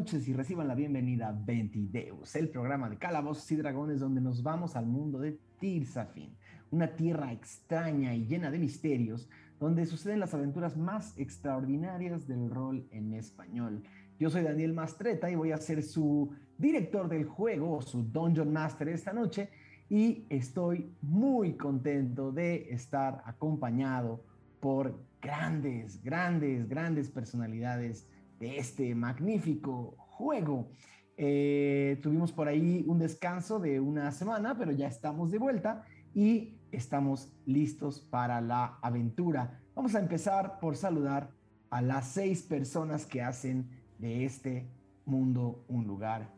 noches 0.00 0.26
y 0.28 0.32
reciban 0.32 0.66
la 0.66 0.74
bienvenida 0.74 1.28
a 1.28 1.32
Ventideus, 1.32 2.34
el 2.34 2.48
programa 2.48 2.88
de 2.88 2.96
calabozos 2.96 3.52
y 3.52 3.56
dragones 3.56 4.00
donde 4.00 4.22
nos 4.22 4.42
vamos 4.42 4.74
al 4.74 4.86
mundo 4.86 5.18
de 5.18 5.38
Tirsafin, 5.58 6.34
una 6.70 6.96
tierra 6.96 7.34
extraña 7.34 8.14
y 8.14 8.24
llena 8.24 8.50
de 8.50 8.58
misterios, 8.58 9.28
donde 9.58 9.84
suceden 9.84 10.18
las 10.18 10.32
aventuras 10.32 10.78
más 10.78 11.12
extraordinarias 11.18 12.26
del 12.26 12.48
rol 12.48 12.88
en 12.92 13.12
español. 13.12 13.82
Yo 14.18 14.30
soy 14.30 14.42
Daniel 14.42 14.72
Mastreta 14.72 15.30
y 15.30 15.34
voy 15.34 15.52
a 15.52 15.58
ser 15.58 15.82
su 15.82 16.32
director 16.56 17.06
del 17.06 17.26
juego, 17.26 17.82
su 17.82 18.02
Dungeon 18.02 18.50
Master 18.50 18.88
esta 18.88 19.12
noche, 19.12 19.50
y 19.90 20.24
estoy 20.30 20.94
muy 21.02 21.58
contento 21.58 22.32
de 22.32 22.72
estar 22.72 23.22
acompañado 23.26 24.24
por 24.60 24.98
grandes, 25.20 26.02
grandes, 26.02 26.66
grandes 26.70 27.10
personalidades 27.10 28.06
de 28.40 28.58
este 28.58 28.94
magnífico 28.94 29.94
juego. 29.98 30.72
Eh, 31.16 31.98
tuvimos 32.02 32.32
por 32.32 32.48
ahí 32.48 32.82
un 32.88 32.98
descanso 32.98 33.60
de 33.60 33.78
una 33.78 34.10
semana, 34.10 34.56
pero 34.58 34.72
ya 34.72 34.88
estamos 34.88 35.30
de 35.30 35.38
vuelta 35.38 35.84
y 36.14 36.54
estamos 36.72 37.32
listos 37.46 38.00
para 38.00 38.40
la 38.40 38.78
aventura. 38.82 39.60
Vamos 39.74 39.94
a 39.94 40.00
empezar 40.00 40.58
por 40.58 40.76
saludar 40.76 41.30
a 41.68 41.82
las 41.82 42.08
seis 42.08 42.42
personas 42.42 43.06
que 43.06 43.22
hacen 43.22 43.68
de 43.98 44.24
este 44.24 44.66
mundo 45.04 45.64
un 45.68 45.86
lugar 45.86 46.34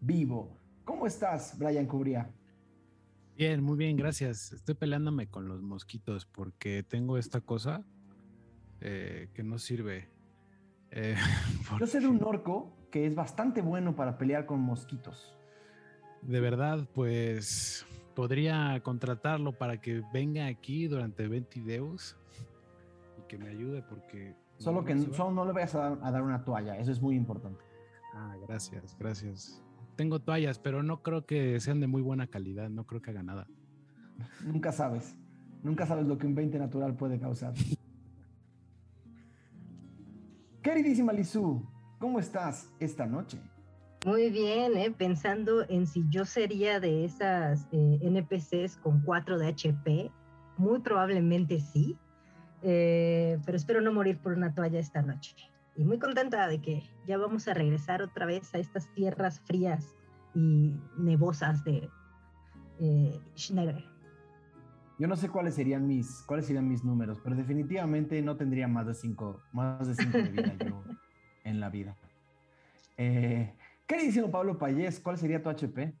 vivo. 0.00 0.56
¿Cómo 0.84 1.06
estás, 1.06 1.58
Brian 1.58 1.86
Cubría? 1.86 2.30
Bien, 3.36 3.62
muy 3.62 3.76
bien, 3.76 3.96
gracias. 3.96 4.52
Estoy 4.52 4.74
peleándome 4.74 5.28
con 5.28 5.48
los 5.48 5.62
mosquitos 5.62 6.26
porque 6.26 6.82
tengo 6.82 7.18
esta 7.18 7.40
cosa 7.40 7.84
eh, 8.80 9.28
que 9.32 9.42
no 9.42 9.58
sirve. 9.58 10.08
Eh, 10.90 11.16
Yo 11.80 11.86
sé 11.86 12.00
de 12.00 12.08
un 12.08 12.22
orco 12.22 12.72
que 12.90 13.06
es 13.06 13.14
bastante 13.14 13.62
bueno 13.62 13.94
para 13.94 14.18
pelear 14.18 14.46
con 14.46 14.60
mosquitos. 14.60 15.34
De 16.22 16.40
verdad, 16.40 16.88
pues 16.94 17.86
podría 18.14 18.80
contratarlo 18.82 19.52
para 19.52 19.80
que 19.80 20.02
venga 20.12 20.46
aquí 20.46 20.88
durante 20.88 21.28
20 21.28 21.60
deus 21.60 22.16
y 23.18 23.28
que 23.28 23.38
me 23.38 23.48
ayude 23.48 23.82
porque... 23.82 24.34
Solo 24.56 24.84
que 24.84 24.94
no, 24.94 25.30
no 25.30 25.44
le 25.44 25.52
vayas 25.52 25.76
a 25.76 25.96
dar 25.96 26.22
una 26.22 26.44
toalla, 26.44 26.76
eso 26.78 26.90
es 26.90 27.00
muy 27.00 27.14
importante. 27.14 27.62
Ah, 28.14 28.34
gracias, 28.48 28.96
gracias 28.98 29.62
tengo 29.98 30.20
toallas, 30.20 30.60
pero 30.60 30.84
no 30.84 31.02
creo 31.02 31.26
que 31.26 31.58
sean 31.58 31.80
de 31.80 31.88
muy 31.88 32.02
buena 32.02 32.28
calidad, 32.28 32.70
no 32.70 32.86
creo 32.86 33.02
que 33.02 33.10
haga 33.10 33.24
nada. 33.24 33.48
Nunca 34.44 34.70
sabes, 34.70 35.16
nunca 35.64 35.86
sabes 35.86 36.06
lo 36.06 36.16
que 36.16 36.26
un 36.28 36.36
20 36.36 36.56
natural 36.56 36.94
puede 36.94 37.18
causar. 37.18 37.52
Queridísima 40.62 41.12
Lizu, 41.12 41.62
¿cómo 41.98 42.18
estás 42.18 42.68
esta 42.80 43.06
noche? 43.06 43.38
Muy 44.04 44.30
bien, 44.30 44.76
¿eh? 44.76 44.90
pensando 44.90 45.68
en 45.68 45.86
si 45.86 46.04
yo 46.08 46.24
sería 46.24 46.80
de 46.80 47.04
esas 47.04 47.66
eh, 47.72 47.98
NPCs 48.02 48.76
con 48.78 49.00
4 49.02 49.38
de 49.38 49.48
HP, 49.48 50.10
muy 50.56 50.80
probablemente 50.80 51.60
sí, 51.60 51.96
eh, 52.62 53.38
pero 53.44 53.56
espero 53.56 53.80
no 53.80 53.92
morir 53.92 54.18
por 54.18 54.32
una 54.32 54.54
toalla 54.54 54.80
esta 54.80 55.02
noche 55.02 55.36
y 55.76 55.84
muy 55.84 55.98
contenta 55.98 56.48
de 56.48 56.60
que 56.60 56.82
ya 57.06 57.16
vamos 57.18 57.46
a 57.46 57.54
regresar 57.54 58.02
otra 58.02 58.26
vez 58.26 58.52
a 58.54 58.58
estas 58.58 58.92
tierras 58.94 59.40
frías 59.40 59.94
y 60.34 60.74
nevosas 60.98 61.62
de 61.62 61.88
eh, 62.80 63.20
Yo 64.98 65.06
no 65.06 65.16
sé 65.16 65.28
cuáles 65.28 65.54
serían 65.54 65.86
mis 65.86 66.22
cuáles 66.26 66.46
serían 66.46 66.68
mis 66.68 66.84
números, 66.84 67.20
pero 67.22 67.36
definitivamente 67.36 68.20
no 68.22 68.36
tendría 68.36 68.66
más 68.68 68.86
de 68.86 68.94
cinco 68.94 69.42
más 69.52 69.86
de 69.86 69.94
cinco 69.94 70.18
de 70.18 70.28
vida 70.28 70.56
yo 70.64 70.84
en 71.44 71.60
la 71.60 71.70
vida. 71.70 71.96
Eh, 72.96 73.54
queridísimo 73.86 74.30
Pablo 74.30 74.58
Payés, 74.58 74.98
¿cuál 75.00 75.16
sería 75.18 75.42
tu 75.42 75.48
HP? 75.48 75.94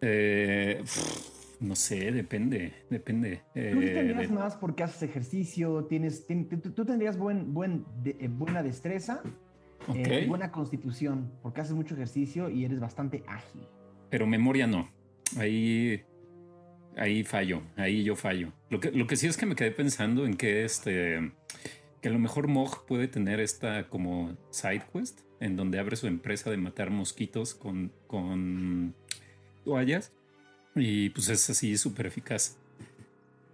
Eh, 0.00 0.84
no 1.60 1.74
sé, 1.74 2.12
depende, 2.12 2.72
depende. 2.88 3.42
Tú 3.52 3.60
eh, 3.60 3.90
tendrías 3.94 4.30
más 4.30 4.56
porque 4.56 4.84
haces 4.84 5.02
ejercicio, 5.02 5.84
tienes, 5.86 6.26
tú 6.26 6.84
tendrías 6.84 7.18
buen, 7.18 7.52
buen 7.52 7.84
eh, 8.04 8.28
buena 8.28 8.62
destreza, 8.62 9.22
eh, 9.94 10.26
buena 10.28 10.52
constitución, 10.52 11.32
porque 11.42 11.60
haces 11.60 11.74
mucho 11.74 11.94
ejercicio 11.94 12.48
y 12.48 12.64
eres 12.64 12.78
bastante 12.78 13.24
ágil. 13.26 13.62
Pero 14.08 14.26
memoria 14.26 14.66
no. 14.66 14.88
Ahí, 15.36 16.02
ahí 16.98 17.24
fallo, 17.24 17.62
ahí 17.76 18.02
yo 18.04 18.16
fallo. 18.16 18.52
Lo 18.70 18.80
que, 18.80 18.90
lo 18.90 19.06
que 19.06 19.16
sí 19.16 19.26
es 19.26 19.36
que 19.36 19.46
me 19.46 19.54
quedé 19.54 19.70
pensando 19.70 20.26
en 20.26 20.36
que 20.36 20.64
este, 20.64 21.32
que 22.00 22.08
a 22.08 22.12
lo 22.12 22.18
mejor 22.18 22.48
Mog 22.48 22.86
puede 22.86 23.08
tener 23.08 23.40
esta 23.40 23.88
como 23.88 24.36
side 24.50 24.82
quest 24.92 25.20
en 25.40 25.56
donde 25.56 25.78
abre 25.78 25.96
su 25.96 26.06
empresa 26.06 26.50
de 26.50 26.56
matar 26.56 26.90
mosquitos 26.90 27.54
con, 27.54 27.92
con 28.06 28.94
toallas 29.64 30.12
y 30.74 31.10
pues 31.10 31.28
es 31.28 31.48
así 31.50 31.76
súper 31.76 32.06
eficaz. 32.06 32.56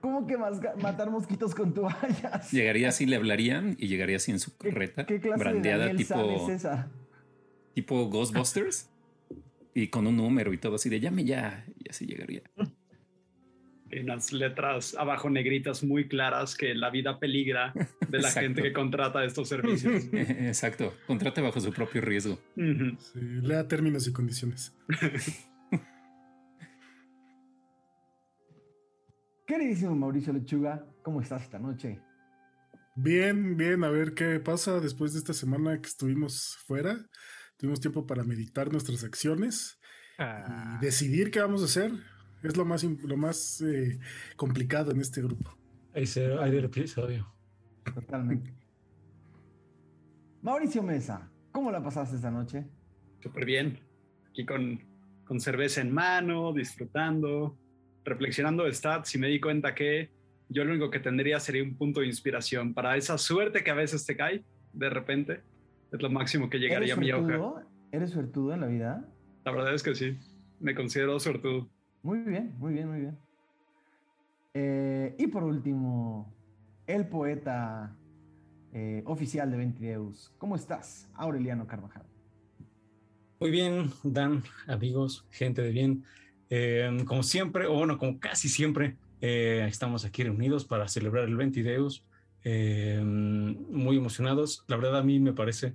¿Cómo 0.00 0.26
que 0.26 0.36
más 0.36 0.60
matar 0.82 1.10
mosquitos 1.10 1.54
con 1.54 1.72
toallas? 1.72 2.50
Llegaría 2.52 2.90
así, 2.90 3.06
le 3.06 3.16
hablarían 3.16 3.76
y 3.78 3.88
llegaría 3.88 4.16
así 4.16 4.32
en 4.32 4.38
su 4.38 4.56
carreta. 4.56 5.06
¿Qué, 5.06 5.18
clase 5.18 5.42
brandeada 5.42 5.86
de 5.86 5.94
tipo, 5.94 6.50
es 6.50 6.56
esa? 6.56 6.90
Tipo 7.72 8.08
Ghostbusters. 8.10 8.90
y 9.74 9.88
con 9.88 10.06
un 10.06 10.18
número 10.18 10.52
y 10.52 10.58
todo 10.58 10.74
así 10.74 10.90
de 10.90 11.00
llame 11.00 11.24
ya. 11.24 11.64
Y 11.82 11.88
así 11.88 12.04
llegaría. 12.04 12.42
En 13.94 14.08
las 14.08 14.32
letras 14.32 14.96
abajo 14.98 15.30
negritas 15.30 15.84
muy 15.84 16.08
claras 16.08 16.56
que 16.56 16.74
la 16.74 16.90
vida 16.90 17.20
peligra 17.20 17.72
de 18.08 18.18
la 18.18 18.28
gente 18.32 18.60
que 18.60 18.72
contrata 18.72 19.24
estos 19.24 19.48
servicios. 19.48 20.06
Exacto. 20.12 20.94
Contrate 21.06 21.40
bajo 21.40 21.60
su 21.60 21.72
propio 21.72 22.00
riesgo. 22.00 22.40
lea 22.56 23.68
términos 23.68 24.08
y 24.08 24.12
condiciones. 24.12 24.76
Queridísimo 29.46 29.94
Mauricio 29.94 30.32
Lechuga, 30.32 30.84
¿cómo 31.02 31.20
estás 31.20 31.42
esta 31.42 31.60
noche? 31.60 32.00
Bien, 32.96 33.56
bien, 33.56 33.84
a 33.84 33.90
ver 33.90 34.14
qué 34.14 34.40
pasa 34.40 34.80
después 34.80 35.12
de 35.12 35.20
esta 35.20 35.34
semana 35.34 35.80
que 35.80 35.86
estuvimos 35.86 36.56
fuera. 36.66 36.96
Tuvimos 37.58 37.78
tiempo 37.80 38.06
para 38.06 38.24
meditar 38.24 38.72
nuestras 38.72 39.04
acciones 39.04 39.78
y 40.18 40.22
ah. 40.22 40.78
decidir 40.80 41.30
qué 41.30 41.38
vamos 41.40 41.62
a 41.62 41.66
hacer. 41.66 41.92
Es 42.44 42.58
lo 42.58 42.66
más, 42.66 42.84
lo 42.84 43.16
más 43.16 43.62
eh, 43.62 43.98
complicado 44.36 44.92
en 44.92 45.00
este 45.00 45.22
grupo. 45.22 45.56
Ahí 45.94 46.06
se 46.06 46.30
hay 46.34 46.50
del 46.50 46.66
episodio. 46.66 47.26
Totalmente. 47.94 48.52
Mauricio 50.42 50.82
Mesa, 50.82 51.30
¿cómo 51.50 51.70
la 51.70 51.82
pasaste 51.82 52.16
esta 52.16 52.30
noche? 52.30 52.66
Súper 53.22 53.46
bien. 53.46 53.78
Aquí 54.28 54.44
con, 54.44 54.78
con 55.24 55.40
cerveza 55.40 55.80
en 55.80 55.90
mano, 55.90 56.52
disfrutando, 56.52 57.56
reflexionando 58.04 58.64
de 58.64 58.74
stats 58.74 59.14
y 59.14 59.18
me 59.18 59.28
di 59.28 59.40
cuenta 59.40 59.74
que 59.74 60.10
yo 60.50 60.64
lo 60.64 60.72
único 60.72 60.90
que 60.90 61.00
tendría 61.00 61.40
sería 61.40 61.62
un 61.62 61.76
punto 61.76 62.00
de 62.00 62.06
inspiración 62.08 62.74
para 62.74 62.94
esa 62.98 63.16
suerte 63.16 63.64
que 63.64 63.70
a 63.70 63.74
veces 63.74 64.04
te 64.04 64.18
cae 64.18 64.44
de 64.74 64.90
repente. 64.90 65.40
Es 65.90 66.02
lo 66.02 66.10
máximo 66.10 66.50
que 66.50 66.58
llegaría 66.58 66.92
a 66.92 66.96
mi 66.98 67.10
hoja. 67.10 67.64
¿Eres 67.90 68.10
suertudo 68.10 68.52
en 68.52 68.60
la 68.60 68.66
vida? 68.66 69.08
La 69.46 69.52
verdad 69.52 69.74
es 69.74 69.82
que 69.82 69.94
sí. 69.94 70.18
Me 70.60 70.74
considero 70.74 71.18
suertudo. 71.18 71.70
Muy 72.04 72.18
bien, 72.18 72.54
muy 72.58 72.74
bien, 72.74 72.88
muy 72.90 73.00
bien. 73.00 73.18
Eh, 74.52 75.16
y 75.18 75.26
por 75.26 75.42
último, 75.42 76.30
el 76.86 77.08
poeta 77.08 77.96
eh, 78.74 79.02
oficial 79.06 79.50
de 79.50 79.56
Ventideus. 79.56 80.30
¿Cómo 80.36 80.54
estás, 80.54 81.08
Aureliano 81.14 81.66
Carvajal? 81.66 82.04
Muy 83.40 83.50
bien, 83.50 83.90
Dan, 84.02 84.42
amigos, 84.66 85.26
gente 85.30 85.62
de 85.62 85.70
bien. 85.70 86.04
Em, 86.50 87.06
como 87.06 87.22
siempre, 87.22 87.66
o 87.66 87.72
bueno, 87.72 87.96
como 87.96 88.20
casi 88.20 88.50
siempre, 88.50 88.98
eh, 89.22 89.64
estamos 89.66 90.04
aquí 90.04 90.24
reunidos 90.24 90.66
para 90.66 90.88
celebrar 90.88 91.24
el 91.24 91.36
Ventideus. 91.36 92.04
Muy 92.44 93.96
emocionados. 93.96 94.62
La 94.68 94.76
verdad, 94.76 94.98
a 94.98 95.02
mí 95.02 95.20
me 95.20 95.32
parece, 95.32 95.72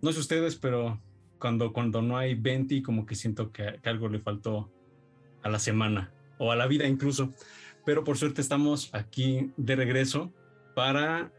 no 0.00 0.12
sé 0.12 0.20
ustedes, 0.20 0.54
pero 0.54 1.00
cuando, 1.40 1.72
cuando 1.72 2.02
no 2.02 2.16
hay 2.16 2.36
Venti, 2.36 2.82
como 2.82 3.04
que 3.04 3.16
siento 3.16 3.50
que, 3.50 3.80
algo 3.82 4.08
le 4.08 4.20
faltó 4.20 4.70
a 5.42 5.48
la 5.48 5.58
semana 5.58 6.12
o 6.38 6.52
a 6.52 6.56
la 6.56 6.66
vida 6.66 6.86
incluso. 6.86 7.32
Pero 7.84 8.04
por 8.04 8.16
suerte 8.16 8.40
estamos 8.40 8.90
aquí 8.92 9.50
de 9.56 9.76
regreso 9.76 10.32
para 10.74 11.32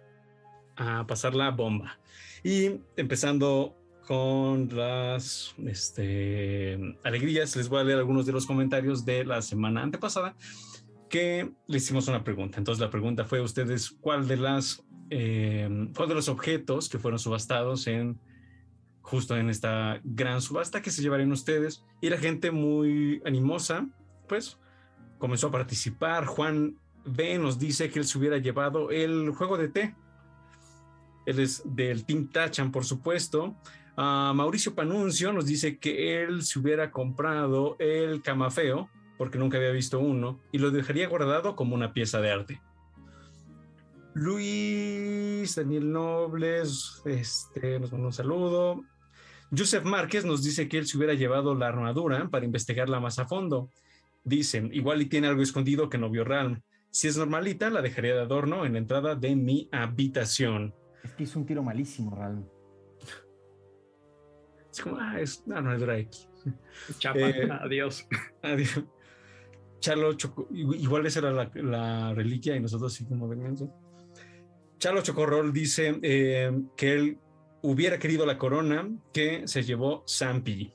a 0.75 1.05
pasar 1.07 1.35
la 1.35 1.51
bomba. 1.51 1.99
Y 2.43 2.79
empezando 2.97 3.77
con 4.07 4.67
las 4.75 5.55
este, 5.65 6.77
alegrías, 7.03 7.55
les 7.55 7.69
voy 7.69 7.79
a 7.79 7.83
leer 7.83 7.99
algunos 7.99 8.25
de 8.25 8.33
los 8.33 8.45
comentarios 8.45 9.05
de 9.05 9.23
la 9.23 9.41
semana 9.41 9.81
antepasada 9.81 10.35
que 11.09 11.51
le 11.67 11.77
hicimos 11.77 12.07
una 12.07 12.23
pregunta. 12.23 12.57
Entonces 12.57 12.81
la 12.81 12.89
pregunta 12.89 13.23
fue 13.23 13.39
ustedes 13.39 13.91
cuál 13.91 14.27
de 14.27 14.37
las 14.37 14.83
eh, 15.09 15.89
cuál 15.95 16.09
de 16.09 16.15
los 16.15 16.27
objetos 16.27 16.89
que 16.89 16.97
fueron 16.97 17.19
subastados 17.19 17.87
en 17.87 18.19
justo 19.03 19.37
en 19.37 19.49
esta 19.49 20.01
gran 20.03 20.41
subasta 20.41 20.81
que 20.81 20.89
se 20.89 21.03
llevarían 21.03 21.31
ustedes 21.31 21.85
y 22.01 22.09
la 22.09 22.17
gente 22.17 22.49
muy 22.49 23.21
animosa 23.25 23.85
pues 24.27 24.57
comenzó 25.19 25.47
a 25.47 25.51
participar. 25.51 26.25
Juan 26.25 26.77
B 27.05 27.37
nos 27.37 27.59
dice 27.59 27.89
que 27.89 27.99
él 27.99 28.05
se 28.05 28.17
hubiera 28.17 28.37
llevado 28.37 28.89
el 28.89 29.29
juego 29.31 29.57
de 29.57 29.67
té. 29.67 29.95
Él 31.25 31.39
es 31.39 31.61
del 31.65 32.05
Team 32.05 32.29
Tachan, 32.29 32.71
por 32.71 32.85
supuesto. 32.85 33.55
Ah, 33.95 34.33
Mauricio 34.35 34.73
Panuncio 34.73 35.31
nos 35.31 35.45
dice 35.45 35.77
que 35.77 36.23
él 36.23 36.41
se 36.41 36.59
hubiera 36.59 36.91
comprado 36.91 37.75
el 37.79 38.21
camafeo 38.21 38.89
porque 39.17 39.37
nunca 39.37 39.57
había 39.57 39.71
visto 39.71 39.99
uno 39.99 40.39
y 40.51 40.57
lo 40.57 40.71
dejaría 40.71 41.07
guardado 41.07 41.55
como 41.55 41.75
una 41.75 41.93
pieza 41.93 42.19
de 42.19 42.31
arte. 42.31 42.61
Luis 44.15 45.55
Daniel 45.55 45.91
Nobles 45.91 47.01
este, 47.05 47.79
nos 47.79 47.91
manda 47.91 48.07
un 48.07 48.13
saludo. 48.13 48.83
Joseph 49.55 49.83
Márquez 49.83 50.25
nos 50.25 50.43
dice 50.43 50.67
que 50.67 50.77
él 50.77 50.87
se 50.87 50.97
hubiera 50.97 51.13
llevado 51.13 51.53
la 51.55 51.67
armadura 51.67 52.29
para 52.29 52.45
investigarla 52.45 52.99
más 52.99 53.19
a 53.19 53.25
fondo. 53.25 53.69
Dicen, 54.23 54.69
igual 54.73 55.01
y 55.01 55.05
tiene 55.07 55.27
algo 55.27 55.41
escondido 55.41 55.89
que 55.89 55.97
no 55.97 56.09
vio 56.09 56.23
Ralm. 56.23 56.61
Si 56.89 57.07
es 57.07 57.17
normalita, 57.17 57.69
la 57.69 57.81
dejaría 57.81 58.13
de 58.15 58.21
adorno 58.21 58.65
en 58.65 58.73
la 58.73 58.79
entrada 58.79 59.15
de 59.15 59.35
mi 59.35 59.67
habitación. 59.71 60.73
Es 61.03 61.11
que 61.11 61.23
hizo 61.23 61.39
un 61.39 61.45
tiro 61.45 61.61
malísimo, 61.63 62.15
Ralm. 62.15 62.45
Es 64.71 64.81
como, 64.81 64.97
ah, 64.99 65.19
es 65.19 65.43
una 65.45 65.57
armadura 65.57 65.97
X. 65.99 66.29
Chapa, 66.97 67.19
Eh, 67.19 67.49
adiós. 67.61 68.07
Adiós. 68.41 68.83
Charlo 69.79 70.13
Choco, 70.13 70.47
igual 70.51 71.05
esa 71.05 71.19
era 71.19 71.31
la, 71.31 71.51
la 71.55 72.13
reliquia 72.13 72.55
y 72.55 72.61
nosotros 72.61 72.93
sí 72.93 73.05
como 73.05 73.27
de 73.27 73.35
menso. 73.35 73.69
Charlo 74.77 75.01
Chocorrol 75.01 75.51
dice 75.51 75.99
eh, 76.01 76.51
que 76.77 76.93
él 76.93 77.17
hubiera 77.63 77.97
querido 77.97 78.25
la 78.25 78.37
corona 78.37 78.87
que 79.11 79.47
se 79.47 79.63
llevó 79.63 80.03
Zampi. 80.07 80.71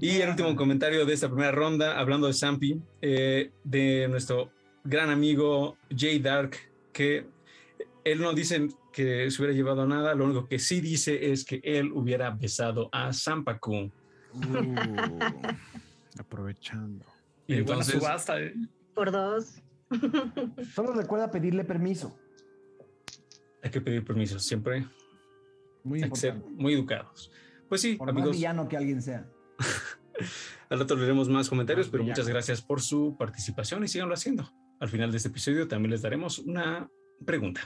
Y 0.00 0.20
el 0.20 0.30
último 0.30 0.54
comentario 0.54 1.04
de 1.04 1.12
esta 1.12 1.28
primera 1.28 1.50
ronda, 1.50 1.98
hablando 1.98 2.28
de 2.28 2.32
Zampi, 2.32 2.80
eh, 3.02 3.50
de 3.64 4.06
nuestro 4.08 4.52
gran 4.84 5.10
amigo 5.10 5.76
Jay 5.94 6.20
Dark, 6.20 6.56
que 6.92 7.26
él 8.04 8.20
no 8.20 8.32
dice 8.32 8.68
que 8.92 9.28
se 9.28 9.42
hubiera 9.42 9.56
llevado 9.56 9.86
nada, 9.86 10.14
lo 10.14 10.24
único 10.24 10.46
que 10.46 10.60
sí 10.60 10.80
dice 10.80 11.32
es 11.32 11.44
que 11.44 11.60
él 11.64 11.90
hubiera 11.92 12.30
besado 12.30 12.88
a 12.92 13.12
Zampacu. 13.12 13.90
Uh, 14.34 15.18
aprovechando. 16.18 17.04
Y 17.48 17.54
buena 17.54 17.82
entonces, 17.82 17.94
subasta, 17.94 18.40
eh. 18.40 18.54
Por 18.94 19.10
dos. 19.10 19.60
Solo 20.74 20.92
recuerda 20.92 21.30
pedirle 21.30 21.64
permiso. 21.64 22.16
Hay 23.62 23.70
que 23.70 23.80
pedir 23.80 24.04
permiso, 24.04 24.38
siempre 24.38 24.86
Muy 25.84 26.02
hay 26.02 26.10
que 26.10 26.16
ser 26.16 26.34
muy 26.56 26.74
educados. 26.74 27.30
Pues 27.68 27.80
sí, 27.82 27.96
Por 27.96 28.06
más 28.08 28.16
amigos, 28.16 28.36
villano 28.36 28.68
que 28.68 28.76
alguien 28.76 29.02
sea. 29.02 29.28
al 30.70 30.78
rato 30.80 30.96
leeremos 30.96 31.28
más 31.28 31.48
comentarios, 31.48 31.86
Más 31.86 31.90
pero 31.92 32.02
villano. 32.04 32.16
muchas 32.16 32.28
gracias 32.28 32.62
por 32.62 32.80
su 32.80 33.16
participación 33.18 33.84
y 33.84 33.88
síganlo 33.88 34.14
haciendo. 34.14 34.50
Al 34.80 34.88
final 34.88 35.10
de 35.10 35.16
este 35.16 35.28
episodio 35.28 35.66
también 35.68 35.90
les 35.90 36.02
daremos 36.02 36.38
una 36.38 36.88
pregunta. 37.24 37.60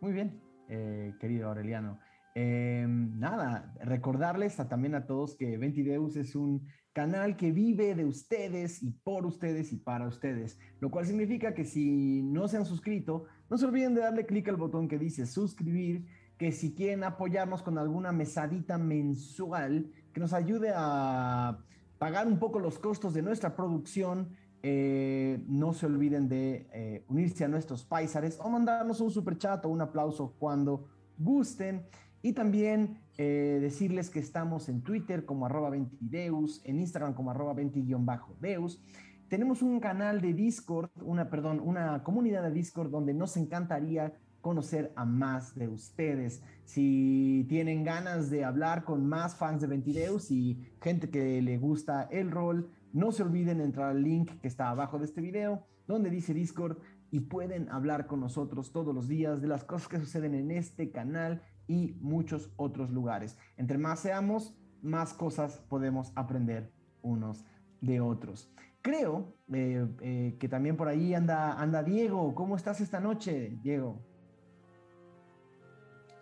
Muy 0.00 0.12
bien, 0.12 0.40
eh, 0.68 1.14
querido 1.20 1.48
Aureliano. 1.48 2.00
Eh, 2.34 2.86
nada, 2.88 3.74
recordarles 3.82 4.60
a- 4.60 4.68
también 4.68 4.94
a 4.94 5.06
todos 5.06 5.36
que 5.36 5.58
Ventideus 5.58 6.16
es 6.16 6.34
un 6.34 6.66
canal 6.92 7.36
que 7.36 7.52
vive 7.52 7.94
de 7.94 8.04
ustedes 8.04 8.82
y 8.82 8.90
por 8.90 9.24
ustedes 9.26 9.72
y 9.72 9.76
para 9.76 10.08
ustedes, 10.08 10.58
lo 10.80 10.90
cual 10.90 11.06
significa 11.06 11.54
que 11.54 11.64
si 11.64 12.22
no 12.22 12.48
se 12.48 12.56
han 12.56 12.66
suscrito, 12.66 13.26
no 13.48 13.58
se 13.58 13.66
olviden 13.66 13.94
de 13.94 14.00
darle 14.00 14.26
clic 14.26 14.48
al 14.48 14.56
botón 14.56 14.88
que 14.88 14.98
dice 14.98 15.26
suscribir, 15.26 16.06
que 16.36 16.52
si 16.52 16.74
quieren 16.74 17.04
apoyarnos 17.04 17.62
con 17.62 17.78
alguna 17.78 18.12
mesadita 18.12 18.78
mensual 18.78 19.90
que 20.12 20.20
nos 20.20 20.32
ayude 20.32 20.72
a 20.74 21.58
pagar 21.98 22.26
un 22.26 22.38
poco 22.38 22.58
los 22.58 22.78
costos 22.78 23.12
de 23.12 23.22
nuestra 23.22 23.54
producción, 23.54 24.30
eh, 24.62 25.42
no 25.48 25.72
se 25.72 25.86
olviden 25.86 26.28
de 26.28 26.68
eh, 26.72 27.04
unirse 27.08 27.44
a 27.44 27.48
nuestros 27.48 27.84
paisares 27.84 28.38
o 28.40 28.48
mandarnos 28.48 29.00
un 29.00 29.10
super 29.10 29.38
chat 29.38 29.64
o 29.64 29.68
un 29.68 29.80
aplauso 29.80 30.34
cuando 30.38 30.88
gusten. 31.18 31.86
Y 32.22 32.32
también 32.32 32.98
eh, 33.16 33.58
decirles 33.60 34.10
que 34.10 34.18
estamos 34.18 34.68
en 34.68 34.82
Twitter 34.82 35.24
como 35.24 35.46
arroba 35.46 35.70
20deus, 35.70 36.60
en 36.64 36.78
Instagram 36.78 37.14
como 37.14 37.30
arroba 37.30 37.54
20-deus. 37.54 38.82
Tenemos 39.28 39.62
un 39.62 39.80
canal 39.80 40.20
de 40.20 40.34
Discord, 40.34 40.90
una, 41.02 41.30
perdón, 41.30 41.60
una 41.60 42.02
comunidad 42.02 42.42
de 42.42 42.50
Discord 42.50 42.90
donde 42.90 43.14
nos 43.14 43.36
encantaría 43.36 44.14
conocer 44.40 44.92
a 44.96 45.04
más 45.04 45.54
de 45.54 45.68
ustedes. 45.68 46.42
Si 46.64 47.46
tienen 47.48 47.84
ganas 47.84 48.30
de 48.30 48.44
hablar 48.44 48.84
con 48.84 49.06
más 49.06 49.36
fans 49.36 49.60
de 49.60 49.66
Ventideus 49.66 50.30
y 50.30 50.58
gente 50.80 51.10
que 51.10 51.40
le 51.42 51.58
gusta 51.58 52.08
el 52.10 52.30
rol, 52.30 52.70
no 52.92 53.12
se 53.12 53.22
olviden 53.22 53.60
entrar 53.60 53.90
al 53.90 54.02
link 54.02 54.30
que 54.40 54.48
está 54.48 54.70
abajo 54.70 54.98
de 54.98 55.04
este 55.04 55.20
video, 55.20 55.64
donde 55.86 56.10
dice 56.10 56.34
Discord, 56.34 56.78
y 57.10 57.20
pueden 57.20 57.68
hablar 57.70 58.06
con 58.06 58.20
nosotros 58.20 58.72
todos 58.72 58.94
los 58.94 59.08
días 59.08 59.40
de 59.40 59.48
las 59.48 59.64
cosas 59.64 59.88
que 59.88 59.98
suceden 59.98 60.34
en 60.34 60.50
este 60.50 60.90
canal 60.90 61.42
y 61.70 61.96
muchos 62.00 62.50
otros 62.56 62.90
lugares. 62.90 63.38
Entre 63.56 63.78
más 63.78 64.00
seamos, 64.00 64.56
más 64.82 65.14
cosas 65.14 65.58
podemos 65.68 66.12
aprender 66.16 66.72
unos 67.00 67.44
de 67.80 68.00
otros. 68.00 68.52
Creo 68.82 69.36
eh, 69.52 69.86
eh, 70.00 70.36
que 70.40 70.48
también 70.48 70.76
por 70.76 70.88
ahí 70.88 71.14
anda, 71.14 71.52
anda 71.60 71.84
Diego. 71.84 72.34
¿Cómo 72.34 72.56
estás 72.56 72.80
esta 72.80 72.98
noche, 72.98 73.56
Diego? 73.62 74.00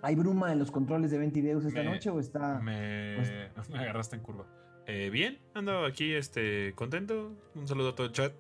¿Hay 0.03 0.17
bruma 0.17 0.53
en 0.53 0.59
los 0.59 0.71
controles 0.71 1.11
de 1.11 1.19
Ventideus 1.19 1.65
esta 1.65 1.83
Me- 1.83 1.93
noche 1.93 2.11
o 2.11 2.21
está...? 2.21 2.61
Me, 2.61 3.17
pues- 3.55 3.71
me 3.71 3.79
agarraste 3.79 4.17
en 4.17 4.23
curva. 4.23 4.45
Eh, 4.87 5.09
bien, 5.09 5.39
ando 5.55 5.87
aquí 5.87 6.13
este, 6.13 6.75
contento. 6.75 7.33
Un 7.55 7.67
saludo 7.67 7.91
a 7.91 7.95
todo 7.95 8.07
el 8.07 8.13
chat. 8.13 8.35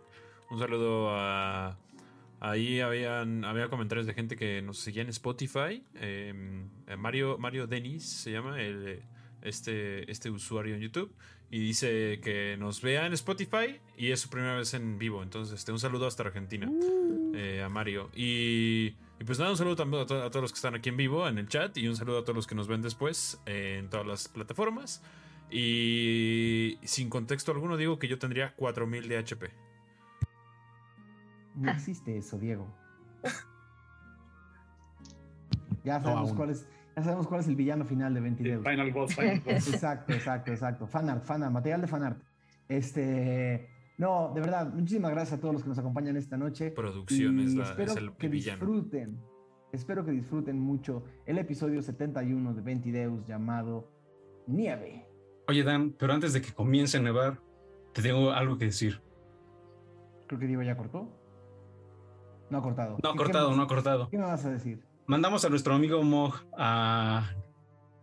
Un 0.50 0.58
saludo 0.58 1.08
a. 1.10 1.78
Ahí 2.40 2.80
habían, 2.80 3.44
había 3.44 3.68
comentarios 3.68 4.06
de 4.06 4.14
gente 4.14 4.36
que 4.36 4.62
nos 4.62 4.78
seguía 4.78 5.02
en 5.02 5.08
Spotify. 5.08 5.82
Eh, 5.96 6.32
Mario, 6.96 7.36
Mario 7.38 7.66
Denis 7.66 8.04
se 8.04 8.30
llama 8.32 8.60
el, 8.62 9.02
este, 9.42 10.10
este 10.10 10.30
usuario 10.30 10.74
en 10.74 10.80
YouTube. 10.80 11.12
Y 11.50 11.60
dice 11.60 12.20
que 12.22 12.56
nos 12.58 12.82
vea 12.82 13.06
en 13.06 13.14
Spotify 13.14 13.80
y 13.96 14.10
es 14.10 14.20
su 14.20 14.28
primera 14.28 14.56
vez 14.56 14.74
en 14.74 14.98
vivo. 14.98 15.22
Entonces, 15.22 15.58
este, 15.58 15.72
un 15.72 15.78
saludo 15.80 16.06
hasta 16.06 16.22
Argentina 16.22 16.70
eh, 17.34 17.62
a 17.64 17.68
Mario. 17.70 18.10
Y, 18.14 18.94
y 19.18 19.24
pues 19.24 19.38
nada, 19.38 19.50
un 19.50 19.56
saludo 19.56 19.74
también 19.74 20.02
a, 20.02 20.06
to- 20.06 20.22
a 20.22 20.30
todos 20.30 20.42
los 20.42 20.52
que 20.52 20.56
están 20.56 20.74
aquí 20.74 20.90
en 20.90 20.98
vivo 20.98 21.26
en 21.26 21.38
el 21.38 21.48
chat 21.48 21.74
y 21.78 21.88
un 21.88 21.96
saludo 21.96 22.18
a 22.18 22.22
todos 22.22 22.36
los 22.36 22.46
que 22.46 22.54
nos 22.54 22.68
ven 22.68 22.82
después 22.82 23.40
eh, 23.46 23.76
en 23.80 23.88
todas 23.88 24.06
las 24.06 24.28
plataformas. 24.28 25.02
Y 25.50 26.78
sin 26.84 27.08
contexto 27.08 27.50
alguno 27.52 27.76
digo 27.78 27.98
que 27.98 28.08
yo 28.08 28.18
tendría 28.18 28.54
4000 28.54 29.08
de 29.08 29.16
HP. 29.16 29.50
No 31.58 31.70
existe 31.70 32.16
eso, 32.16 32.38
Diego. 32.38 32.66
Ya 35.84 36.00
sabemos, 36.00 36.32
cuál 36.34 36.50
es, 36.50 36.66
ya 36.96 37.02
sabemos 37.02 37.26
cuál 37.26 37.40
es 37.40 37.48
el 37.48 37.56
villano 37.56 37.84
final 37.84 38.12
de 38.14 38.20
Ventideus. 38.20 38.64
Final 38.66 38.92
boss, 38.92 39.14
final 39.14 39.40
boss. 39.44 39.68
Exacto, 39.68 40.12
exacto, 40.12 40.50
exacto. 40.52 40.86
Fanart, 40.86 41.24
fanart, 41.24 41.52
material 41.52 41.80
de 41.80 41.86
fanart. 41.86 42.22
Este, 42.68 43.68
no, 43.96 44.32
de 44.34 44.40
verdad, 44.40 44.72
muchísimas 44.72 45.10
gracias 45.12 45.38
a 45.38 45.40
todos 45.40 45.54
los 45.54 45.62
que 45.62 45.68
nos 45.70 45.78
acompañan 45.78 46.16
esta 46.16 46.36
noche. 46.36 46.70
Producción 46.72 47.38
es, 47.40 47.52
Y 47.52 47.56
la- 47.56 47.64
espero 47.64 47.92
es 47.92 47.96
el 47.98 48.12
que 48.12 48.28
villano. 48.28 48.58
disfruten, 48.58 49.18
espero 49.72 50.04
que 50.04 50.10
disfruten 50.10 50.58
mucho 50.60 51.04
el 51.26 51.38
episodio 51.38 51.80
71 51.82 52.52
de 52.54 52.60
Ventideus 52.62 53.26
llamado 53.26 53.90
Nieve. 54.46 55.06
Oye, 55.46 55.62
Dan, 55.62 55.92
pero 55.98 56.12
antes 56.12 56.34
de 56.34 56.42
que 56.42 56.52
comience 56.52 56.98
a 56.98 57.00
nevar, 57.00 57.38
te 57.94 58.02
tengo 58.02 58.30
algo 58.32 58.58
que 58.58 58.66
decir. 58.66 59.00
Creo 60.26 60.38
que 60.38 60.46
Diego 60.46 60.62
ya 60.62 60.76
cortó. 60.76 61.08
No 62.50 62.58
ha 62.58 62.62
cortado. 62.62 62.98
No 63.02 63.08
ha 63.08 63.12
¿Qué- 63.12 63.18
cortado, 63.18 63.54
no 63.56 63.62
ha 63.62 63.66
cortado. 63.66 64.08
¿Qué 64.10 64.18
me 64.18 64.24
vas 64.24 64.44
a 64.44 64.50
decir? 64.50 64.80
Mandamos 65.06 65.44
a 65.44 65.48
nuestro 65.48 65.74
amigo 65.74 66.02
Mog 66.02 66.34
a, 66.56 67.30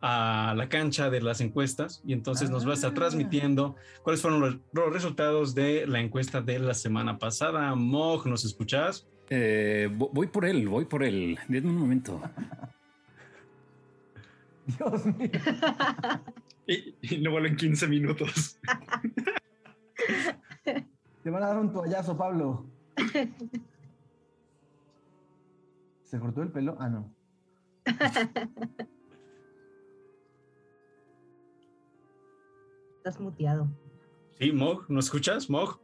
a 0.01 0.53
la 0.55 0.69
cancha 0.69 1.09
de 1.09 1.21
las 1.21 1.41
encuestas 1.41 2.01
y 2.05 2.13
entonces 2.13 2.49
nos 2.49 2.65
va 2.67 2.71
a 2.71 2.75
estar 2.75 2.91
Ah. 2.91 2.95
transmitiendo 2.95 3.75
cuáles 4.03 4.21
fueron 4.21 4.39
los, 4.41 4.57
los 4.73 4.91
resultados 4.93 5.55
de 5.55 5.85
la 5.87 5.99
encuesta 5.99 6.41
de 6.41 6.59
la 6.59 6.73
semana 6.73 7.17
pasada. 7.19 7.73
Mog, 7.75 8.25
¿nos 8.27 8.45
escuchas? 8.45 9.07
Eh, 9.29 9.89
vo- 9.91 10.09
voy 10.13 10.27
por 10.27 10.45
él, 10.45 10.67
voy 10.67 10.85
por 10.85 11.03
él. 11.03 11.37
Denme 11.47 11.69
un 11.69 11.77
momento. 11.77 12.21
Dios 14.65 15.05
mío. 15.05 15.29
Y, 16.67 16.95
y 16.99 17.17
no 17.19 17.29
vuelven 17.29 17.55
15 17.57 17.87
minutos. 17.87 18.57
Te 21.23 21.29
van 21.29 21.43
a 21.43 21.47
dar 21.49 21.59
un 21.59 21.71
toallazo, 21.71 22.17
Pablo. 22.17 22.65
¿Se 26.05 26.19
cortó 26.19 26.43
el 26.43 26.51
pelo? 26.51 26.77
Ah, 26.79 26.87
no. 26.87 27.11
Estás 32.97 33.19
muteado. 33.19 33.67
Sí, 34.39 34.51
Mog, 34.51 34.85
¿nos 34.89 35.05
escuchas? 35.05 35.49
Mog. 35.49 35.79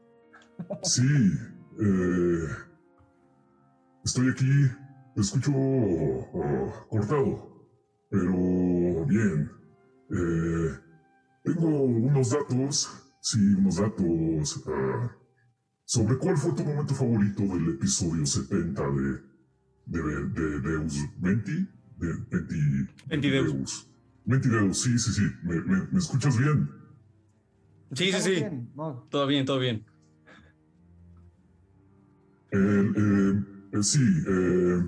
Sí, 0.84 1.01
eh, 1.82 2.48
estoy 4.04 4.30
aquí, 4.30 4.46
te 5.16 5.22
escucho 5.22 5.51
ah, 5.54 6.86
cortado, 6.90 7.68
pero 8.10 9.06
bien. 9.08 9.51
Eh, 10.12 10.78
tengo 11.44 11.68
unos 11.84 12.30
datos, 12.30 13.12
sí, 13.22 13.40
unos 13.56 13.78
datos 13.78 14.63
ah, 14.68 15.16
sobre 15.86 16.18
cuál 16.20 16.38
fue 16.38 16.54
tu 16.54 16.63
momento 16.63 16.94
favorito 16.94 17.42
del 17.42 17.70
episodio 17.75 18.24
70 18.25 18.82
de, 18.84 19.30
de, 19.91 20.01
de 20.01 20.60
Deus 20.62 20.95
20, 21.19 21.51
de 21.51 21.67
20, 21.98 22.27
Ventideus. 22.29 22.88
Ventideus. 23.10 23.88
Ventideus, 24.25 24.81
sí, 24.81 24.98
sí, 24.98 25.12
sí. 25.12 25.24
¿Me, 25.43 25.60
me, 25.62 25.88
me 25.91 26.00
escuchas 26.00 26.38
bien? 26.38 26.69
Sí, 27.93 28.12
sí, 28.12 28.21
sí. 28.21 28.31
bien, 28.31 28.71
¿no? 28.75 29.07
Todo 29.10 29.27
bien, 29.27 29.45
todo 29.45 29.60
bien. 29.60 29.86
Eh, 32.53 32.91
eh, 32.95 33.43
eh, 33.74 33.83
sí, 33.83 34.01
eh, 34.27 34.83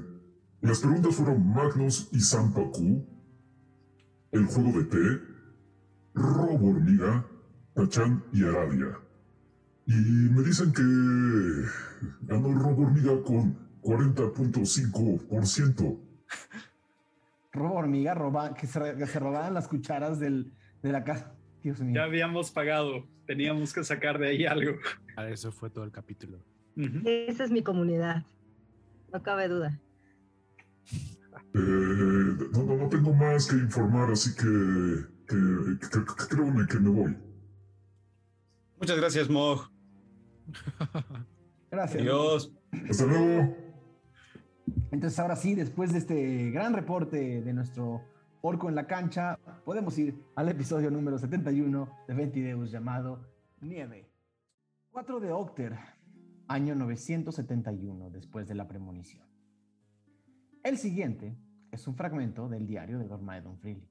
las 0.61 0.79
preguntas 0.79 1.15
fueron 1.15 1.53
Magnus 1.53 2.09
y 2.11 2.19
Sampaku, 2.19 3.05
el 4.31 4.45
juego 4.45 4.79
de 4.79 4.85
té, 4.85 5.21
Robo 6.13 6.69
Hormiga, 6.69 7.25
Tachan 7.73 8.23
y 8.31 8.43
Aradia. 8.43 8.99
Y 9.85 9.93
me 9.93 10.43
dicen 10.43 10.71
que 10.71 10.81
ganó 12.21 12.49
el 12.49 12.55
Robo 12.55 12.83
Hormiga 12.83 13.21
con 13.23 13.62
40.5%. 13.83 15.99
Robo 17.51 17.75
hormiga, 17.75 18.15
roba, 18.15 18.53
que, 18.55 18.65
se, 18.65 18.95
que 18.95 19.05
se 19.05 19.19
robaban 19.19 19.53
las 19.53 19.67
cucharas 19.67 20.19
del, 20.19 20.51
de 20.81 20.91
la 20.91 21.03
casa. 21.03 21.35
Dios 21.61 21.79
mío. 21.81 21.93
Ya 21.95 22.05
habíamos 22.05 22.49
pagado. 22.51 23.05
Teníamos 23.27 23.73
que 23.73 23.83
sacar 23.83 24.17
de 24.19 24.29
ahí 24.29 24.45
algo. 24.45 24.71
Ah, 25.15 25.29
Eso 25.29 25.51
fue 25.51 25.69
todo 25.69 25.83
el 25.83 25.91
capítulo. 25.91 26.39
Esa 26.75 27.43
es 27.43 27.51
mi 27.51 27.61
comunidad. 27.61 28.25
No 29.13 29.21
cabe 29.21 29.47
duda. 29.47 29.79
Eh, 31.53 31.59
no, 31.59 32.63
no, 32.63 32.77
no 32.77 32.89
tengo 32.89 33.13
más 33.13 33.45
que 33.47 33.55
informar, 33.55 34.09
así 34.11 34.35
que, 34.35 35.05
que, 35.27 35.35
que, 35.79 35.87
que 36.67 36.79
me 36.79 36.89
voy. 36.89 37.15
Muchas 38.79 38.97
gracias, 38.97 39.29
Mog. 39.29 39.69
Gracias. 41.71 42.01
Adiós. 42.01 42.51
Hasta 42.89 43.05
luego. 43.05 43.55
Entonces 44.91 45.19
ahora 45.19 45.35
sí, 45.35 45.55
después 45.55 45.91
de 45.91 45.99
este 45.99 46.51
gran 46.51 46.73
reporte 46.73 47.41
de 47.41 47.53
nuestro 47.53 48.01
orco 48.41 48.69
en 48.69 48.75
la 48.75 48.87
cancha, 48.87 49.39
podemos 49.65 49.97
ir 49.97 50.15
al 50.35 50.49
episodio 50.49 50.91
número 50.91 51.17
71 51.17 51.89
de 52.07 52.13
Ventideus 52.13 52.71
llamado 52.71 53.19
Nieve. 53.61 54.09
4 54.91 55.19
de 55.19 55.31
Octer, 55.31 55.77
año 56.47 56.75
971 56.75 58.09
después 58.11 58.47
de 58.47 58.55
la 58.55 58.67
premonición. 58.67 59.25
El 60.63 60.77
siguiente 60.77 61.35
es 61.71 61.87
un 61.87 61.95
fragmento 61.95 62.47
del 62.47 62.67
diario 62.67 62.99
de 62.99 63.07
Dormaedon 63.07 63.57
Freely. 63.57 63.89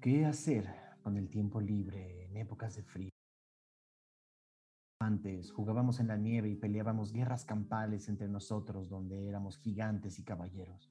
¿Qué 0.00 0.26
hacer 0.26 0.68
con 1.02 1.16
el 1.16 1.30
tiempo 1.30 1.60
libre 1.60 2.24
en 2.24 2.36
épocas 2.36 2.76
de 2.76 2.82
frío? 2.82 3.13
Jugábamos 5.50 6.00
en 6.00 6.08
la 6.08 6.16
nieve 6.16 6.48
y 6.48 6.54
peleábamos 6.54 7.12
guerras 7.12 7.44
campales 7.44 8.08
entre 8.08 8.26
nosotros 8.26 8.88
donde 8.88 9.28
éramos 9.28 9.58
gigantes 9.58 10.18
y 10.18 10.24
caballeros. 10.24 10.90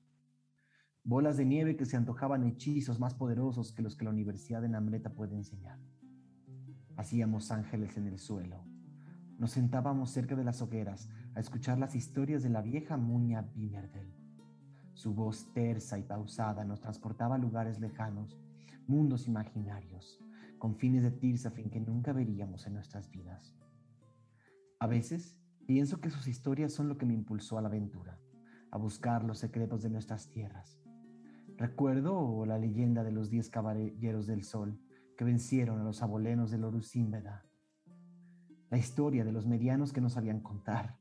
Bolas 1.04 1.36
de 1.36 1.46
nieve 1.46 1.76
que 1.76 1.86
se 1.86 1.98
antojaban 1.98 2.44
hechizos 2.44 3.00
más 3.00 3.16
poderosos 3.16 3.74
que 3.74 3.82
los 3.82 3.96
que 3.96 4.06
la 4.06 4.12
Universidad 4.12 4.62
de 4.62 4.70
Namleta 4.70 5.16
puede 5.16 5.36
enseñar. 5.36 5.80
Hacíamos 6.96 7.50
ángeles 7.50 7.98
en 7.98 8.06
el 8.06 8.20
suelo. 8.20 8.64
Nos 9.40 9.52
sentábamos 9.52 10.12
cerca 10.12 10.36
de 10.36 10.44
las 10.44 10.62
hogueras 10.62 11.10
a 11.34 11.40
escuchar 11.40 11.80
las 11.80 11.96
historias 11.96 12.44
de 12.44 12.50
la 12.50 12.62
vieja 12.62 12.98
muña 12.98 13.42
Bimerdel. 13.56 14.14
Su 14.94 15.16
voz 15.16 15.52
tersa 15.54 15.98
y 15.98 16.04
pausada 16.04 16.64
nos 16.66 16.82
transportaba 16.82 17.34
a 17.36 17.40
lugares 17.40 17.80
lejanos, 17.80 18.38
mundos 18.86 19.28
imaginarios, 19.28 20.24
confines 20.60 21.02
de 21.02 21.12
Tirsafin 21.12 21.72
que 21.72 21.80
nunca 21.80 22.14
veríamos 22.14 22.68
en 22.68 22.76
nuestras 22.76 23.10
vidas. 23.10 23.56
A 24.84 24.88
veces 24.88 25.40
pienso 25.66 26.02
que 26.02 26.10
sus 26.10 26.28
historias 26.28 26.74
son 26.74 26.90
lo 26.90 26.98
que 26.98 27.06
me 27.06 27.14
impulsó 27.14 27.58
a 27.58 27.62
la 27.62 27.70
aventura, 27.70 28.20
a 28.70 28.78
buscar 28.78 29.24
los 29.24 29.40
secretos 29.40 29.82
de 29.82 29.90
nuestras 29.90 30.30
tierras. 30.30 30.78
Recuerdo 31.56 32.46
la 32.46 32.58
leyenda 32.58 33.06
de 33.06 33.14
los 33.14 33.30
diez 33.30 33.50
caballeros 33.50 34.28
del 34.28 34.44
sol 34.44 34.78
que 35.18 35.24
vencieron 35.24 35.80
a 35.80 35.86
los 35.86 36.04
abolenos 36.04 36.52
del 36.52 36.66
Orusimbeda. 36.66 37.46
La 38.70 38.78
historia 38.78 39.24
de 39.24 39.32
los 39.32 39.48
medianos 39.48 39.94
que 39.94 40.02
no 40.02 40.10
sabían 40.10 40.42
contar. 40.42 40.98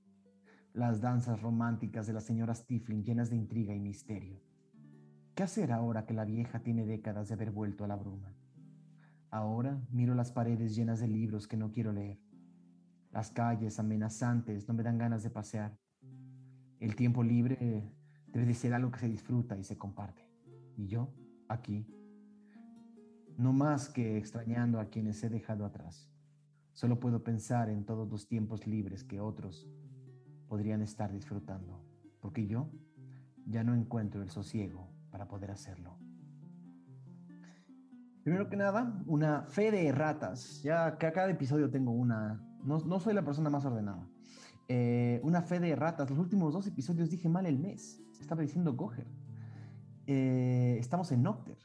Las 0.73 1.01
danzas 1.01 1.43
románticas 1.43 2.07
de 2.07 2.13
las 2.13 2.23
señoras 2.23 2.65
Tiflin 2.69 3.03
llenas 3.03 3.31
de 3.31 3.37
intriga 3.37 3.75
y 3.75 3.81
misterio. 3.81 4.41
¿Qué 5.35 5.43
hacer 5.43 5.73
ahora 5.73 6.07
que 6.07 6.15
la 6.15 6.25
vieja 6.25 6.61
tiene 6.61 6.87
décadas 6.87 7.27
de 7.27 7.35
haber 7.35 7.51
vuelto 7.51 7.83
a 7.83 7.89
la 7.89 7.97
bruma? 7.97 8.33
Ahora 9.29 9.83
miro 9.91 10.15
las 10.15 10.31
paredes 10.31 10.77
llenas 10.77 11.01
de 11.01 11.09
libros 11.09 11.49
que 11.49 11.57
no 11.57 11.73
quiero 11.73 11.91
leer. 11.91 12.21
Las 13.13 13.31
calles 13.31 13.79
amenazantes 13.79 14.67
no 14.67 14.75
me 14.75 14.83
dan 14.83 14.99
ganas 14.99 15.23
de 15.23 15.31
pasear. 15.31 15.79
El 16.81 16.97
tiempo 16.97 17.23
libre 17.23 17.95
debe 18.27 18.47
de 18.47 18.55
ser 18.55 18.75
algo 18.75 18.91
que 18.91 19.01
se 19.01 19.09
disfruta 19.09 19.57
y 19.57 19.65
se 19.65 19.77
comparte. 19.77 20.27
Y 20.77 20.87
yo, 20.89 21.13
aquí, 21.49 21.87
no 23.37 23.53
más 23.53 23.89
que 23.89 24.17
extrañando 24.17 24.81
a 24.81 24.87
quienes 24.87 25.23
he 25.23 25.29
dejado 25.29 25.65
atrás. 25.65 26.11
Solo 26.73 26.99
puedo 26.99 27.23
pensar 27.23 27.69
en 27.69 27.85
todos 27.85 28.09
los 28.09 28.27
tiempos 28.27 28.67
libres 28.67 29.05
que 29.05 29.21
otros 29.21 29.69
podrían 30.49 30.81
estar 30.83 31.13
disfrutando, 31.13 31.85
porque 32.21 32.47
yo 32.47 32.71
ya 33.47 33.63
no 33.63 33.75
encuentro 33.75 34.23
el 34.23 34.31
sosiego 34.31 34.89
para 35.11 35.29
poder 35.29 35.51
hacerlo. 35.51 35.99
Primero 38.23 38.49
que 38.49 38.57
nada, 38.57 39.03
una 39.07 39.43
fe 39.43 39.71
de 39.71 39.91
ratas. 39.91 40.63
Ya 40.63 40.97
que 40.97 41.07
a 41.07 41.13
cada 41.13 41.31
episodio 41.31 41.71
tengo 41.71 41.91
una. 41.91 42.41
No, 42.63 42.79
no 42.81 43.01
soy 43.01 43.15
la 43.15 43.25
persona 43.25 43.51
más 43.51 43.65
ordenada. 43.65 44.09
Eh, 44.69 45.21
una 45.23 45.43
fe 45.43 45.61
de 45.61 45.75
ratas. 45.77 46.09
Los 46.11 46.19
últimos 46.19 46.53
dos 46.53 46.67
episodios 46.67 47.11
dije 47.11 47.29
mal 47.29 47.47
el 47.47 47.59
mes. 47.59 48.01
Estaba 48.21 48.43
diciendo 48.43 48.75
Goher. 48.75 49.07
Eh, 50.07 50.77
estamos 50.79 51.11
en 51.13 51.23
Nocter. 51.23 51.59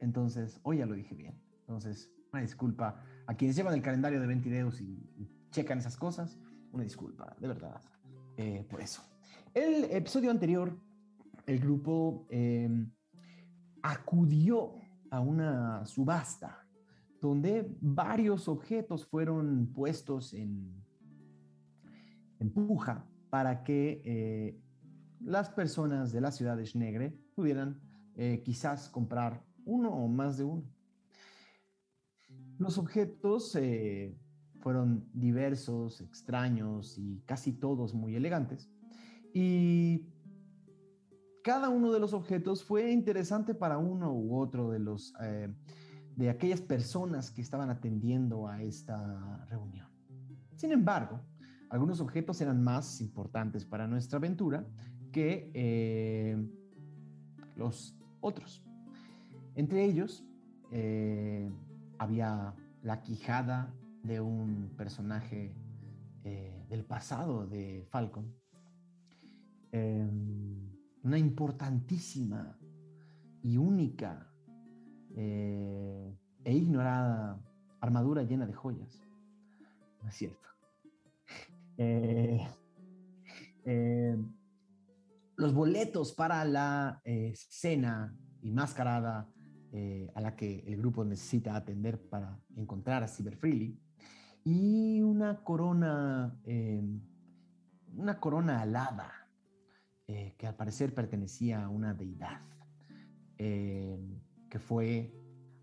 Entonces, 0.00 0.60
hoy 0.62 0.78
ya 0.78 0.86
lo 0.86 0.94
dije 0.94 1.14
bien. 1.14 1.40
Entonces, 1.60 2.10
una 2.32 2.42
disculpa 2.42 3.02
a 3.26 3.34
quienes 3.34 3.56
llevan 3.56 3.74
el 3.74 3.82
calendario 3.82 4.20
de 4.20 4.26
Ventideus 4.26 4.80
y, 4.80 5.10
y 5.16 5.30
checan 5.50 5.78
esas 5.78 5.96
cosas. 5.96 6.38
Una 6.72 6.84
disculpa, 6.84 7.36
de 7.38 7.48
verdad, 7.48 7.80
eh, 8.36 8.66
por 8.68 8.80
eso. 8.80 9.02
El 9.52 9.84
episodio 9.84 10.30
anterior, 10.30 10.76
el 11.46 11.60
grupo 11.60 12.26
acudió 13.82 14.72
a 15.10 15.20
una 15.20 15.86
subasta 15.86 16.63
donde 17.24 17.74
varios 17.80 18.48
objetos 18.48 19.06
fueron 19.06 19.72
puestos 19.74 20.34
en, 20.34 20.74
en 22.38 22.50
puja 22.50 23.06
para 23.30 23.64
que 23.64 24.02
eh, 24.04 24.60
las 25.20 25.48
personas 25.48 26.12
de 26.12 26.20
la 26.20 26.30
ciudad 26.30 26.54
de 26.54 26.66
Schnegre 26.66 27.18
pudieran 27.34 27.80
eh, 28.16 28.42
quizás 28.44 28.90
comprar 28.90 29.42
uno 29.64 29.88
o 29.88 30.06
más 30.06 30.36
de 30.36 30.44
uno. 30.44 30.64
Los 32.58 32.76
objetos 32.76 33.56
eh, 33.56 34.14
fueron 34.60 35.08
diversos, 35.14 36.02
extraños 36.02 36.98
y 36.98 37.22
casi 37.24 37.54
todos 37.54 37.94
muy 37.94 38.16
elegantes. 38.16 38.70
Y 39.32 40.10
cada 41.42 41.70
uno 41.70 41.90
de 41.90 42.00
los 42.00 42.12
objetos 42.12 42.62
fue 42.64 42.92
interesante 42.92 43.54
para 43.54 43.78
uno 43.78 44.12
u 44.12 44.38
otro 44.38 44.70
de 44.70 44.78
los 44.78 45.14
de 46.16 46.30
aquellas 46.30 46.60
personas 46.60 47.30
que 47.30 47.42
estaban 47.42 47.70
atendiendo 47.70 48.46
a 48.46 48.62
esta 48.62 49.46
reunión. 49.46 49.88
Sin 50.56 50.72
embargo, 50.72 51.20
algunos 51.70 52.00
objetos 52.00 52.40
eran 52.40 52.62
más 52.62 53.00
importantes 53.00 53.64
para 53.64 53.86
nuestra 53.86 54.18
aventura 54.18 54.66
que 55.10 55.50
eh, 55.54 56.36
los 57.56 57.96
otros. 58.20 58.62
Entre 59.54 59.84
ellos 59.84 60.24
eh, 60.72 61.50
había 61.98 62.54
la 62.82 63.02
quijada 63.02 63.74
de 64.02 64.20
un 64.20 64.74
personaje 64.76 65.54
eh, 66.24 66.64
del 66.68 66.84
pasado 66.84 67.46
de 67.46 67.86
Falcon. 67.90 68.34
Eh, 69.72 70.08
una 71.02 71.18
importantísima 71.18 72.58
y 73.42 73.56
única 73.56 74.33
eh, 75.16 76.14
e 76.44 76.52
ignorada 76.52 77.40
armadura 77.80 78.22
llena 78.22 78.46
de 78.46 78.52
joyas. 78.52 79.00
No 80.02 80.08
es 80.08 80.14
cierto. 80.14 80.38
Eh, 81.76 82.38
eh, 83.64 84.16
los 85.34 85.52
boletos 85.52 86.12
para 86.12 86.44
la 86.44 87.00
eh, 87.04 87.32
cena 87.34 88.16
y 88.42 88.52
mascarada 88.52 89.28
a 90.14 90.20
la 90.20 90.36
que 90.36 90.60
el 90.68 90.76
grupo 90.76 91.04
necesita 91.04 91.56
atender 91.56 92.00
para 92.08 92.38
encontrar 92.54 93.02
a 93.02 93.08
Cyber 93.08 93.34
Freely 93.34 93.76
y 94.44 95.02
una 95.02 95.42
corona, 95.42 96.38
eh, 96.44 96.80
una 97.96 98.20
corona 98.20 98.60
alada 98.60 99.10
que 100.06 100.46
al 100.46 100.54
parecer 100.54 100.94
pertenecía 100.94 101.64
a 101.64 101.68
una 101.70 101.92
deidad 101.92 102.40
eh, 103.38 103.98
fue 104.58 105.12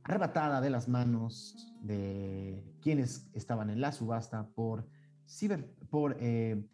arrebatada 0.03 0.61
de 0.61 0.69
las 0.69 0.87
manos 0.87 1.73
de 1.81 2.63
quienes 2.81 3.29
estaban 3.33 3.69
en 3.69 3.81
la 3.81 3.91
subasta 3.91 4.47
por, 4.49 4.87
Ciber, 5.27 5.73
por 5.89 6.17
eh, 6.19 6.65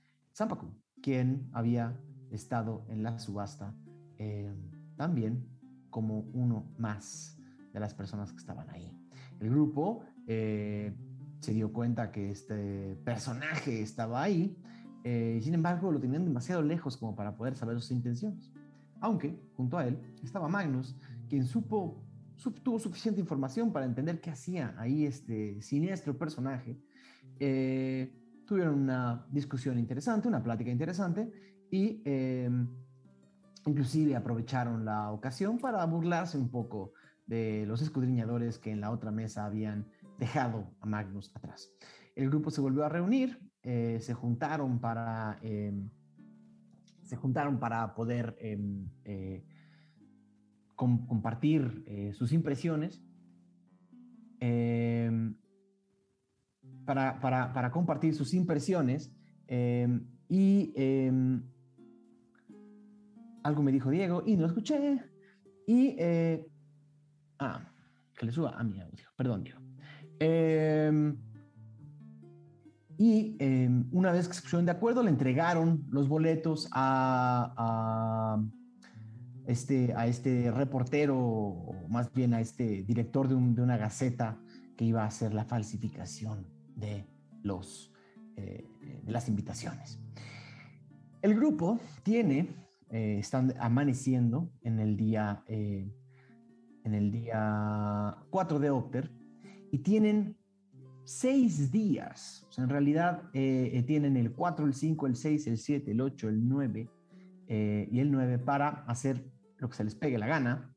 quien 1.02 1.50
había 1.54 2.00
estado 2.32 2.86
en 2.90 3.04
la 3.04 3.20
subasta 3.20 3.76
eh, 4.18 4.54
también 4.96 5.48
como 5.90 6.22
uno 6.34 6.66
más 6.78 7.38
de 7.74 7.80
las 7.80 7.94
personas 7.94 8.32
que 8.32 8.40
estaban 8.40 8.70
ahí. 8.70 8.92
El 9.40 9.50
grupo 9.52 10.04
eh, 10.28 10.96
se 11.40 11.54
dio 11.54 11.72
cuenta 11.72 12.12
que 12.12 12.32
este 12.32 12.96
personaje 13.04 13.82
estaba 13.82 14.22
ahí 14.22 14.58
eh, 15.10 15.40
sin 15.42 15.54
embargo 15.54 15.90
lo 15.90 16.02
tenían 16.02 16.26
demasiado 16.26 16.62
lejos 16.62 16.98
como 16.98 17.16
para 17.16 17.34
poder 17.38 17.56
saber 17.56 17.80
sus 17.80 17.92
intenciones. 17.92 18.52
Aunque 19.00 19.40
junto 19.56 19.78
a 19.78 19.88
él 19.88 19.98
estaba 20.22 20.50
Magnus, 20.50 20.98
quien 21.30 21.46
supo, 21.46 22.04
tuvo 22.64 22.80
suficiente 22.80 23.20
información 23.20 23.72
para 23.72 23.86
entender 23.86 24.22
qué 24.22 24.30
hacía 24.30 24.76
ahí 24.78 25.06
este 25.06 25.62
siniestro 25.62 26.18
personaje. 26.18 26.78
Eh, 27.40 28.14
tuvieron 28.46 28.80
una 28.80 29.26
discusión 29.32 29.78
interesante, 29.80 30.28
una 30.28 30.42
plática 30.42 30.72
interesante 30.72 31.32
y 31.70 32.02
em, 32.06 32.68
inclusive 33.66 34.16
aprovecharon 34.16 34.86
la 34.86 35.12
ocasión 35.12 35.58
para 35.58 35.86
burlarse 35.86 36.38
un 36.38 36.50
poco 36.50 36.94
de 37.26 37.66
los 37.66 37.82
escudriñadores 37.82 38.58
que 38.58 38.72
en 38.72 38.80
la 38.80 38.92
otra 38.92 39.12
mesa 39.12 39.46
habían 39.46 39.88
dejado 40.18 40.72
a 40.80 40.86
Magnus 40.86 41.36
atrás. 41.36 41.72
El 42.16 42.30
grupo 42.30 42.52
se 42.52 42.62
volvió 42.62 42.86
a 42.86 42.90
reunir, 42.90 43.40
eh, 43.64 44.00
se 44.02 44.14
juntaron 44.14 44.80
para 44.80 45.38
em, 45.42 45.90
se 47.04 47.16
juntaron 47.16 47.58
para 47.60 47.96
poder 47.96 48.38
eh, 50.78 51.06
compartir 51.08 51.84
eh, 51.88 52.14
sus 52.14 52.32
impresiones, 52.32 53.04
em, 54.40 55.36
para, 56.86 57.20
para, 57.20 57.52
para, 57.52 57.72
compartir 57.72 58.14
sus 58.14 58.34
impresiones 58.34 59.12
y 60.30 60.74
algo 63.44 63.64
me 63.64 63.72
dijo 63.72 63.90
Diego 63.90 64.24
y 64.26 64.38
no 64.38 64.46
escuché 64.46 65.04
y 65.66 65.98
ah, 67.40 67.72
que 68.16 68.26
le 68.26 68.32
suba 68.32 68.52
a 68.58 68.64
mi 68.64 68.80
audio, 68.80 69.06
perdón 69.18 69.44
Diego. 69.44 69.60
Y 72.98 73.38
una 73.92 74.12
vez 74.12 74.28
que 74.28 74.34
se 74.34 74.42
pusieron 74.42 74.66
de 74.66 74.72
acuerdo, 74.72 75.04
le 75.04 75.10
entregaron 75.10 75.86
los 75.90 76.08
boletos 76.08 76.70
a, 76.72 78.42
este, 79.48 79.94
a 79.96 80.08
este 80.08 80.52
reportero, 80.52 81.18
o 81.18 81.88
más 81.90 82.14
bien 82.14 82.34
a 82.34 82.42
este 82.42 82.84
director 82.84 83.28
de, 83.28 83.36
una 83.36 83.78
gaceta 83.78 84.40
que 84.76 84.86
iba 84.86 85.04
a 85.04 85.08
hacer 85.08 85.34
la 85.34 85.46
falsificación 85.46 86.46
de, 86.76 87.06
los, 87.42 87.92
eh, 88.36 88.68
de 89.04 89.12
las 89.12 89.28
invitaciones. 89.28 90.00
El 91.22 91.34
grupo 91.34 91.80
tiene, 92.04 92.50
eh, 92.92 93.18
están 93.20 93.54
amaneciendo 93.60 94.52
en 94.62 94.80
el 94.80 94.96
día, 94.96 95.44
eh, 95.48 95.92
en 96.84 96.94
el 96.94 97.12
día 97.12 98.18
4 98.30 98.60
de 98.60 98.70
octubre, 98.70 99.10
y 99.72 99.80
tienen 99.80 100.38
seis 101.08 101.72
días. 101.72 102.46
O 102.50 102.52
sea, 102.52 102.66
en 102.66 102.70
realidad 102.70 103.24
eh, 103.34 103.72
eh, 103.74 103.84
tienen 103.84 104.18
el 104.18 104.34
4, 104.34 104.66
el 104.66 104.74
5, 104.74 105.08
el 105.08 105.16
6, 105.16 105.48
el 105.48 105.58
7, 105.58 105.92
el 105.92 106.02
8, 106.02 106.28
el 106.28 106.48
9 106.48 106.90
eh, 107.48 107.88
y 107.90 108.00
el 108.02 108.12
9 108.12 108.40
para 108.40 108.84
hacer 108.88 109.24
lo 109.58 109.70
que 109.70 109.76
se 109.76 109.84
les 109.84 109.96
pegue 109.96 110.18
la 110.18 110.28
gana, 110.28 110.76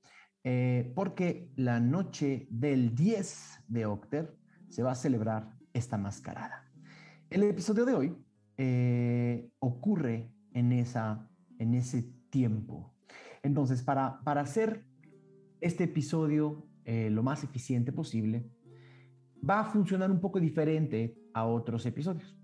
porque 0.94 1.50
la 1.56 1.80
noche 1.80 2.46
del 2.50 2.94
10 2.94 3.64
de 3.68 3.86
Octer 3.86 4.36
se 4.68 4.82
va 4.82 4.92
a 4.92 4.94
celebrar 4.94 5.54
esta 5.72 5.98
mascarada. 5.98 6.64
El 7.28 7.42
episodio 7.42 7.84
de 7.84 7.94
hoy 7.94 9.50
ocurre 9.58 10.32
en, 10.52 10.72
esa, 10.72 11.28
en 11.58 11.74
ese 11.74 12.10
tiempo. 12.30 12.94
Entonces, 13.42 13.82
para, 13.82 14.20
para 14.24 14.40
hacer 14.40 14.86
este 15.60 15.84
episodio 15.84 16.66
lo 16.86 17.22
más 17.22 17.44
eficiente 17.44 17.92
posible, 17.92 18.50
va 19.48 19.60
a 19.60 19.64
funcionar 19.64 20.10
un 20.10 20.20
poco 20.20 20.40
diferente 20.40 21.16
a 21.32 21.44
otros 21.44 21.86
episodios. 21.86 22.36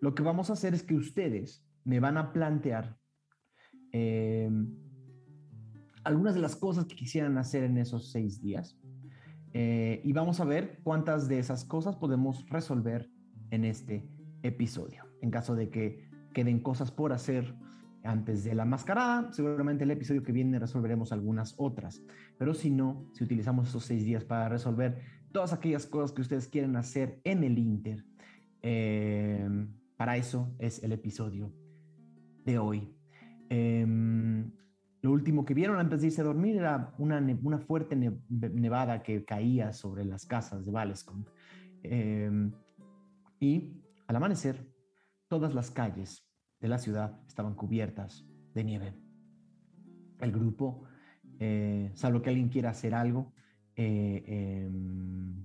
Lo 0.00 0.14
que 0.14 0.22
vamos 0.22 0.50
a 0.50 0.54
hacer 0.54 0.74
es 0.74 0.82
que 0.82 0.94
ustedes 0.94 1.66
me 1.84 2.00
van 2.00 2.16
a 2.16 2.32
plantear 2.32 2.96
em, 3.92 4.76
algunas 6.04 6.34
de 6.34 6.40
las 6.40 6.56
cosas 6.56 6.86
que 6.86 6.94
quisieran 6.94 7.38
hacer 7.38 7.64
en 7.64 7.78
esos 7.78 8.10
seis 8.10 8.40
días 8.40 8.78
eh, 9.54 10.00
y 10.04 10.12
vamos 10.12 10.40
a 10.40 10.44
ver 10.44 10.80
cuántas 10.82 11.28
de 11.28 11.38
esas 11.38 11.64
cosas 11.64 11.96
podemos 11.96 12.48
resolver 12.48 13.10
en 13.50 13.64
este 13.64 14.08
episodio. 14.42 15.04
En 15.20 15.30
caso 15.30 15.54
de 15.54 15.68
que 15.68 16.08
queden 16.32 16.60
cosas 16.60 16.90
por 16.90 17.12
hacer 17.12 17.54
antes 18.02 18.44
de 18.44 18.54
la 18.54 18.64
mascarada, 18.64 19.32
seguramente 19.32 19.84
el 19.84 19.90
episodio 19.90 20.22
que 20.22 20.32
viene 20.32 20.58
resolveremos 20.58 21.12
algunas 21.12 21.54
otras. 21.58 22.02
Pero 22.38 22.54
si 22.54 22.70
no, 22.70 23.06
si 23.12 23.24
utilizamos 23.24 23.68
esos 23.68 23.84
seis 23.84 24.04
días 24.04 24.24
para 24.24 24.48
resolver 24.48 25.00
todas 25.32 25.52
aquellas 25.52 25.86
cosas 25.86 26.12
que 26.12 26.22
ustedes 26.22 26.48
quieren 26.48 26.76
hacer 26.76 27.20
en 27.24 27.44
el 27.44 27.58
Inter. 27.58 28.04
Em, 28.62 29.72
para 29.96 30.16
eso 30.16 30.54
es 30.58 30.82
el 30.82 30.92
episodio 30.92 31.52
de 32.44 32.58
hoy. 32.58 32.94
Em, 33.48 34.50
lo 35.02 35.10
último 35.10 35.44
que 35.44 35.52
vieron 35.52 35.78
antes 35.80 36.00
de 36.00 36.06
irse 36.06 36.20
a 36.20 36.24
dormir 36.24 36.56
era 36.56 36.94
una, 36.98 37.18
una 37.42 37.58
fuerte 37.58 37.96
nevada 37.96 39.02
que 39.02 39.24
caía 39.24 39.72
sobre 39.72 40.04
las 40.04 40.26
casas 40.26 40.64
de 40.64 40.70
Valescombe. 40.70 41.28
Em, 41.82 42.52
y 43.40 43.82
al 44.06 44.16
amanecer, 44.16 44.64
todas 45.26 45.54
las 45.54 45.72
calles 45.72 46.24
de 46.60 46.68
la 46.68 46.78
ciudad 46.78 47.20
estaban 47.26 47.56
cubiertas 47.56 48.24
de 48.54 48.62
nieve. 48.62 48.94
El 50.20 50.30
grupo, 50.30 50.84
eh, 51.40 51.90
salvo 51.94 52.22
que 52.22 52.30
alguien 52.30 52.48
quiera 52.48 52.70
hacer 52.70 52.94
algo, 52.94 53.34
eh, 53.74 54.22
em, 54.24 55.44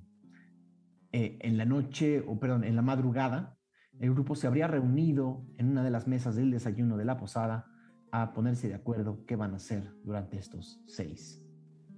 eh, 1.12 1.39
en 1.41 1.58
la 1.58 1.65
noche, 1.65 2.24
o 2.28 2.39
perdón, 2.39 2.63
en 2.63 2.76
la 2.76 2.84
madrugada, 2.84 3.58
el 4.00 4.12
grupo 4.12 4.36
se 4.36 4.46
habría 4.46 4.67
reunido 4.67 5.48
en 5.58 5.70
una 5.70 5.84
de 5.84 5.89
las 5.89 6.08
mesas 6.08 6.36
del 6.36 6.52
desayuno 6.52 6.96
de 6.96 7.06
la 7.06 7.17
posada 7.17 7.65
a 8.12 8.34
ponerse 8.34 8.67
de 8.67 8.76
acuerdo 8.76 9.26
qué 9.26 9.36
van 9.36 9.54
a 9.54 9.58
hacer 9.58 9.84
durante 10.04 10.38
estos 10.38 10.82
seis 10.88 11.43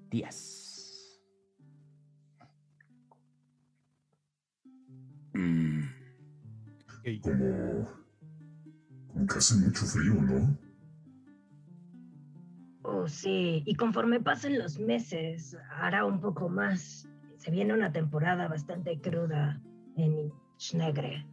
días. 0.09 1.21
Mm. 5.33 5.81
Como, 7.21 7.87
como 9.07 9.25
que 9.25 9.37
hace 9.37 9.55
mucho 9.55 9.85
frío, 9.85 10.13
¿no? 10.15 10.57
Oh, 12.83 13.07
sí, 13.07 13.63
y 13.65 13.75
conforme 13.75 14.19
pasen 14.19 14.57
los 14.57 14.79
meses, 14.79 15.57
hará 15.71 16.05
un 16.05 16.19
poco 16.19 16.49
más. 16.49 17.07
Se 17.37 17.51
viene 17.51 17.73
una 17.73 17.91
temporada 17.91 18.47
bastante 18.47 18.99
cruda 18.99 19.61
en 19.95 20.33
Schnegre. 20.57 21.25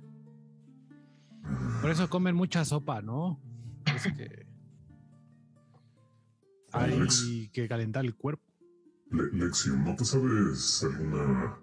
Por 1.80 1.90
eso 1.90 2.08
comen 2.08 2.36
mucha 2.36 2.64
sopa, 2.64 3.02
¿no? 3.02 3.40
Es 3.96 4.12
que 4.12 4.45
hay 6.76 7.48
que 7.48 7.68
calentar 7.68 8.04
el 8.04 8.14
cuerpo. 8.14 8.44
Lección, 9.10 9.84
¿no 9.84 9.94
te 9.94 10.04
sabes 10.04 10.84
alguna 10.84 11.58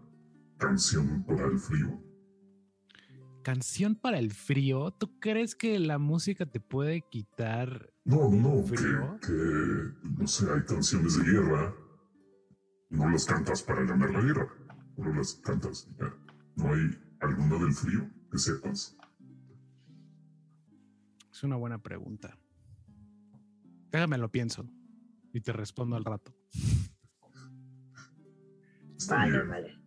canción 0.57 1.23
para 1.25 1.45
el 1.45 1.59
frío? 1.59 2.01
Canción 3.43 3.95
para 3.95 4.19
el 4.19 4.31
frío. 4.31 4.91
¿Tú 4.91 5.19
crees 5.19 5.55
que 5.55 5.77
la 5.79 5.97
música 5.97 6.45
te 6.45 6.61
puede 6.61 7.01
quitar 7.09 7.93
no, 8.05 8.29
no, 8.29 8.61
no, 8.61 9.19
que, 9.19 10.09
no 10.19 10.27
sé, 10.27 10.45
hay 10.51 10.61
canciones 10.63 11.17
de 11.17 11.23
guerra. 11.23 11.73
No 12.89 13.09
las 13.09 13.25
cantas 13.25 13.63
para 13.63 13.83
ganar 13.83 14.11
la 14.11 14.21
guerra, 14.21 14.47
no 14.97 15.13
las 15.15 15.33
cantas 15.35 15.87
ya. 15.97 16.13
¿No 16.55 16.73
hay 16.73 16.97
alguna 17.21 17.57
del 17.59 17.73
frío 17.73 18.09
que 18.31 18.37
sepas? 18.37 18.97
Es 21.31 21.43
una 21.43 21.55
buena 21.55 21.81
pregunta. 21.81 22.37
Déjame 23.91 24.17
lo 24.17 24.31
pienso 24.31 24.69
y 25.33 25.41
te 25.41 25.51
respondo 25.51 25.95
al 25.95 26.05
rato. 26.05 26.33
vale, 29.09 29.43
vale. 29.43 29.79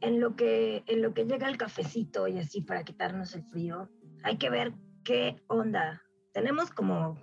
En 0.00 0.20
lo 0.20 0.36
que 0.36 0.84
en 0.86 1.02
lo 1.02 1.14
que 1.14 1.24
llega 1.24 1.48
el 1.48 1.56
cafecito 1.56 2.28
y 2.28 2.38
así 2.38 2.60
para 2.60 2.84
quitarnos 2.84 3.34
el 3.34 3.42
frío, 3.44 3.90
hay 4.22 4.36
que 4.36 4.50
ver 4.50 4.74
qué 5.02 5.42
onda. 5.48 6.02
Tenemos 6.32 6.70
como 6.70 7.18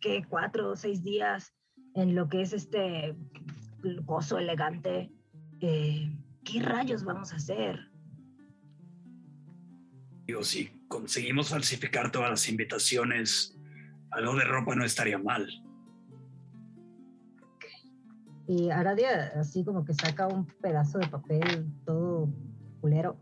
que 0.00 0.24
cuatro 0.28 0.70
o 0.70 0.76
seis 0.76 1.02
días 1.02 1.54
en 1.94 2.14
lo 2.14 2.28
que 2.28 2.42
es 2.42 2.52
este 2.52 3.16
gozo 4.04 4.38
elegante, 4.38 5.10
eh, 5.60 6.10
¿qué 6.44 6.60
rayos 6.60 7.04
vamos 7.04 7.32
a 7.32 7.36
hacer? 7.36 7.90
Digo, 10.26 10.42
si 10.42 10.68
conseguimos 10.88 11.50
falsificar 11.50 12.10
todas 12.10 12.30
las 12.30 12.48
invitaciones, 12.48 13.56
algo 14.10 14.34
de 14.34 14.44
ropa 14.44 14.74
no 14.74 14.84
estaría 14.84 15.18
mal. 15.18 15.48
Y 18.48 18.70
Aradia 18.70 19.32
así 19.38 19.64
como 19.64 19.84
que 19.84 19.94
saca 19.94 20.28
un 20.28 20.46
pedazo 20.60 20.98
de 20.98 21.08
papel 21.08 21.66
todo 21.84 22.28
culero 22.80 23.18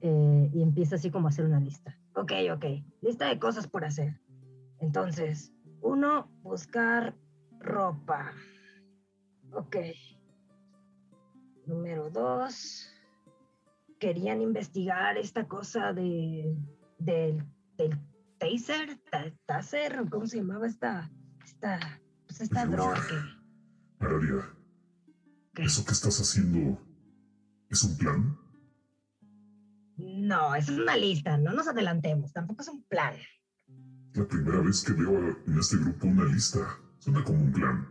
eh, 0.00 0.50
y 0.52 0.62
empieza 0.62 0.96
así 0.96 1.10
como 1.10 1.26
a 1.26 1.30
hacer 1.30 1.44
una 1.44 1.60
lista. 1.60 1.98
Ok, 2.14 2.32
ok, 2.54 2.64
lista 3.02 3.28
de 3.28 3.38
cosas 3.38 3.66
por 3.66 3.84
hacer. 3.84 4.20
Entonces, 4.78 5.52
uno, 5.80 6.30
buscar 6.42 7.14
ropa. 7.60 8.32
Ok. 9.52 9.76
Número 11.66 12.10
dos. 12.10 12.88
Querían 13.98 14.40
investigar 14.40 15.16
esta 15.16 15.46
cosa 15.46 15.92
de 15.92 16.56
del, 16.98 17.44
del 17.76 17.98
taser, 18.38 18.98
ta- 19.10 19.32
taser, 19.46 20.08
¿cómo 20.10 20.26
se 20.26 20.38
llamaba 20.38 20.66
esta, 20.66 21.10
esta, 21.44 21.78
pues 22.26 22.40
esta 22.40 22.66
droga 22.66 22.94
que, 23.08 24.04
Aradia, 24.04 24.44
¿eso 25.56 25.84
que 25.84 25.92
estás 25.92 26.18
haciendo 26.20 26.80
es 27.68 27.82
un 27.84 27.96
plan? 27.98 28.38
No, 29.96 30.54
es 30.54 30.68
una 30.68 30.96
lista, 30.96 31.36
no 31.36 31.52
nos 31.52 31.68
adelantemos, 31.68 32.32
tampoco 32.32 32.62
es 32.62 32.68
un 32.68 32.82
plan. 32.84 33.14
La 34.14 34.26
primera 34.26 34.60
vez 34.60 34.82
que 34.82 34.92
veo 34.92 35.18
en 35.46 35.58
este 35.58 35.76
grupo 35.76 36.06
una 36.06 36.24
lista. 36.24 36.60
Suena 36.98 37.24
como 37.24 37.42
un 37.42 37.52
plan. 37.52 37.88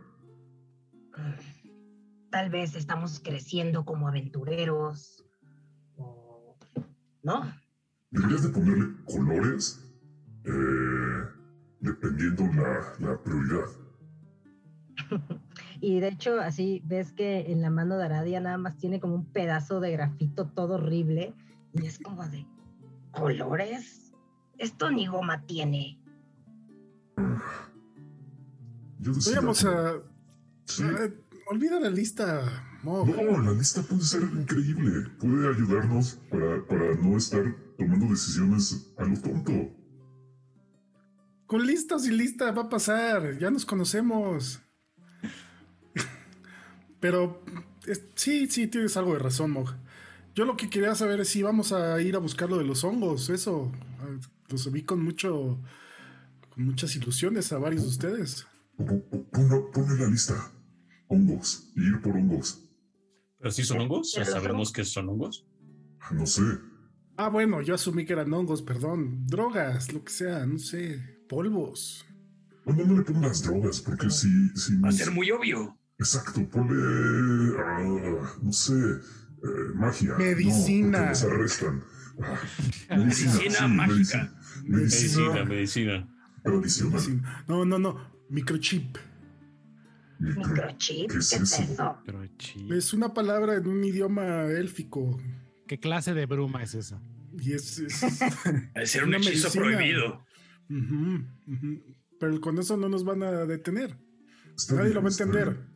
Tal 2.30 2.48
vez 2.50 2.74
estamos 2.76 3.20
creciendo 3.20 3.84
como 3.84 4.08
aventureros. 4.08 5.24
o- 5.96 6.56
¿No? 7.22 7.42
Deberías 8.10 8.42
de 8.42 8.48
ponerle 8.50 8.94
colores 9.04 9.80
eh, 10.44 11.24
dependiendo 11.80 12.44
la, 12.54 12.94
la 13.00 13.22
prioridad. 13.22 13.66
Y 15.84 15.98
de 15.98 16.08
hecho, 16.08 16.38
así 16.40 16.80
ves 16.86 17.12
que 17.12 17.50
en 17.50 17.60
la 17.60 17.68
mano 17.68 17.98
de 17.98 18.04
Aradia 18.04 18.38
nada 18.40 18.56
más 18.56 18.76
tiene 18.78 19.00
como 19.00 19.16
un 19.16 19.26
pedazo 19.26 19.80
de 19.80 19.90
grafito 19.90 20.46
todo 20.46 20.74
horrible. 20.74 21.34
Y 21.74 21.86
es 21.86 21.98
como 21.98 22.24
de 22.28 22.46
colores. 23.10 24.12
Esto 24.58 24.92
ni 24.92 25.08
goma 25.08 25.44
tiene. 25.44 25.98
Yo 29.00 29.12
decía, 29.12 29.40
Vamos 29.40 29.64
a. 29.64 29.94
Sí. 30.66 30.84
a- 30.84 31.10
olvida 31.50 31.80
la 31.80 31.90
lista. 31.90 32.42
No, 32.84 33.04
la 33.04 33.50
lista 33.52 33.82
puede 33.82 34.02
ser 34.02 34.22
increíble. 34.22 35.08
Puede 35.18 35.48
ayudarnos 35.52 36.14
para, 36.30 36.64
para 36.66 36.94
no 36.94 37.16
estar 37.16 37.42
tomando 37.76 38.06
decisiones 38.06 38.92
a 38.98 39.04
lo 39.04 39.20
tonto. 39.20 39.52
Con 41.46 41.66
lista 41.66 41.96
o 41.96 41.98
sin 41.98 42.16
lista 42.16 42.52
va 42.52 42.62
a 42.62 42.68
pasar. 42.68 43.36
Ya 43.38 43.50
nos 43.50 43.66
conocemos. 43.66 44.62
Pero 47.02 47.42
es- 47.86 48.04
sí, 48.14 48.46
sí, 48.48 48.68
tienes 48.68 48.96
algo 48.96 49.12
de 49.12 49.18
razón, 49.18 49.50
Mog. 49.50 49.74
Yo 50.36 50.44
lo 50.46 50.56
que 50.56 50.70
quería 50.70 50.94
saber 50.94 51.20
es 51.20 51.28
si 51.30 51.42
vamos 51.42 51.72
a 51.72 52.00
ir 52.00 52.14
a 52.14 52.20
buscar 52.20 52.48
lo 52.48 52.56
de 52.58 52.64
los 52.64 52.84
hongos. 52.84 53.28
Eso. 53.28 53.70
Ah, 54.00 54.06
Los 54.48 54.70
vi 54.70 54.82
con 54.84 55.02
mucho. 55.02 55.60
con 56.48 56.64
muchas 56.66 56.94
ilusiones 56.96 57.50
a 57.52 57.58
varios 57.58 57.82
de 57.82 57.88
ustedes. 57.88 58.46
Ponle, 58.76 59.98
la 59.98 60.06
lista. 60.08 60.52
Hongos. 61.08 61.72
Ir 61.76 62.00
por 62.02 62.14
hongos. 62.14 62.60
¿Pero 63.38 63.50
sí 63.50 63.64
son 63.64 63.80
hongos? 63.80 64.12
¿Ya 64.14 64.24
sabemos 64.24 64.70
que 64.72 64.84
son 64.84 65.08
hongos? 65.08 65.44
No 66.12 66.24
sé. 66.26 66.42
Ah, 67.16 67.28
bueno, 67.30 67.62
yo 67.62 67.74
asumí 67.74 68.04
que 68.04 68.12
eran 68.12 68.32
hongos, 68.32 68.62
perdón. 68.62 69.24
Drogas, 69.26 69.92
lo 69.92 70.04
que 70.04 70.12
sea, 70.12 70.46
no 70.46 70.58
sé. 70.58 71.24
Polvos. 71.28 72.04
Bueno, 72.64 72.84
no 72.84 72.98
le 72.98 73.02
pongas 73.02 73.42
drogas, 73.42 73.80
porque 73.80 74.08
si, 74.10 74.28
si 74.50 74.76
Va 74.78 74.90
a 74.90 74.92
ser 74.92 75.10
muy 75.10 75.30
obvio. 75.30 75.76
Exacto, 76.02 76.40
ponle. 76.50 77.56
ah, 77.58 78.36
no 78.42 78.52
sé. 78.52 78.74
eh, 78.74 79.48
magia. 79.74 80.16
Medicina. 80.18 80.98
No, 81.00 81.06
nos 81.08 81.22
arrestan. 81.24 81.82
Ah, 82.20 82.40
Medicina 82.96 83.68
mágica. 83.68 84.32
Medicina. 84.64 85.44
Medicina, 85.44 85.44
Medicina 85.44 85.44
medicina. 85.44 86.08
tradicional. 86.42 87.44
No, 87.48 87.64
no, 87.64 87.78
no. 87.78 87.90
Microchip. 88.30 88.96
Micro- 90.18 90.46
Microchip, 90.48 91.06
¿Qué 91.08 91.14
¿qué 91.14 91.18
es 91.18 91.32
es 91.32 91.40
eso? 91.60 91.98
chi- 92.38 92.68
Es 92.72 92.92
una 92.92 93.12
palabra 93.12 93.56
en 93.56 93.66
un 93.66 93.82
idioma 93.84 94.44
élfico. 94.44 95.20
¿Qué 95.66 95.78
clase 95.80 96.14
de 96.14 96.26
bruma 96.26 96.62
es 96.62 96.74
esa? 96.74 97.00
Y 97.38 97.52
es. 97.52 97.78
es- 97.78 98.02
un 99.02 99.08
Una 99.08 99.16
hechizo 99.18 99.48
medicina. 99.48 99.64
prohibido. 99.64 100.24
Pero 102.20 102.40
con 102.40 102.58
eso 102.58 102.76
no 102.76 102.88
nos 102.88 103.04
van 103.04 103.22
a 103.22 103.30
detener. 103.46 103.98
Está 104.56 104.74
Nadie 104.74 104.90
bien, 104.90 104.94
lo 104.94 105.02
va 105.02 105.08
a 105.08 105.12
entender. 105.12 105.50
bien. 105.50 105.71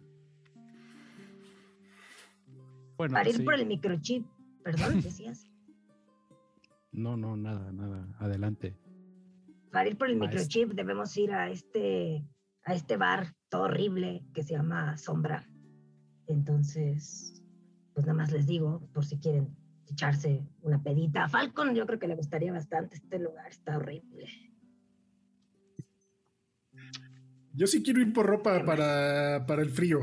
Bueno, 2.97 3.15
Para 3.15 3.29
ir 3.29 3.37
sí. 3.37 3.43
por 3.43 3.55
el 3.55 3.67
microchip, 3.67 4.27
perdón, 4.63 5.01
decías. 5.03 5.47
No, 6.93 7.17
no, 7.17 7.37
nada, 7.37 7.71
nada. 7.73 8.09
Adelante. 8.19 8.77
Para 9.71 9.89
ir 9.89 9.99
por 9.99 10.09
el 10.09 10.17
Maestro. 10.17 10.41
microchip 10.41 10.73
debemos 10.73 11.15
ir 11.17 11.33
a 11.33 11.51
este, 11.51 12.27
a 12.65 12.75
este 12.75 12.97
bar 12.97 13.35
todo 13.51 13.63
horrible 13.65 14.25
que 14.33 14.43
se 14.43 14.55
llama 14.55 14.97
Sombra. 14.97 15.47
Entonces, 16.27 17.43
pues 17.93 18.07
nada 18.07 18.17
más 18.17 18.33
les 18.33 18.47
digo, 18.47 18.89
por 18.95 19.05
si 19.05 19.19
quieren 19.19 19.55
echarse 19.89 20.43
una 20.63 20.83
pedita. 20.83 21.25
A 21.25 21.29
Falcon 21.29 21.75
yo 21.75 21.87
creo 21.87 21.99
que 21.99 22.09
le 22.09 22.17
gustaría 22.17 22.53
bastante 22.53 22.97
este 22.97 23.19
lugar, 23.19 23.47
está 23.51 23.77
horrible. 23.77 24.27
Yo 27.53 27.67
sí 27.67 27.83
quiero 27.83 28.01
ir 28.01 28.13
por 28.13 28.27
ropa 28.27 28.65
para, 28.65 29.45
para 29.47 29.63
el 29.63 29.71
frío. 29.71 30.01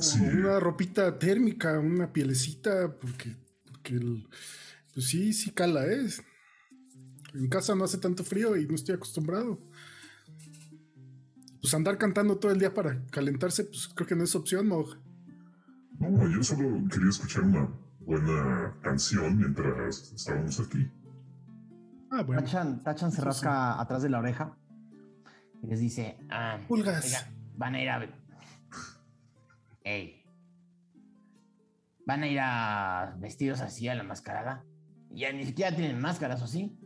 Sí. 0.00 0.20
Una 0.20 0.60
ropita 0.60 1.18
térmica, 1.18 1.78
una 1.78 2.12
pielecita, 2.12 2.96
porque, 2.98 3.36
porque 3.70 3.94
el- 3.94 4.28
pues 4.92 5.06
sí, 5.06 5.32
sí 5.32 5.50
cala, 5.50 5.86
¿eh? 5.86 6.06
En 7.34 7.48
casa 7.48 7.74
no 7.74 7.84
hace 7.84 7.98
tanto 7.98 8.22
frío 8.24 8.56
y 8.56 8.66
no 8.66 8.74
estoy 8.74 8.94
acostumbrado. 8.94 9.60
Pues 11.60 11.72
andar 11.74 11.96
cantando 11.98 12.36
todo 12.38 12.52
el 12.52 12.58
día 12.58 12.74
para 12.74 13.04
calentarse, 13.06 13.64
pues 13.64 13.88
creo 13.88 14.06
que 14.06 14.14
no 14.14 14.24
es 14.24 14.34
opción, 14.34 14.68
Mog. 14.68 14.98
No, 15.98 16.28
yo 16.30 16.42
solo 16.42 16.82
quería 16.90 17.08
escuchar 17.08 17.42
una 17.44 17.68
buena 18.00 18.76
canción 18.82 19.36
mientras 19.38 20.12
estábamos 20.12 20.60
aquí. 20.60 20.90
Ah, 22.10 22.22
bueno. 22.22 22.42
Tachan, 22.42 22.82
Tachan 22.82 23.10
se 23.10 23.22
rasca 23.22 23.80
atrás 23.80 24.02
de 24.02 24.10
la 24.10 24.18
oreja 24.18 24.56
y 25.62 25.66
les 25.66 25.80
dice, 25.80 26.18
ah, 26.30 26.60
Pulgas. 26.68 27.04
oiga, 27.06 27.32
van 27.56 27.74
a 27.74 27.82
ir 27.82 27.88
a... 27.88 28.23
ver- 29.84 29.92
Ey. 29.92 30.24
¿Van 32.06 32.22
a 32.22 32.28
ir 32.28 32.38
a 32.40 33.16
vestidos 33.18 33.60
así 33.60 33.88
a 33.88 33.94
la 33.94 34.02
mascarada? 34.02 34.64
Ya 35.10 35.32
ni 35.32 35.44
siquiera 35.46 35.74
tienen 35.74 36.00
máscaras, 36.00 36.42
¿o 36.42 36.46
sí? 36.46 36.76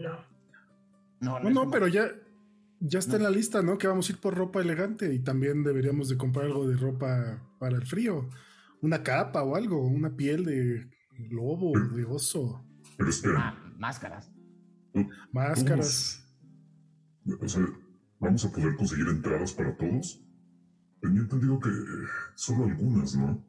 No. 0.00 0.18
No, 1.20 1.40
No, 1.40 1.50
no, 1.50 1.60
como- 1.60 1.70
pero 1.70 1.88
ya, 1.88 2.08
ya 2.80 2.98
está 2.98 3.12
No. 3.12 3.18
en 3.18 3.22
la 3.24 3.30
lista, 3.30 3.62
¿no? 3.62 3.78
Que 3.78 3.86
vamos 3.88 4.08
a 4.08 4.12
ir 4.12 4.18
por 4.20 4.34
ropa 4.34 4.60
elegante 4.60 5.12
y 5.14 5.20
también 5.20 5.62
deberíamos 5.64 6.08
de 6.10 6.18
comprar 6.18 6.46
algo 6.46 6.68
de 6.68 6.76
ropa 6.76 7.42
para 7.58 7.76
el 7.76 7.86
frío. 7.86 8.28
Una 8.82 9.02
capa 9.02 9.42
o 9.42 9.56
algo, 9.56 9.80
una 9.86 10.14
piel 10.14 10.44
de 10.44 10.90
lobo, 11.30 11.72
de 11.94 12.04
oso, 12.04 12.62
Pero 12.98 13.08
espera, 13.10 13.48
Ah, 13.48 13.72
máscaras. 13.78 14.30
máscaras. 15.32 16.22
o 17.40 17.48
sea, 17.48 17.62
¿vamos 18.20 18.44
a 18.44 18.52
poder 18.52 18.76
conseguir 18.76 19.06
entradas 19.08 19.52
para 19.52 19.74
todos? 19.76 20.22
Tenía 21.00 21.20
entendido 21.20 21.60
que 21.60 21.70
solo 22.34 22.64
algunas, 22.64 23.16
¿no? 23.16 23.46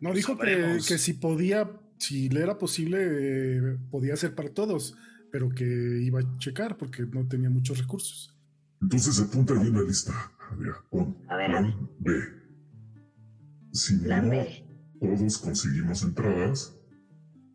No, 0.00 0.12
dijo 0.12 0.36
que, 0.36 0.78
que 0.86 0.98
si 0.98 1.14
podía, 1.14 1.70
si 1.98 2.28
le 2.28 2.42
era 2.42 2.58
posible, 2.58 2.98
eh, 3.00 3.78
podía 3.90 4.16
ser 4.16 4.34
para 4.34 4.52
todos, 4.52 4.96
pero 5.30 5.48
que 5.48 5.64
iba 6.02 6.20
a 6.20 6.38
checar 6.38 6.76
porque 6.76 7.06
no 7.06 7.26
tenía 7.28 7.50
muchos 7.50 7.78
recursos. 7.78 8.36
Entonces 8.80 9.20
apunta 9.20 9.54
ahí 9.54 9.68
en 9.68 9.74
la 9.74 9.82
lista. 9.82 10.12
A 10.50 10.54
ver, 10.56 10.72
pon 10.90 11.16
A 11.28 11.36
ver, 11.36 11.50
plan 11.50 11.90
B. 12.00 12.12
Si 13.72 13.96
Plan 13.98 14.24
no 14.24 14.30
B. 14.30 14.64
todos 15.00 15.38
conseguimos 15.38 16.02
entradas, 16.02 16.76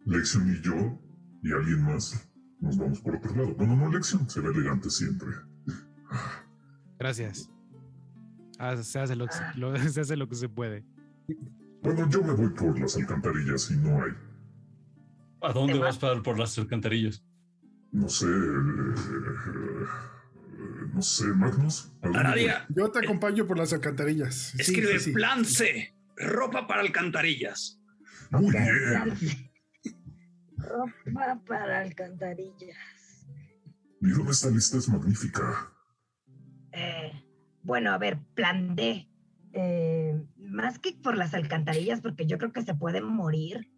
Lexion 0.05 0.49
y 0.49 0.61
yo 0.61 0.99
y 1.43 1.51
alguien 1.51 1.83
más 1.83 2.27
nos 2.59 2.77
vamos 2.77 3.01
por 3.01 3.17
otro 3.17 3.35
lado. 3.35 3.53
Bueno, 3.55 3.75
no, 3.75 3.91
Lexion 3.91 4.27
se 4.29 4.39
ve 4.39 4.49
elegante 4.49 4.89
siempre. 4.89 5.29
Gracias. 6.97 7.51
Ah, 8.59 8.75
se, 8.77 8.99
hace 8.99 9.15
lo, 9.15 9.27
que 9.27 9.33
se- 9.33 9.43
lo- 9.59 9.75
se 9.89 10.01
hace 10.01 10.17
lo 10.17 10.27
que 10.27 10.35
se 10.35 10.49
puede. 10.49 10.83
Bueno, 11.83 12.09
yo 12.09 12.23
me 12.23 12.33
voy 12.33 12.49
por 12.49 12.79
las 12.79 12.95
alcantarillas 12.97 13.69
y 13.71 13.75
no 13.77 14.01
hay. 14.03 14.11
¿A 15.41 15.53
dónde 15.53 15.77
vas 15.77 15.97
para 15.99 16.21
por 16.23 16.37
las 16.39 16.57
alcantarillas? 16.57 17.23
No 17.91 18.09
sé. 18.09 18.25
eh, 18.25 18.29
eh, 18.29 19.85
no 20.93 21.01
sé, 21.01 21.25
Magnus. 21.27 21.91
¿a 22.01 22.05
dónde 22.07 22.19
Aradia, 22.19 22.65
Yo 22.69 22.89
te 22.91 22.99
acompaño 22.99 23.45
por 23.45 23.57
las 23.57 23.71
alcantarillas. 23.73 24.55
Escribe 24.59 24.97
sí, 24.99 25.05
sí. 25.05 25.11
plan 25.11 25.45
C. 25.45 25.93
Ropa 26.17 26.65
para 26.67 26.81
alcantarillas. 26.81 27.79
Muy 28.31 28.51
bien. 28.51 29.13
Ropa 30.57 31.39
para 31.47 31.81
alcantarillas. 31.81 32.75
Vieron, 34.01 34.27
esta 34.29 34.49
lista 34.49 34.77
es 34.77 34.89
magnífica. 34.89 35.71
Eh, 36.71 37.11
bueno, 37.67 37.91
a 37.91 37.97
ver, 37.99 38.17
plan 38.33 38.75
D. 38.75 39.07
Eh, 39.53 40.19
más 40.37 40.79
que 40.79 40.93
por 40.93 41.15
las 41.15 41.33
alcantarillas, 41.33 42.01
porque 42.01 42.25
yo 42.25 42.37
creo 42.37 42.51
que 42.51 42.63
se 42.63 42.73
pueden 42.73 43.05
morir 43.05 43.69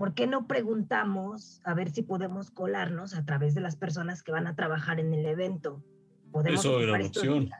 ¿por 0.00 0.14
qué 0.14 0.26
no 0.26 0.46
preguntamos 0.46 1.60
a 1.62 1.74
ver 1.74 1.90
si 1.90 2.00
podemos 2.00 2.50
colarnos 2.50 3.14
a 3.14 3.26
través 3.26 3.54
de 3.54 3.60
las 3.60 3.76
personas 3.76 4.22
que 4.22 4.32
van 4.32 4.46
a 4.46 4.56
trabajar 4.56 4.98
en 4.98 5.12
el 5.12 5.26
evento? 5.26 5.84
Podemos 6.32 6.60
Eso 6.60 6.80
era 6.80 6.94
una 6.94 7.04
opción. 7.04 7.50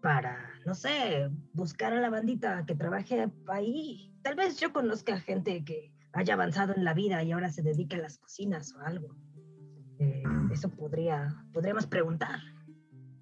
Para, 0.00 0.38
no 0.64 0.74
sé, 0.74 1.28
buscar 1.52 1.92
a 1.92 2.00
la 2.00 2.08
bandita 2.08 2.64
que 2.64 2.74
trabaje 2.74 3.28
ahí. 3.48 4.10
Tal 4.22 4.34
vez 4.34 4.58
yo 4.58 4.72
conozca 4.72 5.20
gente 5.20 5.62
que 5.62 5.92
haya 6.14 6.32
avanzado 6.32 6.74
en 6.74 6.84
la 6.84 6.94
vida 6.94 7.22
y 7.22 7.32
ahora 7.32 7.50
se 7.50 7.60
dedique 7.60 7.96
a 7.96 7.98
las 7.98 8.16
cocinas 8.16 8.74
o 8.76 8.80
algo. 8.80 9.14
Eh, 9.98 10.22
eso 10.50 10.70
podría, 10.70 11.36
podríamos 11.52 11.86
preguntar. 11.86 12.40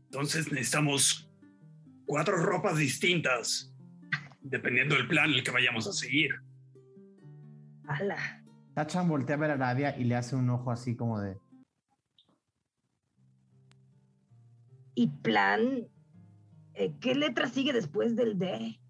Entonces 0.04 0.52
necesitamos 0.52 1.27
cuatro 2.08 2.38
ropas 2.38 2.78
distintas, 2.78 3.72
dependiendo 4.40 4.96
del 4.96 5.06
plan 5.06 5.30
el 5.30 5.44
que 5.44 5.50
vayamos 5.50 5.86
a 5.86 5.92
seguir. 5.92 6.30
¡Hala! 7.86 8.42
Tachan 8.74 9.08
voltea 9.08 9.36
a 9.36 9.38
ver 9.38 9.50
a 9.50 9.54
Aradia 9.54 9.96
y 9.96 10.04
le 10.04 10.16
hace 10.16 10.34
un 10.34 10.48
ojo 10.50 10.70
así 10.70 10.96
como 10.96 11.20
de. 11.20 11.36
Y 14.94 15.08
plan, 15.22 15.86
eh, 16.74 16.94
¿qué 17.00 17.14
letra 17.14 17.46
sigue 17.48 17.72
después 17.72 18.16
del 18.16 18.38
D? 18.38 18.80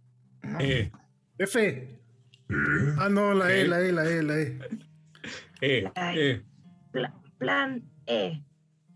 Eh, 0.61 0.91
F. 1.39 1.61
¿Eh? 1.61 1.99
Ah, 2.99 3.09
no, 3.11 3.35
la 3.35 3.53
E, 3.53 3.67
la 3.67 3.81
E, 3.81 3.93
la 3.93 4.05
E, 4.09 4.23
la 4.23 4.39
E. 4.41 4.59
eh, 5.61 5.93
eh. 5.97 6.43
Pla- 6.93 7.21
plan 7.39 7.83
E. 8.07 8.43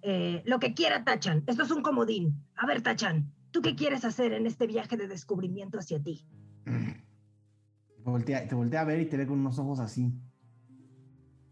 Eh, 0.03 0.43
lo 0.47 0.59
que 0.59 0.75
quiera 0.75 1.05
Tachan. 1.05 1.43
Esto 1.47 1.65
es 1.65 1.71
un 1.71 1.83
comodín. 1.83 2.45
A 2.57 2.67
ver, 2.67 2.83
Tachan, 2.83 3.31
¿tú 3.53 3.63
qué 3.63 3.77
quieres 3.77 4.05
hacer 4.05 4.33
en 4.33 4.47
este 4.47 4.67
viaje 4.67 4.97
de 4.97 5.07
descubrimiento 5.07 5.79
hacia 5.79 6.03
ti? 6.03 6.27
Te 6.65 8.11
voltea, 8.11 8.49
te 8.49 8.55
voltea 8.55 8.81
a 8.81 8.85
ver 8.85 9.01
y 9.01 9.07
te 9.07 9.17
ve 9.17 9.27
con 9.27 9.39
unos 9.39 9.59
ojos 9.61 9.79
así. 9.79 10.13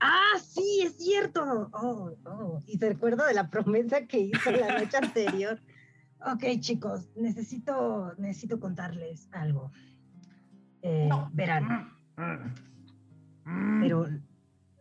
Ah, 0.00 0.38
sí, 0.42 0.80
es 0.82 0.96
cierto. 0.96 1.70
Oh, 1.72 2.12
oh. 2.24 2.58
Y 2.66 2.78
te 2.78 2.88
recuerdo 2.88 3.24
de 3.26 3.34
la 3.34 3.50
promesa 3.50 4.06
que 4.06 4.18
hizo 4.18 4.50
la 4.50 4.80
noche 4.80 4.96
anterior. 4.96 5.60
Ok, 6.22 6.44
chicos, 6.60 7.08
necesito, 7.16 8.12
necesito 8.18 8.60
contarles 8.60 9.26
algo. 9.32 9.70
Eh, 10.82 11.08
Verán, 11.32 11.94
pero 13.80 14.06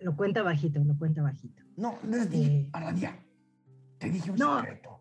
lo 0.02 0.18
cuenta 0.18 0.44
bajito, 0.44 0.84
lo 0.84 0.98
cuenta 0.98 1.22
bajito. 1.22 1.64
No, 1.78 1.98
les 2.06 2.30
dije, 2.30 2.52
Eh, 2.64 2.70
Aradia. 2.74 3.18
Te 4.00 4.10
dije 4.10 4.32
un 4.32 4.38
No. 4.38 4.60
secreto. 4.60 5.00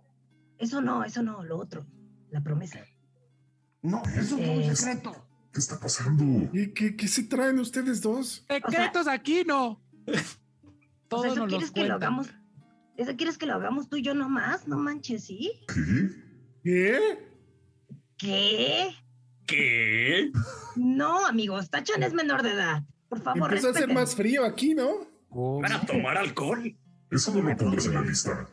Eso 0.59 0.81
no, 0.81 1.03
eso 1.03 1.25
no, 1.25 1.43
lo 1.43 1.59
otro, 1.59 1.85
la 2.31 2.41
promesa. 2.43 2.81
No, 3.83 4.03
eso 4.17 4.37
fue 4.37 4.49
un 4.49 4.77
secreto. 4.77 5.25
¿Qué 5.53 5.61
está 5.61 5.79
pasando? 5.81 6.25
¿Y 6.53 6.69
qué, 6.73 6.95
qué 6.97 7.09
se 7.09 7.23
traen 7.25 7.59
ustedes 7.59 8.03
dos? 8.03 8.45
Secretos 8.49 9.07
aquí 9.09 9.45
no. 9.47 9.81
O 11.11 11.23
sea, 11.23 11.31
Todo 11.31 11.33
¿eso 11.33 11.37
nos 11.37 11.49
quieres 11.49 11.63
los 11.63 11.71
que 11.73 11.89
lo 11.89 11.95
hagamos? 11.95 12.29
¿Eso 12.99 13.17
quieres 13.17 13.39
que 13.39 13.47
lo 13.47 13.55
hagamos 13.55 13.89
tú 13.89 13.97
y 13.97 14.03
yo 14.03 14.13
nomás? 14.13 14.69
No 14.69 14.77
manches, 14.77 15.25
¿sí? 15.25 15.53
¿Qué? 15.67 16.11
¿Qué? 16.63 16.99
¿Qué? 18.19 18.95
¿Qué? 19.47 20.33
No, 20.77 21.25
amigos, 21.27 21.71
Tachan 21.71 22.03
es 22.03 22.13
menor 22.13 22.43
de 22.43 22.51
edad. 22.53 22.83
Por 23.09 23.23
favor, 23.23 23.45
Empieza 23.45 23.69
a 23.69 23.71
hacer 23.71 23.85
respeten. 23.87 23.95
más 23.95 24.15
frío 24.15 24.45
aquí, 24.45 24.75
¿no? 24.75 25.07
¿Van 25.63 25.73
a 25.73 25.81
tomar 25.87 26.19
alcohol? 26.19 26.77
Eso 27.11 27.33
no 27.33 27.41
lo 27.49 27.57
pongas 27.57 27.87
en 27.87 27.95
la 27.95 28.03
lista. 28.03 28.47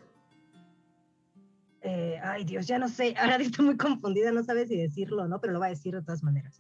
Eh, 1.88 2.20
ay, 2.24 2.44
Dios, 2.46 2.66
ya 2.66 2.80
no 2.80 2.90
sé. 2.90 3.14
Ahora 3.20 3.36
estoy 3.36 3.64
muy 3.64 3.78
confundida, 3.78 4.32
no 4.32 4.44
sabe 4.44 4.66
si 4.66 4.76
decirlo 4.76 5.24
o 5.24 5.28
no, 5.28 5.40
pero 5.40 5.54
lo 5.54 5.60
va 5.60 5.68
a 5.68 5.70
decir 5.70 5.94
de 5.94 6.02
todas 6.02 6.24
maneras. 6.24 6.60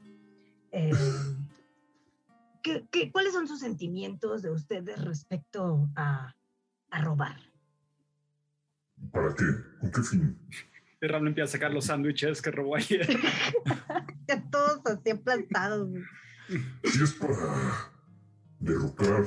Eh, 0.71 0.91
¿qué, 2.63 2.85
qué, 2.91 3.11
cuáles 3.11 3.33
son 3.33 3.47
sus 3.47 3.59
sentimientos 3.59 4.43
de 4.43 4.51
ustedes 4.51 5.03
respecto 5.03 5.89
a, 5.95 6.35
a 6.91 7.01
robar? 7.01 7.37
¿Para 9.11 9.33
qué? 9.33 9.45
¿Con 9.79 9.91
qué 9.91 10.03
fin? 10.03 10.39
Y 11.01 11.07
Ram 11.07 11.27
empieza 11.27 11.49
a 11.49 11.51
sacar 11.51 11.73
los 11.73 11.85
sándwiches 11.85 12.41
que 12.41 12.51
robó 12.51 12.75
ayer. 12.75 13.07
Ya 14.27 14.41
todos 14.49 14.81
así 14.87 15.11
aplastados. 15.11 15.87
Si 16.83 17.03
es 17.03 17.13
para 17.13 17.91
derrocar 18.59 19.23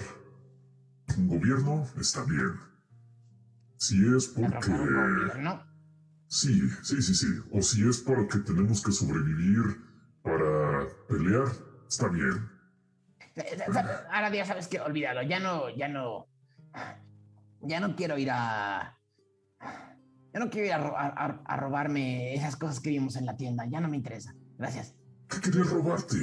un 1.16 1.28
gobierno, 1.28 1.86
está 2.00 2.24
bien. 2.24 2.58
Si 3.76 3.96
es 4.12 4.26
porque... 4.26 4.70
¿no? 5.38 5.67
Sí, 6.28 6.60
sí, 6.82 7.00
sí, 7.02 7.14
sí. 7.14 7.26
O 7.52 7.62
si 7.62 7.88
es 7.88 7.98
para 7.98 8.26
que 8.28 8.38
tenemos 8.40 8.82
que 8.82 8.92
sobrevivir 8.92 9.62
para 10.22 10.86
pelear, 11.08 11.46
está 11.88 12.08
bien. 12.08 12.48
Aradia, 14.10 14.44
sabes 14.44 14.68
que 14.68 14.80
olvídalo. 14.80 15.22
Ya 15.22 15.40
no, 15.40 15.70
ya 15.74 15.88
no. 15.88 16.26
Ya 17.62 17.80
no 17.80 17.96
quiero 17.96 18.18
ir 18.18 18.30
a. 18.30 18.98
Ya 20.34 20.40
no 20.40 20.50
quiero 20.50 20.66
ir 20.66 20.72
a, 20.74 20.78
ro- 20.78 20.96
a- 20.96 21.42
a- 21.46 21.56
robarme 21.56 22.34
esas 22.34 22.56
cosas 22.56 22.80
que 22.80 22.90
vimos 22.90 23.16
en 23.16 23.24
la 23.26 23.36
tienda. 23.36 23.64
Ya 23.66 23.80
no 23.80 23.88
me 23.88 23.96
interesa. 23.96 24.34
Gracias. 24.58 24.94
¿Qué 25.28 25.40
querías 25.40 25.70
robarte? 25.70 26.16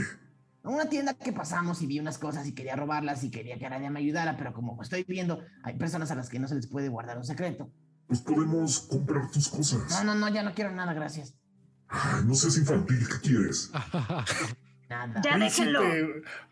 Una 0.63 0.87
tienda 0.89 1.13
que 1.13 1.31
pasamos 1.33 1.81
y 1.81 1.87
vi 1.87 1.99
unas 1.99 2.17
cosas 2.17 2.47
y 2.47 2.53
quería 2.53 2.75
robarlas 2.75 3.23
y 3.23 3.31
quería 3.31 3.57
que 3.57 3.65
Aradia 3.65 3.89
me 3.91 3.99
ayudara, 3.99 4.35
pero 4.37 4.53
como 4.53 4.81
estoy 4.81 5.03
viendo, 5.03 5.43
hay 5.63 5.77
personas 5.77 6.09
a 6.11 6.15
las 6.15 6.29
que 6.29 6.39
no 6.39 6.47
se 6.47 6.55
les 6.55 6.67
puede 6.67 6.89
guardar 6.89 7.17
un 7.17 7.23
secreto. 7.23 7.71
Pues 8.07 8.21
podemos 8.21 8.79
comprar 8.81 9.29
tus 9.31 9.51
No, 9.51 9.57
cosas. 9.57 10.03
no, 10.05 10.15
no, 10.15 10.29
ya 10.29 10.43
no 10.43 10.53
quiero 10.53 10.71
nada, 10.71 10.93
gracias. 10.93 11.35
Ay, 11.87 12.23
no 12.25 12.35
seas 12.35 12.57
infantil, 12.57 13.07
¿qué 13.07 13.19
quieres? 13.29 13.71
Nada. 14.89 15.21
Ya 15.23 15.37
déjenlo. 15.37 15.79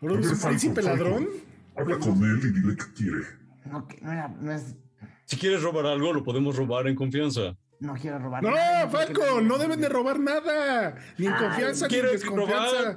¿ahora 0.00 0.10
A 0.10 0.16
ver, 0.16 0.20
es 0.20 0.26
un 0.30 0.36
Falco, 0.36 0.48
príncipe 0.48 0.82
ladrón? 0.82 1.28
Habla 1.76 1.98
con 1.98 2.24
él 2.24 2.40
y 2.42 2.60
dile 2.60 2.76
qué 2.76 2.92
quiere. 2.94 3.22
No, 3.66 3.86
que- 3.86 4.00
no, 4.00 4.12
era- 4.12 4.28
no 4.28 4.52
es. 4.52 4.74
Si 5.26 5.36
quieres 5.36 5.62
robar 5.62 5.86
algo, 5.86 6.12
lo 6.12 6.22
podemos 6.24 6.56
robar 6.56 6.86
en 6.88 6.96
confianza. 6.96 7.56
No 7.80 7.94
quiero 7.94 8.18
robar 8.18 8.42
No, 8.42 8.50
nada, 8.50 8.88
Falco, 8.88 9.40
no 9.40 9.58
deben 9.58 9.80
de 9.80 9.88
robar 9.88 10.18
nada. 10.20 10.96
Ni 11.18 11.26
en 11.26 11.32
Ay, 11.34 11.40
confianza, 11.40 11.86
ni 11.88 11.94
en 11.94 12.00
¿quieres 12.00 12.20
desconfianza. 12.20 12.82
robar? 12.82 12.96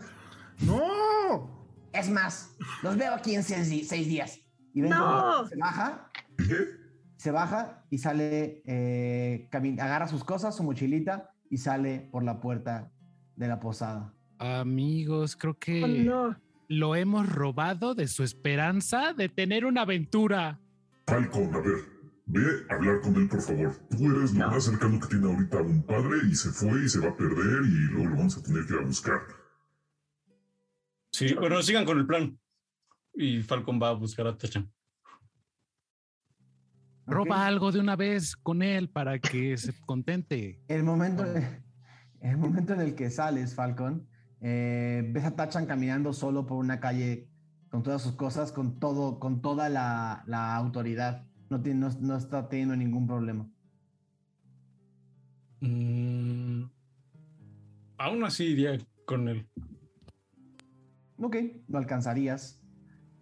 No. 0.62 1.68
Es 1.94 2.10
más, 2.10 2.52
los 2.84 2.98
veo 2.98 3.14
aquí 3.14 3.36
en 3.36 3.44
seis, 3.44 3.88
seis 3.88 4.08
días. 4.08 4.40
Y 4.74 4.82
ven 4.82 4.90
No. 4.92 5.48
se 5.48 5.56
baja, 5.58 6.12
¿Qué? 6.38 6.68
Se 7.18 7.32
baja 7.32 7.84
y 7.90 7.98
sale, 7.98 8.62
eh, 8.66 9.48
agarra 9.52 10.08
sus 10.08 10.24
cosas, 10.24 10.56
su 10.56 10.64
mochilita 10.64 11.32
y 11.50 11.58
sale 11.58 12.08
por 12.12 12.24
la 12.24 12.40
puerta 12.40 12.92
de 13.36 13.48
la 13.48 13.60
posada. 13.60 14.14
Amigos, 14.40 15.36
creo 15.36 15.58
que 15.58 15.84
Oh, 15.84 15.88
no. 15.88 16.38
lo 16.68 16.96
hemos 16.96 17.28
robado 17.28 17.96
de 17.96 18.08
su 18.08 18.24
esperanza 18.24 19.14
de 19.14 19.30
tener 19.30 19.66
una 19.66 19.82
aventura. 19.82 20.60
Falcon, 21.08 21.54
a 21.56 21.60
ver, 21.60 21.78
ve 22.28 22.42
a 22.70 22.76
hablar 22.76 23.02
con 23.02 23.16
él, 23.16 23.28
por 23.28 23.42
favor. 23.42 23.74
Tú 23.90 24.06
eres 24.16 24.34
lo 24.34 24.48
más 24.52 24.64
cercano 24.66 25.00
que 25.00 25.08
tiene 25.08 25.26
ahorita 25.32 25.62
un 25.62 25.82
padre 25.84 26.18
y 26.30 26.36
se 26.36 26.50
fue 26.50 26.84
y 26.84 26.90
se 26.90 27.00
va 27.00 27.10
a 27.10 27.16
perder 27.16 27.64
y 27.66 27.92
luego 27.94 28.10
lo 28.10 28.16
vamos 28.18 28.38
a 28.38 28.44
tener 28.44 28.66
que 28.68 28.74
ir 28.74 28.80
a 28.80 28.86
buscar. 28.86 29.20
Sí, 31.12 31.34
bueno, 31.34 31.62
sigan 31.64 31.86
con 31.86 31.98
el 31.98 32.06
plan. 32.06 32.38
Y 33.16 33.42
Falcon 33.42 33.80
va 33.82 33.90
a 33.90 33.94
buscar 33.94 34.28
a 34.28 34.38
Tachan. 34.38 34.72
Roba 37.08 37.48
algo 37.48 37.72
de 37.72 37.80
una 37.80 37.96
vez 37.96 38.36
con 38.36 38.62
él 38.62 38.90
para 38.90 39.18
que 39.18 39.58
se 39.58 39.74
contente. 39.86 40.62
El 40.68 40.84
momento, 40.84 41.26
el 42.20 42.38
momento 42.38 42.74
en 42.74 42.82
el 42.82 42.96
que 42.96 43.10
sales, 43.10 43.56
Falcon, 43.56 44.06
eh, 44.42 45.10
ves 45.14 45.24
a 45.24 45.36
Tachan 45.36 45.66
caminando 45.66 46.12
solo 46.12 46.46
por 46.46 46.58
una 46.58 46.82
calle 46.82 47.30
con 47.70 47.82
todas 47.82 48.02
sus 48.02 48.14
cosas, 48.14 48.52
con 48.52 48.80
todo, 48.80 49.20
con 49.20 49.42
toda 49.42 49.70
la, 49.70 50.24
la 50.28 50.56
autoridad. 50.56 51.26
No, 51.50 51.62
tiene, 51.62 51.80
no, 51.80 51.90
no 52.02 52.18
está 52.18 52.50
teniendo 52.50 52.76
ningún 52.76 53.08
problema. 53.08 53.50
Mm, 55.62 56.64
aún 57.98 58.24
así 58.26 58.46
iría 58.46 58.78
con 59.06 59.30
él. 59.30 59.48
Ok, 61.20 61.38
lo 61.70 61.78
alcanzarías. 61.78 62.62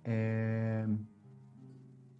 Eh, 0.03 0.85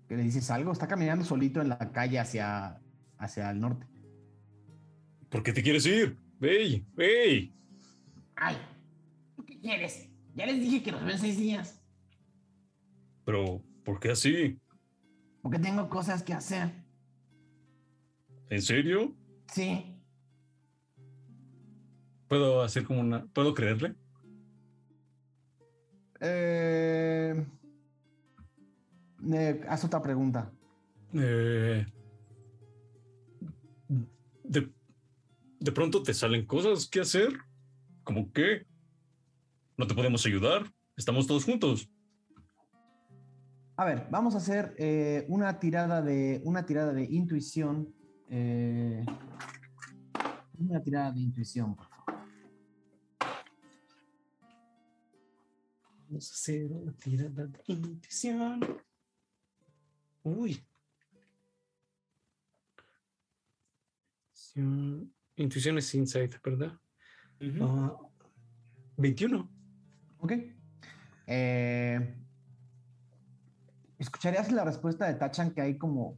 ¿Qué 0.07 0.15
le 0.15 0.23
dices 0.23 0.49
algo? 0.51 0.71
Está 0.71 0.87
caminando 0.87 1.25
solito 1.25 1.61
en 1.61 1.69
la 1.69 1.91
calle 1.91 2.19
hacia, 2.19 2.79
hacia 3.17 3.49
el 3.49 3.59
norte. 3.59 3.87
¿Por 5.29 5.41
qué 5.41 5.51
te 5.51 5.63
quieres 5.63 5.85
ir? 5.85 6.17
¡Ey! 6.41 6.85
¡Ey! 6.97 7.53
Ay, 8.35 8.57
¿tú 9.35 9.43
qué 9.45 9.59
quieres? 9.59 10.09
Ya 10.35 10.45
les 10.45 10.59
dije 10.59 10.83
que 10.83 10.91
los 10.91 11.01
veo 11.01 11.11
en 11.11 11.19
seis 11.19 11.37
días. 11.37 11.81
Pero, 13.25 13.63
¿por 13.83 13.99
qué 13.99 14.11
así? 14.11 14.59
Porque 15.41 15.59
tengo 15.59 15.89
cosas 15.89 16.21
que 16.21 16.33
hacer. 16.33 16.71
¿En 18.49 18.61
serio? 18.61 19.15
Sí. 19.51 19.99
¿Puedo 22.27 22.61
hacer 22.61 22.83
como 22.83 23.01
una... 23.01 23.25
¿Puedo 23.27 23.53
creerle? 23.53 23.95
Eh, 26.19 27.45
eh, 29.33 29.61
haz 29.67 29.83
otra 29.83 30.01
pregunta. 30.01 30.51
Eh, 31.13 31.85
de, 34.43 34.71
de 35.59 35.71
pronto 35.71 36.03
te 36.03 36.13
salen 36.13 36.45
cosas 36.45 36.87
que 36.87 37.01
hacer. 37.01 37.29
¿Cómo 38.03 38.31
qué? 38.31 38.65
¿No 39.77 39.87
te 39.87 39.95
podemos 39.95 40.25
ayudar? 40.25 40.71
Estamos 40.95 41.27
todos 41.27 41.45
juntos. 41.45 41.89
A 43.77 43.83
ver, 43.83 44.07
vamos 44.09 44.35
a 44.35 44.37
hacer 44.37 44.73
eh, 44.77 45.25
una 45.27 45.59
tirada 45.59 46.01
de 46.01 46.41
una 46.45 46.65
tirada 46.65 46.93
de 46.93 47.03
intuición. 47.03 47.93
eh, 48.29 49.05
una 50.57 50.81
tirada 50.81 51.11
de 51.11 51.19
intuición, 51.19 51.75
por 51.75 51.87
favor. 51.89 52.15
Vamos 56.07 56.31
a 56.31 56.33
hacer 56.33 56.71
una 56.71 56.93
tirada 56.93 57.47
de 57.47 57.59
intuición. 57.67 58.61
Uy. 60.25 60.59
Intuición- 65.35 65.77
es 65.77 65.93
insight, 65.93 66.35
¿verdad? 66.43 66.73
Ah, 67.61 67.95
21. 68.97 69.49
¿Ok? 70.17 70.31
Eh, 71.27 72.15
escucharías 73.99 74.51
la 74.51 74.63
respuesta 74.63 75.05
de 75.07 75.15
Tachan 75.15 75.51
que 75.51 75.61
hay 75.61 75.77
como. 75.77 76.17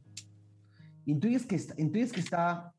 Intuyes 1.04 1.46
que 1.46 1.56
está, 1.56 1.74
intuyes 1.78 2.12
que 2.12 2.20
está 2.20 2.72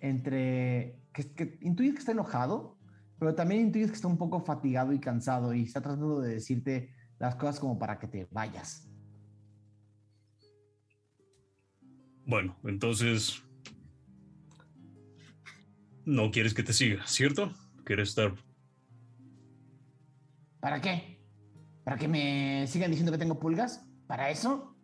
entre. 0.00 1.00
Que, 1.12 1.32
que- 1.34 1.58
intuyes 1.62 1.94
que 1.94 2.00
está 2.00 2.12
enojado, 2.12 2.78
pero 3.18 3.34
también 3.34 3.62
intuyes 3.62 3.88
que 3.90 3.96
está 3.96 4.08
un 4.08 4.18
poco 4.18 4.44
fatigado 4.44 4.92
y 4.92 5.00
cansado 5.00 5.52
y 5.54 5.62
está 5.62 5.80
tratando 5.80 6.20
de 6.20 6.34
decirte 6.34 6.94
las 7.18 7.34
cosas 7.36 7.58
como 7.58 7.78
para 7.78 7.98
que 7.98 8.06
te 8.06 8.28
vayas. 8.30 8.88
Bueno, 12.26 12.56
entonces. 12.64 13.42
No 16.04 16.30
quieres 16.30 16.54
que 16.54 16.62
te 16.62 16.72
siga, 16.72 17.06
¿cierto? 17.06 17.52
Quieres 17.84 18.10
estar. 18.10 18.34
¿Para 20.60 20.80
qué? 20.80 21.20
¿Para 21.84 21.96
que 21.96 22.08
me 22.08 22.66
sigan 22.66 22.90
diciendo 22.90 23.12
que 23.12 23.18
tengo 23.18 23.38
pulgas? 23.38 23.86
¿Para 24.06 24.30
eso? 24.30 24.76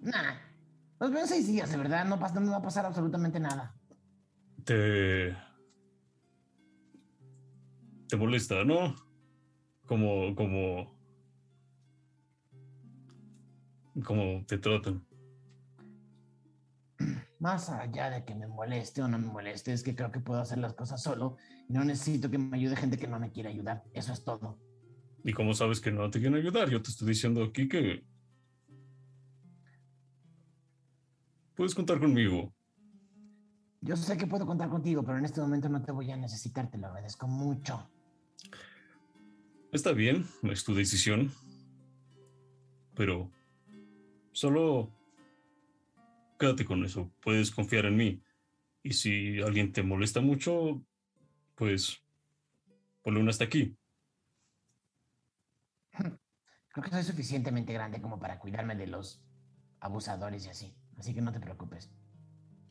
Nah. 0.00 0.34
Los 1.00 1.10
veo 1.10 1.20
en 1.20 1.28
seis 1.28 1.46
días, 1.48 1.70
de 1.70 1.76
verdad. 1.76 2.04
No, 2.04 2.18
pasa, 2.18 2.38
no 2.38 2.52
va 2.52 2.58
a 2.58 2.62
pasar 2.62 2.86
absolutamente 2.86 3.40
nada. 3.40 3.76
Te. 4.64 5.36
Te 8.08 8.16
molesta, 8.16 8.64
¿no? 8.64 8.94
Como. 9.86 10.34
como. 10.34 10.96
como 14.04 14.44
te 14.46 14.58
tratan. 14.58 15.04
Más 17.44 17.68
allá 17.68 18.08
de 18.08 18.24
que 18.24 18.34
me 18.34 18.46
moleste 18.46 19.02
o 19.02 19.06
no 19.06 19.18
me 19.18 19.26
moleste, 19.26 19.74
es 19.74 19.82
que 19.82 19.94
creo 19.94 20.10
que 20.10 20.18
puedo 20.18 20.40
hacer 20.40 20.56
las 20.56 20.72
cosas 20.72 21.02
solo 21.02 21.36
y 21.68 21.74
no 21.74 21.84
necesito 21.84 22.30
que 22.30 22.38
me 22.38 22.56
ayude 22.56 22.74
gente 22.74 22.96
que 22.96 23.06
no 23.06 23.20
me 23.20 23.32
quiere 23.32 23.50
ayudar. 23.50 23.84
Eso 23.92 24.14
es 24.14 24.24
todo. 24.24 24.58
¿Y 25.22 25.34
cómo 25.34 25.52
sabes 25.52 25.78
que 25.78 25.92
no 25.92 26.10
te 26.10 26.20
quieren 26.20 26.38
ayudar? 26.38 26.70
Yo 26.70 26.80
te 26.80 26.88
estoy 26.88 27.08
diciendo 27.08 27.44
aquí 27.44 27.68
que. 27.68 28.02
Puedes 31.54 31.74
contar 31.74 32.00
conmigo. 32.00 32.50
Yo 33.82 33.94
sé 33.94 34.16
que 34.16 34.26
puedo 34.26 34.46
contar 34.46 34.70
contigo, 34.70 35.04
pero 35.04 35.18
en 35.18 35.26
este 35.26 35.42
momento 35.42 35.68
no 35.68 35.82
te 35.82 35.92
voy 35.92 36.10
a 36.12 36.16
necesitar, 36.16 36.70
te 36.70 36.78
lo 36.78 36.86
agradezco 36.86 37.28
mucho. 37.28 37.90
Está 39.70 39.92
bien, 39.92 40.24
es 40.44 40.64
tu 40.64 40.74
decisión. 40.74 41.30
Pero. 42.94 43.30
Solo. 44.32 45.03
Quédate 46.38 46.64
con 46.64 46.84
eso. 46.84 47.12
Puedes 47.20 47.50
confiar 47.50 47.86
en 47.86 47.96
mí. 47.96 48.22
Y 48.82 48.92
si 48.92 49.40
alguien 49.40 49.72
te 49.72 49.82
molesta 49.82 50.20
mucho, 50.20 50.84
pues. 51.54 52.02
Ponle 53.02 53.20
un 53.20 53.28
hasta 53.28 53.44
aquí. 53.44 53.76
Creo 56.68 56.84
que 56.84 56.90
soy 56.90 57.02
suficientemente 57.02 57.72
grande 57.72 58.00
como 58.00 58.18
para 58.18 58.38
cuidarme 58.38 58.74
de 58.76 58.86
los 58.86 59.22
abusadores 59.80 60.46
y 60.46 60.48
así. 60.48 60.76
Así 60.96 61.14
que 61.14 61.20
no 61.20 61.32
te 61.32 61.40
preocupes. 61.40 61.90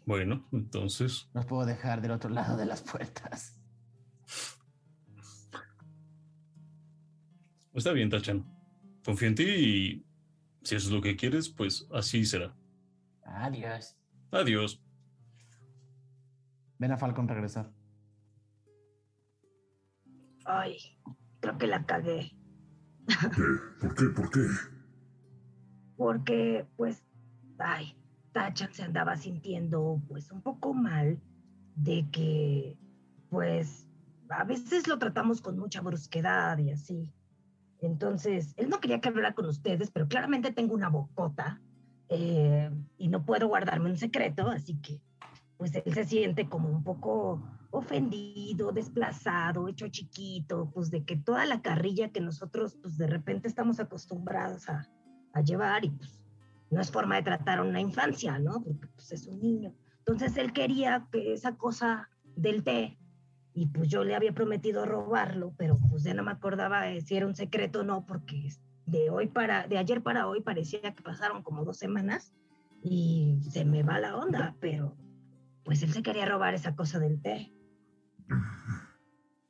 Bueno, 0.06 0.48
entonces. 0.52 1.30
Los 1.34 1.46
puedo 1.46 1.66
dejar 1.66 2.02
del 2.02 2.12
otro 2.12 2.30
lado 2.30 2.58
de 2.58 2.66
las 2.66 2.82
puertas. 2.82 3.60
Está 7.74 7.92
bien, 7.92 8.10
Tachan. 8.10 8.46
Confío 9.04 9.30
en 9.30 9.36
ti 9.36 9.44
y. 9.44 10.06
Si 10.64 10.76
eso 10.76 10.88
es 10.88 10.94
lo 10.94 11.02
que 11.02 11.16
quieres, 11.16 11.50
pues 11.50 11.88
así 11.92 12.26
será. 12.26 12.56
Adiós. 13.34 13.98
Adiós. 14.32 14.82
Ven 16.78 16.92
a 16.92 16.98
Falcon 16.98 17.28
regresar. 17.28 17.72
Ay, 20.46 20.78
creo 21.40 21.58
que 21.58 21.68
la 21.68 21.86
cagué. 21.86 22.36
¿Por 23.80 23.96
qué? 23.96 24.06
¿Por 24.16 24.30
qué? 24.30 24.46
Porque, 25.98 26.68
pues, 26.76 27.04
ay, 27.58 27.98
Tachan 28.34 28.74
se 28.74 28.84
andaba 28.84 29.16
sintiendo, 29.16 30.02
pues, 30.08 30.32
un 30.32 30.42
poco 30.42 30.74
mal 30.74 31.20
de 31.76 32.08
que, 32.12 32.78
pues, 33.30 33.88
a 34.30 34.44
veces 34.44 34.88
lo 34.88 35.00
tratamos 35.00 35.42
con 35.42 35.58
mucha 35.58 35.82
brusquedad 35.82 36.58
y 36.58 36.72
así. 36.72 37.14
Entonces, 37.80 38.54
él 38.58 38.70
no 38.70 38.80
quería 38.80 39.02
que 39.02 39.10
hablara 39.10 39.34
con 39.34 39.46
ustedes, 39.46 39.92
pero 39.92 40.08
claramente 40.08 40.52
tengo 40.52 40.74
una 40.74 40.90
bocota 40.90 41.62
eh, 42.10 42.70
y 42.98 43.08
no 43.08 43.26
puedo 43.26 43.48
guardarme 43.48 43.90
un 43.90 43.98
secreto, 43.98 44.48
así 44.50 44.76
que, 44.76 45.00
pues, 45.58 45.74
él 45.76 45.94
se 45.94 46.06
siente 46.06 46.50
como 46.50 46.70
un 46.70 46.84
poco 46.84 47.42
ofendido, 47.72 48.72
desplazado, 48.72 49.68
hecho 49.68 49.88
chiquito, 49.88 50.70
pues 50.74 50.92
de 50.92 51.04
que 51.04 51.16
toda 51.16 51.46
la 51.46 51.62
carrilla 51.62 52.10
que 52.10 52.22
nosotros, 52.22 52.78
pues, 52.82 52.98
de 52.98 53.08
repente 53.08 53.48
estamos 53.48 53.80
acostumbrados 53.80 54.70
a, 54.70 54.88
a 55.34 55.42
llevar 55.42 55.84
y 55.84 55.90
pues 55.90 56.24
no 56.70 56.82
es 56.82 56.92
forma 56.92 57.16
de 57.16 57.24
tratar 57.24 57.60
a 57.60 57.64
una 57.64 57.82
infancia, 57.82 58.40
¿no? 58.40 58.62
Porque 58.64 58.88
pues 58.96 59.12
es 59.12 59.28
un 59.28 59.42
niño. 59.42 59.74
Entonces 60.00 60.38
él 60.38 60.54
quería 60.54 61.08
que 61.12 61.34
esa 61.34 61.56
cosa 61.56 62.10
del 62.36 62.64
té 62.64 62.98
y 63.54 63.68
pues 63.68 63.90
yo 63.90 64.04
le 64.04 64.16
había 64.16 64.34
prometido 64.34 64.86
robarlo, 64.86 65.54
pero 65.58 65.78
pues 65.90 66.04
ya 66.04 66.14
no 66.14 66.24
me 66.24 66.32
acordaba 66.32 66.90
eh, 66.90 67.02
si 67.02 67.16
era 67.16 67.28
un 67.28 67.36
secreto 67.36 67.82
o 67.82 67.84
no, 67.84 68.06
porque 68.06 68.50
de 68.86 69.10
hoy 69.10 69.28
para, 69.28 69.68
de 69.68 69.78
ayer 69.78 70.02
para 70.02 70.28
hoy 70.28 70.42
parecía 70.42 70.94
que 70.94 71.02
pasaron 71.02 71.44
como 71.44 71.64
dos 71.64 71.78
semanas 71.78 72.34
y 72.84 73.40
se 73.50 73.66
me 73.66 73.84
va 73.84 74.00
la 74.00 74.18
onda, 74.18 74.56
pero 74.60 74.98
pues 75.64 75.82
él 75.84 75.94
se 75.94 76.04
quería 76.04 76.26
robar 76.26 76.54
esa 76.54 76.76
cosa 76.76 77.00
del 77.00 77.22
té. 77.22 77.54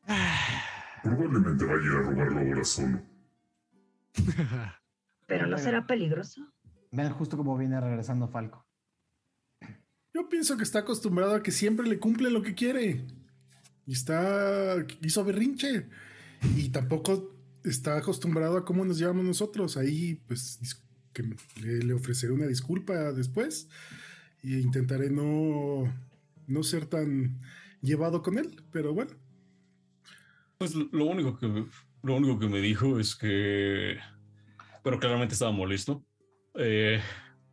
Probablemente 1.04 1.66
vaya 1.66 1.78
a 1.78 1.84
ir 1.84 1.92
a 1.92 2.02
robarlo 2.02 2.40
ahora 2.40 2.64
solo. 2.64 3.02
Pero 5.28 5.48
no 5.48 5.58
será 5.58 5.88
peligroso. 5.88 6.42
Ven 6.92 7.10
justo 7.12 7.38
como 7.38 7.58
viene 7.58 7.82
regresando 7.82 8.28
Falco. 8.28 8.68
Yo 10.14 10.30
pienso 10.30 10.58
que 10.58 10.64
está 10.64 10.80
acostumbrado 10.80 11.36
a 11.36 11.42
que 11.42 11.52
siempre 11.52 11.88
le 11.88 12.00
cumple 12.00 12.30
lo 12.30 12.44
que 12.44 12.54
quiere. 12.54 13.08
Y 13.86 13.94
está. 13.94 14.76
hizo 15.02 15.26
berrinche. 15.26 15.90
Y 16.56 16.70
tampoco 16.70 17.33
está 17.64 17.98
acostumbrado 17.98 18.58
a 18.58 18.66
cómo 18.66 18.86
nos 18.86 18.98
llevamos 18.98 19.26
nosotros. 19.26 19.78
Ahí, 19.78 20.22
pues, 20.28 20.60
que 21.14 21.24
le, 21.62 21.94
ofreceré 21.94 22.34
una 22.34 22.48
disculpa 22.48 23.12
después. 23.12 23.70
E 24.44 24.60
intentaré 24.60 25.10
no, 25.10 25.84
no 26.48 26.64
ser 26.64 26.86
tan 26.86 27.40
llevado 27.82 28.22
con 28.22 28.38
él. 28.38 28.62
Pero 28.72 28.94
bueno. 28.94 29.12
Pues 30.58 30.76
lo 30.76 31.06
único 31.06 31.38
que 31.38 31.66
lo 32.04 32.16
único 32.16 32.38
que 32.38 32.48
me 32.48 32.60
dijo 32.60 33.00
es 33.00 33.16
que 33.16 33.98
pero 34.84 35.00
claramente 35.00 35.34
estaba 35.34 35.52
molesto. 35.52 36.06
Eh, 36.56 37.02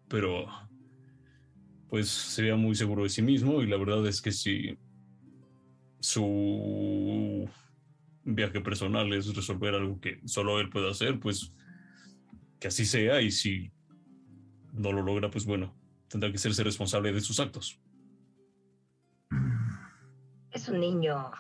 pero 0.09 0.47
pues 1.89 2.09
se 2.09 2.43
veía 2.43 2.57
muy 2.57 2.75
seguro 2.75 3.05
de 3.05 3.09
sí 3.09 3.23
mismo 3.23 3.63
y 3.63 3.67
la 3.67 3.77
verdad 3.77 4.07
es 4.07 4.21
que 4.21 4.31
si 4.33 4.77
su 6.01 7.49
viaje 8.25 8.61
personal 8.61 9.12
es 9.12 9.35
resolver 9.35 9.75
algo 9.75 10.01
que 10.01 10.21
solo 10.27 10.61
él 10.61 10.71
puede 10.71 10.91
hacer, 10.91 11.18
pues 11.21 11.53
que 12.59 12.68
así 12.68 12.85
sea 12.85 13.21
y 13.23 13.31
si 13.31 13.73
no 14.73 14.93
lo 14.93 15.03
logra, 15.03 15.31
pues 15.31 15.47
bueno, 15.47 15.75
tendrá 16.09 16.31
que 16.31 16.39
serse 16.39 16.62
responsable 16.62 17.12
de 17.12 17.21
sus 17.21 17.41
actos. 17.41 17.81
es 20.51 20.68
un 20.68 20.81
niño 20.81 21.31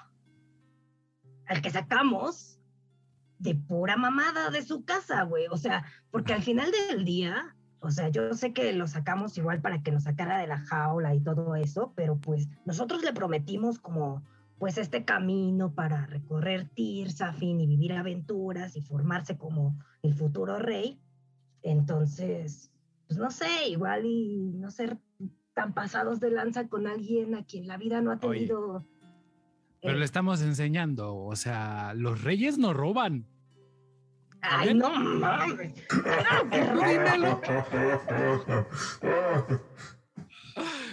al 1.46 1.62
que 1.62 1.70
sacamos 1.70 2.58
de 3.38 3.54
pura 3.54 3.96
mamada 3.96 4.50
de 4.50 4.62
su 4.62 4.84
casa, 4.84 5.22
güey. 5.22 5.46
O 5.50 5.56
sea, 5.56 5.84
porque 6.10 6.32
al 6.32 6.42
final 6.42 6.70
del 6.70 7.04
día, 7.04 7.56
o 7.80 7.90
sea, 7.90 8.08
yo 8.08 8.32
sé 8.34 8.52
que 8.52 8.72
lo 8.72 8.86
sacamos 8.86 9.36
igual 9.38 9.60
para 9.60 9.82
que 9.82 9.90
nos 9.90 10.04
sacara 10.04 10.38
de 10.38 10.46
la 10.46 10.60
jaula 10.60 11.14
y 11.14 11.20
todo 11.20 11.56
eso, 11.56 11.92
pero 11.96 12.18
pues 12.18 12.48
nosotros 12.64 13.02
le 13.02 13.12
prometimos 13.12 13.78
como 13.78 14.22
pues 14.60 14.76
este 14.76 15.06
camino 15.06 15.74
para 15.74 16.04
recorrer 16.04 16.68
Tirsafin 16.68 17.62
y 17.62 17.66
vivir 17.66 17.94
aventuras 17.94 18.76
y 18.76 18.82
formarse 18.82 19.38
como 19.38 19.78
el 20.02 20.14
futuro 20.14 20.58
rey. 20.58 21.00
Entonces, 21.62 22.70
pues 23.08 23.18
no 23.18 23.30
sé, 23.30 23.70
igual 23.70 24.04
y 24.04 24.52
no 24.52 24.70
ser 24.70 24.98
tan 25.54 25.72
pasados 25.72 26.20
de 26.20 26.30
lanza 26.30 26.68
con 26.68 26.86
alguien 26.86 27.34
a 27.34 27.46
quien 27.46 27.66
la 27.66 27.78
vida 27.78 28.02
no 28.02 28.12
ha 28.12 28.18
Oye. 28.20 28.40
tenido 28.40 28.84
Pero 29.80 29.96
eh, 29.96 29.98
le 29.98 30.04
estamos 30.04 30.42
enseñando, 30.42 31.16
o 31.16 31.34
sea, 31.36 31.94
los 31.94 32.22
reyes 32.22 32.58
no 32.58 32.74
roban. 32.74 33.26
Ay, 34.42 34.74
no 34.74 34.94
mames. 34.94 35.72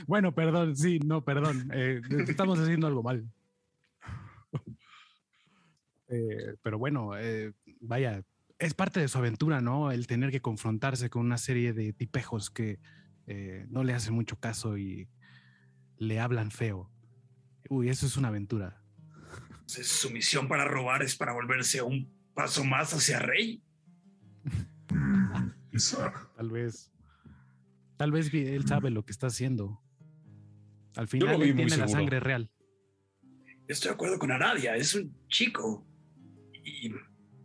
Bueno, 0.08 0.34
perdón, 0.34 0.78
sí, 0.78 1.00
no, 1.00 1.26
perdón. 1.26 1.70
eh, 1.74 2.00
estamos 2.30 2.58
haciendo 2.60 2.88
algo 2.88 3.04
mal. 3.04 3.30
Eh, 6.10 6.56
pero 6.62 6.78
bueno, 6.78 7.18
eh, 7.18 7.54
vaya, 7.82 8.24
es 8.60 8.74
parte 8.74 9.00
de 9.00 9.08
su 9.08 9.18
aventura, 9.18 9.62
¿no? 9.62 9.92
El 9.92 10.08
tener 10.08 10.32
que 10.32 10.42
confrontarse 10.42 11.10
con 11.10 11.26
una 11.26 11.38
serie 11.38 11.74
de 11.74 11.94
tipejos 11.94 12.50
que 12.50 12.80
eh, 13.28 13.66
no 13.70 13.84
le 13.84 13.94
hacen 13.94 14.14
mucho 14.14 14.40
caso 14.40 14.78
y 14.78 15.10
le 15.98 16.20
hablan 16.20 16.52
feo. 16.52 16.92
Uy, 17.70 17.90
eso 17.90 18.06
es 18.06 18.18
una 18.18 18.30
aventura. 18.30 18.82
Entonces, 19.52 19.88
su 19.88 20.10
misión 20.10 20.48
para 20.48 20.66
robar 20.66 21.04
es 21.04 21.16
para 21.16 21.34
volverse 21.34 21.82
un 21.82 22.10
paso 22.34 22.64
más 22.64 22.94
hacia 22.94 23.20
Rey. 23.20 23.62
Tal 26.36 26.50
vez, 26.50 26.92
tal 27.98 28.12
vez 28.12 28.34
él 28.34 28.66
sabe 28.66 28.90
lo 28.90 29.06
que 29.06 29.12
está 29.12 29.28
haciendo. 29.28 29.80
Al 30.96 31.08
final 31.08 31.40
él 31.42 31.56
tiene 31.56 31.78
la 31.78 31.88
sangre 31.88 32.20
real. 32.20 32.50
Estoy 33.68 33.90
de 33.90 33.94
acuerdo 33.94 34.18
con 34.18 34.32
Aradia, 34.32 34.76
es 34.76 34.96
un 34.96 35.16
chico. 35.28 35.86
Y 36.68 36.92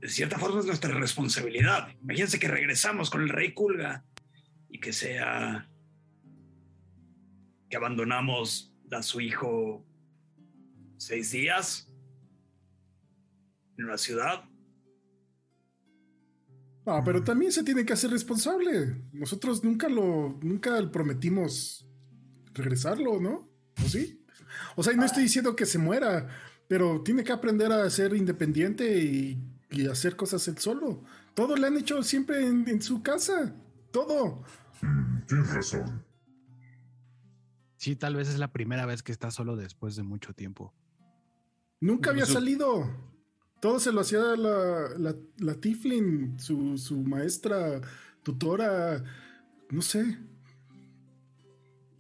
de 0.00 0.08
cierta 0.08 0.36
forma 0.36 0.58
es 0.58 0.66
nuestra 0.66 0.92
responsabilidad. 0.94 1.88
Imagínense 2.02 2.40
que 2.40 2.48
regresamos 2.48 3.08
con 3.08 3.22
el 3.22 3.28
rey 3.28 3.54
Kulga 3.54 4.04
y 4.68 4.80
que 4.80 4.92
sea 4.92 5.68
que 7.70 7.76
abandonamos 7.76 8.74
a 8.90 9.02
su 9.02 9.20
hijo 9.20 9.86
seis 10.96 11.30
días 11.30 11.88
en 13.78 13.84
una 13.84 13.96
ciudad. 13.96 14.44
Ah, 16.84 17.00
pero 17.04 17.22
también 17.22 17.52
se 17.52 17.62
tiene 17.62 17.86
que 17.86 17.92
hacer 17.92 18.10
responsable. 18.10 19.04
Nosotros 19.12 19.62
nunca 19.62 19.88
lo, 19.88 20.40
nunca 20.42 20.90
prometimos 20.90 21.88
regresarlo, 22.52 23.20
¿no? 23.20 23.48
¿O 23.84 23.88
sí? 23.88 24.20
O 24.74 24.82
sea, 24.82 24.94
no 24.94 25.04
estoy 25.04 25.22
diciendo 25.22 25.54
que 25.54 25.64
se 25.64 25.78
muera, 25.78 26.28
pero 26.72 27.02
tiene 27.02 27.22
que 27.22 27.32
aprender 27.32 27.70
a 27.70 27.90
ser 27.90 28.16
independiente 28.16 28.98
y, 28.98 29.38
y 29.70 29.88
hacer 29.88 30.16
cosas 30.16 30.48
él 30.48 30.56
solo. 30.56 31.04
Todo 31.34 31.54
le 31.54 31.66
han 31.66 31.76
hecho 31.76 32.02
siempre 32.02 32.46
en, 32.46 32.66
en 32.66 32.80
su 32.80 33.02
casa. 33.02 33.54
Todo. 33.90 34.42
mm, 34.80 35.26
tienes 35.26 35.52
razón. 35.52 36.02
Sí, 37.76 37.94
tal 37.94 38.16
vez 38.16 38.30
es 38.30 38.38
la 38.38 38.54
primera 38.54 38.86
vez 38.86 39.02
que 39.02 39.12
está 39.12 39.30
solo 39.30 39.54
después 39.54 39.96
de 39.96 40.02
mucho 40.02 40.32
tiempo. 40.32 40.72
Nunca 41.78 42.08
había 42.08 42.24
salido. 42.24 42.90
Todo 43.60 43.78
se 43.78 43.92
lo 43.92 44.00
hacía 44.00 44.20
la, 44.20 44.88
la, 44.96 45.14
la 45.40 45.54
Tiflin, 45.60 46.40
su, 46.40 46.78
su 46.78 47.02
maestra, 47.02 47.82
tutora, 48.22 49.04
no 49.68 49.82
sé. 49.82 50.18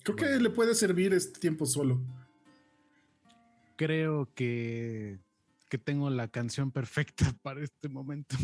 Creo 0.02 0.16
que 0.16 0.40
le 0.40 0.48
puede 0.48 0.74
servir 0.74 1.12
este 1.12 1.38
tiempo 1.38 1.66
solo. 1.66 2.00
Creo 3.76 4.32
que, 4.34 5.20
que 5.68 5.78
tengo 5.78 6.10
la 6.10 6.28
canción 6.28 6.70
perfecta 6.70 7.32
para 7.42 7.62
este 7.62 7.88
momento. 7.88 8.36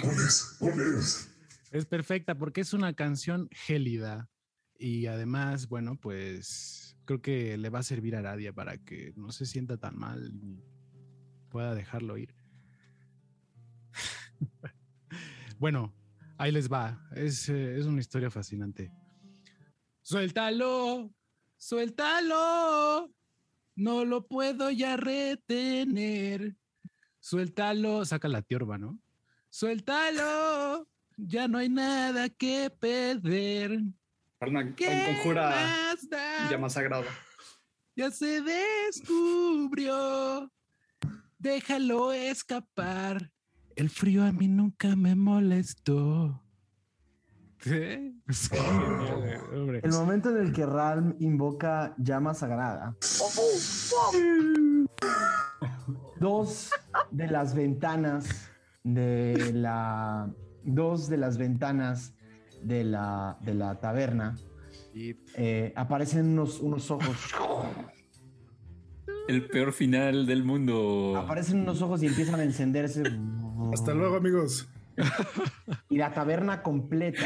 ¿Cuál 0.00 0.16
es? 0.16 0.56
¿Cuál 0.58 0.80
es? 0.80 1.30
Es 1.70 1.86
perfecta 1.86 2.36
porque 2.36 2.60
es 2.60 2.72
una 2.72 2.94
canción 2.94 3.48
gélida 3.50 4.30
y 4.78 5.06
además, 5.06 5.68
bueno, 5.68 5.96
pues 5.96 6.96
creo 7.04 7.20
que 7.20 7.56
le 7.56 7.70
va 7.70 7.80
a 7.80 7.82
servir 7.82 8.16
a 8.16 8.20
Aradia 8.20 8.52
para 8.52 8.78
que 8.78 9.12
no 9.16 9.32
se 9.32 9.46
sienta 9.46 9.76
tan 9.76 9.98
mal 9.98 10.32
y 10.32 10.62
pueda 11.48 11.74
dejarlo 11.74 12.16
ir. 12.18 12.34
bueno, 15.58 15.94
ahí 16.38 16.52
les 16.52 16.70
va. 16.70 17.08
Es, 17.14 17.48
eh, 17.48 17.78
es 17.78 17.86
una 17.86 18.00
historia 18.00 18.30
fascinante. 18.30 18.92
Suéltalo, 20.02 21.14
suéltalo. 21.56 23.10
No 23.76 24.04
lo 24.04 24.26
puedo 24.26 24.70
ya 24.70 24.96
retener. 24.96 26.56
Suéltalo, 27.20 28.04
saca 28.04 28.28
la 28.28 28.42
tiorba, 28.42 28.78
¿no? 28.78 28.98
Suéltalo, 29.50 30.88
ya 31.16 31.48
no 31.48 31.58
hay 31.58 31.68
nada 31.68 32.28
que 32.28 32.70
perder. 32.70 33.80
¿Qué 34.76 35.04
conjura 35.06 35.94
llama 36.50 36.68
sagrada. 36.68 37.06
Ya 37.96 38.10
se 38.10 38.42
descubrió. 38.42 40.52
Déjalo 41.38 42.12
escapar. 42.12 43.30
El 43.76 43.90
frío 43.90 44.24
a 44.24 44.32
mí 44.32 44.48
nunca 44.48 44.96
me 44.96 45.14
molestó. 45.14 46.43
Hombre. 49.54 49.80
El 49.82 49.92
momento 49.92 50.30
en 50.30 50.36
el 50.38 50.52
que 50.52 50.66
Ralm 50.66 51.16
invoca 51.18 51.94
llama 51.98 52.34
sagrada, 52.34 52.96
dos 56.20 56.70
de 57.10 57.26
las 57.28 57.54
ventanas 57.54 58.50
de 58.82 59.52
la. 59.54 60.30
Dos 60.66 61.10
de 61.10 61.18
las 61.18 61.36
ventanas 61.36 62.14
de 62.62 62.84
la, 62.84 63.36
de 63.42 63.52
la 63.52 63.78
taberna 63.80 64.34
eh, 65.36 65.72
aparecen 65.76 66.26
unos, 66.26 66.60
unos 66.60 66.90
ojos. 66.90 67.34
El 69.28 69.46
peor 69.48 69.72
final 69.72 70.26
del 70.26 70.44
mundo. 70.44 71.16
Aparecen 71.16 71.60
unos 71.60 71.82
ojos 71.82 72.02
y 72.02 72.06
empiezan 72.06 72.40
a 72.40 72.44
encenderse. 72.44 73.02
Hasta 73.72 73.94
luego, 73.94 74.16
amigos. 74.16 74.68
Y 75.88 75.96
la 75.98 76.12
taberna 76.12 76.62
completa. 76.62 77.22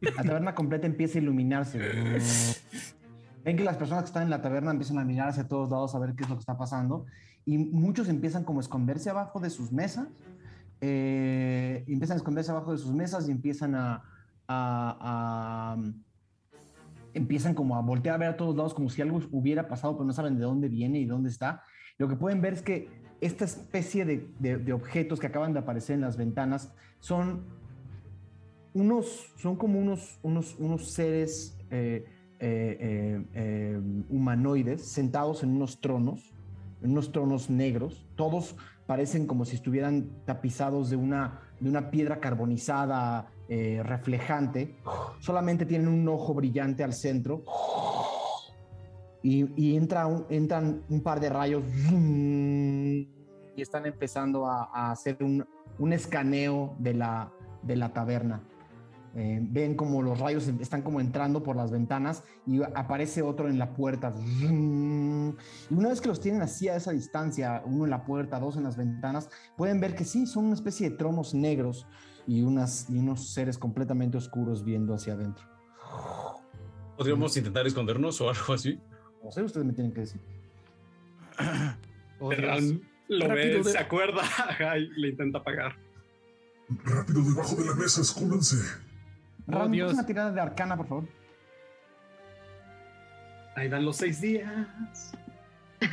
La 0.00 0.22
taberna 0.24 0.54
completa 0.54 0.86
empieza 0.86 1.18
a 1.18 1.22
iluminarse. 1.22 1.78
Ven 3.44 3.56
que 3.56 3.64
las 3.64 3.76
personas 3.76 4.04
que 4.04 4.08
están 4.08 4.22
en 4.24 4.30
la 4.30 4.40
taberna 4.42 4.70
empiezan 4.70 4.98
a 4.98 5.04
mirar 5.04 5.28
hacia 5.28 5.46
todos 5.48 5.70
lados 5.70 5.94
a 5.94 5.98
ver 5.98 6.14
qué 6.14 6.24
es 6.24 6.28
lo 6.30 6.36
que 6.36 6.40
está 6.40 6.56
pasando. 6.56 7.06
Y 7.44 7.58
muchos 7.58 8.08
empiezan 8.08 8.44
como 8.44 8.60
a 8.60 8.62
esconderse 8.62 9.10
abajo 9.10 9.40
de 9.40 9.50
sus 9.50 9.72
mesas. 9.72 10.08
eh, 10.80 11.84
empiezan 11.86 12.16
a 12.16 12.18
esconderse 12.18 12.50
abajo 12.50 12.72
de 12.72 12.78
sus 12.78 12.92
mesas 12.92 13.28
y 13.28 13.30
empiezan 13.30 13.74
a, 13.76 14.02
a- 14.48 15.74
a- 15.76 15.76
empiezan 17.14 17.54
como 17.54 17.76
a 17.76 17.82
voltear 17.82 18.16
a 18.16 18.18
ver 18.18 18.28
a 18.30 18.36
todos 18.36 18.56
lados 18.56 18.74
como 18.74 18.88
si 18.88 19.02
algo 19.02 19.20
hubiera 19.30 19.68
pasado, 19.68 19.94
pero 19.94 20.04
no 20.06 20.12
saben 20.12 20.36
de 20.36 20.42
dónde 20.42 20.68
viene 20.68 20.98
y 20.98 21.04
dónde 21.06 21.28
está. 21.30 21.62
Lo 21.98 22.08
que 22.08 22.16
pueden 22.16 22.40
ver 22.40 22.54
es 22.54 22.62
que 22.62 22.88
esta 23.22 23.44
especie 23.44 24.04
de, 24.04 24.72
objetos 24.72 25.20
que 25.20 25.28
acaban 25.28 25.52
de 25.52 25.60
aparecer 25.60 25.94
en 25.94 26.00
las 26.00 26.16
ventanas 26.16 26.74
son 26.98 27.44
unos, 28.74 29.32
son 29.36 29.54
como 29.54 29.78
unos, 29.78 30.18
unos, 30.22 30.56
unos 30.58 30.90
seres 30.90 31.56
eh, 31.70 32.04
eh, 32.40 32.76
eh, 32.80 33.24
eh, 33.34 33.80
humanoides 34.08 34.84
sentados 34.84 35.44
en 35.44 35.50
unos 35.50 35.80
tronos, 35.80 36.34
en 36.82 36.90
unos 36.90 37.12
tronos 37.12 37.48
negros. 37.48 38.04
Todos 38.16 38.56
parecen 38.86 39.28
como 39.28 39.44
si 39.44 39.54
estuvieran 39.54 40.10
tapizados 40.24 40.90
de 40.90 40.96
una, 40.96 41.42
de 41.60 41.70
una 41.70 41.92
piedra 41.92 42.18
carbonizada 42.18 43.30
reflejante. 43.48 44.76
Solamente 45.20 45.66
tienen 45.66 45.86
un 45.86 46.08
ojo 46.08 46.32
brillante 46.34 46.82
al 46.82 46.94
centro. 46.94 47.44
Y, 49.22 49.76
entra 49.76 50.08
entran 50.30 50.82
un 50.88 51.00
par 51.00 51.20
de 51.20 51.28
rayos 51.28 51.62
y 51.92 53.08
están 53.56 53.86
empezando 53.86 54.46
a, 54.46 54.90
hacer 54.90 55.18
un, 55.20 55.46
un 55.78 55.92
escaneo 55.92 56.74
de 56.78 56.94
la, 56.94 57.32
de 57.62 57.76
la 57.76 57.92
taberna. 57.92 58.42
Eh, 59.14 59.40
ven 59.42 59.74
como 59.74 60.00
los 60.00 60.18
rayos 60.18 60.48
están 60.48 60.80
como 60.80 60.98
entrando 60.98 61.42
por 61.42 61.54
las 61.54 61.70
ventanas 61.70 62.24
y 62.46 62.62
aparece 62.62 63.20
otro 63.20 63.48
en 63.48 63.58
la 63.58 63.74
puerta. 63.74 64.14
Y 65.70 65.74
una 65.74 65.88
vez 65.88 66.00
que 66.00 66.08
los 66.08 66.20
tienen 66.20 66.40
así 66.40 66.68
a 66.68 66.76
esa 66.76 66.92
distancia, 66.92 67.62
uno 67.66 67.84
en 67.84 67.90
la 67.90 68.04
puerta, 68.04 68.40
dos 68.40 68.56
en 68.56 68.64
las 68.64 68.76
ventanas, 68.76 69.28
pueden 69.56 69.80
ver 69.80 69.94
que 69.94 70.04
sí, 70.04 70.26
son 70.26 70.46
una 70.46 70.54
especie 70.54 70.90
de 70.90 70.96
tronos 70.96 71.34
negros 71.34 71.86
y, 72.26 72.42
unas, 72.42 72.88
y 72.88 72.98
unos 72.98 73.34
seres 73.34 73.58
completamente 73.58 74.16
oscuros 74.16 74.64
viendo 74.64 74.94
hacia 74.94 75.12
adentro. 75.12 75.44
¿Podríamos 76.96 77.36
intentar 77.36 77.66
escondernos 77.66 78.20
o 78.20 78.30
algo 78.30 78.54
así? 78.54 78.80
No 79.24 79.30
sé, 79.30 79.42
ustedes 79.42 79.66
me 79.66 79.72
tienen 79.72 79.92
que 79.92 80.00
decir. 80.00 80.20
Oh, 82.24 82.28
Terran 82.28 82.80
lo 83.08 83.26
Rápido, 83.26 83.58
ve, 83.58 83.64
de- 83.64 83.64
se 83.64 83.78
acuerda 83.78 84.22
y 84.78 85.00
le 85.00 85.08
intenta 85.08 85.38
apagar. 85.38 85.74
Rápido, 86.84 87.20
debajo 87.20 87.56
de 87.56 87.64
la 87.66 87.74
mesa, 87.74 88.00
escóndanse. 88.00 88.56
Ram, 89.48 89.68
¿me 89.70 89.76
Dios. 89.78 89.86
haces 89.88 89.98
una 89.98 90.06
tirada 90.06 90.30
de 90.30 90.40
arcana, 90.40 90.76
por 90.76 90.86
favor. 90.86 91.04
Ahí 93.56 93.68
dan 93.68 93.84
los 93.84 93.96
seis 93.96 94.20
días. 94.20 95.12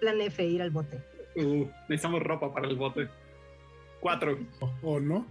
Plan 0.00 0.20
F, 0.22 0.44
ir 0.46 0.62
al 0.62 0.70
bote. 0.70 1.02
Uh, 1.36 1.66
necesitamos 1.90 2.22
ropa 2.22 2.54
para 2.54 2.66
el 2.66 2.76
bote. 2.76 3.08
Cuatro. 4.00 4.38
¿O, 4.82 4.98
no? 4.98 5.26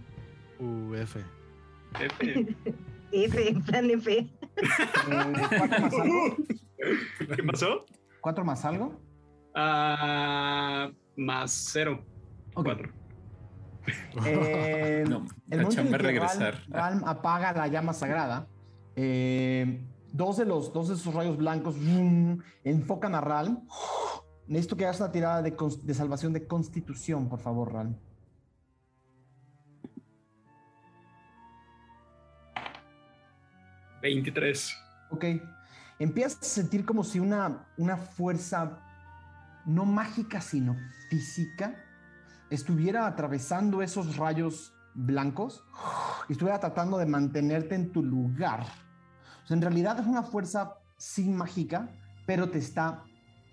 UF. 0.60 1.16
F. 1.98 2.24
F, 3.12 3.54
plan 3.66 3.90
F. 3.90 4.28
¿Cuatro 4.56 5.80
más 5.80 5.94
algo? 5.94 6.36
¿Qué 7.36 7.42
pasó? 7.42 7.84
¿Cuatro 8.20 8.44
más 8.44 8.64
algo? 8.64 9.00
Ah, 9.54 10.90
más 11.16 11.50
cero. 11.72 12.04
Cuatro. 12.54 12.90
Eh, 14.24 15.04
No, 15.08 15.24
el 15.50 15.60
momento 15.60 15.62
en 15.62 15.68
chamba 15.68 15.96
el 15.96 16.02
que 16.02 16.08
regresar. 16.08 16.54
Ralm, 16.68 17.00
Ralm 17.00 17.04
apaga 17.08 17.52
la 17.52 17.68
llama 17.68 17.92
sagrada, 17.92 18.48
eh, 18.96 19.80
dos, 20.12 20.38
de 20.38 20.44
los, 20.44 20.72
dos 20.72 20.88
de 20.88 20.94
esos 20.94 21.14
rayos 21.14 21.36
blancos 21.36 21.76
enfocan 22.64 23.14
a 23.14 23.20
Ralm. 23.20 23.60
Necesito 24.48 24.76
que 24.76 24.84
hagas 24.84 25.00
una 25.00 25.12
tirada 25.12 25.42
de, 25.42 25.54
de 25.82 25.94
salvación 25.94 26.32
de 26.32 26.46
constitución, 26.46 27.28
por 27.28 27.40
favor, 27.40 27.72
Ralm. 27.72 27.96
23. 34.06 34.76
Ok. 35.10 35.24
Empiezas 35.98 36.40
a 36.40 36.44
sentir 36.44 36.84
como 36.84 37.04
si 37.04 37.18
una, 37.18 37.66
una 37.76 37.96
fuerza 37.96 38.78
no 39.64 39.84
mágica, 39.84 40.40
sino 40.40 40.76
física, 41.10 41.74
estuviera 42.50 43.06
atravesando 43.06 43.82
esos 43.82 44.16
rayos 44.16 44.74
blancos 44.94 45.64
y 46.28 46.32
estuviera 46.32 46.60
tratando 46.60 46.98
de 46.98 47.06
mantenerte 47.06 47.74
en 47.74 47.92
tu 47.92 48.02
lugar. 48.02 48.60
O 49.44 49.46
sea, 49.46 49.56
en 49.56 49.62
realidad 49.62 49.98
es 49.98 50.06
una 50.06 50.22
fuerza 50.22 50.74
sí 50.96 51.28
mágica, 51.28 51.88
pero 52.26 52.50
te 52.50 52.58
está 52.58 53.04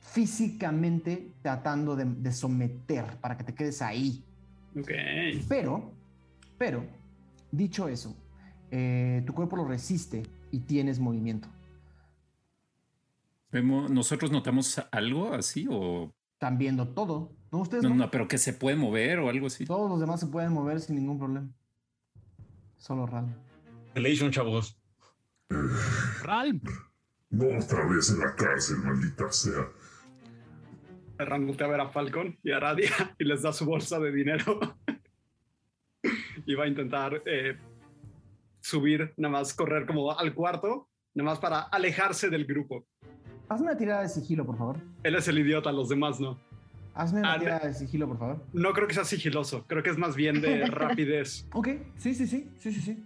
físicamente 0.02 1.32
tratando 1.42 1.96
de, 1.96 2.06
de 2.06 2.32
someter 2.32 3.18
para 3.22 3.38
que 3.38 3.44
te 3.44 3.54
quedes 3.54 3.82
ahí. 3.82 4.24
Ok. 4.78 4.92
Pero, 5.48 5.94
pero, 6.58 6.86
dicho 7.52 7.88
eso, 7.88 8.16
eh, 8.72 9.24
tu 9.26 9.34
cuerpo 9.34 9.56
lo 9.56 9.66
resiste 9.66 10.24
y 10.54 10.60
tienes 10.60 11.00
movimiento. 11.00 11.50
Vemos, 13.52 13.90
¿Nosotros 13.90 14.32
notamos 14.32 14.80
algo 14.92 15.34
así 15.34 15.68
o 15.70 16.14
Están 16.34 16.60
viendo 16.60 16.88
todo. 16.90 17.32
No, 17.52 17.60
ustedes 17.62 17.84
no, 17.84 17.90
no. 17.90 17.96
no, 17.96 18.12
pero 18.12 18.28
que 18.28 18.38
se 18.38 18.54
puede 18.54 18.76
mover 18.76 19.18
o 19.18 19.30
algo 19.30 19.48
así? 19.48 19.66
Todos 19.66 19.90
los 19.90 20.00
demás 20.00 20.20
se 20.20 20.28
pueden 20.28 20.54
mover 20.54 20.80
sin 20.80 20.96
ningún 20.96 21.18
problema. 21.18 21.50
Solo 22.78 23.08
Ral. 23.08 23.36
Relation, 23.96 24.32
chavos. 24.32 24.78
Ralm. 26.22 26.62
No 27.32 27.46
otra 27.58 27.88
vez 27.88 28.12
en 28.12 28.20
la 28.20 28.36
cárcel, 28.36 28.78
maldita 28.78 29.32
sea. 29.32 29.68
Ram 31.18 31.48
voltea 31.48 31.66
a 31.66 31.70
ver 31.70 31.82
a 31.82 31.90
Falcon 31.90 32.38
y 32.44 32.52
a 32.52 32.60
Radia 32.60 33.16
y 33.18 33.24
les 33.24 33.42
da 33.42 33.54
su 33.54 33.66
bolsa 33.66 34.00
de 34.00 34.12
dinero. 34.12 34.60
y 36.46 36.54
va 36.54 36.66
a 36.66 36.68
intentar 36.68 37.24
eh, 37.26 37.58
subir, 38.74 39.14
nada 39.18 39.34
más 39.34 39.54
correr 39.54 39.86
como 39.86 40.18
al 40.18 40.34
cuarto, 40.34 40.88
nada 41.14 41.30
más 41.32 41.40
para 41.40 41.64
alejarse 41.64 42.30
del 42.30 42.46
grupo. 42.46 42.86
Hazme 43.50 43.68
una 43.68 43.78
tirada 43.78 44.02
de 44.04 44.10
sigilo, 44.10 44.46
por 44.46 44.58
favor. 44.58 44.78
Él 45.04 45.16
es 45.16 45.28
el 45.28 45.38
idiota, 45.38 45.72
los 45.74 45.90
demás 45.90 46.20
no. 46.22 46.40
Hazme 46.96 47.20
una 47.20 47.34
Ah, 47.34 47.40
tirada 47.40 47.68
de 47.68 47.74
sigilo, 47.74 48.08
por 48.08 48.18
favor. 48.20 48.44
No 48.54 48.72
creo 48.72 48.88
que 48.88 48.94
sea 48.94 49.04
sigiloso, 49.04 49.66
creo 49.68 49.84
que 49.84 49.90
es 49.90 49.98
más 49.98 50.16
bien 50.16 50.40
de 50.42 50.66
rapidez. 50.68 51.46
Ok, 51.54 51.68
sí, 51.98 52.14
sí, 52.16 52.26
sí, 52.26 52.50
sí, 52.58 52.72
sí, 52.72 52.80
sí. 52.82 53.04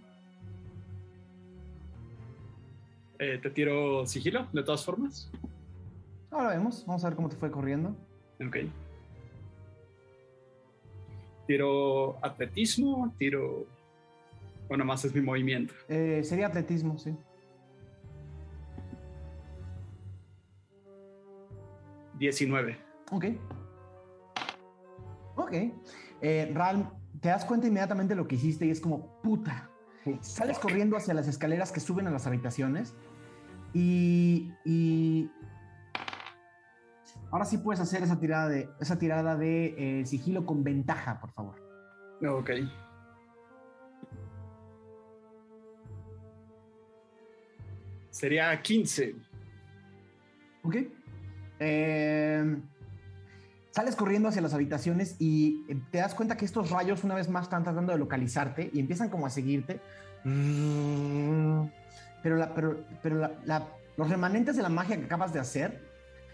Eh, 3.18 3.38
te 3.42 3.50
tiro 3.50 4.06
sigilo, 4.06 4.46
de 4.52 4.62
todas 4.62 4.84
formas. 4.84 5.28
Ahora 6.30 6.50
vemos. 6.50 6.84
Vamos 6.86 7.04
a 7.04 7.08
ver 7.08 7.16
cómo 7.16 7.28
te 7.28 7.34
fue 7.36 7.50
corriendo. 7.50 7.96
Ok. 8.46 8.58
Tiro 11.48 12.16
atletismo, 12.24 13.12
tiro... 13.18 13.66
Bueno, 14.68 14.84
más 14.84 15.04
es 15.04 15.14
mi 15.14 15.20
movimiento. 15.20 15.74
Eh, 15.88 16.22
sería 16.24 16.46
atletismo, 16.46 16.98
sí. 16.98 17.16
Diecinueve. 22.18 22.78
Ok. 23.10 23.24
Ok. 25.36 25.52
Eh, 26.20 26.52
Ral, 26.54 26.90
te 27.20 27.28
das 27.28 27.44
cuenta 27.44 27.66
inmediatamente 27.66 28.14
de 28.14 28.20
lo 28.20 28.28
que 28.28 28.34
hiciste 28.34 28.66
y 28.66 28.70
es 28.70 28.80
como, 28.80 29.20
puta. 29.22 29.70
Sales 30.20 30.58
corriendo 30.58 30.96
hacia 30.96 31.14
las 31.14 31.28
escaleras 31.28 31.70
que 31.70 31.80
suben 31.80 32.06
a 32.06 32.10
las 32.10 32.26
habitaciones 32.26 32.94
y, 33.74 34.54
y 34.64 35.30
ahora 37.30 37.44
sí 37.44 37.58
puedes 37.58 37.80
hacer 37.80 38.02
esa 38.02 38.18
tirada 38.18 38.48
de, 38.48 38.70
esa 38.80 38.98
tirada 38.98 39.36
de 39.36 40.00
eh, 40.00 40.06
sigilo 40.06 40.46
con 40.46 40.64
ventaja, 40.64 41.20
por 41.20 41.32
favor. 41.32 41.56
Ok. 42.26 42.50
Sería 48.18 48.60
15. 48.60 49.14
Ok. 50.64 50.76
Eh, 51.60 52.56
sales 53.70 53.94
corriendo 53.94 54.28
hacia 54.28 54.42
las 54.42 54.54
habitaciones 54.54 55.14
y 55.20 55.64
eh, 55.68 55.76
te 55.92 55.98
das 55.98 56.14
cuenta 56.16 56.36
que 56.36 56.44
estos 56.44 56.70
rayos 56.70 57.04
una 57.04 57.14
vez 57.14 57.28
más 57.28 57.44
están 57.44 57.62
tratando 57.62 57.92
de 57.92 57.98
localizarte 57.98 58.70
y 58.72 58.80
empiezan 58.80 59.08
como 59.08 59.26
a 59.26 59.30
seguirte. 59.30 59.80
Pero, 62.22 62.36
la- 62.36 62.54
pero, 62.54 62.84
los 63.96 64.10
remanentes 64.10 64.56
de 64.56 64.62
la 64.62 64.68
magia 64.68 64.96
que 64.98 65.04
acabas 65.04 65.32
de 65.32 65.38
hacer 65.38 65.86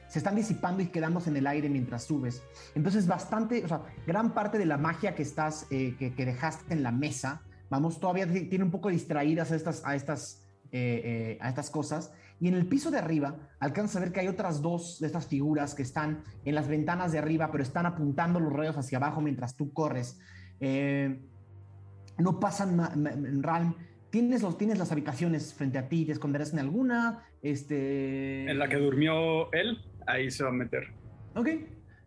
se 0.09 0.19
están 0.21 0.37
disipando 0.37 0.83
y 0.83 0.87
quedándose 0.87 1.29
en 1.31 1.37
el 1.37 1.47
aire 1.47 1.69
mientras 1.69 2.05
subes. 2.05 2.43
Entonces 2.75 3.07
bastante, 3.07 3.63
o 3.65 3.69
sea, 3.69 3.83
gran 4.07 4.33
parte 4.33 4.57
de 4.59 4.65
la 4.67 4.79
magia 4.79 5.15
que 5.15 5.23
estás, 5.23 5.67
eh, 5.71 5.97
que, 5.99 6.15
que 6.15 6.25
dejaste 6.25 6.73
en 6.73 6.83
la 6.83 6.93
mesa, 6.93 7.43
vamos, 7.69 8.01
todavía 8.01 8.27
ti- 8.27 8.45
tiene 8.47 8.65
un 8.65 8.71
poco 8.71 8.89
distraídas 8.89 9.51
a 9.53 9.57
estas, 9.57 9.83
a 9.85 9.95
estas, 9.95 10.44
eh, 10.77 11.03
eh, 11.05 11.39
a 11.41 11.51
estas 11.51 11.71
cosas. 11.71 12.13
Y 12.41 12.49
en 12.49 12.55
el 12.55 12.67
piso 12.67 12.91
de 12.91 12.99
arriba 12.99 13.37
alcanzas 13.61 13.95
a 13.95 14.01
ver 14.01 14.11
que 14.11 14.19
hay 14.19 14.27
otras 14.27 14.61
dos 14.61 14.99
de 14.99 15.07
estas 15.07 15.29
figuras 15.29 15.73
que 15.73 15.83
están 15.85 16.25
en 16.45 16.57
las 16.57 16.67
ventanas 16.67 17.13
de 17.13 17.19
arriba, 17.19 17.53
pero 17.53 17.63
están 17.63 17.87
apuntando 17.87 18.41
los 18.41 18.53
rayos 18.53 18.77
hacia 18.77 18.99
abajo 18.99 19.21
mientras 19.21 19.55
tú 19.57 19.73
corres. 19.73 20.19
Eh, 20.59 21.21
no 22.19 22.41
pasan 22.41 23.41
Ralm. 23.41 23.77
Tienes, 24.11 24.43
los, 24.43 24.59
tienes 24.59 24.77
las 24.77 24.91
habitaciones 24.91 25.55
frente 25.55 25.79
a 25.79 25.89
ti, 25.89 26.07
te 26.07 26.11
esconderás 26.11 26.53
en 26.53 26.59
alguna. 26.59 27.23
Este... 27.41 28.51
En 28.51 28.59
la 28.59 28.69
que 28.69 28.79
durmió 28.79 29.53
él, 29.53 29.79
ahí 30.09 30.29
se 30.29 30.43
va 30.43 30.51
a 30.51 30.55
meter. 30.55 30.89
Ok. 31.37 31.51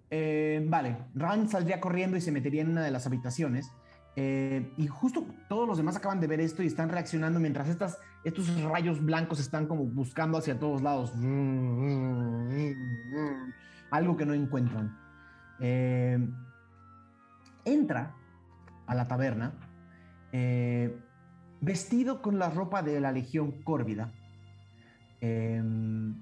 Eh, 0.10 0.62
vale. 0.68 0.98
Ran 1.16 1.48
saldría 1.48 1.80
corriendo 1.80 2.18
y 2.18 2.22
se 2.22 2.34
metería 2.34 2.64
en 2.64 2.72
una 2.72 2.84
de 2.84 2.92
las 2.92 3.08
habitaciones. 3.08 3.72
Eh, 4.20 4.74
y 4.78 4.88
justo 4.88 5.28
todos 5.48 5.68
los 5.68 5.78
demás 5.78 5.96
acaban 5.96 6.20
de 6.20 6.26
ver 6.26 6.42
esto 6.42 6.64
y 6.64 6.66
están 6.66 6.90
reaccionando 6.90 7.40
mientras 7.40 7.70
estas, 7.70 8.00
estos 8.28 8.62
rayos 8.62 9.04
blancos 9.04 9.40
están 9.40 9.68
como 9.68 9.86
buscando 9.86 10.38
hacia 10.38 10.60
todos 10.60 10.82
lados. 10.82 11.14
Algo 13.92 14.18
que 14.18 14.26
no 14.26 14.34
encuentran. 14.34 14.98
Eh, 15.60 16.20
entra 17.66 18.14
a 18.86 18.96
la 18.96 19.08
taberna 19.08 19.54
eh, 20.32 20.96
vestido 21.62 22.22
con 22.22 22.38
la 22.38 22.50
ropa 22.50 22.84
de 22.84 23.00
la 23.00 23.12
Legión 23.12 23.64
Córvida. 23.64 24.12
Em, 25.22 26.22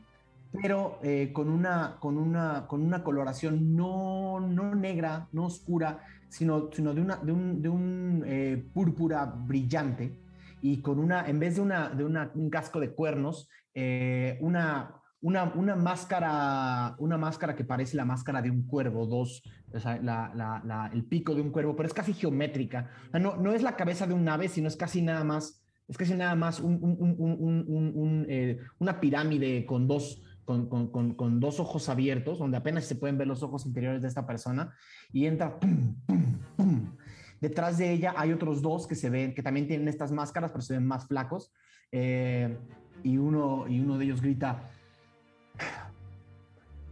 pero 0.54 1.00
eh, 1.04 1.32
con, 1.34 1.50
una, 1.50 1.98
con, 2.00 2.18
una, 2.18 2.66
con 2.68 2.82
una 2.82 3.04
coloración 3.04 3.76
no, 3.76 4.40
no 4.40 4.74
negra, 4.76 5.28
no 5.34 5.46
oscura, 5.46 6.00
sino, 6.30 6.70
sino 6.72 6.94
de, 6.94 7.02
una, 7.02 7.18
de 7.18 7.32
un, 7.32 7.62
de 7.62 7.70
un 7.70 8.24
eh, 8.26 8.64
púrpura 8.74 9.26
brillante 9.26 10.25
y 10.68 10.82
con 10.82 10.98
una, 10.98 11.28
en 11.28 11.40
vez 11.40 11.56
de, 11.56 11.62
una, 11.62 11.90
de 11.90 12.04
una- 12.04 12.32
un 12.34 12.50
casco 12.50 12.80
de 12.80 12.90
cuernos, 12.96 13.48
eh, 13.76 14.40
una, 14.42 14.96
una, 15.22 15.44
una 15.56 15.76
máscara, 15.76 16.96
una 16.98 17.18
máscara 17.18 17.56
que 17.56 17.64
parece 17.64 17.96
la 17.98 18.04
máscara 18.06 18.42
de 18.42 18.50
un 18.50 18.66
cuervo, 18.66 19.06
dos, 19.06 19.44
o 19.72 19.80
sea, 19.80 20.02
la- 20.02 20.32
la- 20.34 20.64
la- 20.66 20.90
el 20.92 21.04
pico 21.06 21.36
de 21.36 21.42
un 21.42 21.52
cuervo, 21.52 21.76
pero 21.76 21.86
es 21.88 21.94
casi 21.94 22.14
geométrica. 22.14 22.90
O 23.10 23.12
sea, 23.12 23.20
no, 23.20 23.36
no 23.36 23.52
es 23.54 23.62
la 23.62 23.76
cabeza 23.76 24.08
de 24.08 24.16
un 24.16 24.28
ave, 24.28 24.48
sino 24.48 24.68
es 24.68 24.76
casi 24.76 25.04
nada 25.04 25.24
más, 25.24 25.64
es 25.88 25.98
casi 25.98 26.16
nada 26.16 26.34
más 26.34 26.60
un- 26.60 26.80
un- 26.82 27.96
un- 27.96 28.26
eh, 28.28 28.58
una 28.80 29.00
pirámide 29.00 29.68
con 29.68 29.88
dos, 29.88 30.24
con- 30.46 30.68
con- 30.68 31.14
con 31.16 31.40
dos 31.40 31.60
ojos 31.60 31.90
abiertos, 31.90 32.40
donde 32.40 32.58
apenas 32.58 32.86
se 32.86 32.96
pueden 32.96 33.18
ver 33.20 33.28
los 33.28 33.44
ojos 33.44 33.68
interiores 33.68 34.02
de 34.02 34.08
esta 34.08 34.26
persona, 34.26 34.74
y 35.14 35.26
entra, 35.28 35.60
pum, 35.60 35.96
pum, 36.08 36.40
pum. 36.56 36.96
Detrás 37.42 37.78
de 37.78 37.92
ella 37.92 38.14
hay 38.18 38.32
otros 38.32 38.62
dos 38.62 38.88
que 38.88 38.96
se 38.96 39.10
ven, 39.10 39.34
que 39.34 39.44
también 39.44 39.68
tienen 39.68 39.88
estas 39.88 40.12
máscaras, 40.12 40.52
pero 40.52 40.62
se 40.62 40.74
ven 40.74 40.86
más 40.86 41.08
flacos, 41.08 41.52
eh, 41.92 42.58
y, 43.04 43.18
uno, 43.18 43.68
y 43.68 43.80
uno 43.80 43.98
de 43.98 44.06
ellos 44.06 44.22
grita, 44.22 44.70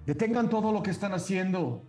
detengan 0.05 0.49
todo 0.49 0.71
lo 0.71 0.83
que 0.83 0.91
están 0.91 1.13
haciendo. 1.13 1.83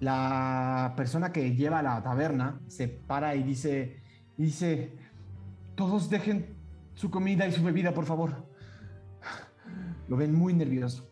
La 0.00 0.94
persona 0.96 1.30
que 1.30 1.54
lleva 1.54 1.82
la 1.82 2.02
taberna 2.02 2.60
se 2.68 2.88
para 2.88 3.34
y 3.34 3.42
dice, 3.42 4.00
dice, 4.36 4.96
todos 5.74 6.08
dejen 6.08 6.56
su 6.94 7.10
comida 7.10 7.46
y 7.46 7.52
su 7.52 7.62
bebida, 7.62 7.92
por 7.92 8.06
favor. 8.06 8.46
Lo 10.08 10.16
ven 10.16 10.34
muy 10.34 10.54
nervioso. 10.54 11.10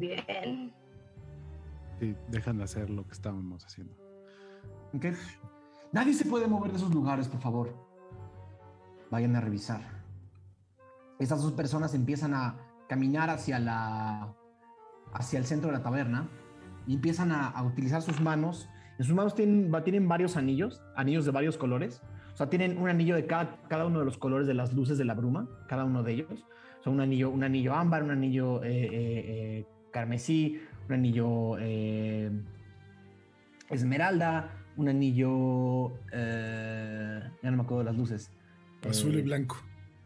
Bien. 0.00 0.72
Sí, 2.00 2.16
dejan 2.28 2.56
de 2.56 2.64
hacer 2.64 2.88
lo 2.88 3.06
que 3.06 3.12
estábamos 3.12 3.64
haciendo. 3.64 3.94
¿Ok? 4.94 5.06
Nadie 5.92 6.14
se 6.14 6.24
puede 6.24 6.46
mover 6.46 6.70
de 6.70 6.78
esos 6.78 6.94
lugares, 6.94 7.28
por 7.28 7.40
favor. 7.40 7.74
Vayan 9.10 9.36
a 9.36 9.40
revisar. 9.40 9.82
Estas 11.18 11.42
dos 11.42 11.52
personas 11.52 11.94
empiezan 11.94 12.32
a 12.34 12.56
caminar 12.88 13.28
hacia 13.28 13.58
la 13.58 14.34
hacia 15.12 15.38
el 15.38 15.44
centro 15.44 15.70
de 15.70 15.76
la 15.76 15.82
taberna 15.82 16.28
y 16.86 16.94
empiezan 16.94 17.32
a, 17.32 17.48
a 17.48 17.62
utilizar 17.62 18.00
sus 18.00 18.20
manos. 18.20 18.68
En 18.98 19.04
sus 19.04 19.14
manos 19.14 19.34
tienen 19.34 20.08
varios 20.08 20.36
anillos, 20.36 20.80
anillos 20.96 21.24
de 21.26 21.32
varios 21.32 21.58
colores. 21.58 22.00
O 22.32 22.36
sea, 22.36 22.48
tienen 22.48 22.78
un 22.78 22.88
anillo 22.88 23.16
de 23.16 23.26
cada, 23.26 23.60
cada 23.68 23.86
uno 23.86 23.98
de 23.98 24.04
los 24.04 24.16
colores 24.16 24.46
de 24.46 24.54
las 24.54 24.72
luces 24.72 24.96
de 24.96 25.04
la 25.04 25.14
bruma, 25.14 25.48
cada 25.68 25.84
uno 25.84 26.02
de 26.02 26.12
ellos. 26.12 26.46
O 26.80 26.82
sea, 26.82 26.92
un 26.92 27.00
anillo, 27.00 27.28
un 27.30 27.42
anillo 27.42 27.74
ámbar, 27.74 28.02
un 28.02 28.10
anillo 28.10 28.62
eh, 28.64 28.84
eh, 28.84 28.88
eh, 28.92 29.66
carmesí, 29.90 30.60
un 30.88 30.94
anillo 30.94 31.58
eh, 31.58 32.30
esmeralda, 33.70 34.50
un 34.76 34.88
anillo... 34.88 35.92
eh, 36.12 37.20
ya 37.42 37.50
no 37.50 37.56
me 37.58 37.62
acuerdo 37.62 37.80
de 37.80 37.84
las 37.84 37.96
luces. 37.96 38.30
Azul 38.88 39.14
y 39.14 39.18
Eh, 39.18 39.22
blanco. 39.22 39.56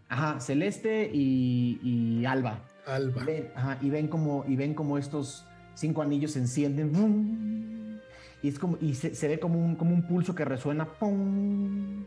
Ajá, 0.09 0.41
celeste 0.41 1.11
y, 1.13 1.79
y 1.83 2.25
alba. 2.27 2.61
Alba. 2.87 3.23
Y 3.23 3.25
ven, 3.25 3.49
ajá, 3.55 3.79
y 3.81 3.91
ven 3.91 4.09
como 4.09 4.45
y 4.47 4.57
ven 4.57 4.75
como 4.75 4.99
estos 4.99 5.47
cinco 5.75 6.03
anillos 6.03 6.33
se 6.33 6.39
encienden 6.41 6.93
¡vum! 6.93 7.99
y 8.43 8.49
es 8.49 8.59
como 8.59 8.77
y 8.81 8.95
se, 8.95 9.15
se 9.15 9.27
ve 9.27 9.39
como 9.41 9.59
un 9.59 9.75
como 9.75 9.95
un 9.95 10.07
pulso 10.07 10.35
que 10.35 10.45
resuena 10.45 10.85
¡pum! 10.85 12.05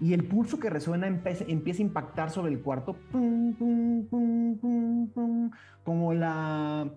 Y 0.00 0.12
el 0.12 0.24
pulso 0.24 0.58
que 0.58 0.70
resuena 0.70 1.06
empieza, 1.06 1.44
a 1.44 1.82
impactar 1.82 2.30
sobre 2.30 2.52
el 2.52 2.60
cuarto 2.60 2.96
como 5.84 6.14
la 6.14 6.90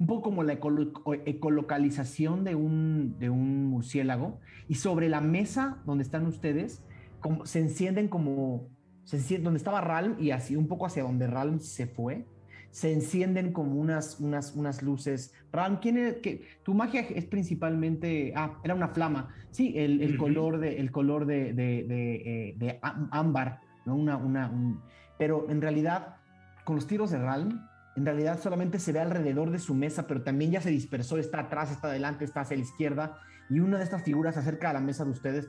un 0.00 0.06
poco 0.06 0.22
como 0.22 0.44
la 0.44 0.52
ecolocalización 0.52 2.44
de 2.44 2.54
un 2.54 3.18
de 3.18 3.30
un 3.30 3.66
murciélago 3.66 4.38
y 4.68 4.76
sobre 4.76 5.08
la 5.08 5.20
mesa 5.20 5.82
donde 5.84 6.04
están 6.04 6.26
ustedes 6.26 6.84
como, 7.20 7.46
se 7.46 7.60
encienden 7.60 8.08
como 8.08 8.68
se 9.04 9.38
donde 9.38 9.56
estaba 9.56 9.80
Ralm 9.80 10.16
y 10.20 10.32
así 10.32 10.54
un 10.54 10.68
poco 10.68 10.84
hacia 10.86 11.02
donde 11.02 11.26
Ralm 11.26 11.60
se 11.60 11.86
fue, 11.86 12.26
se 12.70 12.92
encienden 12.92 13.52
como 13.52 13.74
unas, 13.80 14.20
unas, 14.20 14.54
unas 14.54 14.82
luces. 14.82 15.32
Ralm, 15.52 15.78
¿quién 15.80 15.96
es? 15.98 16.16
Que, 16.16 16.46
tu 16.62 16.74
magia 16.74 17.00
es 17.00 17.24
principalmente, 17.24 18.32
ah, 18.36 18.58
era 18.62 18.74
una 18.74 18.88
flama. 18.88 19.28
Sí, 19.50 19.72
el, 19.76 20.02
el 20.02 20.16
color 20.16 20.58
de, 20.58 20.78
el 20.78 20.90
color 20.92 21.26
de, 21.26 21.52
de, 21.54 21.84
de, 21.84 22.14
eh, 22.50 22.54
de 22.56 22.78
ámbar, 22.82 23.60
¿no? 23.86 23.96
Una, 23.96 24.16
una, 24.16 24.48
un- 24.50 24.80
pero 25.18 25.50
en 25.50 25.60
realidad, 25.60 26.16
con 26.64 26.76
los 26.76 26.86
tiros 26.86 27.10
de 27.10 27.18
Ralm, 27.18 27.60
en 27.96 28.04
realidad 28.06 28.38
solamente 28.40 28.78
se 28.78 28.92
ve 28.92 29.00
alrededor 29.00 29.50
de 29.50 29.58
su 29.58 29.74
mesa, 29.74 30.06
pero 30.06 30.22
también 30.22 30.52
ya 30.52 30.60
se 30.60 30.70
dispersó, 30.70 31.18
está 31.18 31.40
atrás, 31.40 31.72
está 31.72 31.88
adelante, 31.88 32.24
está 32.24 32.42
hacia 32.42 32.56
la 32.56 32.62
izquierda, 32.62 33.18
y 33.50 33.58
una 33.58 33.78
de 33.78 33.84
estas 33.84 34.04
figuras 34.04 34.34
se 34.34 34.40
acerca 34.40 34.70
a 34.70 34.74
la 34.74 34.80
mesa 34.80 35.04
de 35.04 35.10
ustedes, 35.10 35.48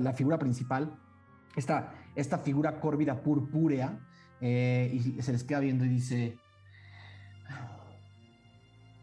la 0.00 0.12
figura 0.12 0.38
principal, 0.38 0.94
esta, 1.56 1.92
esta 2.14 2.38
figura 2.38 2.80
córvida 2.80 3.22
purpúrea, 3.22 3.98
eh, 4.40 4.90
y 4.92 5.22
se 5.22 5.32
les 5.32 5.44
queda 5.44 5.60
viendo 5.60 5.84
y 5.84 5.88
dice, 5.88 6.38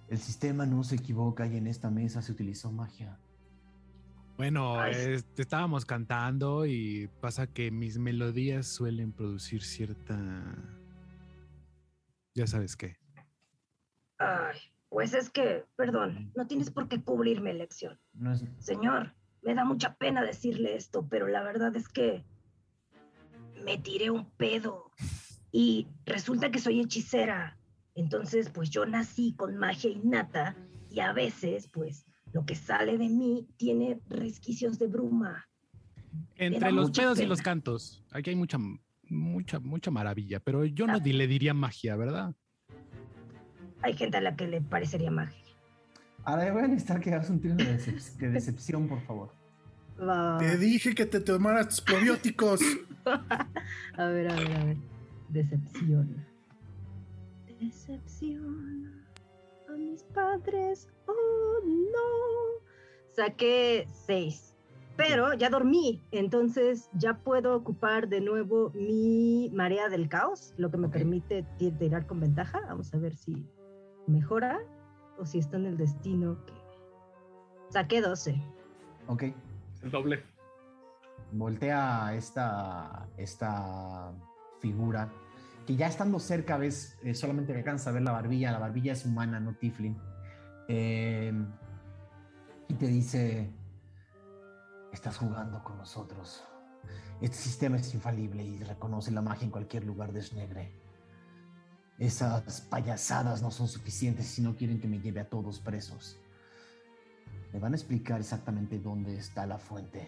el 0.09 0.17
sistema 0.17 0.65
no 0.65 0.83
se 0.83 0.95
equivoca 0.95 1.45
y 1.47 1.57
en 1.57 1.67
esta 1.67 1.89
mesa 1.89 2.21
se 2.21 2.31
utilizó 2.31 2.71
magia. 2.71 3.17
Bueno, 4.37 4.85
estábamos 4.85 5.85
cantando 5.85 6.65
y 6.65 7.09
pasa 7.21 7.47
que 7.47 7.71
mis 7.71 7.97
melodías 7.97 8.67
suelen 8.67 9.11
producir 9.11 9.63
cierta... 9.63 10.15
Ya 12.35 12.45
sabes 12.45 12.75
qué. 12.75 12.97
Ay, 14.19 14.59
pues 14.89 15.15
es 15.15 15.31
que, 15.31 15.65
perdón, 15.75 16.31
no 16.35 16.45
tienes 16.45 16.69
por 16.69 16.87
qué 16.87 17.01
cubrirme 17.01 17.53
lección. 17.53 17.99
No 18.13 18.31
es, 18.31 18.45
Señor, 18.59 19.15
me 19.41 19.55
da 19.55 19.65
mucha 19.65 19.95
pena 19.95 20.23
decirle 20.23 20.75
esto, 20.75 21.07
pero 21.09 21.27
la 21.27 21.41
verdad 21.41 21.75
es 21.75 21.89
que 21.89 22.23
me 23.65 23.79
tiré 23.79 24.11
un 24.11 24.29
pedo 24.31 24.91
y 25.51 25.87
resulta 26.05 26.51
que 26.51 26.59
soy 26.59 26.79
hechicera. 26.81 27.57
Entonces, 27.95 28.49
pues 28.49 28.69
yo 28.69 28.85
nací 28.85 29.33
con 29.35 29.57
magia 29.57 29.89
innata 29.89 30.55
y 30.89 30.99
a 30.99 31.13
veces, 31.13 31.67
pues, 31.73 32.05
lo 32.33 32.45
que 32.45 32.55
sale 32.55 32.97
de 32.97 33.09
mí 33.09 33.47
tiene 33.57 33.99
resquicios 34.09 34.77
de 34.77 34.87
bruma. 34.87 35.45
Entre 36.35 36.71
los 36.71 36.91
pedos 36.91 37.19
y 37.19 37.25
los 37.25 37.41
cantos, 37.41 38.03
aquí 38.11 38.29
hay 38.31 38.35
mucha, 38.35 38.57
mucha, 39.09 39.59
mucha 39.59 39.89
maravilla, 39.91 40.39
pero 40.39 40.65
yo 40.65 40.85
no 40.87 40.93
Ah. 40.95 40.99
di- 40.99 41.13
le 41.13 41.27
diría 41.27 41.53
magia, 41.53 41.95
¿verdad? 41.95 42.33
Hay 43.81 43.93
gente 43.93 44.17
a 44.17 44.21
la 44.21 44.35
que 44.35 44.47
le 44.47 44.61
parecería 44.61 45.09
magia. 45.11 45.37
Ahora 46.23 46.51
voy 46.51 46.63
a 46.63 46.67
necesitar 46.67 46.99
que 46.99 47.13
hagas 47.13 47.29
un 47.29 47.39
tiro 47.39 47.55
de, 47.55 47.77
decep- 47.77 48.17
de 48.17 48.29
decepción, 48.29 48.87
por 48.87 49.01
favor. 49.05 49.33
Va. 49.99 50.37
Te 50.39 50.57
dije 50.57 50.93
que 50.93 51.05
te 51.05 51.19
tomaras 51.21 51.69
tus 51.69 51.81
probióticos. 51.81 52.59
A 53.05 54.05
ver, 54.07 54.29
a 54.29 54.35
ver, 54.35 54.51
a 54.51 54.63
ver. 54.65 54.77
Decepción. 55.29 56.25
Decepción 57.59 58.93
a 59.67 59.71
mis 59.73 60.03
padres. 60.03 60.89
Oh, 61.07 61.59
no. 61.65 62.65
Saqué 63.11 63.87
seis. 64.05 64.53
Pero 64.95 65.33
ya 65.35 65.49
dormí, 65.51 66.01
entonces 66.11 66.89
ya 66.93 67.19
puedo 67.19 67.55
ocupar 67.55 68.07
de 68.09 68.19
nuevo 68.19 68.71
mi 68.73 69.51
marea 69.53 69.89
del 69.89 70.09
caos, 70.09 70.55
lo 70.57 70.71
que 70.71 70.77
me 70.77 70.89
permite 70.89 71.43
ti- 71.59 71.71
tirar 71.71 72.07
con 72.07 72.19
ventaja. 72.19 72.61
Vamos 72.67 72.91
a 72.93 72.97
ver 72.97 73.13
si 73.15 73.45
mejora 74.07 74.59
o 75.19 75.25
si 75.25 75.37
está 75.37 75.57
en 75.57 75.67
el 75.67 75.77
destino 75.77 76.43
que... 76.45 76.53
Saqué 77.69 78.01
12. 78.01 78.41
Ok. 79.07 79.23
El 79.83 79.91
doble. 79.91 80.23
voltea 81.31 82.15
esta, 82.15 83.07
esta 83.17 84.11
figura 84.59 85.11
que 85.67 85.75
ya 85.75 85.87
estando 85.87 86.17
cerca 86.19 86.57
ves 86.57 86.97
eh, 87.03 87.13
solamente 87.13 87.53
alcanza 87.53 87.89
a 87.89 87.93
ver 87.93 88.01
la 88.01 88.13
barbilla, 88.13 88.53
la 88.53 88.59
barbilla 88.59 88.93
es 88.93 89.05
humana, 89.05 89.41
no 89.41 89.53
tiflin. 89.53 89.97
Eh, 90.69 91.33
y 92.69 92.73
te 92.73 92.87
dice, 92.87 93.51
estás 94.93 95.17
jugando 95.17 95.61
con 95.65 95.77
nosotros. 95.77 96.45
Este 97.19 97.35
sistema 97.35 97.75
es 97.75 97.93
infalible 97.93 98.45
y 98.45 98.63
reconoce 98.63 99.11
la 99.11 99.21
magia 99.21 99.43
en 99.43 99.51
cualquier 99.51 99.83
lugar 99.85 100.13
de 100.13 100.21
Snegre. 100.21 100.71
Esas 101.99 102.61
payasadas 102.61 103.41
no 103.41 103.51
son 103.51 103.67
suficientes 103.67 104.25
si 104.25 104.41
no 104.41 104.55
quieren 104.55 104.79
que 104.79 104.87
me 104.87 105.01
lleve 105.01 105.19
a 105.19 105.29
todos 105.29 105.59
presos. 105.59 106.17
Me 107.51 107.59
van 107.59 107.73
a 107.73 107.75
explicar 107.75 108.21
exactamente 108.21 108.79
dónde 108.79 109.17
está 109.17 109.45
la 109.45 109.57
fuente. 109.57 110.07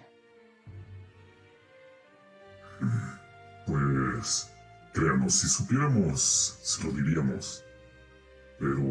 Pues, 3.70 4.51
créanos, 4.93 5.34
si 5.34 5.47
supiéramos, 5.47 6.57
se 6.63 6.84
lo 6.84 6.91
diríamos. 6.91 7.63
Pero 8.57 8.82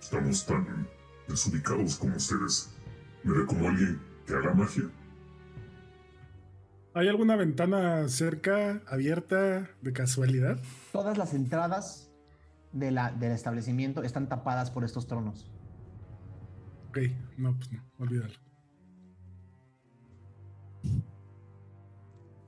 estamos 0.00 0.46
tan 0.46 0.88
desubicados 1.28 1.96
como 1.96 2.16
ustedes. 2.16 2.70
¿Me 3.22 3.36
ve 3.36 3.44
como 3.44 3.68
alguien 3.68 4.00
que 4.26 4.34
haga 4.34 4.54
magia? 4.54 4.84
¿Hay 6.94 7.08
alguna 7.08 7.36
ventana 7.36 8.08
cerca, 8.08 8.80
abierta, 8.88 9.68
de 9.82 9.92
casualidad? 9.92 10.58
Todas 10.92 11.18
las 11.18 11.34
entradas 11.34 12.10
de 12.72 12.90
la, 12.90 13.12
del 13.12 13.32
establecimiento 13.32 14.02
están 14.02 14.28
tapadas 14.28 14.70
por 14.70 14.84
estos 14.84 15.06
tronos. 15.06 15.50
Ok, 16.88 16.98
no, 17.36 17.54
pues 17.56 17.70
no, 17.70 17.84
olvídalo. 17.98 18.34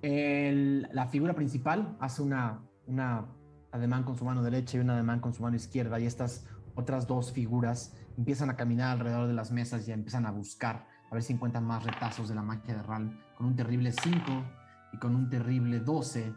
El- 0.02 0.88
la 0.92 1.06
figura 1.06 1.34
principal 1.34 1.96
hace 2.00 2.22
una, 2.22 2.60
una 2.86 3.24
ademán 3.70 4.02
con 4.02 4.16
su 4.16 4.24
mano 4.24 4.42
derecha 4.42 4.76
y 4.76 4.80
un 4.80 4.90
ademán 4.90 5.20
con 5.20 5.32
su 5.32 5.42
mano 5.42 5.56
izquierda 5.56 5.98
y 6.00 6.06
estas 6.06 6.46
otras 6.74 7.06
dos 7.06 7.32
figuras 7.32 7.96
empiezan 8.18 8.50
a 8.50 8.56
caminar 8.56 8.90
alrededor 8.90 9.28
de 9.28 9.34
las 9.34 9.52
mesas 9.52 9.86
y 9.88 9.92
empiezan 9.92 10.26
a 10.26 10.30
buscar 10.30 10.86
a 11.10 11.14
ver 11.14 11.22
si 11.22 11.32
encuentran 11.34 11.64
más 11.64 11.84
retazos 11.84 12.28
de 12.28 12.34
la 12.34 12.42
magia 12.42 12.74
de 12.74 12.82
Ralm. 12.82 13.18
Con 13.36 13.46
un 13.46 13.54
terrible 13.56 13.92
5 13.92 14.32
y 14.92 14.98
con 14.98 15.14
un 15.14 15.28
terrible 15.30 15.80
12 15.80 16.32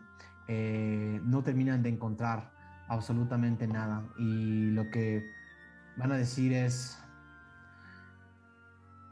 eh, 0.47 1.19
no 1.23 1.43
terminan 1.43 1.81
de 1.81 1.89
encontrar 1.89 2.51
absolutamente 2.87 3.67
nada 3.67 4.03
y 4.17 4.69
lo 4.71 4.91
que 4.91 5.25
van 5.97 6.11
a 6.11 6.17
decir 6.17 6.53
es 6.53 6.99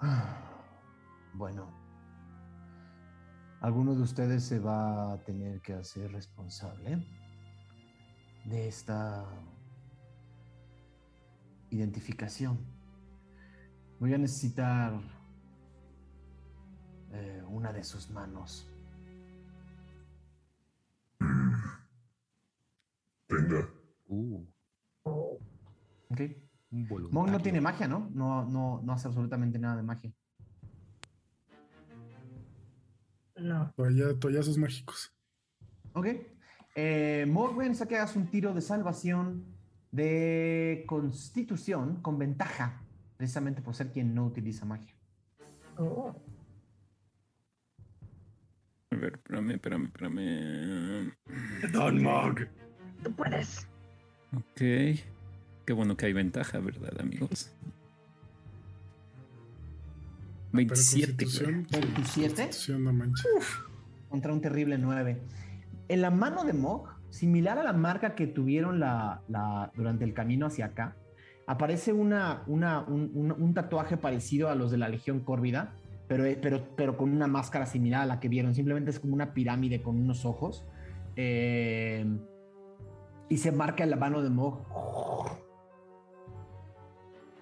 "Ah, 0.02 0.26
bueno 1.34 1.83
alguno 3.64 3.96
de 3.96 4.02
ustedes 4.02 4.44
se 4.44 4.60
va 4.60 5.14
a 5.14 5.24
tener 5.24 5.62
que 5.62 5.74
hacer 5.74 6.12
responsable 6.12 7.02
de 8.44 8.68
esta 8.68 9.26
identificación. 11.70 12.60
Voy 14.02 14.14
a 14.14 14.18
necesitar 14.18 15.00
eh, 17.14 17.42
una 17.48 17.72
de 17.72 17.86
sus 17.86 18.10
manos. 18.10 18.70
Tenga. 23.28 23.70
Uh, 24.08 24.46
¿Ok? 26.10 26.20
voluntario. 26.70 27.32
no 27.32 27.40
tiene 27.40 27.62
magia, 27.62 27.88
¿no? 27.88 28.10
No, 28.14 28.44
no, 28.44 28.82
no 28.84 28.94
hace 28.94 29.08
absolutamente 29.08 29.58
nada 29.58 29.78
de 29.78 29.84
magia. 29.84 30.14
No. 33.36 33.74
Toalla- 33.76 34.18
toallazos 34.20 34.58
mágicos. 34.58 35.12
Ok. 35.94 36.08
Eh, 36.76 37.26
Morwen, 37.28 37.76
que 37.88 37.96
hagas 37.98 38.16
un 38.16 38.28
tiro 38.28 38.54
de 38.54 38.62
salvación 38.62 39.46
de 39.92 40.84
constitución 40.88 42.02
con 42.02 42.18
ventaja, 42.18 42.82
precisamente 43.18 43.62
por 43.62 43.76
ser 43.76 43.92
quien 43.92 44.16
no 44.16 44.26
utiliza 44.26 44.66
magia. 44.66 44.94
Oh. 45.78 46.16
A 48.92 48.96
ver, 48.96 49.14
espérame, 49.14 49.52
espérame, 49.52 49.86
espérame. 49.86 51.14
Don 51.72 52.02
Mog. 52.04 52.48
Tú 53.04 53.12
puedes. 53.16 53.68
Ok. 54.36 54.56
Qué 55.66 55.74
bueno 55.74 55.96
que 55.96 56.08
hay 56.08 56.14
ventaja, 56.14 56.60
¿verdad, 56.60 57.00
amigos? 57.00 57.52
Pero 60.54 60.68
27. 60.68 61.08
constitución, 61.26 61.68
güey. 61.70 61.82
27 61.82 62.28
constitución, 62.44 62.84
no 62.84 62.94
manches. 62.94 63.26
contra 64.10 64.32
un 64.32 64.40
terrible 64.42 64.78
9. 64.78 65.22
En 65.90 66.02
la 66.02 66.12
mano 66.12 66.44
de 66.46 66.54
Mog, 66.54 66.88
similar 67.10 67.58
a 67.58 67.64
la 67.64 67.74
marca 67.74 68.16
que 68.16 68.28
tuvieron 68.28 68.80
la, 68.80 69.22
la- 69.28 69.72
durante 69.76 70.06
el 70.06 70.14
camino 70.14 70.46
hacia 70.46 70.68
acá, 70.68 70.96
aparece 71.48 71.92
una, 71.92 72.44
una- 72.48 72.82
un, 72.82 73.12
un- 73.14 73.32
un 73.32 73.54
tatuaje 73.54 73.98
parecido 73.98 74.50
a 74.50 74.56
los 74.56 74.72
de 74.72 74.78
la 74.78 74.88
Legión 74.88 75.20
Córvida, 75.22 75.74
pero, 76.08 76.24
pero, 76.42 76.68
pero 76.78 76.96
con 76.98 77.12
una 77.12 77.28
máscara 77.28 77.66
similar 77.66 78.02
a 78.04 78.06
la 78.06 78.20
que 78.20 78.30
vieron. 78.30 78.54
Simplemente 78.56 78.92
es 78.92 79.00
como 79.00 79.14
una 79.16 79.34
pirámide 79.34 79.82
con 79.82 79.98
unos 80.00 80.24
ojos. 80.26 80.66
Eh, 81.16 82.06
y 83.30 83.38
se 83.38 83.52
marca 83.52 83.84
en 83.84 83.90
la 83.90 83.96
mano 83.98 84.22
de 84.22 84.30
Mog. 84.30 84.62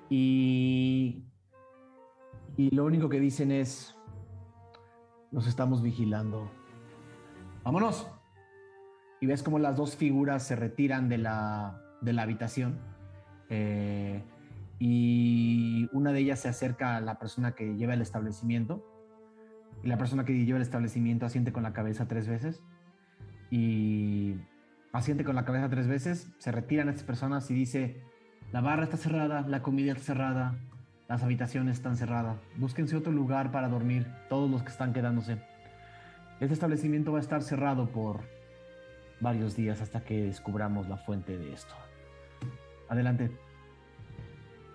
Y, 0.09 1.23
y 2.57 2.73
lo 2.75 2.85
único 2.85 3.09
que 3.09 3.19
dicen 3.19 3.51
es, 3.51 3.95
nos 5.31 5.47
estamos 5.47 5.81
vigilando. 5.81 6.51
Vámonos. 7.63 8.07
Y 9.19 9.25
ves 9.27 9.43
como 9.43 9.59
las 9.59 9.77
dos 9.77 9.95
figuras 9.95 10.43
se 10.43 10.55
retiran 10.55 11.07
de 11.09 11.17
la, 11.17 11.81
de 12.01 12.13
la 12.13 12.23
habitación. 12.23 12.79
Eh, 13.49 14.23
y 14.79 15.87
una 15.93 16.11
de 16.11 16.19
ellas 16.19 16.39
se 16.39 16.49
acerca 16.49 16.97
a 16.97 17.01
la 17.01 17.19
persona 17.19 17.53
que 17.53 17.75
lleva 17.75 17.93
el 17.93 18.01
establecimiento. 18.01 18.83
Y 19.83 19.87
la 19.87 19.97
persona 19.97 20.25
que 20.25 20.33
lleva 20.33 20.57
el 20.57 20.63
establecimiento 20.63 21.25
asiente 21.25 21.53
con 21.53 21.63
la 21.63 21.73
cabeza 21.73 22.07
tres 22.07 22.27
veces. 22.27 22.61
Y 23.49 24.35
asiente 24.91 25.23
con 25.23 25.35
la 25.35 25.45
cabeza 25.45 25.69
tres 25.69 25.87
veces. 25.87 26.31
Se 26.39 26.51
retiran 26.51 26.89
estas 26.89 27.05
personas 27.05 27.49
y 27.51 27.53
dice, 27.53 28.01
la 28.51 28.61
barra 28.61 28.83
está 28.83 28.97
cerrada, 28.97 29.41
la 29.47 29.61
comida 29.61 29.93
está 29.93 30.03
cerrada, 30.03 30.57
las 31.11 31.23
habitaciones 31.23 31.75
están 31.75 31.97
cerradas. 31.97 32.37
Búsquense 32.55 32.95
otro 32.95 33.11
lugar 33.11 33.51
para 33.51 33.67
dormir, 33.67 34.07
todos 34.29 34.49
los 34.49 34.63
que 34.63 34.69
están 34.69 34.93
quedándose. 34.93 35.39
Este 36.39 36.53
establecimiento 36.53 37.11
va 37.11 37.17
a 37.17 37.21
estar 37.21 37.43
cerrado 37.43 37.89
por 37.89 38.21
varios 39.19 39.57
días 39.57 39.81
hasta 39.81 40.05
que 40.05 40.23
descubramos 40.23 40.87
la 40.87 40.95
fuente 40.95 41.37
de 41.37 41.51
esto. 41.51 41.75
Adelante. 42.87 43.29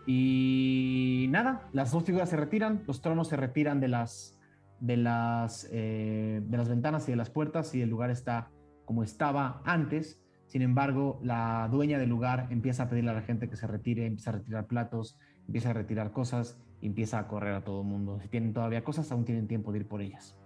Y 0.06 1.24
nada, 1.30 1.70
las 1.72 1.92
dos 1.92 2.04
figuras 2.04 2.28
se 2.28 2.36
retiran, 2.36 2.82
los 2.86 3.00
tronos 3.00 3.28
se 3.28 3.36
retiran 3.36 3.80
de 3.80 3.88
las, 3.88 4.38
de 4.78 4.98
las, 4.98 5.66
eh, 5.72 6.42
de 6.44 6.56
las 6.58 6.68
ventanas 6.68 7.08
y 7.08 7.12
de 7.12 7.16
las 7.16 7.30
puertas 7.30 7.74
y 7.74 7.80
el 7.80 7.88
lugar 7.88 8.10
está 8.10 8.50
como 8.84 9.02
estaba 9.02 9.62
antes. 9.64 10.20
Sin 10.48 10.60
embargo, 10.60 11.18
la 11.22 11.66
dueña 11.72 11.98
del 11.98 12.10
lugar 12.10 12.48
empieza 12.50 12.82
a 12.82 12.88
pedirle 12.90 13.12
a 13.12 13.14
la 13.14 13.22
gente 13.22 13.48
que 13.48 13.56
se 13.56 13.66
retire, 13.66 14.04
empieza 14.04 14.28
a 14.28 14.34
retirar 14.34 14.66
platos, 14.66 15.18
empieza 15.46 15.70
a 15.70 15.72
retirar 15.72 16.12
cosas 16.12 16.58
y 16.80 16.86
empieza 16.86 17.18
a 17.18 17.26
correr 17.28 17.54
a 17.54 17.64
todo 17.64 17.80
el 17.82 17.86
mundo. 17.86 18.20
Si 18.20 18.28
tienen 18.28 18.52
todavía 18.52 18.84
cosas, 18.84 19.10
aún 19.12 19.24
tienen 19.24 19.48
tiempo 19.48 19.72
de 19.72 19.78
ir 19.80 19.88
por 19.88 20.02
ellas. 20.02 20.36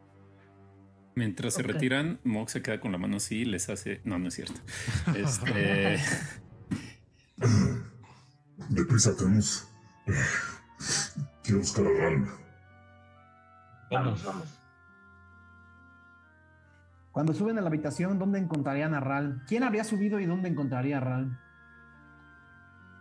Mientras 1.15 1.55
se 1.55 1.63
retiran, 1.63 2.21
Mog 2.25 2.49
se 2.51 2.63
queda 2.63 2.81
con 2.81 2.93
la 2.93 2.99
mano 2.99 3.17
así 3.17 3.39
y 3.39 3.45
les 3.45 3.69
hace. 3.69 4.01
No, 4.05 4.19
no 4.19 4.29
es 4.29 4.35
cierto. 4.35 4.61
Este. 5.17 5.99
Deprisa, 8.69 9.17
tenemos. 9.17 9.69
Quiero 11.43 11.59
buscar 11.59 11.87
a 11.87 11.91
Ralm. 11.91 12.29
Vamos, 13.91 14.25
vamos. 14.25 14.61
Cuando 17.13 17.35
suben 17.35 17.59
a 17.59 17.61
la 17.61 17.67
habitación, 17.67 18.19
¿dónde 18.19 18.39
encontrarían 18.39 18.95
a 18.95 19.01
Ral? 19.01 19.43
¿Quién 19.49 19.65
habría 19.65 19.83
subido 19.83 20.21
y 20.21 20.27
dónde 20.27 20.49
encontraría 20.49 20.99
a 20.99 21.01
Ral? 21.01 21.39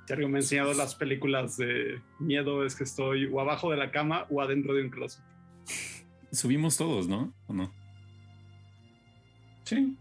Si 0.10 0.14
algo 0.16 0.28
me 0.28 0.39
ha 0.39 0.41
enseñado 0.41 0.74
las 0.74 0.95
películas 0.95 1.55
de 1.57 2.01
miedo 2.18 2.66
es 2.66 2.74
que 2.76 2.84
estoy 2.84 3.26
o 3.28 3.39
abajo 3.41 3.70
de 3.70 3.78
la 3.78 3.91
cama 3.91 4.26
o 4.32 4.41
adentro 4.41 4.74
de 4.74 4.82
un 4.82 4.89
closet. 4.89 5.24
Subimos 6.32 6.78
todos, 6.78 7.07
¿no? 7.07 7.32
¿O 7.45 7.53
no? 7.53 7.72
Sí. 9.66 9.95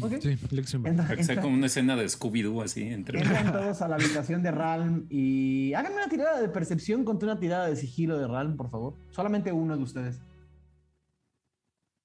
Ok. 0.00 0.12
Sí. 0.22 0.28
Entra- 0.30 1.12
entra- 1.14 1.42
como 1.42 1.54
una 1.58 1.66
escena 1.66 1.94
de 1.94 2.06
Scooby-Doo 2.06 2.62
así 2.64 2.84
entre. 2.84 3.18
entran 3.20 3.52
todos 3.52 3.82
a 3.82 3.88
la 3.88 3.96
habitación 3.96 4.42
de 4.42 4.50
Ralm 4.50 5.06
y 5.10 5.74
háganme 5.74 5.96
una 5.96 6.08
tirada 6.08 6.40
de 6.40 6.48
percepción 6.48 7.04
contra 7.04 7.30
una 7.30 7.38
tirada 7.38 7.66
de 7.68 7.76
sigilo 7.76 8.16
de 8.18 8.26
Ralm, 8.26 8.56
por 8.56 8.70
favor. 8.70 8.94
Solamente 9.10 9.52
uno 9.52 9.76
de 9.76 9.82
ustedes. 9.82 10.22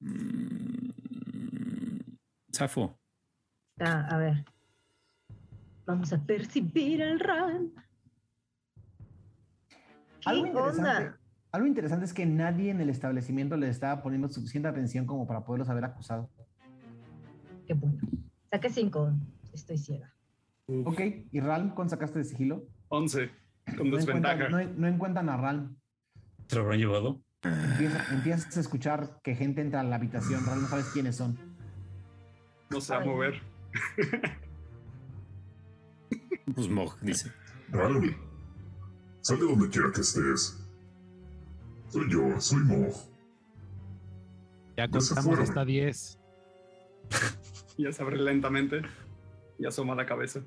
Mm, 0.02 0.90
Zafo. 2.54 3.00
Ah, 3.80 4.08
a 4.12 4.18
ver. 4.18 4.44
Vamos 5.90 6.14
a 6.14 6.20
percibir 6.24 7.02
el 7.02 7.20
RAN. 7.20 7.72
¿Qué 9.68 9.76
Algo 10.30 10.46
interesante, 10.46 10.80
onda? 10.88 11.20
algo 11.52 11.66
interesante 11.68 12.06
es 12.06 12.14
que 12.14 12.28
nadie 12.28 12.70
en 12.70 12.80
el 12.80 12.92
establecimiento 12.92 13.58
le 13.58 13.70
estaba 13.70 14.04
poniendo 14.04 14.30
suficiente 14.30 14.68
atención 14.70 15.08
como 15.08 15.26
para 15.26 15.44
poderlos 15.44 15.68
haber 15.68 15.86
acusado. 15.86 16.30
Qué 17.66 17.74
bueno. 17.74 17.98
Saqué 18.52 18.70
cinco. 18.70 19.12
Estoy 19.52 19.80
ciega. 19.80 20.14
Ok, 20.86 21.02
¿y 21.32 21.40
Ralm 21.40 21.72
cuánto 21.74 21.90
sacaste 21.96 22.20
de 22.20 22.26
sigilo? 22.26 22.68
11 22.90 23.32
con 23.76 23.90
No 23.90 23.96
desventaja. 23.98 24.34
encuentran, 24.46 24.76
no- 24.76 24.80
no 24.82 24.88
encuentran 24.88 25.30
a 25.30 25.38
Ralm. 25.38 25.76
¿Te 26.46 26.56
lo 26.56 26.62
habrán 26.62 26.78
llevado? 26.78 27.20
Empieza- 27.42 28.14
empiezas 28.14 28.58
a 28.58 28.60
escuchar 28.60 29.20
que 29.24 29.34
gente 29.34 29.62
entra 29.62 29.80
a 29.80 29.84
la 29.84 29.96
habitación, 29.96 30.46
Ralm 30.46 30.62
no 30.62 30.68
sabes 30.68 30.86
quiénes 30.94 31.16
son. 31.16 31.36
No 32.70 32.80
se 32.80 32.94
va 32.94 33.02
a 33.02 33.06
mover. 33.06 33.42
Pues 36.56 36.70
Mog 36.70 36.98
dice. 37.02 37.32
Ralm. 37.70 38.16
Sal 39.22 39.40
de 39.40 39.46
donde 39.46 39.70
quiera 39.70 39.92
que 39.92 40.02
estés. 40.02 40.58
Soy 41.90 42.12
yo, 42.12 42.40
soy 42.40 42.60
Mog. 42.60 42.94
Ya 44.78 44.88
contamos 44.88 45.40
hasta 45.40 45.66
10. 45.66 46.20
Ya 47.78 47.92
se 47.92 48.02
abre 48.02 48.18
lentamente 48.18 48.82
y 49.58 49.66
asoma 49.66 49.96
la 49.96 50.06
cabeza. 50.06 50.42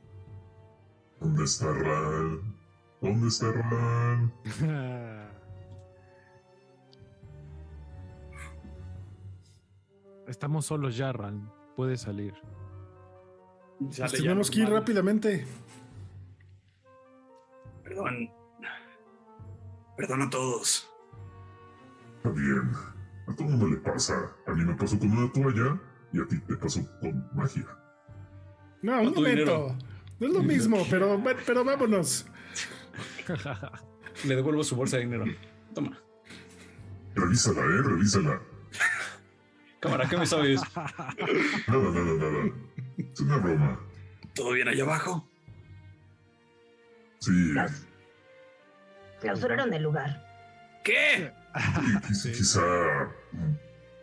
¿Dónde 1.20 1.44
está 1.44 1.72
Ralm? 1.72 2.55
¿Dónde 3.00 3.28
está 3.28 3.53
Ralm? 3.53 4.32
Estamos 10.32 10.66
solos 10.66 10.96
ya, 10.96 11.12
Ran. 11.12 11.53
Puedes 11.76 12.00
salir. 12.00 12.34
Ya 13.80 14.07
tenemos 14.07 14.50
que 14.50 14.61
ir 14.61 14.68
rápidamente. 14.68 15.46
Perdón. 17.85 18.30
Perdón 19.97 20.22
a 20.22 20.30
todos. 20.30 20.91
Está 22.16 22.30
bien. 22.30 22.72
A 23.26 23.35
todo 23.35 23.49
mundo 23.49 23.68
le 23.68 23.76
pasa. 23.76 24.14
A 24.47 24.53
mí 24.53 24.64
me 24.64 24.74
pasó 24.74 24.99
con 24.99 25.11
una 25.16 25.30
toalla 25.33 25.80
y 26.12 26.20
a 26.20 26.26
ti 26.26 26.39
te 26.41 26.57
pasó 26.57 26.80
con 27.01 27.28
magia. 27.35 27.66
No, 28.83 29.01
un 29.01 29.14
momento. 29.14 29.22
dinero. 29.22 29.76
No 30.18 30.26
es 30.26 30.33
lo 30.33 30.43
mismo, 30.43 30.87
pero, 30.91 31.20
pero 31.47 31.64
vámonos. 31.64 32.26
Le 34.24 34.37
devuelvo 34.37 34.62
su 34.62 34.76
bolsa 34.76 34.97
de 34.99 35.05
dinero. 35.05 35.24
Toma. 35.74 35.99
Revísala, 37.14 37.61
eh, 37.61 37.83
revísala. 37.83 38.41
Cámara, 39.80 40.09
¿qué 40.09 40.16
me 40.16 40.26
sabes? 40.26 40.61
Nada, 40.76 41.91
nada, 41.91 42.14
nada. 42.14 42.53
Es 42.99 43.20
una 43.20 43.39
broma. 43.39 43.80
¿Todo 44.35 44.53
bien 44.53 44.68
allá 44.68 44.85
abajo? 44.85 45.28
Sí, 47.23 47.51
Claus- 47.53 47.87
Clausuraron 49.20 49.73
el 49.73 49.83
lugar. 49.83 50.27
¿Qué? 50.85 51.31
quizá 52.23 52.61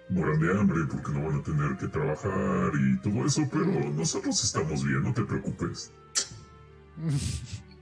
mueran 0.09 0.39
de 0.39 0.51
hambre 0.59 0.83
porque 0.89 1.11
no 1.11 1.27
van 1.27 1.39
a 1.39 1.43
tener 1.43 1.77
que 1.77 1.87
trabajar 1.87 2.71
y 2.79 2.97
todo 2.99 3.25
eso, 3.25 3.47
pero 3.51 3.65
nosotros 3.65 4.41
estamos 4.43 4.85
bien, 4.85 5.03
no 5.03 5.13
te 5.13 5.23
preocupes. 5.23 5.91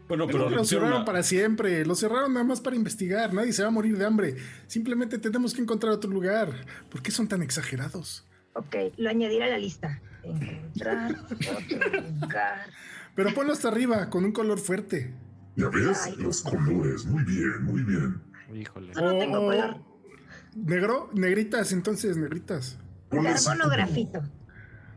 Bueno, 0.08 0.26
No, 0.26 0.32
pero 0.32 0.50
lo 0.50 0.64
cerraron 0.66 0.96
una- 0.98 1.06
para 1.06 1.22
siempre. 1.22 1.86
Lo 1.86 1.94
cerraron 1.96 2.34
nada 2.34 2.46
más 2.46 2.62
para 2.62 2.76
investigar. 2.76 3.34
Nadie 3.34 3.52
se 3.54 3.62
va 3.62 3.68
a 3.68 3.72
morir 3.72 3.98
de 3.98 4.06
hambre. 4.06 4.36
Simplemente 4.68 5.18
tenemos 5.20 5.54
que 5.54 5.62
encontrar 5.62 5.92
otro 5.94 6.10
lugar. 6.10 6.66
¿Por 6.90 7.02
qué 7.04 7.12
son 7.12 7.28
tan 7.28 7.42
exagerados? 7.44 8.26
Ok, 8.54 8.76
lo 8.98 9.10
añadiré 9.10 9.44
a 9.44 9.48
la 9.50 9.58
lista. 9.60 10.02
Encontrar 10.24 11.12
otro 11.30 11.38
lugar. 12.22 12.66
Pero 13.16 13.34
ponlo 13.34 13.52
hasta 13.54 13.68
arriba, 13.68 14.10
con 14.10 14.24
un 14.26 14.32
color 14.32 14.60
fuerte. 14.60 15.14
¿Ya 15.58 15.70
ves? 15.70 16.04
Ay, 16.06 16.16
Los 16.18 16.42
colores, 16.44 17.06
muy 17.06 17.24
bien, 17.24 17.64
muy 17.66 17.82
bien. 17.84 18.22
Híjole. 18.54 18.94
No, 18.94 19.02
no 19.02 19.18
tengo 19.20 19.40
O- 19.40 19.46
color. 19.48 19.76
¿Negro? 20.56 21.10
Negritas, 21.14 21.72
entonces, 21.72 22.16
negritas. 22.16 22.80
Carbono 23.10 23.36
como- 23.64 23.70
grafito. 23.72 24.24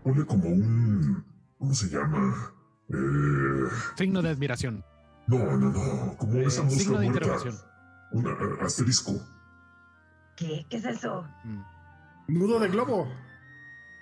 ponle 0.04 0.24
como 0.26 0.48
un... 0.48 1.24
¿Cómo 1.58 1.74
se 1.74 1.88
llama? 1.88 2.52
Eh, 2.88 3.68
Signo 3.96 4.22
de 4.22 4.30
admiración. 4.30 4.84
no, 5.26 5.38
no, 5.56 5.70
no, 5.70 6.16
como 6.16 6.34
esa 6.40 6.62
mosca 6.62 6.78
Signo 6.78 6.98
de 7.00 7.10
muerta. 7.10 7.36
Un 8.12 8.26
asterisco. 8.62 9.12
¿Qué? 10.36 10.66
¿Qué 10.70 10.76
es 10.78 10.84
eso? 10.84 11.26
Mm. 11.44 11.60
Nudo 12.28 12.58
de 12.60 12.68
globo. 12.68 13.06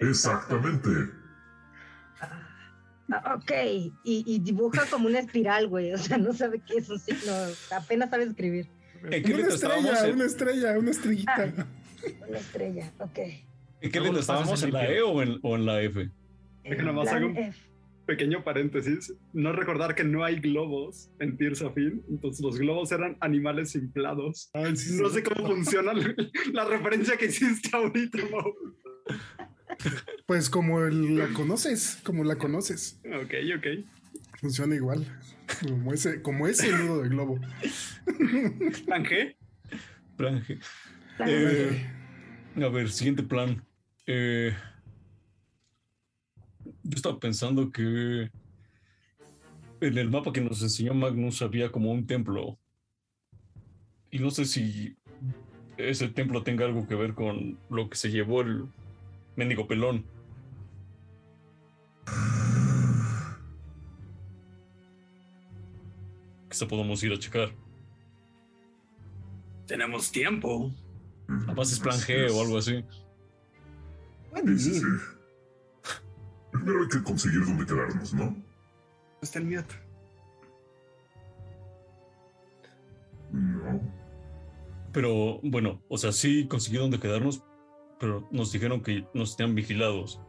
Exactamente. 0.01 0.89
Ah, 3.11 3.37
ok, 3.37 3.51
y, 3.65 3.93
y 4.05 4.39
dibuja 4.41 4.85
como 4.91 5.09
una 5.09 5.19
espiral, 5.21 5.67
güey. 5.69 5.93
O 5.93 5.99
sea, 5.99 6.19
no 6.19 6.33
sabe 6.35 6.61
qué 6.67 6.75
es 6.79 6.89
un 6.91 6.99
signo. 6.99 7.33
Apenas 7.75 8.11
sabe 8.11 8.25
escribir. 8.25 8.67
¿En 9.11 9.23
qué 9.23 9.35
Una 9.35 9.47
estrella, 9.49 10.07
En, 10.09 10.15
una 10.15 10.25
estrella, 10.27 10.79
una 10.79 10.91
estrellita. 10.91 11.55
Una 12.29 12.39
estrella, 12.39 12.93
ok. 12.99 13.19
¿en 13.81 13.91
qué 13.93 14.01
lo 14.01 14.19
estábamos? 14.19 14.63
en 14.63 14.69
¿En 14.69 14.75
la 14.75 14.83
limpio. 14.83 14.97
E 14.99 15.03
o 15.03 15.23
en, 15.23 15.39
o 15.43 15.57
en 15.57 15.67
la 15.67 15.81
F? 15.83 16.11
Déjame 16.65 16.83
nomás 16.85 17.09
Plan 17.09 17.17
hago 17.23 17.31
un- 17.33 17.37
F. 17.39 17.59
Pequeño 18.07 18.43
paréntesis, 18.43 19.13
no 19.35 19.53
recordar 19.53 19.95
que 19.95 20.03
no 20.03 20.25
hay 20.25 20.37
globos 20.41 21.11
en 21.21 21.37
Tearsafin, 21.37 22.03
entonces 22.09 22.43
los 22.43 22.59
globos 22.59 22.91
eran 22.91 23.19
animales 23.21 23.75
inflados. 23.75 24.49
Ay, 24.55 24.75
sí, 24.77 24.99
No 25.01 25.09
sí. 25.11 25.17
sé 25.17 25.23
cómo 25.23 25.47
funciona 25.47 25.93
la 26.53 26.65
referencia 26.65 27.17
que 27.19 27.27
hiciste 27.27 27.69
ahorita, 27.73 28.19
Mau. 28.31 28.55
Pues 30.27 30.51
como 30.51 30.81
el- 30.85 31.17
la 31.17 31.29
conoces, 31.29 31.99
como 32.05 32.25
la 32.25 32.37
conoces. 32.37 33.01
Ok, 33.07 33.35
ok. 33.57 33.67
Funciona 34.41 34.75
igual. 34.75 35.05
Como 35.67 35.93
ese, 35.93 36.21
como 36.23 36.47
ese 36.47 36.71
nudo 36.77 37.03
de 37.03 37.09
globo. 37.09 37.41
¿Plan 38.87 39.05
G? 39.05 39.35
Plan 40.17 40.43
G. 40.45 40.61
Plan 41.17 41.29
Eh, 41.31 41.91
a 42.57 42.69
ver, 42.69 42.91
siguiente 42.91 43.23
plan. 43.23 43.65
Eh, 44.07 44.55
yo 46.83 46.97
estaba 46.97 47.19
pensando 47.19 47.71
que 47.73 48.31
en 49.81 49.99
el 49.99 50.11
mapa 50.11 50.33
que 50.33 50.41
nos 50.41 50.63
enseñó 50.63 50.95
Magnus 50.95 51.43
había 51.43 51.71
como 51.71 51.91
un 51.93 52.07
templo. 52.07 52.59
Y 54.11 54.19
no 54.19 54.31
sé 54.31 54.45
si 54.45 54.97
ese 55.77 56.09
templo 56.09 56.43
tenga 56.43 56.65
algo 56.65 56.87
que 56.89 56.95
ver 56.95 57.15
con 57.15 57.59
lo 57.71 57.89
que 57.89 57.97
se 57.97 58.11
llevó 58.11 58.41
el 58.43 58.67
mendigo 59.39 59.69
pelón. 59.69 60.05
Quizá 66.51 66.67
podamos 66.67 67.03
ir 67.05 67.13
a 67.13 67.19
checar. 67.19 67.55
Tenemos 69.67 70.11
tiempo. 70.11 70.73
Capaz 71.47 71.73
es 71.73 71.79
plan 71.79 71.99
G 71.99 72.31
o 72.33 72.43
algo 72.43 72.59
así. 72.59 72.85
Sí, 74.57 74.59
sí. 74.59 74.83
Primero 76.51 76.83
hay 76.83 76.89
que 76.89 77.03
conseguir 77.03 77.45
dónde 77.45 77.65
quedarnos, 77.65 78.15
¿no? 78.15 78.37
Está 79.23 79.39
el 79.39 79.45
miedo. 79.45 79.65
No. 83.31 83.81
Pero 84.93 85.39
bueno, 85.43 85.81
o 85.89 85.99
sea, 85.99 86.13
sí 86.13 86.49
conseguí 86.49 86.79
dónde 86.79 86.99
quedarnos, 86.99 87.45
pero 88.01 88.29
nos 88.31 88.53
dijeron 88.53 88.83
que 88.83 89.07
nos 89.15 89.37
tenían 89.37 89.55
vigilados. 89.55 90.21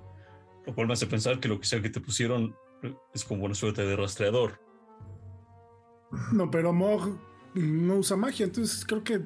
Lo 0.65 0.75
cual 0.75 0.87
me 0.87 0.93
hace 0.93 1.07
pensar 1.07 1.39
que 1.39 1.47
lo 1.47 1.59
que 1.59 1.65
sea 1.65 1.81
que 1.81 1.89
te 1.89 2.01
pusieron 2.01 2.55
eh, 2.83 2.95
es 3.13 3.23
como 3.23 3.45
una 3.45 3.55
suerte 3.55 3.85
de 3.85 3.95
rastreador. 3.95 4.59
No, 6.33 6.49
pero 6.49 6.73
Mog 6.73 7.17
no 7.55 7.95
usa 7.95 8.17
magia, 8.17 8.45
entonces 8.45 8.85
creo 8.85 9.03
que. 9.03 9.21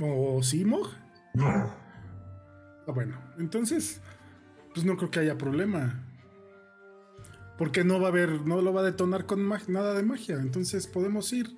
¿O 0.00 0.42
sí, 0.42 0.64
Mog? 0.64 0.88
No. 1.34 1.46
Ah, 1.46 2.92
bueno, 2.94 3.20
entonces. 3.38 4.00
Pues 4.74 4.86
no 4.86 4.96
creo 4.96 5.10
que 5.10 5.20
haya 5.20 5.36
problema. 5.38 6.06
Porque 7.58 7.84
no 7.84 8.00
va 8.00 8.06
a 8.06 8.10
haber, 8.10 8.46
no 8.46 8.62
lo 8.62 8.72
va 8.72 8.80
a 8.80 8.84
detonar 8.84 9.26
con 9.26 9.40
mag- 9.40 9.66
nada 9.68 9.94
de 9.94 10.02
magia. 10.02 10.36
Entonces 10.36 10.86
podemos 10.86 11.32
ir 11.32 11.56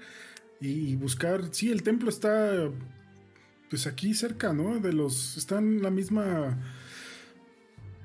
y, 0.61 0.91
y 0.93 0.97
buscar. 0.97 1.43
Sí, 1.53 1.71
el 1.71 1.83
templo 1.83 2.09
está. 2.09 2.71
Pues 3.73 3.87
aquí 3.87 4.13
cerca, 4.13 4.53
¿no? 4.53 4.81
De 4.81 4.93
los. 4.93 5.39
Está 5.39 5.57
en 5.59 5.81
la 5.83 5.89
misma 5.91 6.59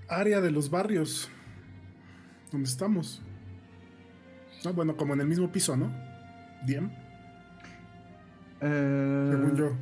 área 0.07 0.39
de 0.39 0.49
los 0.49 0.69
barrios. 0.69 1.29
Donde 2.53 2.69
estamos. 2.69 3.21
Ah, 4.65 4.71
bueno, 4.71 4.95
como 4.95 5.13
en 5.13 5.19
el 5.19 5.27
mismo 5.27 5.51
piso, 5.51 5.75
¿no? 5.75 5.91
Diem, 6.65 6.89
Eh, 8.61 9.27
según 9.29 9.57
yo. 9.57 9.75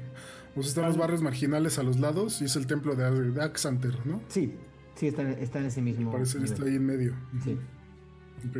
Pues 0.55 0.65
están 0.69 0.85
los 0.85 0.97
barrios 0.97 1.21
marginales 1.21 1.77
a 1.77 1.83
los 1.83 1.99
lados 1.99 2.41
y 2.41 2.45
es 2.45 2.55
el 2.55 2.65
templo 2.65 2.95
de, 2.95 3.31
de 3.31 3.43
Axanter, 3.43 4.03
¿no? 4.07 4.23
Sí, 4.27 4.55
sí, 4.95 5.09
está, 5.09 5.21
en- 5.21 5.37
está 5.37 5.59
en 5.59 5.65
ese 5.65 5.83
mismo. 5.83 6.11
Parece 6.11 6.39
que 6.39 6.45
está 6.45 6.63
ahí 6.65 6.77
en 6.77 6.85
medio. 6.87 7.13
Sí. 7.43 7.59
Ok. 8.49 8.57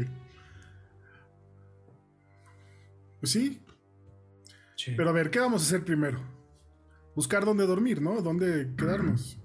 Pues 3.20 3.32
sí, 3.32 3.62
pero 4.96 5.10
a 5.10 5.14
ver, 5.14 5.32
¿qué 5.32 5.40
vamos 5.40 5.64
a 5.64 5.66
hacer 5.66 5.84
primero? 5.84 6.20
Buscar 7.16 7.46
dónde 7.46 7.66
dormir, 7.66 8.02
¿no? 8.02 8.22
¿Dónde 8.22 8.74
quedarnos? 8.78 9.40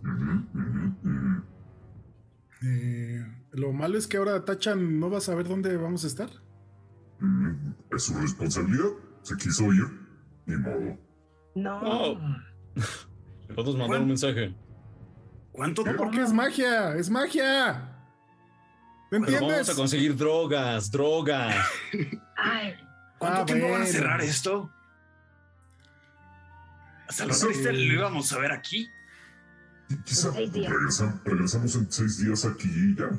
Eh, 2.63 3.25
lo 3.53 3.73
malo 3.73 3.97
es 3.97 4.07
que 4.07 4.17
ahora 4.17 4.45
Tachan 4.45 4.99
no 5.01 5.09
va 5.11 5.19
a 5.19 5.23
saber 5.23 5.49
dónde 5.49 5.77
vamos 5.77 6.05
a 6.05 6.07
estar. 6.09 6.31
Mm, 7.21 7.73
Es 7.93 8.03
su 8.05 8.19
responsabilidad. 8.19 8.91
Se 9.23 9.37
quiso 9.37 9.73
ir. 9.73 9.85
Ni 10.47 10.57
modo. 10.57 10.99
No. 11.55 11.81
Oh. 11.83 12.19
¿Le 13.49 13.55
podemos 13.55 13.77
mandar 13.77 14.01
un 14.01 14.09
mensaje? 14.09 14.55
¿Cuánto 15.53 15.85
No, 15.85 15.97
porque 15.97 16.23
es 16.23 16.33
magia, 16.33 16.97
es 16.97 17.11
magia. 17.11 17.87
¿Me 19.11 19.19
Pero 19.21 19.25
entiendes? 19.33 19.51
vamos 19.67 19.69
a 19.71 19.75
conseguir 19.75 20.17
drogas, 20.17 20.91
drogas. 20.91 21.55
Ay, 22.37 22.75
¿Cuánto 23.19 23.41
Ah, 23.43 23.45
tiempo 23.45 23.71
van 23.71 23.83
a 23.83 23.87
cerrar 23.87 24.21
esto? 24.23 24.71
Hasta 27.11 27.27
lo 27.27 27.33
Eso- 27.33 27.47
triste 27.49 27.73
lo 27.73 27.93
íbamos 27.95 28.33
a 28.33 28.39
ver 28.39 28.53
aquí. 28.53 28.89
Y 29.89 29.97
Quizá 30.05 30.31
regresa- 30.31 31.21
regresamos 31.25 31.75
en 31.75 31.91
seis 31.91 32.19
días 32.25 32.45
aquí 32.45 32.69
y 32.73 32.95
ya. 32.97 33.11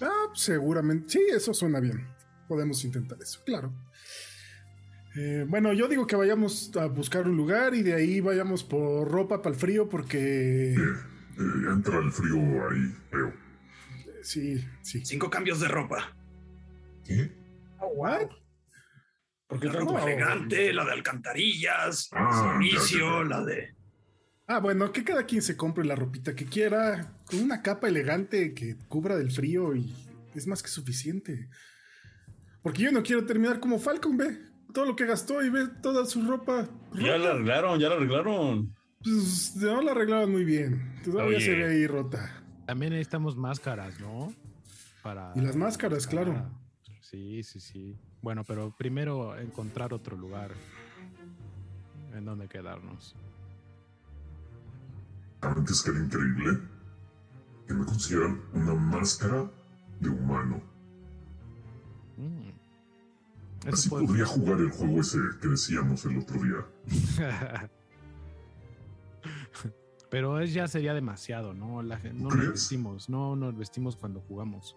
Ah, 0.00 0.28
seguramente. 0.34 1.08
Sí, 1.14 1.20
eso 1.32 1.52
suena 1.52 1.80
bien. 1.80 2.06
Podemos 2.46 2.84
intentar 2.84 3.18
eso, 3.20 3.42
claro. 3.44 3.74
Eh, 5.16 5.44
bueno, 5.48 5.72
yo 5.72 5.88
digo 5.88 6.06
que 6.06 6.14
vayamos 6.14 6.70
a 6.76 6.86
buscar 6.86 7.26
un 7.28 7.36
lugar 7.36 7.74
y 7.74 7.82
de 7.82 7.94
ahí 7.94 8.20
vayamos 8.20 8.62
por 8.62 9.10
ropa 9.10 9.42
para 9.42 9.54
el 9.54 9.60
frío 9.60 9.88
porque... 9.88 10.74
Eh, 10.74 10.78
entra 11.72 11.98
el 11.98 12.12
frío 12.12 12.36
ahí, 12.70 12.94
veo. 13.12 13.28
eh, 13.28 14.20
Sí, 14.22 14.64
sí. 14.82 15.04
Cinco 15.04 15.28
cambios 15.28 15.58
de 15.60 15.66
ropa. 15.68 16.16
¿Qué? 17.04 17.32
oh, 17.80 17.94
wow. 17.96 18.28
¿Por 19.46 19.60
qué 19.60 19.66
La 19.66 19.72
tanto? 19.74 19.92
ropa 19.92 20.02
elegante, 20.04 20.72
la 20.72 20.84
de 20.84 20.92
alcantarillas, 20.92 22.08
Ah, 22.12 22.52
servicio, 22.58 23.24
la 23.24 23.44
de... 23.44 23.74
Ah, 24.46 24.58
bueno, 24.60 24.92
que 24.92 25.04
cada 25.04 25.24
quien 25.24 25.40
se 25.42 25.56
compre 25.56 25.84
la 25.84 25.94
ropita 25.96 26.34
que 26.34 26.44
quiera, 26.46 27.12
con 27.24 27.40
una 27.40 27.62
capa 27.62 27.88
elegante 27.88 28.52
que 28.54 28.76
cubra 28.88 29.16
del 29.16 29.30
frío 29.30 29.74
y 29.74 29.94
es 30.34 30.46
más 30.46 30.62
que 30.62 30.68
suficiente. 30.68 31.48
Porque 32.62 32.82
yo 32.82 32.92
no 32.92 33.02
quiero 33.02 33.24
terminar 33.24 33.60
como 33.60 33.78
Falcon, 33.78 34.16
ve. 34.16 34.38
Todo 34.72 34.86
lo 34.86 34.96
que 34.96 35.06
gastó 35.06 35.42
y 35.42 35.50
ve 35.50 35.68
toda 35.82 36.04
su 36.04 36.26
ropa. 36.26 36.68
Ya 36.94 37.16
la 37.16 37.30
arreglaron, 37.30 37.78
ya 37.78 37.88
la 37.88 37.94
arreglaron. 37.96 38.74
Pues 39.02 39.54
no 39.56 39.80
la 39.82 39.92
arreglaban 39.92 40.30
muy 40.32 40.44
bien. 40.44 40.94
Todavía 41.04 41.36
Oye. 41.36 41.44
se 41.46 41.54
ve 41.54 41.64
ahí 41.66 41.86
rota. 41.86 42.42
También 42.66 42.92
necesitamos 42.92 43.36
máscaras, 43.36 44.00
¿no? 44.00 44.34
Para. 45.02 45.32
Y 45.36 45.40
las 45.42 45.54
máscaras, 45.56 46.06
claro. 46.06 46.50
Sí, 47.00 47.42
sí, 47.44 47.60
sí. 47.60 47.96
Bueno, 48.24 48.42
pero 48.42 48.70
primero 48.74 49.36
encontrar 49.36 49.92
otro 49.92 50.16
lugar 50.16 50.50
en 52.14 52.24
donde 52.24 52.48
quedarnos. 52.48 53.14
¿Saben 55.42 55.62
qué 55.66 55.72
es 55.74 55.82
que 55.82 55.90
era 55.90 56.00
increíble? 56.00 56.58
Que 57.68 57.74
me 57.74 57.84
consiguieran 57.84 58.40
una 58.54 58.72
máscara 58.74 59.44
de 60.00 60.08
humano. 60.08 60.62
Mm. 62.16 62.48
Eso 63.66 63.74
Así 63.74 63.88
puede- 63.90 64.06
podría 64.06 64.24
jugar 64.24 64.58
el 64.60 64.70
juego 64.70 65.00
ese 65.02 65.18
que 65.42 65.48
decíamos 65.48 66.02
el 66.06 66.16
otro 66.16 66.42
día. 66.42 66.64
Pero 70.10 70.40
es, 70.40 70.54
ya 70.54 70.66
sería 70.66 70.94
demasiado, 70.94 71.52
¿no? 71.52 71.82
La 71.82 71.98
gente, 71.98 72.22
no 72.22 72.30
nos 72.30 72.48
vestimos, 72.52 73.10
no 73.10 73.36
nos 73.36 73.54
vestimos 73.54 73.96
cuando 73.96 74.20
jugamos. 74.22 74.74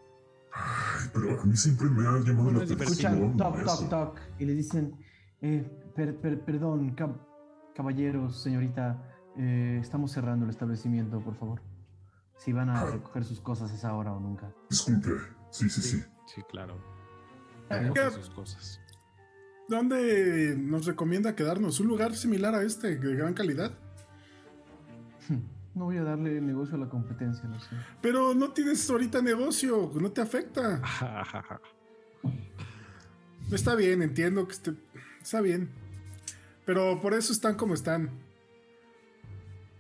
Ay, 0.59 1.09
pero 1.13 1.39
a 1.41 1.45
mí 1.45 1.55
siempre 1.55 1.87
me 1.89 2.07
ha 2.07 2.19
llamado 2.19 2.51
la 2.51 2.63
atención. 2.63 2.81
Escuchan 2.81 3.37
toc, 3.37 3.63
toc, 3.63 3.89
toc 3.89 4.19
y 4.39 4.45
le 4.45 4.53
dicen, 4.55 4.95
eh, 5.41 5.63
per- 5.95 6.15
per- 6.17 6.41
perdón, 6.41 6.95
cab- 6.95 7.19
caballeros, 7.75 8.41
señorita, 8.41 9.03
eh, 9.37 9.77
estamos 9.81 10.11
cerrando 10.11 10.45
el 10.45 10.51
establecimiento, 10.51 11.19
por 11.19 11.35
favor. 11.35 11.61
Si 12.37 12.51
van 12.53 12.69
a 12.69 12.85
recoger 12.85 13.23
sus 13.23 13.39
cosas 13.41 13.71
es 13.71 13.83
ahora 13.85 14.13
o 14.13 14.19
nunca. 14.19 14.51
Disculpe. 14.69 15.09
Sí, 15.51 15.69
sí, 15.69 15.81
sí. 15.81 16.03
Sí, 16.25 16.41
claro. 16.49 16.75
Eh, 17.69 17.79
Recoge 17.79 18.11
sus 18.11 18.29
cosas. 18.29 18.79
¿Dónde 19.69 20.55
nos 20.57 20.85
recomienda 20.85 21.35
quedarnos? 21.35 21.79
¿Un 21.79 21.87
lugar 21.87 22.15
similar 22.15 22.55
a 22.55 22.63
este, 22.63 22.95
de 22.97 23.15
gran 23.15 23.33
calidad? 23.33 23.71
No 25.77 25.85
voy 25.85 25.97
a 25.97 26.03
darle 26.03 26.41
negocio 26.41 26.75
a 26.75 26.79
la 26.79 26.89
competencia, 26.89 27.47
no 27.47 27.59
sé. 27.59 27.75
Pero 28.01 28.33
no 28.33 28.51
tienes 28.51 28.89
ahorita 28.89 29.21
negocio, 29.21 29.91
no 29.95 30.11
te 30.11 30.21
afecta. 30.21 30.81
Está 33.51 33.75
bien, 33.75 34.01
entiendo 34.01 34.45
que 34.45 34.53
esté, 34.53 34.73
está 35.21 35.39
bien. 35.39 35.69
Pero 36.65 36.99
por 36.99 37.13
eso 37.13 37.31
están 37.31 37.55
como 37.55 37.75
están. 37.75 38.09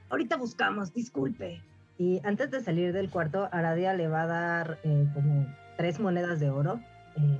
Ahorita 0.09 0.37
buscamos, 0.37 0.93
disculpe. 0.93 1.61
Y 1.97 2.21
antes 2.23 2.49
de 2.49 2.61
salir 2.61 2.93
del 2.93 3.09
cuarto, 3.09 3.49
Aradia 3.51 3.93
le 3.93 4.07
va 4.07 4.21
a 4.23 4.27
dar 4.27 4.79
eh, 4.85 5.05
como 5.13 5.53
tres 5.75 5.99
monedas 5.99 6.39
de 6.39 6.49
oro. 6.49 6.79
Eh, 7.17 7.39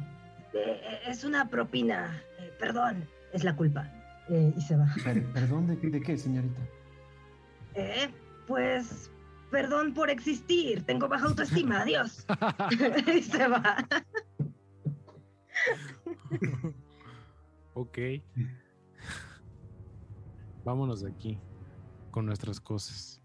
eh, 0.54 1.00
es 1.08 1.24
una 1.24 1.48
propina. 1.50 2.22
Eh, 2.40 2.52
perdón, 2.60 3.08
es 3.32 3.46
la 3.46 3.56
culpa. 3.56 3.90
Eh, 4.28 4.52
y 4.58 4.62
se 4.62 4.76
va. 4.76 4.88
Per- 5.06 5.24
¿Perdón 5.32 5.68
de, 5.68 5.78
de 5.78 6.02
qué, 6.02 6.18
señorita? 6.18 6.60
Eh, 7.76 8.10
pues, 8.48 9.12
perdón 9.52 9.94
por 9.94 10.10
existir. 10.10 10.84
Tengo 10.84 11.08
baja 11.08 11.26
autoestima. 11.28 11.82
Adiós. 11.82 12.26
y 13.16 13.22
se 13.22 13.48
va. 13.48 13.88
ok. 17.74 17.98
Vámonos 20.66 21.02
de 21.02 21.12
aquí 21.12 21.40
con 22.12 22.26
nuestras 22.26 22.60
cosas. 22.60 23.22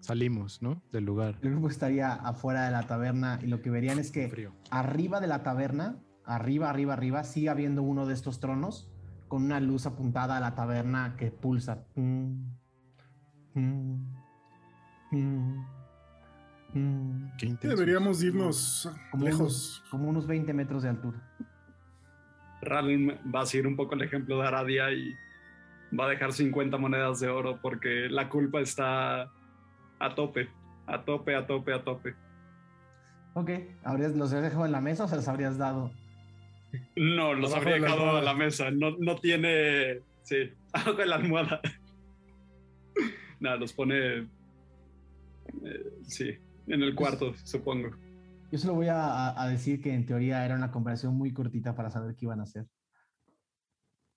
Salimos, 0.00 0.62
¿no? 0.62 0.82
Del 0.90 1.04
lugar. 1.04 1.38
El 1.42 1.50
grupo 1.52 1.68
estaría 1.68 2.12
afuera 2.12 2.64
de 2.64 2.72
la 2.72 2.86
taberna 2.86 3.38
y 3.42 3.46
lo 3.46 3.62
que 3.62 3.70
verían 3.70 3.98
es 3.98 4.10
que 4.10 4.28
Frío. 4.28 4.52
arriba 4.70 5.20
de 5.20 5.28
la 5.28 5.42
taberna, 5.44 6.00
arriba, 6.24 6.70
arriba, 6.70 6.94
arriba, 6.94 7.22
sigue 7.24 7.50
habiendo 7.50 7.82
uno 7.82 8.06
de 8.06 8.14
estos 8.14 8.40
tronos 8.40 8.88
con 9.28 9.44
una 9.44 9.60
luz 9.60 9.86
apuntada 9.86 10.36
a 10.36 10.40
la 10.40 10.54
taberna 10.54 11.16
que 11.16 11.30
pulsa. 11.30 11.84
Mm, 11.94 12.50
mm, 13.54 14.21
mm, 15.12 15.64
mm. 16.74 17.32
Qué 17.38 17.46
intenso. 17.46 17.76
Deberíamos 17.76 18.22
irnos 18.22 18.90
Como 19.10 19.24
lejos. 19.24 19.40
unos, 19.40 19.84
como 19.90 20.08
unos 20.08 20.26
20 20.26 20.52
metros 20.52 20.82
de 20.82 20.88
altura. 20.90 21.18
Ralm 22.62 23.08
va 23.34 23.40
a 23.42 23.46
seguir 23.46 23.66
un 23.66 23.76
poco 23.76 23.94
el 23.94 24.02
ejemplo 24.02 24.38
de 24.40 24.46
Aradia 24.46 24.90
y 24.92 25.12
va 25.98 26.06
a 26.06 26.08
dejar 26.08 26.32
50 26.32 26.76
monedas 26.78 27.20
de 27.20 27.28
oro 27.28 27.58
porque 27.60 28.08
la 28.08 28.28
culpa 28.28 28.60
está 28.60 29.22
a 29.98 30.14
tope, 30.14 30.48
a 30.86 31.04
tope, 31.04 31.34
a 31.34 31.46
tope, 31.46 31.72
a 31.74 31.82
tope. 31.84 32.14
Ok, 33.34 33.50
¿habrías, 33.82 34.14
¿los 34.14 34.30
habrías 34.32 34.50
dejado 34.50 34.66
en 34.66 34.72
la 34.72 34.80
mesa 34.80 35.04
o 35.04 35.08
se 35.08 35.16
los 35.16 35.26
habrías 35.26 35.58
dado? 35.58 35.90
No, 36.96 37.34
los 37.34 37.50
Abajo 37.52 37.68
habría 37.68 37.82
dejado 37.82 38.00
a 38.02 38.04
almohada. 38.18 38.22
la 38.22 38.34
mesa. 38.34 38.70
No, 38.70 38.96
no 38.98 39.16
tiene. 39.16 40.00
Sí, 40.22 40.52
abajo 40.72 40.92
de 40.94 41.06
la 41.06 41.16
almohada. 41.16 41.60
Nada, 43.40 43.56
los 43.56 43.72
pone. 43.72 44.28
Eh, 45.64 45.98
sí, 46.02 46.30
en 46.66 46.82
el 46.82 46.94
cuarto, 46.94 47.34
supongo. 47.44 47.90
Yo 48.50 48.58
solo 48.58 48.74
voy 48.74 48.88
a, 48.90 49.34
decir 49.50 49.80
que 49.80 49.94
en 49.94 50.04
teoría 50.04 50.44
era 50.44 50.54
una 50.54 50.70
conversación 50.70 51.16
muy 51.16 51.32
cortita 51.32 51.74
para 51.74 51.90
saber 51.90 52.14
qué 52.14 52.26
iban 52.26 52.40
a 52.40 52.42
hacer. 52.42 52.66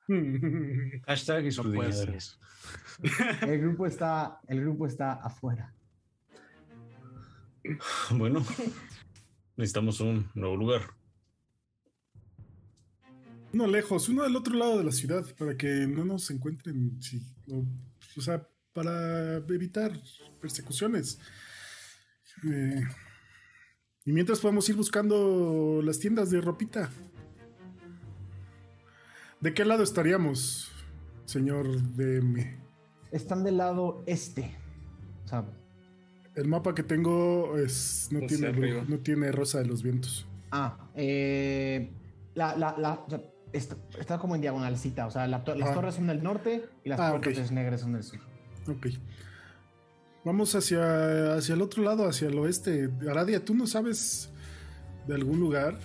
Hashtag 1.07 1.45
No 1.55 1.63
puede 1.73 1.93
ser. 1.93 2.15
escudriñadores. 2.15 2.39
El 3.41 3.61
grupo 3.61 3.85
está, 3.85 4.39
el 4.47 4.61
grupo 4.61 4.87
está 4.87 5.13
afuera. 5.13 5.73
Bueno, 8.11 8.45
necesitamos 9.55 9.99
un 9.99 10.29
nuevo 10.35 10.55
lugar. 10.55 10.81
Uno 13.53 13.65
lejos, 13.67 14.07
uno 14.09 14.23
del 14.23 14.35
otro 14.35 14.53
lado 14.53 14.77
de 14.77 14.83
la 14.83 14.91
ciudad, 14.91 15.25
para 15.35 15.57
que 15.57 15.87
no 15.87 16.05
nos 16.05 16.29
encuentren. 16.29 17.01
Sí, 17.01 17.23
o, 17.49 17.65
o 18.17 18.21
sea, 18.21 18.47
para 18.75 19.37
evitar 19.37 19.91
persecuciones. 20.41 21.17
Eh, 22.45 22.83
y 24.03 24.11
mientras 24.11 24.39
podemos 24.41 24.67
ir 24.69 24.75
buscando 24.75 25.81
las 25.81 25.97
tiendas 25.97 26.29
de 26.29 26.41
ropita. 26.41 26.89
¿De 29.39 29.53
qué 29.53 29.63
lado 29.65 29.81
estaríamos, 29.83 30.71
señor 31.25 31.67
DM? 31.95 32.59
Están 33.11 33.43
del 33.45 33.57
lado 33.57 34.03
este. 34.07 34.55
O 35.23 35.27
sea, 35.27 35.45
El 36.35 36.47
mapa 36.49 36.75
que 36.75 36.83
tengo 36.83 37.57
es, 37.57 38.09
no, 38.11 38.19
tiene, 38.27 38.47
arriba. 38.47 38.83
no 38.87 38.99
tiene 38.99 39.31
Rosa 39.31 39.59
de 39.59 39.65
los 39.65 39.81
Vientos. 39.83 40.27
ah, 40.51 40.89
eh, 40.95 41.91
la, 42.33 42.55
la, 42.57 42.75
la- 42.77 42.93
o 43.05 43.09
sea, 43.09 43.21
está, 43.53 43.77
está 43.97 44.17
como 44.19 44.35
en 44.35 44.41
diagonalcita. 44.41 45.07
O 45.07 45.11
sea, 45.11 45.27
las 45.27 45.41
Ah. 45.47 45.73
torres 45.73 45.95
son 45.95 46.07
del 46.07 46.21
norte 46.21 46.65
y 46.83 46.89
las 46.89 46.99
Ah, 46.99 47.17
puertas 47.21 47.51
negras 47.51 47.79
son 47.81 47.93
del 47.93 48.03
sur. 48.03 48.19
Ok. 48.67 48.87
Vamos 50.23 50.55
hacia, 50.55 51.35
hacia 51.35 51.53
el 51.53 51.61
otro 51.61 51.83
lado, 51.83 52.07
hacia 52.07 52.27
el 52.27 52.37
oeste. 52.39 52.89
Aradia, 53.09 53.45
¿tú 53.45 53.53
no 53.53 53.67
sabes 53.67 54.33
de 55.05 55.13
algún 55.13 55.39
lugar? 55.39 55.75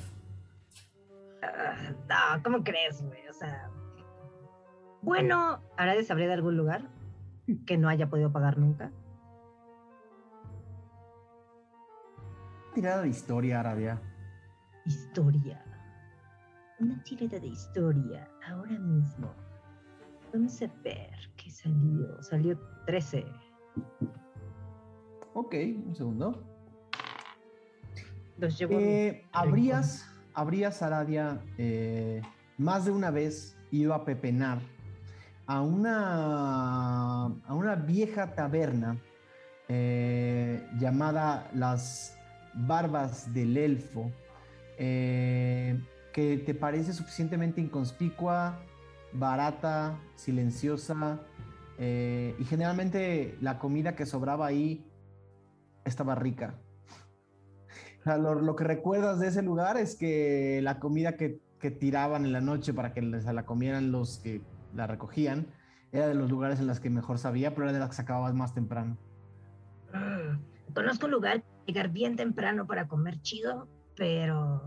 Ah, 1.43 2.37
no, 2.37 2.43
¿cómo 2.43 2.65
crees, 2.65 3.03
güey? 3.03 3.29
O 3.29 3.35
sea. 3.35 3.71
Bueno, 5.03 5.63
Aradia 5.77 6.05
sabría 6.05 6.27
de 6.27 6.35
algún 6.35 6.57
lugar 6.57 6.89
que 7.67 7.77
no 7.77 7.89
haya 7.89 8.09
podido 8.09 8.33
pagar 8.33 8.59
nunca. 8.59 8.91
Tirada 12.75 13.03
de 13.03 13.09
historia, 13.09 13.61
Aradia. 13.61 14.01
Historia. 14.87 15.63
Una 16.79 17.03
tirada 17.03 17.39
de 17.39 17.49
historia 17.49 18.31
ahora 18.47 18.79
mismo. 18.79 19.35
Vamos 20.33 20.63
a 20.63 20.67
ver 20.85 21.11
qué 21.37 21.51
salió. 21.51 22.23
Salió 22.23 22.59
13. 22.87 23.25
Ok, 25.35 25.55
un 25.87 25.95
segundo. 25.97 26.43
Los 28.39 28.59
llevo 28.59 28.77
a 28.77 28.81
mi 28.81 28.87
Eh, 28.87 29.25
habrías, 29.33 30.09
habrías, 30.35 30.83
Aradia, 30.83 31.41
eh, 31.59 32.23
más 32.59 32.85
de 32.85 32.93
una 32.93 33.11
vez 33.11 33.57
ido 33.71 33.93
a 33.95 34.05
pepenar 34.05 34.61
a 35.47 35.61
una, 35.63 37.25
a 37.25 37.55
una 37.55 37.75
vieja 37.75 38.35
taberna 38.35 38.97
eh, 39.69 40.65
llamada 40.79 41.51
Las 41.55 42.17
Barbas 42.55 43.33
del 43.35 43.57
Elfo, 43.57 44.11
que 44.77 46.43
te 46.47 46.55
parece 46.55 46.93
suficientemente 46.93 47.61
inconspicua, 47.61 48.61
barata, 49.13 49.99
silenciosa, 50.15 51.21
eh, 51.79 52.35
y 52.39 52.45
generalmente 52.45 53.37
la 53.41 53.59
comida 53.59 53.97
que 53.97 54.07
sobraba 54.07 54.47
ahí 54.47 54.85
estaba 55.85 56.15
rica. 56.15 56.55
O 58.07 58.17
lo, 58.17 58.57
que 58.57 58.65
recuerdas 58.65 59.21
de 59.21 59.29
ese 59.29 59.43
lugar 59.43 59.77
es 59.77 59.95
que 59.95 60.61
la 60.63 60.79
comida 60.79 61.17
que, 61.17 61.41
que 61.59 61.71
tiraban 61.71 62.25
en 62.25 62.33
la 62.33 62.41
noche 62.41 62.73
para 62.73 62.93
que 62.95 63.03
les- 63.03 63.25
la 63.27 63.45
comieran 63.45 63.93
los 63.93 64.19
que 64.19 64.43
la 64.75 64.87
recogían 64.87 65.47
era 65.93 66.07
de 66.07 66.15
los 66.15 66.31
lugares 66.31 66.61
en 66.61 66.67
los 66.67 66.81
que 66.81 66.89
mejor 66.89 67.19
sabía, 67.19 67.51
pero 67.55 67.65
era 67.65 67.73
de 67.73 67.79
las 67.81 67.91
que 67.91 67.97
sacabas 67.97 68.33
más 68.35 68.55
temprano. 68.55 68.97
Conozco 70.75 71.07
un 71.07 71.13
lugar 71.13 71.43
llegar 71.67 71.91
bien 71.91 72.17
temprano 72.17 72.67
para 72.67 72.87
comer 72.89 73.21
chido, 73.23 73.69
pero 73.97 74.63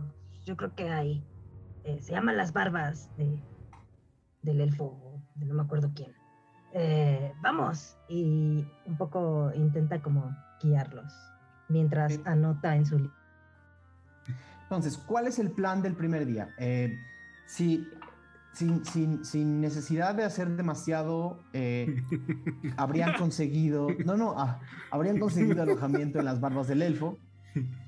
yo 0.45 0.55
creo 0.57 0.75
que 0.75 0.89
hay. 0.89 1.23
eh, 1.85 1.99
se 2.01 2.11
llaman 2.13 2.37
las 2.37 2.53
barbas 2.53 3.09
de, 3.17 3.39
del 4.43 4.61
elfo, 4.61 5.19
no 5.37 5.53
me 5.55 5.63
acuerdo 5.63 5.91
quién. 5.95 6.11
Eh, 6.73 7.33
vamos, 7.41 7.97
y 8.09 8.65
un 8.85 8.97
poco 8.97 9.51
intenta 9.55 10.01
como 10.01 10.35
guiarlos 10.61 11.11
mientras 11.69 12.19
anota 12.25 12.75
en 12.75 12.85
su 12.85 12.97
libro. 12.97 13.13
Entonces, 14.63 14.97
¿cuál 14.97 15.27
es 15.27 15.39
el 15.39 15.51
plan 15.51 15.81
del 15.81 15.95
primer 15.95 16.25
día? 16.25 16.49
Eh, 16.57 16.97
si, 17.45 17.87
sin, 18.53 18.83
sin- 18.85 19.23
sin 19.23 19.61
necesidad 19.61 20.15
de 20.15 20.23
hacer 20.23 20.49
demasiado, 20.55 21.39
eh, 21.53 21.95
habrían 22.77 23.13
conseguido, 23.17 23.87
no, 24.05 24.17
no, 24.17 24.33
ah, 24.37 24.59
habrían 24.89 25.19
conseguido 25.19 25.61
alojamiento 25.61 26.19
en 26.19 26.25
las 26.25 26.39
barbas 26.39 26.67
del 26.67 26.81
elfo, 26.81 27.17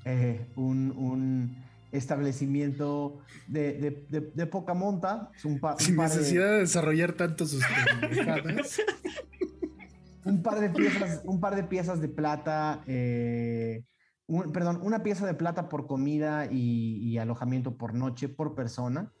eh, 0.04 0.46
un, 0.54 0.92
un 0.96 1.56
establecimiento 1.92 3.18
de, 3.48 3.74
de- 3.74 4.06
de- 4.10 4.30
de 4.34 4.46
poca 4.46 4.74
monta, 4.74 5.30
un, 5.44 5.58
pa- 5.60 5.74
un 5.74 5.80
Sin 5.80 5.96
par 5.96 6.10
de- 6.10 6.16
necesidad 6.16 6.50
de 6.52 6.58
desarrollar 6.60 7.12
tanto 7.12 7.46
sus 7.46 7.62
pendejadas. 8.00 8.78
un 10.24 10.42
par 10.42 10.60
de 10.60 10.70
piezas, 10.70 11.22
un 11.24 11.40
par 11.40 11.54
de 11.56 11.64
piezas 11.64 12.00
de 12.00 12.08
plata, 12.08 12.82
eh, 12.86 13.84
un- 14.26 14.52
perdón, 14.52 14.80
una 14.82 15.02
pieza 15.02 15.26
de 15.26 15.34
plata 15.34 15.68
por 15.68 15.86
comida 15.86 16.46
y, 16.50 16.96
y 16.98 17.18
alojamiento 17.18 17.76
por 17.76 17.94
noche 17.94 18.28
por 18.28 18.54
persona. 18.54 19.12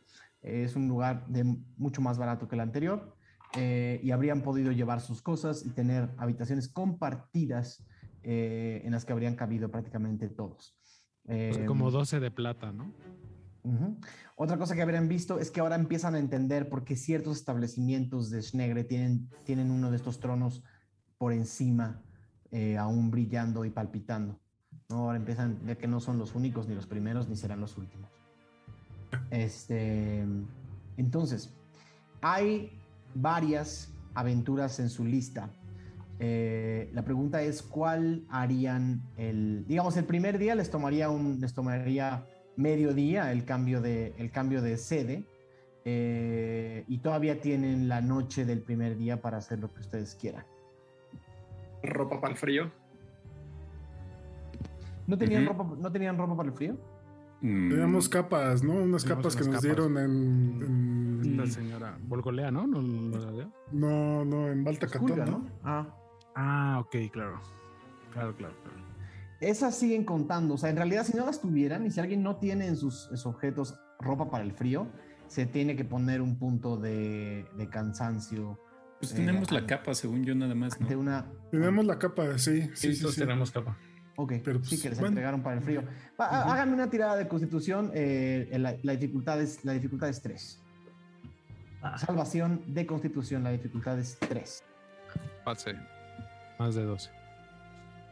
Es 0.42 0.76
un 0.76 0.86
lugar 0.88 1.26
de 1.28 1.44
mucho 1.76 2.00
más 2.02 2.18
barato 2.18 2.46
que 2.48 2.54
el 2.54 2.60
anterior 2.60 3.16
eh, 3.56 4.00
y 4.02 4.10
habrían 4.12 4.42
podido 4.42 4.70
llevar 4.72 5.00
sus 5.00 5.22
cosas 5.22 5.64
y 5.64 5.70
tener 5.70 6.10
habitaciones 6.18 6.68
compartidas 6.68 7.84
eh, 8.22 8.82
en 8.84 8.92
las 8.92 9.04
que 9.04 9.12
habrían 9.12 9.34
cabido 9.36 9.70
prácticamente 9.70 10.28
todos. 10.28 10.76
O 11.28 11.54
sea, 11.54 11.66
como 11.66 11.90
12 11.90 12.20
de 12.20 12.30
plata, 12.30 12.72
¿no? 12.72 12.92
Otra 14.36 14.58
cosa 14.58 14.74
que 14.74 14.82
habrían 14.82 15.08
visto 15.08 15.38
es 15.38 15.50
que 15.50 15.60
ahora 15.60 15.74
empiezan 15.74 16.14
a 16.14 16.18
entender 16.18 16.68
por 16.68 16.84
qué 16.84 16.94
ciertos 16.94 17.38
establecimientos 17.38 18.30
de 18.30 18.42
Schnegre 18.42 18.84
tienen, 18.84 19.28
tienen 19.44 19.70
uno 19.70 19.90
de 19.90 19.96
estos 19.96 20.20
tronos 20.20 20.62
por 21.18 21.32
encima 21.32 22.02
eh, 22.52 22.76
aún 22.76 23.10
brillando 23.10 23.64
y 23.64 23.70
palpitando. 23.70 24.38
¿no? 24.88 24.96
Ahora 24.96 25.16
empiezan, 25.16 25.58
ya 25.66 25.76
que 25.76 25.88
no 25.88 26.00
son 26.00 26.18
los 26.18 26.34
únicos, 26.34 26.68
ni 26.68 26.74
los 26.74 26.86
primeros, 26.86 27.28
ni 27.28 27.36
serán 27.36 27.60
los 27.60 27.76
últimos. 27.76 28.10
Este, 29.30 30.24
entonces, 30.96 31.52
hay 32.20 32.70
varias 33.14 33.92
aventuras 34.14 34.78
en 34.78 34.90
su 34.90 35.04
lista. 35.04 35.50
Eh, 36.18 36.90
la 36.94 37.02
pregunta 37.04 37.42
es 37.42 37.62
cuál 37.62 38.24
harían 38.30 39.02
el, 39.16 39.64
digamos, 39.66 39.96
el 39.98 40.04
primer 40.06 40.38
día 40.38 40.54
les 40.54 40.70
tomaría 40.70 41.10
un, 41.10 41.40
les 41.40 41.52
tomaría 41.52 42.24
medio 42.56 42.94
día 42.94 43.32
el 43.32 43.44
cambio 43.44 43.82
de, 43.82 44.14
el 44.16 44.30
cambio 44.30 44.62
de 44.62 44.78
sede 44.78 45.26
eh, 45.84 46.84
y 46.88 46.98
todavía 46.98 47.40
tienen 47.40 47.88
la 47.88 48.00
noche 48.00 48.46
del 48.46 48.62
primer 48.62 48.96
día 48.96 49.20
para 49.20 49.36
hacer 49.36 49.58
lo 49.58 49.72
que 49.74 49.80
ustedes 49.80 50.14
quieran. 50.14 50.44
Ropa 51.82 52.18
para 52.20 52.32
el 52.32 52.38
frío. 52.38 52.70
¿No 55.06 55.16
tenían, 55.16 55.46
ropa, 55.46 55.66
¿No 55.78 55.92
tenían 55.92 56.16
ropa 56.18 56.36
para 56.36 56.48
el 56.48 56.54
frío? 56.54 56.76
Mm, 57.42 57.68
Teníamos 57.70 58.08
capas, 58.08 58.64
¿no? 58.64 58.72
Unas 58.72 59.04
capas 59.04 59.36
que 59.36 59.42
unas 59.44 59.54
nos 59.62 59.62
capas. 59.62 59.76
dieron 59.76 59.98
en, 59.98 61.22
en- 61.22 61.36
La 61.36 61.46
señora 61.46 61.98
Volgolea, 62.08 62.50
¿no? 62.50 62.66
¿No, 62.66 62.80
no? 62.82 63.52
No, 63.72 64.24
no, 64.24 64.48
en 64.48 64.64
Balta 64.64 64.86
Catón, 64.88 65.18
¿no? 65.26 65.46
Ah. 65.62 65.86
Ah, 66.36 66.78
ok, 66.80 66.94
claro. 67.12 67.40
Claro, 68.12 68.36
claro, 68.36 68.54
claro. 68.62 68.76
Esas 69.40 69.74
siguen 69.78 70.04
contando. 70.04 70.54
O 70.54 70.58
sea, 70.58 70.70
en 70.70 70.76
realidad, 70.76 71.04
si 71.04 71.16
no 71.16 71.26
las 71.26 71.40
tuvieran 71.40 71.84
y 71.86 71.90
si 71.90 71.98
alguien 72.00 72.22
no 72.22 72.36
tiene 72.36 72.66
en 72.66 72.76
sus, 72.76 73.08
en 73.10 73.16
sus 73.16 73.26
objetos 73.26 73.74
ropa 74.00 74.30
para 74.30 74.44
el 74.44 74.52
frío, 74.52 74.86
se 75.26 75.44
tiene 75.46 75.74
que 75.76 75.84
poner 75.84 76.20
un 76.22 76.38
punto 76.38 76.76
de, 76.76 77.44
de 77.56 77.68
cansancio. 77.68 78.60
Pues 79.00 79.12
eh, 79.12 79.16
tenemos 79.16 79.50
la 79.50 79.58
an- 79.60 79.66
capa, 79.66 79.92
según 79.94 80.24
yo, 80.24 80.34
nada 80.34 80.54
más. 80.54 80.78
¿no? 80.80 80.86
De 80.86 80.96
una. 80.96 81.26
Tenemos 81.50 81.84
la 81.84 81.98
capa, 81.98 82.38
sí, 82.38 82.62
sí, 82.74 82.94
Sí, 82.94 82.94
sí. 82.94 83.08
sí. 83.12 83.20
tenemos 83.20 83.50
capa. 83.50 83.76
Ok, 84.18 84.32
Pero, 84.42 84.62
sí 84.64 84.70
pues, 84.70 84.82
que 84.82 84.88
les 84.90 84.98
bueno. 84.98 85.08
entregaron 85.12 85.42
para 85.42 85.56
el 85.56 85.62
frío. 85.62 85.82
Va, 86.18 86.26
ha- 86.28 86.52
Háganme 86.54 86.72
una 86.74 86.88
tirada 86.88 87.16
de 87.16 87.28
constitución. 87.28 87.90
eh, 87.94 88.48
la, 88.58 88.76
la 88.82 88.92
dificultad 88.92 89.40
es, 89.42 89.62
la 89.64 89.72
dificultad 89.72 90.08
es 90.08 90.22
3. 90.22 90.62
Ah, 91.82 91.98
Salvación 91.98 92.62
de 92.68 92.86
constitución, 92.86 93.42
la 93.44 93.50
dificultad 93.50 93.98
es 93.98 94.16
3. 94.18 94.64
Pase. 95.44 95.74
Más 96.58 96.74
de 96.74 96.84
12. 96.84 97.10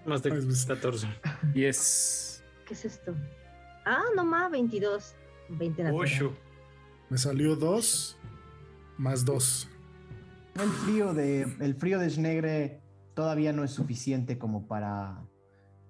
Más 0.06 0.22
de 0.22 0.32
Ay, 0.32 0.40
pues. 0.42 0.66
14. 0.66 1.06
Y 1.54 1.64
es. 1.64 2.44
¿Qué 2.66 2.74
es 2.74 2.84
esto? 2.84 3.14
Ah, 3.84 4.04
no 4.14 4.24
más, 4.24 4.50
22. 4.50 5.14
20 5.48 5.82
natural. 5.82 6.04
Osho. 6.04 6.32
Me 7.10 7.18
salió 7.18 7.54
dos 7.54 8.16
más 8.96 9.24
dos. 9.24 9.68
El 10.54 10.70
frío 10.70 11.14
de, 11.14 11.42
el 11.60 11.74
frío 11.74 11.98
de 11.98 12.10
Snegre 12.10 12.80
todavía 13.14 13.52
no 13.52 13.64
es 13.64 13.72
suficiente 13.72 14.38
como 14.38 14.66
para, 14.66 15.24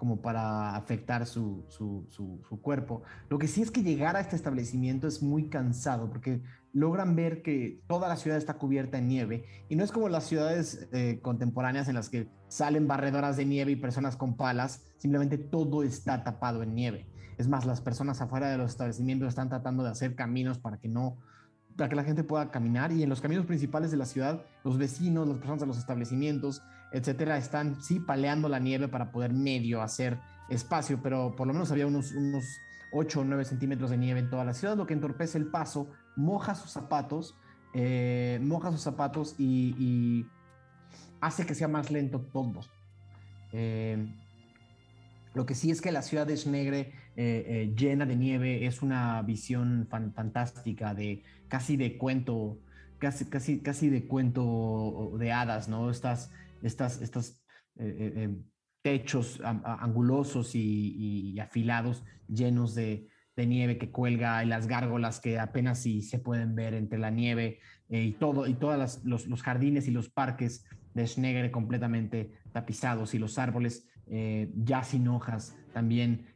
como 0.04 0.20
para 0.20 0.76
afectar 0.76 1.24
su, 1.24 1.64
su- 1.68 2.06
su- 2.10 2.60
cuerpo. 2.60 3.02
Lo 3.30 3.38
que 3.38 3.48
sí 3.48 3.62
es 3.62 3.70
que 3.70 3.82
llegar 3.82 4.16
a 4.16 4.20
este 4.20 4.36
establecimiento 4.36 5.08
es 5.08 5.22
muy 5.22 5.48
cansado 5.48 6.10
porque 6.10 6.42
logran 6.74 7.16
ver 7.16 7.40
que 7.42 7.80
toda 7.88 8.06
la 8.06 8.16
ciudad 8.16 8.36
está 8.36 8.52
cubierta 8.58 8.98
en 8.98 9.08
nieve 9.08 9.46
y 9.70 9.76
no 9.76 9.82
es 9.82 9.90
como 9.92 10.10
las 10.10 10.24
ciudades 10.24 10.86
eh, 10.92 11.20
contemporáneas 11.22 11.88
en 11.88 11.94
las 11.94 12.10
que 12.10 12.28
salen 12.48 12.86
barredoras 12.86 13.38
de 13.38 13.46
nieve 13.46 13.72
y 13.72 13.76
personas 13.76 14.14
con 14.16 14.36
palas, 14.36 14.82
simplemente 14.98 15.38
todo 15.38 15.82
está 15.82 16.22
tapado 16.22 16.62
en 16.62 16.74
nieve. 16.74 17.06
Es 17.38 17.48
más, 17.48 17.64
las 17.64 17.80
personas 17.80 18.20
afuera 18.20 18.50
de 18.50 18.58
los 18.58 18.72
establecimientos 18.72 19.28
están 19.30 19.48
tratando 19.48 19.84
de 19.84 19.88
hacer 19.90 20.14
caminos 20.14 20.58
para 20.58 20.76
que 20.76 20.88
no 20.88 21.16
para 21.76 21.88
que 21.88 21.96
la 21.96 22.04
gente 22.04 22.22
pueda 22.22 22.52
caminar 22.52 22.92
y 22.92 23.02
en 23.02 23.08
los 23.08 23.20
caminos 23.20 23.46
principales 23.46 23.90
de 23.90 23.96
la 23.96 24.04
ciudad, 24.04 24.44
los 24.62 24.78
vecinos, 24.78 25.26
las 25.26 25.38
personas 25.38 25.60
de 25.62 25.66
los 25.66 25.78
establecimientos, 25.78 26.62
etcétera, 26.94 27.36
están 27.36 27.82
sí 27.82 27.98
paleando 27.98 28.48
la 28.48 28.60
nieve 28.60 28.86
para 28.86 29.10
poder 29.10 29.32
medio 29.32 29.82
hacer 29.82 30.16
espacio, 30.48 31.00
pero 31.02 31.34
por 31.34 31.48
lo 31.48 31.52
menos 31.52 31.72
había 31.72 31.88
unos, 31.88 32.12
unos 32.12 32.44
8 32.92 33.20
o 33.20 33.24
9 33.24 33.44
centímetros 33.44 33.90
de 33.90 33.96
nieve 33.98 34.20
en 34.20 34.30
toda 34.30 34.44
la 34.44 34.54
ciudad, 34.54 34.76
lo 34.76 34.86
que 34.86 34.94
entorpece 34.94 35.36
el 35.36 35.46
paso, 35.48 35.88
moja 36.14 36.54
sus 36.54 36.70
zapatos, 36.70 37.34
eh, 37.74 38.38
moja 38.42 38.70
sus 38.70 38.80
zapatos 38.80 39.34
y, 39.38 40.24
hace 41.20 41.46
que 41.46 41.54
sea 41.54 41.66
más 41.68 41.90
lento 41.90 42.20
todo. 42.20 42.60
Eh, 43.52 44.06
lo 45.32 45.46
que 45.46 45.54
sí 45.56 45.70
es 45.70 45.80
que 45.80 45.90
la 45.90 46.02
ciudad 46.02 46.26
de 46.26 46.36
Snegre 46.36 46.92
eh, 47.16 47.44
eh, 47.48 47.74
llena 47.76 48.06
de 48.06 48.14
nieve 48.14 48.66
es 48.66 48.82
una 48.82 49.20
visión 49.22 49.88
fan- 49.90 50.12
fantástica 50.12 50.94
de 50.94 51.24
casi 51.48 51.76
de 51.76 51.96
cuento, 51.98 52.58
casi, 52.98 53.24
casi, 53.24 53.58
casi 53.60 53.88
de 53.88 54.06
cuento 54.06 55.12
de 55.18 55.32
hadas, 55.32 55.68
¿no? 55.68 55.90
Estas, 55.90 56.30
estas, 56.64 57.00
estas 57.02 57.42
eh, 57.76 57.96
eh, 57.98 58.12
eh, 58.16 58.36
techos 58.82 59.40
am- 59.44 59.62
a- 59.64 59.82
angulosos 59.82 60.54
y, 60.54 61.38
afilados 61.40 62.04
llenos 62.28 62.74
de, 62.74 63.08
nieve 63.36 63.78
que 63.78 63.90
cuelga 63.90 64.44
y 64.44 64.46
las 64.46 64.68
gárgolas 64.68 65.18
que 65.18 65.40
apenas 65.40 65.80
si 65.80 66.02
se 66.02 66.20
pueden 66.20 66.54
ver 66.54 66.72
entre 66.72 67.00
la 67.00 67.10
nieve 67.10 67.58
eh, 67.88 68.04
y 68.04 68.12
todo 68.12 68.46
y 68.46 68.54
todos 68.54 69.00
los, 69.04 69.42
jardines 69.42 69.88
y 69.88 69.90
los 69.90 70.08
parques 70.08 70.64
de 70.94 71.04
Schnegre 71.04 71.50
completamente 71.50 72.30
tapizados 72.52 73.12
y 73.14 73.18
los 73.18 73.38
árboles 73.38 73.88
ya 74.06 74.84
sin 74.84 75.08
hojas 75.08 75.56
también 75.72 76.26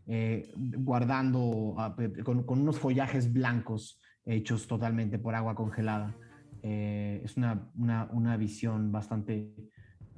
guardando 0.57 1.74
ah, 1.78 1.94
con, 2.24 2.43
con 2.44 2.62
unos 2.62 2.78
follajes 2.81 3.32
blancos 3.32 4.01
hechos 4.24 4.66
totalmente 4.66 5.19
por 5.19 5.35
agua 5.35 5.55
congelada. 5.55 6.16
Es 6.62 7.36
una, 7.36 7.70
una, 7.77 8.09
una 8.11 8.36
visión 8.36 8.90
bastante 8.90 9.55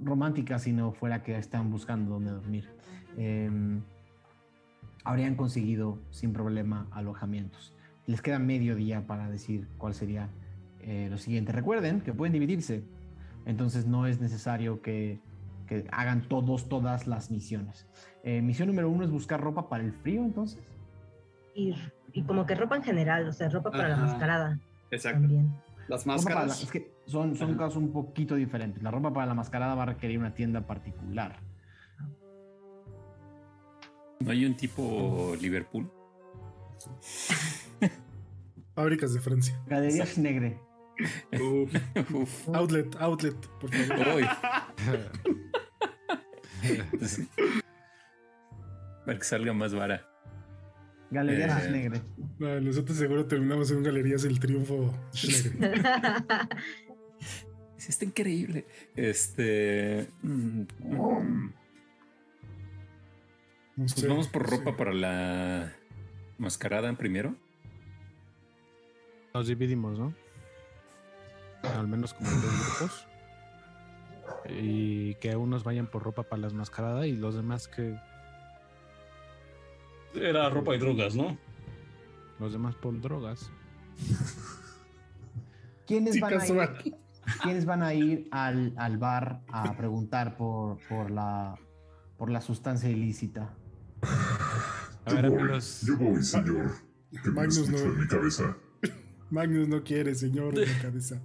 romántica 0.02 0.58
si 0.58 0.72
no 0.72 0.92
fuera 0.92 1.22
que 1.22 1.36
están 1.36 1.70
buscando 1.70 2.12
dónde 2.12 2.30
dormir. 2.30 2.68
Eh, 3.16 3.50
habrían 5.04 5.34
conseguido 5.34 5.98
sin 6.10 6.32
problema 6.32 6.86
alojamientos. 6.90 7.74
Les 8.06 8.22
queda 8.22 8.38
medio 8.38 8.74
día 8.74 9.06
para 9.06 9.28
decir 9.28 9.68
cuál 9.78 9.94
sería 9.94 10.28
eh, 10.80 11.08
lo 11.10 11.18
siguiente. 11.18 11.52
Recuerden 11.52 12.00
que 12.00 12.12
pueden 12.12 12.32
dividirse, 12.32 12.84
entonces 13.44 13.86
no 13.86 14.06
es 14.06 14.20
necesario 14.20 14.82
que, 14.82 15.20
que 15.66 15.86
hagan 15.92 16.22
todos, 16.28 16.68
todas 16.68 17.06
las 17.06 17.30
misiones. 17.30 17.86
Eh, 18.24 18.42
misión 18.42 18.68
número 18.68 18.90
uno 18.90 19.04
es 19.04 19.10
buscar 19.10 19.40
ropa 19.40 19.68
para 19.68 19.84
el 19.84 19.92
frío, 19.92 20.22
entonces. 20.22 20.60
Y, 21.54 21.74
y 22.12 22.22
como 22.22 22.46
que 22.46 22.54
ropa 22.54 22.76
en 22.76 22.82
general, 22.82 23.28
o 23.28 23.32
sea, 23.32 23.48
ropa 23.48 23.70
para 23.70 23.88
la 23.88 23.96
mascarada 23.96 24.58
Exacto. 24.90 25.20
también. 25.20 25.52
Las 25.90 26.06
la- 26.06 26.12
máscaras. 26.14 26.62
es 26.62 26.70
que 26.70 26.94
son, 27.06 27.34
son 27.36 27.50
Ajá. 27.50 27.58
casos 27.58 27.76
un 27.76 27.92
poquito 27.92 28.34
diferentes. 28.36 28.82
La 28.82 28.90
ropa 28.90 29.12
para 29.12 29.26
la 29.26 29.34
mascarada 29.34 29.74
va 29.74 29.82
a 29.82 29.86
requerir 29.86 30.18
una 30.18 30.32
tienda 30.34 30.66
particular. 30.66 31.38
¿No 34.20 34.30
hay 34.30 34.44
un 34.46 34.54
tipo 34.56 35.34
Liverpool? 35.40 35.90
Fábricas 38.74 39.12
de 39.14 39.20
Francia. 39.20 39.60
Galerías 39.66 40.16
Negre. 40.18 40.58
Uf. 41.32 41.74
Uf. 42.14 42.48
Outlet, 42.54 42.94
outlet, 43.00 43.34
por 43.58 43.70
favor. 43.70 44.22
Para 49.06 49.18
que 49.18 49.24
salga 49.24 49.52
más 49.52 49.74
vara. 49.74 50.06
Galerías 51.10 51.64
Eh, 51.64 51.70
Negre. 51.70 52.00
No, 52.38 52.60
nosotros 52.60 52.96
seguro 52.98 53.26
terminamos 53.26 53.70
en 53.70 53.82
Galerías 53.82 54.22
del 54.22 54.38
Triunfo 54.40 54.94
Schnegre. 55.14 55.72
Sí, 57.76 57.86
Está 57.88 58.04
increíble. 58.04 58.66
Este. 58.94 60.06
mm, 60.22 60.62
Pues 63.76 64.06
vamos 64.06 64.28
por 64.28 64.48
ropa 64.50 64.76
para 64.76 64.92
la 64.92 65.72
mascarada 66.36 66.92
primero. 66.92 67.34
Nos 69.32 69.46
dividimos, 69.48 69.98
¿no? 69.98 70.12
Al 71.62 71.88
menos 71.88 72.12
como 72.12 72.28
en 72.30 72.40
dos 72.42 72.78
grupos. 72.78 73.06
Y 74.60 75.14
que 75.14 75.34
unos 75.36 75.64
vayan 75.64 75.86
por 75.86 76.02
ropa 76.02 76.22
para 76.24 76.42
las 76.42 76.52
mascaradas 76.52 77.06
y 77.06 77.12
los 77.12 77.34
demás 77.34 77.66
que. 77.66 77.96
Era 80.14 80.48
ropa 80.50 80.74
y 80.74 80.78
drogas, 80.78 81.14
¿no? 81.14 81.36
Los 82.38 82.52
demás 82.52 82.74
por 82.74 83.00
drogas. 83.00 83.50
¿Quiénes 85.86 86.14
Sí, 86.14 86.20
van 86.20 86.40
a 86.40 86.46
ir. 86.46 86.96
¿quiénes 87.42 87.64
van 87.64 87.82
a 87.82 87.94
ir 87.94 88.28
al, 88.30 88.72
al 88.76 88.98
bar 88.98 89.42
a 89.48 89.76
preguntar 89.76 90.36
por, 90.36 90.78
por, 90.88 91.10
la, 91.10 91.54
por 92.16 92.30
la 92.30 92.40
sustancia 92.40 92.88
ilícita? 92.88 93.54
A 95.04 95.12
ver, 95.14 95.24
yo 95.24 95.30
voy, 95.30 95.40
amigos. 95.40 95.80
yo 95.86 95.96
voy, 95.98 96.22
señor. 96.22 96.70
Que 97.22 97.28
me 97.28 97.34
Magnus 97.34 97.58
escucho 97.58 97.84
no. 97.86 97.92
en 97.92 98.00
mi 98.00 98.06
cabeza. 98.06 98.56
Magnus 99.30 99.68
no 99.68 99.82
quiere, 99.84 100.14
señor, 100.14 100.54
de 100.54 100.66
la 100.66 100.78
cabeza. 100.82 101.20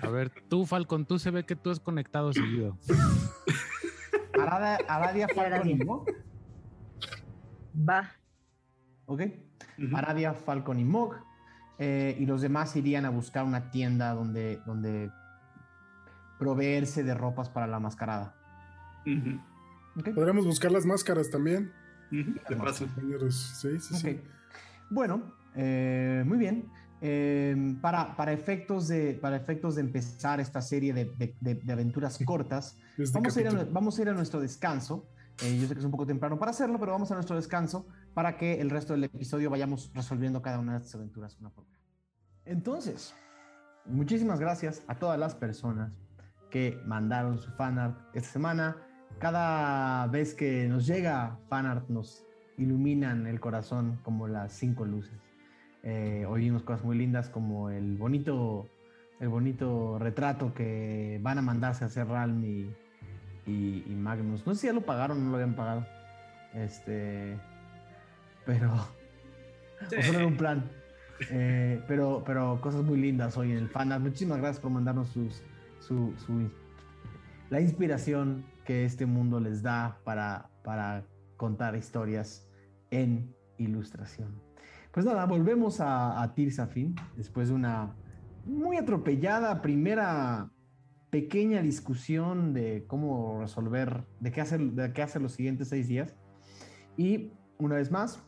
A 0.00 0.08
ver, 0.08 0.30
tú, 0.48 0.64
Falcon, 0.64 1.04
tú 1.04 1.18
se 1.18 1.30
ve 1.30 1.44
que 1.44 1.56
tú 1.56 1.70
has 1.70 1.80
conectado 1.80 2.32
seguido. 2.32 2.78
Arada, 4.40 4.78
Aradia, 4.88 5.28
Falcon. 5.34 5.78
Mog. 5.84 6.06
Va. 7.88 8.10
¿Ok? 9.12 9.22
Ujú. 9.78 9.96
Aradia, 9.96 10.34
Falcon 10.34 10.78
y 10.78 10.84
Mog. 10.84 11.16
eh, 11.78 12.16
y 12.18 12.26
los 12.26 12.42
demás 12.42 12.76
irían 12.76 13.04
a 13.06 13.10
buscar 13.10 13.44
una 13.44 13.70
tienda 13.70 14.12
donde, 14.12 14.60
donde 14.66 15.10
proveerse 16.38 17.02
de 17.02 17.14
ropas 17.14 17.48
para 17.48 17.66
la 17.66 17.80
mascarada. 17.80 18.34
Podríamos 20.14 20.46
buscar 20.46 20.70
las 20.70 20.86
máscaras 20.86 21.30
también. 21.30 21.72
De 22.10 22.56
paso. 22.56 22.86
Sí, 23.30 23.80
sí, 23.80 23.94
sí. 23.94 24.20
Bueno, 24.90 25.34
eh, 25.54 26.22
muy 26.26 26.38
bien. 26.38 26.70
Eh, 27.00 27.76
para, 27.80 28.14
para, 28.16 28.32
efectos 28.32 28.86
de, 28.86 29.14
para 29.14 29.36
efectos 29.36 29.74
de 29.74 29.80
empezar 29.80 30.38
esta 30.38 30.60
serie 30.60 30.92
de, 30.92 31.34
de, 31.40 31.72
aventuras 31.72 32.18
cortas, 32.24 32.76
vamos 33.12 33.36
a, 33.36 33.40
ir 33.40 33.48
a, 33.48 33.64
vamos 33.64 33.98
a, 33.98 34.02
ir 34.02 34.08
a, 34.08 34.12
nuestro 34.12 34.40
descanso. 34.40 35.08
Eh, 35.42 35.58
yo 35.58 35.66
sé 35.66 35.74
que 35.74 35.80
es 35.80 35.84
un 35.84 35.90
poco 35.90 36.06
temprano 36.06 36.38
para 36.38 36.52
hacerlo, 36.52 36.78
pero 36.78 36.92
vamos 36.92 37.10
a 37.10 37.14
nuestro 37.14 37.34
descanso 37.34 37.84
para 38.14 38.36
que 38.36 38.60
el 38.60 38.70
resto 38.70 38.92
del 38.92 39.04
episodio 39.04 39.50
vayamos 39.50 39.90
resolviendo 39.92 40.40
cada 40.40 40.60
una 40.60 40.72
de 40.72 40.78
estas 40.78 40.94
aventuras 40.94 41.36
una 41.40 41.50
por 41.50 41.64
una. 41.64 41.78
Entonces, 42.44 43.12
muchísimas 43.84 44.38
gracias 44.38 44.84
a 44.86 45.00
todas 45.00 45.18
las 45.18 45.34
personas 45.34 45.92
que 46.48 46.80
mandaron 46.86 47.38
su 47.38 47.50
fanart 47.52 47.98
esta 48.14 48.30
semana. 48.30 48.76
Cada 49.18 50.06
vez 50.06 50.34
que 50.34 50.68
nos 50.68 50.86
llega 50.86 51.38
fanart 51.48 51.88
nos 51.88 52.24
iluminan 52.56 53.26
el 53.26 53.40
corazón 53.40 53.98
como 54.04 54.28
las 54.28 54.52
cinco 54.52 54.84
luces. 54.84 55.18
Eh, 55.82 56.24
oímos 56.28 56.62
cosas 56.62 56.84
muy 56.84 56.96
lindas 56.96 57.28
como 57.28 57.68
el 57.68 57.96
bonito, 57.96 58.68
el 59.18 59.28
bonito 59.28 59.98
retrato 59.98 60.54
que 60.54 61.18
van 61.20 61.38
a 61.38 61.42
mandarse 61.42 61.82
a 61.82 61.88
hacer 61.88 62.06
Ralm 62.06 62.44
y, 62.44 62.72
y, 63.46 63.84
Magnus. 63.96 64.46
No 64.46 64.54
sé 64.54 64.62
si 64.62 64.66
ya 64.68 64.72
lo 64.72 64.82
pagaron 64.82 65.18
o 65.18 65.20
no 65.20 65.30
lo 65.30 65.36
habían 65.36 65.54
pagado. 65.54 65.86
Este, 66.54 67.38
pero 68.44 68.72
o 68.74 70.02
solo 70.02 70.26
un 70.26 70.36
plan. 70.36 70.64
Eh, 71.30 71.82
pero, 71.86 72.22
pero 72.26 72.60
cosas 72.60 72.82
muy 72.82 72.98
lindas 72.98 73.36
hoy 73.36 73.52
en 73.52 73.58
el 73.58 73.68
fanart. 73.68 74.02
Muchísimas 74.02 74.38
gracias 74.38 74.60
por 74.60 74.70
mandarnos 74.70 75.08
sus, 75.08 75.42
su, 75.80 76.14
su, 76.18 76.50
la 77.50 77.60
inspiración 77.60 78.44
que 78.64 78.84
este 78.84 79.06
mundo 79.06 79.40
les 79.40 79.62
da 79.62 79.98
para, 80.04 80.50
para 80.64 81.04
contar 81.36 81.76
historias 81.76 82.46
en 82.90 83.34
ilustración. 83.58 84.40
Pues 84.92 85.06
nada, 85.06 85.24
volvemos 85.26 85.80
a, 85.80 86.22
a 86.22 86.34
Tirsafin 86.34 86.94
después 87.16 87.48
de 87.48 87.54
una 87.54 87.94
muy 88.44 88.76
atropellada 88.76 89.62
primera 89.62 90.50
pequeña 91.12 91.60
discusión 91.60 92.54
de 92.54 92.86
cómo 92.86 93.38
resolver, 93.38 94.06
de 94.20 94.32
qué 94.32 94.40
hacer, 94.40 94.60
de 94.60 94.94
qué 94.94 95.02
hacer 95.02 95.20
los 95.20 95.32
siguientes 95.32 95.68
seis 95.68 95.86
días. 95.86 96.14
Y 96.96 97.34
una 97.58 97.76
vez 97.76 97.90
más, 97.90 98.24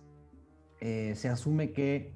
eh, 0.80 1.14
se 1.16 1.30
asume 1.30 1.72
que 1.72 2.12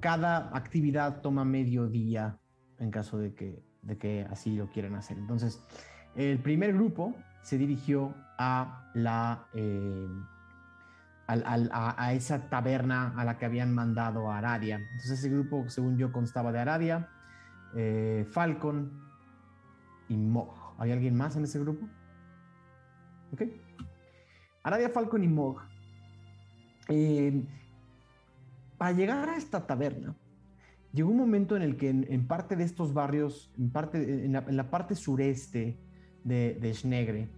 cada 0.00 0.56
actividad 0.56 1.20
toma 1.20 1.44
medio 1.44 1.86
día 1.86 2.38
en 2.78 2.90
caso 2.90 3.18
de 3.18 3.34
que, 3.34 3.62
de 3.82 3.98
que 3.98 4.26
así 4.30 4.56
lo 4.56 4.70
quieran 4.70 4.94
hacer. 4.94 5.18
Entonces, 5.18 5.62
el 6.16 6.38
primer 6.38 6.72
grupo 6.72 7.14
se 7.42 7.58
dirigió 7.58 8.14
a 8.38 8.90
la 8.94 9.48
eh, 9.52 10.08
a, 11.26 12.12
esa 12.14 12.48
taberna 12.48 13.12
a 13.18 13.24
la 13.24 13.36
que 13.36 13.44
habían 13.44 13.74
mandado 13.74 14.30
a 14.30 14.38
Aradia. 14.38 14.76
Entonces 14.76 15.18
ese 15.18 15.28
grupo, 15.28 15.68
según 15.68 15.98
yo, 15.98 16.10
constaba 16.10 16.52
de 16.52 16.58
Aradia, 16.58 17.10
eh, 17.74 18.26
Falcon 18.30 19.11
y 20.12 20.16
Mog. 20.16 20.50
¿Hay 20.78 20.90
alguien 20.92 21.16
más 21.16 21.36
en 21.36 21.44
ese 21.44 21.58
grupo? 21.58 21.86
Ok. 23.32 23.42
Aradia, 24.62 24.90
Falcon 24.90 25.24
y 25.24 25.28
Mog. 25.28 25.60
Eh, 26.88 27.44
para 28.78 28.92
llegar 28.92 29.28
a 29.28 29.36
esta 29.36 29.66
taberna, 29.66 30.16
llegó 30.92 31.10
un 31.10 31.16
momento 31.16 31.56
en 31.56 31.62
el 31.62 31.76
que 31.76 31.88
en, 31.88 32.26
parte 32.26 32.56
de 32.56 32.64
estos 32.64 32.92
barrios, 32.92 33.52
en, 33.56 33.70
parte, 33.70 34.24
en, 34.24 34.32
la, 34.32 34.70
parte 34.70 34.94
sureste 34.94 35.78
de, 36.24 36.58
de 36.60 36.74
Schnegre, 36.74 37.30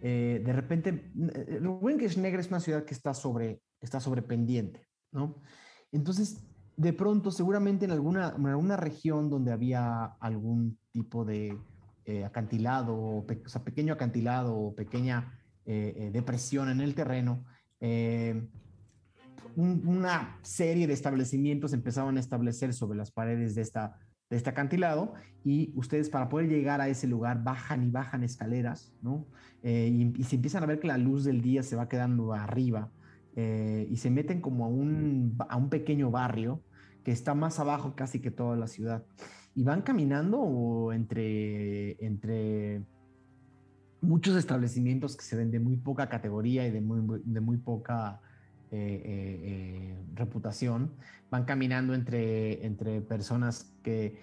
eh, 0.00 0.42
de 0.44 0.52
repente, 0.52 1.10
eh, 1.34 1.58
lo 1.60 1.78
bueno 1.78 1.98
que 1.98 2.06
es 2.06 2.16
negra 2.16 2.40
es 2.40 2.48
una 2.48 2.60
ciudad 2.60 2.84
que 2.84 2.94
está 2.94 3.14
sobre, 3.14 3.62
está 3.80 4.00
sobre 4.00 4.22
pendiente, 4.22 4.86
¿no? 5.12 5.36
Entonces, 5.92 6.46
de 6.76 6.92
pronto, 6.92 7.30
seguramente 7.30 7.86
en 7.86 7.90
alguna, 7.90 8.34
en 8.36 8.46
alguna 8.46 8.76
región 8.76 9.30
donde 9.30 9.52
había 9.52 10.04
algún 10.20 10.78
tipo 10.92 11.24
de 11.24 11.58
eh, 12.06 12.24
acantilado, 12.24 12.96
o, 12.96 13.26
pequeño 13.26 13.92
acantilado 13.92 14.56
o 14.56 14.74
pequeña 14.74 15.40
depresión 15.66 16.68
en 16.68 16.80
el 16.80 16.94
terreno, 16.94 17.44
una 19.56 20.38
serie 20.42 20.86
de 20.86 20.92
establecimientos 20.92 21.72
empezaban 21.72 22.16
a 22.18 22.20
establecer 22.20 22.72
sobre 22.72 22.96
las 22.96 23.10
paredes 23.10 23.56
de 23.56 23.62
esta 23.62 23.98
de 24.30 24.36
este 24.36 24.50
acantilado 24.50 25.14
y 25.44 25.72
ustedes 25.76 26.10
para 26.10 26.28
poder 26.28 26.48
llegar 26.48 26.80
a 26.80 26.88
ese 26.88 27.06
lugar 27.06 27.44
bajan 27.44 27.84
y 27.84 27.90
bajan 27.90 28.24
escaleras, 28.24 28.92
¿no? 29.02 29.26
Eh, 29.62 30.12
y, 30.16 30.24
se 30.24 30.36
empiezan 30.36 30.62
a 30.62 30.66
ver 30.66 30.80
que 30.80 30.88
la 30.88 30.98
luz 30.98 31.24
del 31.24 31.40
día 31.40 31.62
se 31.62 31.76
va 31.76 31.88
quedando 31.88 32.32
arriba 32.32 32.90
eh, 33.36 33.86
y 33.90 33.96
se 33.96 34.10
meten 34.10 34.40
como 34.40 34.64
a 34.64 34.68
un, 34.68 35.36
a 35.48 35.56
un 35.56 35.68
pequeño 35.70 36.10
barrio 36.10 36.62
que 37.04 37.12
está 37.12 37.34
más 37.34 37.60
abajo 37.60 37.94
casi 37.94 38.20
que 38.20 38.30
toda 38.30 38.56
la 38.56 38.66
ciudad. 38.66 39.04
Y 39.56 39.64
van 39.64 39.82
caminando 39.82 40.92
entre, 40.92 41.96
entre 42.04 42.82
muchos 44.00 44.36
establecimientos 44.36 45.16
que 45.16 45.24
se 45.24 45.36
ven 45.36 45.50
de 45.50 45.58
muy 45.58 45.76
poca 45.76 46.08
categoría 46.08 46.66
y 46.66 46.70
de 46.70 46.80
muy, 46.80 47.20
de 47.24 47.40
muy 47.40 47.56
poca 47.56 48.20
eh, 48.70 49.02
eh, 49.04 49.40
eh, 49.42 49.96
reputación, 50.14 50.92
van 51.30 51.44
caminando 51.44 51.94
entre, 51.94 52.64
entre 52.66 53.00
personas 53.00 53.72
que 53.82 54.20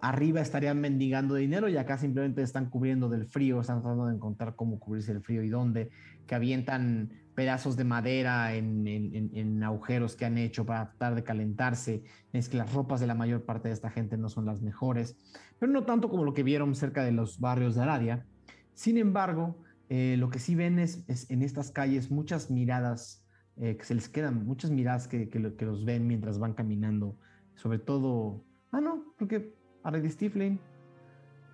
arriba 0.00 0.40
estarían 0.40 0.80
mendigando 0.80 1.36
dinero 1.36 1.68
y 1.68 1.76
acá 1.76 1.96
simplemente 1.96 2.42
están 2.42 2.68
cubriendo 2.68 3.08
del 3.08 3.26
frío, 3.26 3.60
están 3.60 3.80
tratando 3.80 4.06
de 4.06 4.14
encontrar 4.14 4.56
cómo 4.56 4.78
cubrirse 4.78 5.12
el 5.12 5.22
frío 5.22 5.42
y 5.42 5.48
dónde, 5.48 5.90
que 6.26 6.34
avientan 6.34 7.10
pedazos 7.36 7.76
de 7.76 7.84
madera 7.84 8.54
en, 8.54 8.88
en, 8.88 9.62
agujeros 9.62 10.16
que 10.16 10.24
han 10.24 10.38
hecho 10.38 10.66
para 10.66 10.86
tratar 10.86 11.14
de 11.14 11.22
calentarse. 11.22 12.02
Es 12.32 12.48
que 12.48 12.56
las 12.56 12.72
ropas 12.72 12.98
de 12.98 13.06
la 13.06 13.14
mayor 13.14 13.44
parte 13.44 13.68
de 13.68 13.74
esta 13.74 13.90
gente 13.90 14.16
no 14.16 14.28
son 14.28 14.44
las 14.46 14.62
mejores, 14.62 15.16
pero 15.60 15.70
no 15.70 15.84
tanto 15.84 16.08
como 16.08 16.24
lo 16.24 16.34
que 16.34 16.42
vieron 16.42 16.74
cerca 16.74 17.04
de 17.04 17.12
los 17.12 17.38
barrios 17.38 17.76
de 17.76 17.82
Aradia. 17.82 18.26
Sin 18.74 18.98
embargo, 18.98 19.62
lo 19.88 20.30
que 20.30 20.40
sí 20.40 20.56
ven 20.56 20.80
es, 20.80 21.04
es 21.08 21.30
en 21.30 21.42
estas 21.42 21.70
calles 21.70 22.10
muchas 22.10 22.50
miradas 22.50 23.26
eh, 23.58 23.78
que 23.78 23.84
se 23.86 23.94
les 23.94 24.10
quedan 24.10 24.44
muchas 24.44 24.70
miradas 24.70 25.08
que, 25.08 25.30
que, 25.30 25.38
los 25.38 25.84
ven 25.86 26.06
mientras 26.06 26.38
van 26.38 26.52
caminando. 26.52 27.16
Sobre 27.54 27.78
todo, 27.78 28.44
ah, 28.70 28.82
no, 28.82 29.14
porque 29.16 29.54
Aradia 29.82 30.10
Stiflin, 30.10 30.60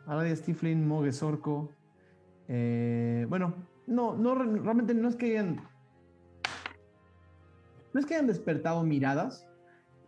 Aradia 0.06 0.34
Stiflin, 0.34 0.86
Mogues 0.86 1.22
Orco. 1.22 1.70
Eh, 2.48 3.24
bueno, 3.28 3.54
no, 3.86 4.16
no, 4.16 4.34
realmente 4.34 4.94
no 4.94 5.08
es 5.08 5.14
que 5.14 5.26
hayan. 5.26 5.60
No 7.92 8.00
es 8.00 8.06
que 8.06 8.14
hayan 8.14 8.26
despertado 8.26 8.82
miradas 8.82 9.46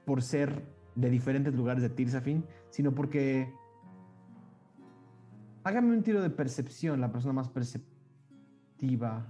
por 0.05 0.23
ser 0.23 0.65
de 0.94 1.11
diferentes 1.11 1.55
lugares 1.55 1.82
de 1.82 1.90
Tirsafin, 1.90 2.44
sino 2.70 2.94
porque. 2.94 3.52
Hágame 5.65 5.97
un 5.97 6.02
tiro 6.02 6.20
de 6.20 6.28
percepción, 6.28 7.01
la 7.01 7.11
persona 7.11 7.32
más 7.32 7.48
perceptiva. 7.48 9.27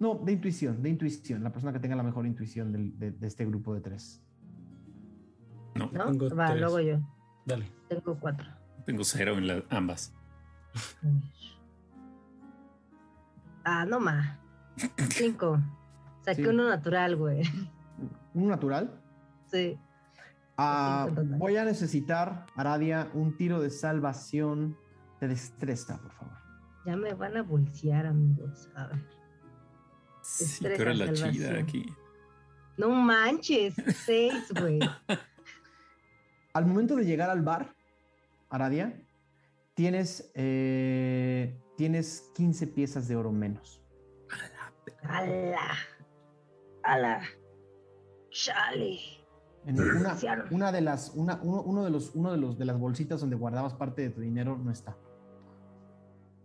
No, 0.00 0.16
de 0.16 0.32
intuición, 0.32 0.82
de 0.82 0.88
intuición. 0.88 1.44
La 1.44 1.52
persona 1.52 1.72
que 1.72 1.78
tenga 1.78 1.94
la 1.94 2.02
mejor 2.02 2.26
intuición 2.26 2.72
de, 2.98 3.14
este 3.20 3.46
grupo 3.46 3.72
de 3.72 3.80
tres. 3.80 4.20
No, 5.76 5.90
Tengo 5.90 6.28
Va, 6.34 6.54
luego 6.56 6.80
yo. 6.80 6.98
Dale. 7.46 7.70
Tengo 7.88 8.18
cuatro. 8.18 8.48
Tengo 8.84 9.04
cero 9.04 9.38
en 9.38 9.64
ambas. 9.70 10.12
ah, 13.64 13.84
no 13.86 14.00
más. 14.00 14.38
Cinco. 15.10 15.60
Saqué 16.24 16.48
uno 16.48 16.68
natural, 16.68 17.16
güey. 17.16 17.42
¿Uno 18.34 18.48
natural? 18.48 19.00
Sí. 19.50 19.78
Ah, 20.56 21.08
voy 21.38 21.56
a 21.56 21.64
necesitar, 21.64 22.46
Aradia, 22.56 23.10
un 23.14 23.36
tiro 23.36 23.60
de 23.60 23.70
salvación 23.70 24.76
de 25.20 25.28
destreza, 25.28 26.00
por 26.00 26.12
favor. 26.12 26.36
Ya 26.84 26.96
me 26.96 27.14
van 27.14 27.36
a 27.36 27.42
bolsear, 27.42 28.06
amigos. 28.06 28.68
A 28.74 28.86
ver. 28.86 29.04
Sí, 30.22 30.60
tú 30.60 30.66
eres 30.66 30.98
la 30.98 31.12
chida 31.12 31.58
aquí. 31.58 31.86
No 32.76 32.90
manches, 32.90 33.74
seis, 34.04 34.52
güey. 34.58 34.78
al 36.54 36.66
momento 36.66 36.96
de 36.96 37.04
llegar 37.04 37.30
al 37.30 37.42
bar, 37.42 37.74
Aradia, 38.50 39.00
tienes, 39.74 40.30
eh, 40.34 41.58
tienes 41.76 42.30
15 42.34 42.66
piezas 42.68 43.08
de 43.08 43.16
oro 43.16 43.32
menos. 43.32 43.80
¡Hala! 45.02 45.74
¡Hala! 46.84 47.22
¡Chale! 48.30 48.98
una, 49.64 50.18
una, 50.50 50.72
de 50.72 50.80
las, 50.80 51.12
una, 51.14 51.38
uno, 51.42 51.84
de 51.84 51.90
los, 51.90 52.10
uno 52.14 52.32
de 52.32 52.38
los 52.38 52.58
de 52.58 52.64
las 52.64 52.78
bolsitas 52.78 53.20
donde 53.20 53.36
guardabas 53.36 53.74
parte 53.74 54.02
de 54.02 54.10
tu 54.10 54.20
dinero 54.20 54.58
no 54.58 54.72
está. 54.72 54.96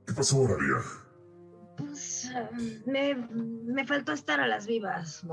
¿Qué 0.05 0.13
pasó, 0.13 0.45
Aradia? 0.45 0.83
Pues 1.77 2.31
me, 2.85 3.15
me, 3.15 3.85
faltó 3.85 4.11
estar 4.11 4.39
a 4.39 4.47
las 4.47 4.67
vivas. 4.67 5.25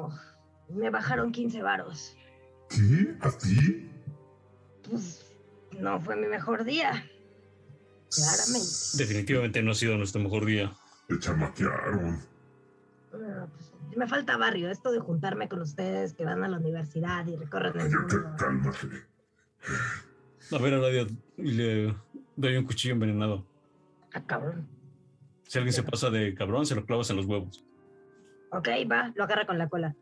Me 0.68 0.90
bajaron 0.90 1.32
15 1.32 1.62
varos. 1.62 2.16
¿Qué? 2.68 3.16
¿A 3.20 3.30
ti? 3.30 3.90
Pues 4.88 5.32
no 5.78 6.00
fue 6.00 6.16
mi 6.16 6.26
mejor 6.26 6.64
día. 6.64 7.04
Claramente. 8.10 8.68
Definitivamente 8.94 9.62
no 9.62 9.72
ha 9.72 9.74
sido 9.74 9.96
nuestro 9.96 10.22
mejor 10.22 10.44
día. 10.44 10.72
te 11.08 11.18
chamaquearon. 11.18 12.33
Ah, 13.94 13.98
me 13.98 14.06
falta 14.06 14.36
barrio, 14.36 14.70
esto 14.70 14.90
de 14.92 14.98
juntarme 15.00 15.48
con 15.48 15.60
ustedes 15.60 16.14
que 16.14 16.24
van 16.24 16.42
a 16.44 16.48
la 16.48 16.58
universidad 16.58 17.26
y 17.26 17.36
recorren 17.36 17.80
el 17.80 17.90
mundo. 17.90 18.34
cálmate. 18.36 18.78
A 20.52 20.58
ver, 20.58 20.74
a 20.74 20.78
radio 20.78 21.06
y 21.38 21.52
le 21.52 21.94
doy 22.36 22.56
un 22.56 22.64
cuchillo 22.64 22.94
envenenado. 22.94 23.46
Ah, 24.12 24.22
cabrón. 24.24 24.68
Si 25.44 25.58
alguien 25.58 25.72
se 25.72 25.82
pasa 25.82 26.10
de 26.10 26.34
cabrón, 26.34 26.66
se 26.66 26.74
lo 26.74 26.84
clavas 26.84 27.08
en 27.10 27.16
los 27.16 27.26
huevos. 27.26 27.64
Ok, 28.52 28.68
va, 28.90 29.12
lo 29.14 29.24
agarra 29.24 29.46
con 29.46 29.58
la 29.58 29.68
cola. 29.68 29.94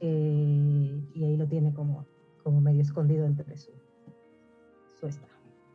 Eh, 0.00 1.00
y 1.14 1.24
ahí 1.24 1.36
lo 1.36 1.46
tiene 1.46 1.72
como, 1.72 2.06
como 2.42 2.60
medio 2.60 2.82
escondido 2.82 3.24
entre 3.24 3.56
su, 3.56 3.70
su 4.98 5.06
esta. 5.06 5.26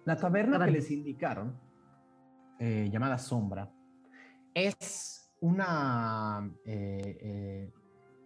La 0.06 0.15
taberna 0.18 0.53
que 0.53 0.60
Taberna. 0.60 0.77
les 0.77 0.91
indicaron, 0.91 1.60
eh, 2.60 2.89
llamada 2.91 3.18
Sombra, 3.18 3.72
es 4.53 5.16
una 5.39 6.51
eh, 6.65 7.18
eh, 7.22 7.73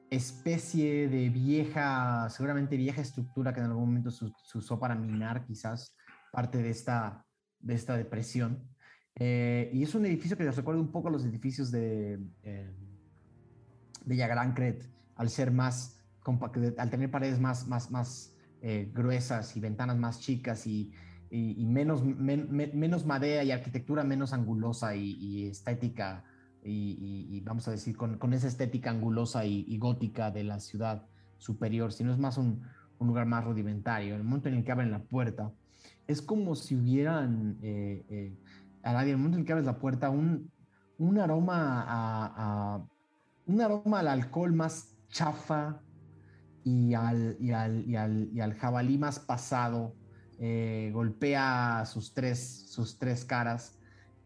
especie 0.09 1.07
de 1.07 1.29
vieja, 1.29 2.29
seguramente 2.29 2.77
vieja 2.77 3.01
estructura 3.01 3.53
que 3.53 3.59
en 3.59 3.67
algún 3.67 3.85
momento 3.88 4.11
se, 4.11 4.25
usó 4.57 4.79
para 4.79 4.95
minar 4.95 5.45
quizás 5.45 5.95
parte 6.31 6.57
de 6.59 6.69
esta, 6.69 7.25
de 7.59 7.73
esta 7.73 7.97
depresión. 7.97 8.67
Eh, 9.15 9.69
y 9.73 9.83
es 9.83 9.93
un 9.93 10.05
edificio 10.05 10.38
que 10.38 10.45
les 10.45 10.55
recuerda 10.55 10.79
un 10.79 10.91
poco 10.91 11.09
a 11.09 11.11
los 11.11 11.25
edificios 11.25 11.69
de, 11.71 12.19
eh, 12.43 12.73
de 14.05 14.15
Yagrancret, 14.15 14.89
al 15.15 15.29
ser 15.29 15.51
más 15.51 16.01
compact- 16.23 16.75
al 16.77 16.89
tener 16.89 17.11
paredes 17.11 17.39
más, 17.39 17.67
más, 17.67 17.91
más 17.91 18.38
gruesas 18.93 19.57
y 19.57 19.59
ventanas 19.59 19.97
más 19.97 20.19
chicas 20.19 20.67
y, 20.67 20.93
y- 21.31 21.65
menos, 21.65 22.03
men- 22.03 22.47
men- 22.51 22.77
menos 22.77 23.07
madera 23.07 23.43
y 23.43 23.51
arquitectura 23.51 24.03
menos 24.03 24.33
angulosa 24.33 24.95
y, 24.95 25.13
y 25.13 25.47
estética, 25.47 26.23
y, 26.63 27.41
vamos 27.41 27.67
a 27.67 27.71
decir, 27.71 27.95
con, 27.97 28.17
con 28.17 28.33
esa 28.33 28.47
estética 28.47 28.89
angulosa 28.89 29.45
y, 29.45 29.77
gótica 29.77 30.31
de 30.31 30.43
la 30.43 30.59
ciudad 30.59 31.07
superior, 31.38 31.91
sino 31.91 32.11
es 32.11 32.17
más 32.19 32.38
un, 32.38 32.63
un 32.99 33.07
lugar 33.07 33.25
más 33.25 33.43
rudimentario. 33.43 34.13
En 34.13 34.21
el 34.21 34.23
momento 34.25 34.49
en 34.49 34.55
el 34.55 34.63
que 34.63 34.71
abren 34.71 34.91
la 34.91 35.03
puerta, 35.03 35.51
es 36.07 36.21
como 36.21 36.55
si 36.55 36.75
hubieran, 36.75 37.57
eh, 37.61 38.05
eh, 38.09 38.38
a 38.83 38.93
nadie, 38.93 39.09
en 39.11 39.15
el 39.15 39.17
momento 39.17 39.38
en 39.38 39.41
el 39.41 39.45
que 39.45 39.53
abres 39.53 39.65
la 39.65 39.79
puerta, 39.79 40.09
un, 40.09 40.51
un 40.97 41.17
aroma 41.19 41.85
a, 41.88 42.83
un 43.45 43.61
aroma 43.61 43.99
al 43.99 44.07
alcohol 44.07 44.53
más 44.53 44.95
chafa 45.09 45.81
y 46.63 46.93
al, 46.93 47.38
y 47.39 47.51
al, 47.51 47.95
al, 47.95 48.29
al 48.39 48.53
jabalí 48.53 48.97
más 48.97 49.19
pasado. 49.19 49.95
eh, 50.43 50.89
golpea 50.91 51.85
sus 51.85 52.13
tres, 52.13 52.65
sus 52.67 52.97
tres 52.97 53.23
caras. 53.23 53.77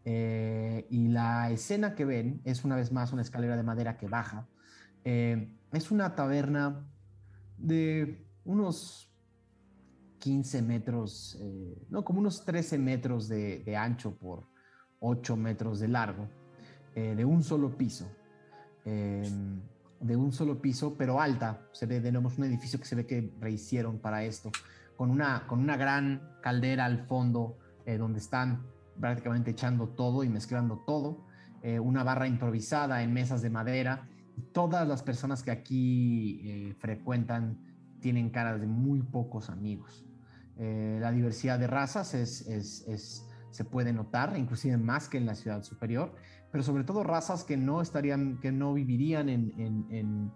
Eh, 0.08 0.86
y 0.88 1.08
la 1.08 1.50
escena 1.50 1.96
que 1.96 2.04
ven 2.04 2.40
es 2.44 2.64
una 2.64 2.76
vez 2.76 2.92
más 2.92 3.12
una 3.12 3.22
escalera 3.22 3.56
de 3.56 3.64
madera 3.64 3.96
que 3.96 4.06
baja. 4.06 4.46
Eh, 5.04 5.52
es 5.72 5.90
una 5.90 6.14
taberna 6.14 6.86
de 7.58 8.24
unos 8.44 9.12
15 10.20 10.62
metros, 10.62 11.36
eh, 11.40 11.86
no, 11.90 12.04
como 12.04 12.20
unos 12.20 12.44
13 12.44 12.78
metros 12.78 13.26
de, 13.26 13.64
de 13.64 13.76
ancho 13.76 14.16
por 14.16 14.44
8 15.00 15.36
metros 15.36 15.80
de 15.80 15.88
largo, 15.88 16.28
de 16.94 17.24
un 17.26 17.42
solo 17.42 17.76
piso. 17.76 18.08
de 18.84 20.16
un 20.16 20.32
solo 20.32 20.62
piso, 20.62 20.94
pero 20.96 21.20
alta. 21.20 21.68
Se 21.72 21.84
ve, 21.84 22.00
tenemos 22.00 22.38
un 22.38 22.44
edificio 22.44 22.78
que 22.78 22.86
se 22.86 22.94
ve 22.94 23.06
que 23.06 23.34
rehicieron 23.38 23.98
para 23.98 24.24
esto, 24.24 24.50
con 24.96 25.10
una, 25.10 25.46
con 25.46 25.58
una 25.58 25.76
gran 25.76 26.38
caldera 26.40 26.86
al 26.86 27.00
fondo, 27.06 27.58
donde 27.84 28.18
están 28.20 28.64
prácticamente 29.00 29.50
echando 29.52 29.88
todo 29.88 30.24
y 30.24 30.28
mezclando 30.28 30.78
todo. 30.86 31.26
eh, 31.62 31.80
una 31.80 32.04
barra 32.04 32.28
improvisada 32.28 33.02
en 33.02 33.12
mesas 33.12 33.42
de 33.42 33.50
madera. 33.50 34.06
Todas 34.52 34.86
las 34.86 35.02
personas 35.02 35.42
que 35.42 35.50
aquí 35.50 36.40
eh, 36.44 36.74
frecuentan 36.78 37.58
tienen 38.00 38.30
caras 38.30 38.60
de 38.60 38.68
muy 38.68 39.02
pocos 39.02 39.50
amigos. 39.50 40.06
Eh, 40.58 40.98
la 41.00 41.10
diversidad 41.10 41.58
de 41.58 41.66
razas 41.66 42.14
es, 42.14 43.26
se 43.50 43.64
puede 43.64 43.92
notar, 43.92 44.38
inclusive 44.38 44.76
más 44.76 45.08
que 45.08 45.18
en 45.18 45.26
la 45.26 45.34
ciudad 45.34 45.62
superior, 45.64 46.14
pero 46.52 46.62
sobre 46.62 46.84
todo 46.84 47.02
razas 47.02 47.42
que 47.42 47.56
no 47.56 47.80
estarían, 47.80 48.38
que 48.38 48.52
no 48.52 48.72
vivirían 48.72 49.28
en, 49.28 50.30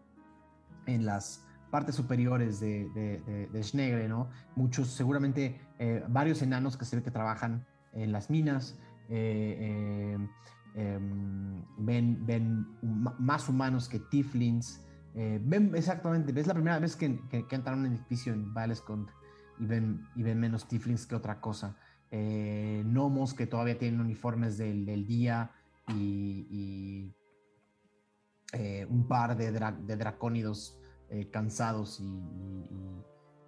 las 0.87 1.47
partes 1.71 1.95
superiores 1.95 2.59
de, 2.59 2.89
de, 2.91 3.47
de- 3.53 3.63
Schnegre, 3.63 4.09
¿no? 4.09 4.31
Muchos, 4.57 4.89
seguramente, 4.89 5.61
varios 6.09 6.43
enanos 6.43 6.77
que 6.77 6.85
se 6.85 6.97
ve 6.97 7.03
que 7.03 7.13
trabajan 7.13 7.65
en 7.93 8.13
las 8.13 8.31
minas, 8.31 8.79
eh, 9.09 10.17
eh, 10.17 10.29
em, 10.75 11.65
ven, 11.79 12.25
ven 12.27 12.67
más 12.83 13.49
humanos 13.49 13.89
que 13.89 13.99
Tiflins, 13.99 14.85
eh, 15.15 15.41
ven 15.43 15.73
exactamente, 15.75 16.39
es 16.39 16.47
la 16.47 16.55
primera 16.55 16.79
vez 16.79 16.95
que, 16.97 17.19
que, 17.29 17.47
que 17.47 17.57
entran 17.57 17.79
a 17.79 17.81
un 17.81 17.87
edificio 17.95 18.33
en 18.33 18.55
Valescont 18.55 19.09
y 19.59 19.67
ven, 19.67 20.07
y 20.15 20.23
ven 20.23 20.39
menos 20.39 20.69
Tiflins 20.69 21.07
que 21.07 21.17
otra 21.17 21.41
cosa. 21.41 21.77
Eh, 22.13 22.83
gnomos 22.87 23.35
que 23.35 23.47
todavía 23.47 23.79
tienen 23.79 24.01
uniformes 24.01 24.57
del, 24.59 24.85
del 24.87 25.07
día 25.07 25.51
y, 25.89 27.13
eh, 28.53 28.87
un 28.89 29.07
par 29.07 29.37
de, 29.37 29.53
dra- 29.53 29.77
de 29.79 29.97
dracónidos 29.97 30.77
eh, 31.09 31.29
cansados 31.31 32.01
y- 32.01 32.05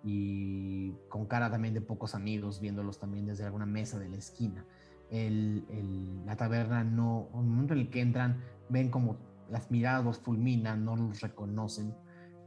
y- 0.04 0.94
con 1.08 1.26
cara 1.26 1.50
también 1.50 1.74
de 1.74 1.80
pocos 1.80 2.14
amigos, 2.14 2.60
viéndolos 2.60 2.98
también 2.98 3.26
desde 3.26 3.44
alguna 3.44 3.66
mesa 3.66 3.98
de 3.98 4.08
la 4.08 4.16
esquina. 4.16 4.64
El- 5.10 5.64
el- 5.68 6.24
la 6.26 6.36
taberna 6.36 6.84
no, 6.84 7.28
en 7.34 7.40
el 7.40 7.46
momento 7.46 7.74
en 7.74 7.80
el 7.80 7.90
que 7.90 8.00
entran, 8.00 8.42
ven 8.68 8.90
como 8.90 9.16
las 9.50 9.70
miradas 9.70 10.04
los 10.04 10.18
fulminan, 10.18 10.84
no 10.84 10.96
los 10.96 11.20
reconocen, 11.20 11.94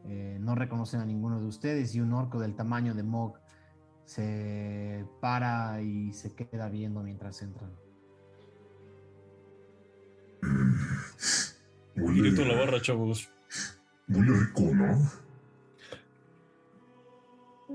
eh, 0.06 0.38
no 0.42 0.56
reconocen 0.56 1.02
a 1.02 1.06
ninguno 1.06 1.40
de 1.40 1.46
ustedes 1.48 1.94
y 1.96 2.02
un 2.02 2.14
orco 2.14 2.40
del 2.40 2.56
tamaño 2.56 2.94
de 2.94 3.04
Mog 3.04 3.40
se 4.06 5.06
para 5.20 5.82
y 5.82 6.14
se 6.14 6.34
queda 6.34 6.70
viendo 6.70 7.02
mientras 7.02 7.42
entran. 7.42 7.72
Directo 11.96 12.44
a 12.44 12.46
la 12.46 12.56
barra, 12.56 12.82
chavos. 12.82 13.30
huele 14.08 14.32
rico, 14.34 14.62
¿no? 14.74 15.25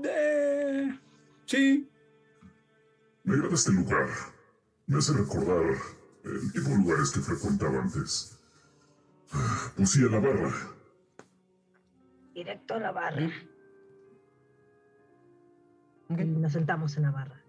Eh, 0.03 0.99
sí. 1.45 1.89
Me 3.23 3.35
agrada 3.35 3.53
este 3.53 3.71
lugar. 3.71 4.07
Me 4.87 4.97
hace 4.97 5.13
recordar 5.13 5.63
el 6.23 6.51
tipo 6.51 6.69
de 6.69 6.77
lugares 6.77 7.11
que 7.11 7.19
frecuentaba 7.19 7.81
antes. 7.81 8.39
Pues 9.75 9.89
sí, 9.89 10.03
a 10.03 10.09
la 10.09 10.19
barra. 10.19 10.51
Directo 12.33 12.73
a 12.75 12.79
la 12.79 12.91
barra. 12.91 13.29
Nos 16.09 16.51
sentamos 16.51 16.97
en 16.97 17.03
la 17.03 17.11
barra. 17.11 17.41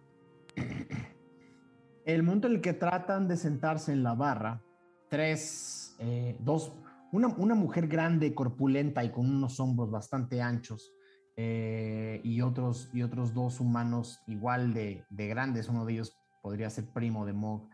El 2.04 2.22
momento 2.22 2.48
en 2.48 2.54
el 2.54 2.60
que 2.60 2.72
tratan 2.72 3.28
de 3.28 3.36
sentarse 3.36 3.92
en 3.92 4.02
la 4.02 4.14
barra, 4.14 4.62
tres, 5.08 5.94
eh, 5.98 6.36
dos, 6.40 6.72
una, 7.12 7.28
una 7.28 7.54
mujer 7.54 7.86
grande, 7.86 8.34
corpulenta 8.34 9.04
y 9.04 9.10
con 9.10 9.28
unos 9.28 9.60
hombros 9.60 9.90
bastante 9.90 10.42
anchos, 10.42 10.92
eh, 11.36 12.20
y, 12.24 12.40
otros, 12.42 12.90
y 12.92 13.02
otros 13.02 13.32
dos 13.34 13.60
humanos 13.60 14.20
igual 14.26 14.74
de, 14.74 15.04
de 15.10 15.28
grandes, 15.28 15.68
uno 15.68 15.84
de 15.84 15.94
ellos 15.94 16.16
podría 16.42 16.68
ser 16.70 16.86
primo 16.92 17.24
de 17.26 17.32
Mog, 17.32 17.68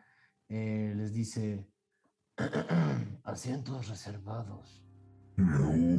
eh, 0.48 0.93
les 0.97 1.12
dice, 1.12 1.66
asientos 3.24 3.89
reservados. 3.89 4.85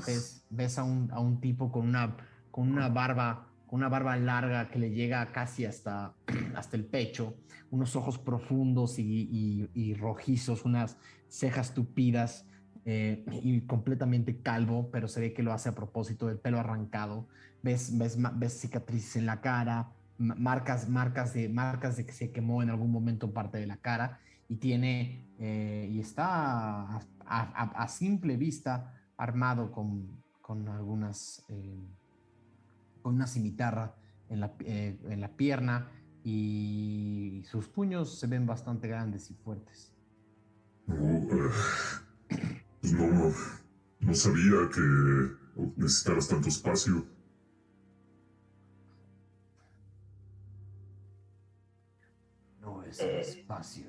Ves, 0.05 0.45
ves 0.49 0.77
a, 0.77 0.83
un, 0.83 1.11
a 1.11 1.19
un 1.19 1.39
tipo 1.39 1.71
con 1.71 1.87
una, 1.87 2.15
con 2.51 2.69
una 2.71 2.89
barba 2.89 3.45
con 3.65 3.77
una 3.81 3.89
barba 3.89 4.17
larga 4.17 4.67
que 4.71 4.79
le 4.79 4.89
llega 4.89 5.31
casi 5.31 5.63
hasta, 5.63 6.15
hasta 6.55 6.75
el 6.75 6.85
pecho, 6.87 7.35
unos 7.69 7.95
ojos 7.95 8.17
profundos 8.17 8.97
y, 8.97 9.03
y- 9.31 9.69
y 9.75 9.93
rojizos, 9.93 10.65
unas 10.65 10.97
cejas 11.27 11.75
tupidas 11.75 12.47
eh, 12.85 13.23
y 13.43 13.61
completamente 13.67 14.41
calvo, 14.41 14.89
pero 14.91 15.07
se 15.07 15.19
ve 15.21 15.33
que 15.35 15.43
lo 15.43 15.53
hace 15.53 15.69
a 15.69 15.75
propósito 15.75 16.25
del 16.25 16.39
pelo 16.39 16.59
arrancado. 16.59 17.27
Ves, 17.61 17.97
ves, 17.97 18.17
ves 18.35 18.53
cicatrices 18.59 19.17
en 19.17 19.25
la 19.25 19.41
cara, 19.41 19.91
ma- 20.17 20.35
marcas, 20.35 20.87
marcas, 20.87 21.33
de, 21.33 21.49
marcas 21.49 21.97
de 21.97 22.05
que 22.05 22.13
se 22.13 22.31
quemó 22.31 22.61
en 22.63 22.69
algún 22.69 22.91
momento 22.91 23.33
parte 23.33 23.57
de 23.57 23.67
la 23.67 23.77
cara 23.77 24.19
y 24.47 24.55
tiene 24.55 25.27
eh, 25.39 25.87
y 25.91 25.99
está 25.99 26.25
a, 26.27 27.01
a- 27.25 27.71
a 27.83 27.87
simple 27.87 28.37
vista 28.37 28.93
armado 29.17 29.71
con, 29.71 30.23
con 30.41 30.67
algunas 30.69 31.43
eh, 31.49 31.87
con 33.01 33.15
una 33.15 33.27
cimitarra 33.27 33.95
en 34.29 34.39
la, 34.41 34.53
eh, 34.59 34.97
en 35.09 35.21
la 35.21 35.29
pierna 35.35 35.89
y 36.23 37.43
sus 37.49 37.67
puños 37.67 38.19
se 38.19 38.27
ven 38.27 38.45
bastante 38.45 38.87
grandes 38.87 39.29
y 39.31 39.35
fuertes. 39.35 39.93
no, 40.87 41.27
pues 41.29 42.01
no, 42.93 43.33
no 43.99 44.13
sabía 44.13 44.69
que 44.73 44.81
necesitaras 45.77 46.27
tanto 46.27 46.47
espacio. 46.49 47.05
Es 52.89 52.99
el 52.99 53.09
Eh. 53.09 53.19
espacio, 53.21 53.85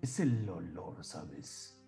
es 0.00 0.20
el 0.20 0.48
olor, 0.48 1.04
¿sabes? 1.04 1.78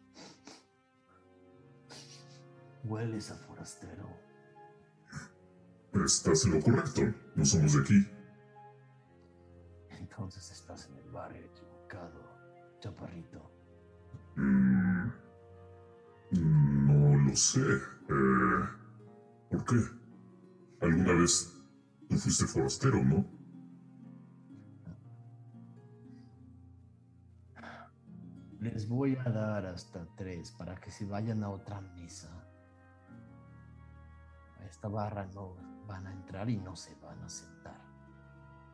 Hueles 2.85 3.31
a 3.31 3.35
forastero. 3.37 4.09
Estás 6.05 6.45
en 6.45 6.53
lo 6.55 6.61
correcto. 6.61 7.03
No 7.35 7.45
somos 7.45 7.73
de 7.75 7.81
aquí. 7.83 8.09
Entonces 9.91 10.51
estás 10.51 10.87
en 10.89 10.97
el 10.97 11.11
barrio 11.11 11.45
equivocado, 11.47 12.21
chaparrito. 12.81 13.51
Mm, 14.37 15.09
no 16.33 17.17
lo 17.17 17.37
sé. 17.37 17.61
Eh, 17.61 18.69
¿Por 19.51 19.65
qué? 19.65 19.77
¿Alguna 20.81 21.13
vez 21.15 21.55
tú 22.09 22.17
fuiste 22.19 22.45
forastero, 22.47 23.03
no? 23.03 23.25
Les 28.65 28.89
voy 28.89 29.17
a 29.23 29.29
dar 29.29 29.67
hasta 29.67 30.07
tres 30.17 30.51
para 30.53 30.75
que 30.77 30.91
se 30.91 31.05
vayan 31.05 31.45
a 31.45 31.51
otra 31.51 31.83
mesa. 31.83 32.31
A 34.59 34.65
esta 34.65 34.89
barra 34.89 35.27
no 35.35 35.55
van 35.87 36.07
a 36.07 36.13
entrar 36.13 36.49
y 36.49 36.57
no 36.57 36.75
se 36.75 36.95
van 36.95 37.23
a 37.23 37.29
sentar. 37.29 37.79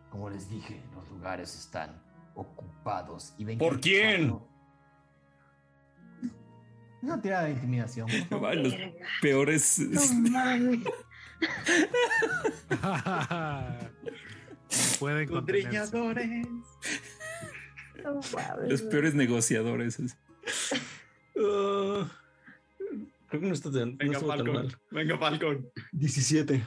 Como 0.09 0.31
les 0.31 0.49
dije, 0.49 0.81
los 0.95 1.11
lugares 1.11 1.59
están 1.59 2.01
ocupados 2.37 3.35
y 3.37 3.43
ven 3.43 3.59
¿Por 3.59 3.81
quién? 3.81 4.39
Una 7.03 7.21
tirada 7.21 7.47
de 7.47 7.51
intimidación. 7.51 8.07
Ah, 8.31 8.55
Los 8.55 8.73
peores. 9.21 9.81
No 9.81 10.31
mames. 10.31 10.85
Pueden 15.01 15.29
contenerse. 15.29 15.97
No. 18.05 18.21
Los 18.69 18.83
peores 18.83 19.15
negociadores. 19.15 19.99
Ah, 21.37 22.11
creo 23.29 23.41
que 23.41 23.47
no 23.49 23.55
está 23.55 23.71
tan, 23.71 23.93
no 23.93 23.97
Venga, 23.99 24.19
tan 24.19 24.29
Falcon. 24.29 24.53
mal. 24.55 24.79
Venga, 24.91 25.19
Falcon. 25.19 25.71
17. 25.93 26.67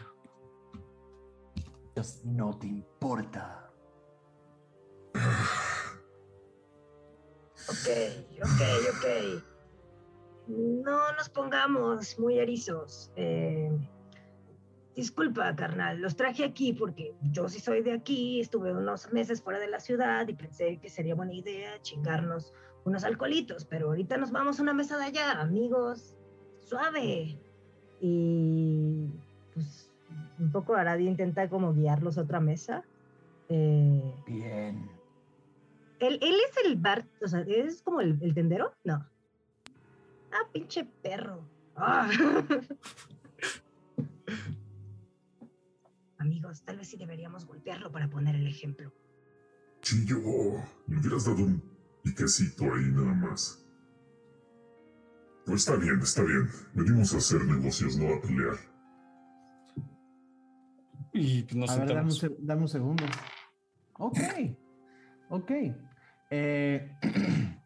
Ellos 1.95 2.21
No 2.23 2.57
te 2.57 2.67
importa. 2.67 3.71
Ok, 7.69 7.87
ok, 8.41 8.61
ok. 8.93 9.43
No 10.47 11.13
nos 11.13 11.29
pongamos 11.29 12.19
muy 12.19 12.39
erizos. 12.39 13.11
Eh, 13.15 13.71
disculpa, 14.95 15.55
carnal, 15.55 15.99
los 15.99 16.15
traje 16.15 16.43
aquí 16.43 16.73
porque 16.73 17.15
yo 17.31 17.49
sí 17.49 17.59
soy 17.59 17.81
de 17.81 17.93
aquí, 17.93 18.39
estuve 18.39 18.71
unos 18.71 19.11
meses 19.11 19.41
fuera 19.41 19.59
de 19.59 19.67
la 19.67 19.79
ciudad 19.79 20.27
y 20.27 20.33
pensé 20.33 20.77
que 20.77 20.89
sería 20.89 21.15
buena 21.15 21.33
idea 21.33 21.81
chingarnos 21.81 22.53
unos 22.85 23.03
alcoholitos, 23.03 23.65
pero 23.65 23.87
ahorita 23.87 24.17
nos 24.17 24.31
vamos 24.31 24.59
a 24.59 24.63
una 24.63 24.73
mesa 24.73 24.97
de 24.97 25.05
allá, 25.05 25.41
amigos, 25.41 26.15
suave. 26.59 27.37
Y 28.01 29.07
pues 29.53 29.89
un 30.39 30.51
poco 30.51 30.75
Aradi 30.75 31.07
intenta 31.07 31.49
como 31.49 31.73
guiarlos 31.73 32.17
a 32.17 32.21
otra 32.21 32.39
mesa. 32.39 32.83
Eh, 33.49 34.13
Bien. 34.27 34.89
¿Él, 35.99 36.19
él 36.21 36.35
es 36.49 36.65
el 36.65 36.75
bar, 36.75 37.05
o 37.21 37.27
sea, 37.27 37.41
¿es 37.41 37.81
como 37.81 38.01
el, 38.01 38.17
el 38.21 38.33
tendero? 38.33 38.73
No. 38.83 39.07
Ah, 40.31 40.47
pinche 40.51 40.85
perro. 41.01 41.41
Ah. 41.75 42.09
Amigos, 46.23 46.63
tal 46.63 46.77
vez 46.77 46.87
sí 46.87 46.95
deberíamos 46.95 47.45
golpearlo 47.45 47.91
para 47.91 48.09
poner 48.09 48.35
el 48.35 48.47
ejemplo. 48.47 48.93
Chillo, 49.81 50.21
me 50.87 50.97
hubieras 50.97 51.25
dado 51.25 51.43
un 51.43 51.61
piquecito 52.01 52.63
ahí 52.63 52.85
nada 52.93 53.13
más. 53.13 53.67
Pues 55.45 55.67
está 55.67 55.75
bien, 55.75 55.99
está 55.99 56.23
bien. 56.23 56.47
Venimos 56.75 57.13
a 57.13 57.17
hacer 57.17 57.43
negocios, 57.43 57.97
no 57.97 58.13
a 58.13 58.21
pelear. 58.21 58.55
Y 61.11 61.43
pues 61.43 61.55
nos 61.57 61.71
A 61.71 61.79
ver, 61.79 61.93
dame 61.93 62.13
un, 62.13 62.37
dame 62.39 62.61
un 62.61 62.67
segundo. 62.69 63.03
Ok. 63.99 64.19
Ok. 65.29 65.51
Eh, 66.29 66.97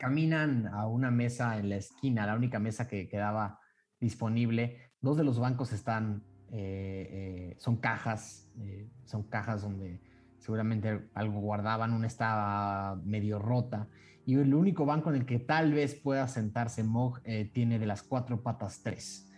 caminan 0.00 0.66
a 0.66 0.88
una 0.88 1.12
mesa 1.12 1.58
en 1.58 1.68
la 1.68 1.76
esquina, 1.76 2.26
la 2.26 2.34
única 2.34 2.58
mesa 2.58 2.88
que 2.88 3.08
quedaba 3.08 3.60
disponible. 4.00 4.90
Dos 5.00 5.16
de 5.16 5.22
los 5.22 5.38
bancos 5.38 5.72
están, 5.72 6.25
eh, 6.52 7.08
eh, 7.10 7.56
son 7.58 7.76
cajas, 7.76 8.48
eh, 8.60 8.88
son 9.04 9.24
cajas 9.24 9.62
donde 9.62 10.00
seguramente 10.38 11.08
algo 11.14 11.40
guardaban. 11.40 11.92
Una 11.92 12.06
estaba 12.06 12.96
medio 13.04 13.38
rota. 13.38 13.88
Y 14.24 14.34
el 14.34 14.54
único 14.54 14.84
banco 14.86 15.10
en 15.10 15.16
el 15.16 15.26
que 15.26 15.38
tal 15.38 15.72
vez 15.72 15.94
pueda 15.94 16.26
sentarse 16.26 16.82
Mog 16.82 17.20
eh, 17.24 17.50
tiene 17.52 17.78
de 17.78 17.86
las 17.86 18.02
cuatro 18.02 18.42
patas 18.42 18.80
tres. 18.82 19.30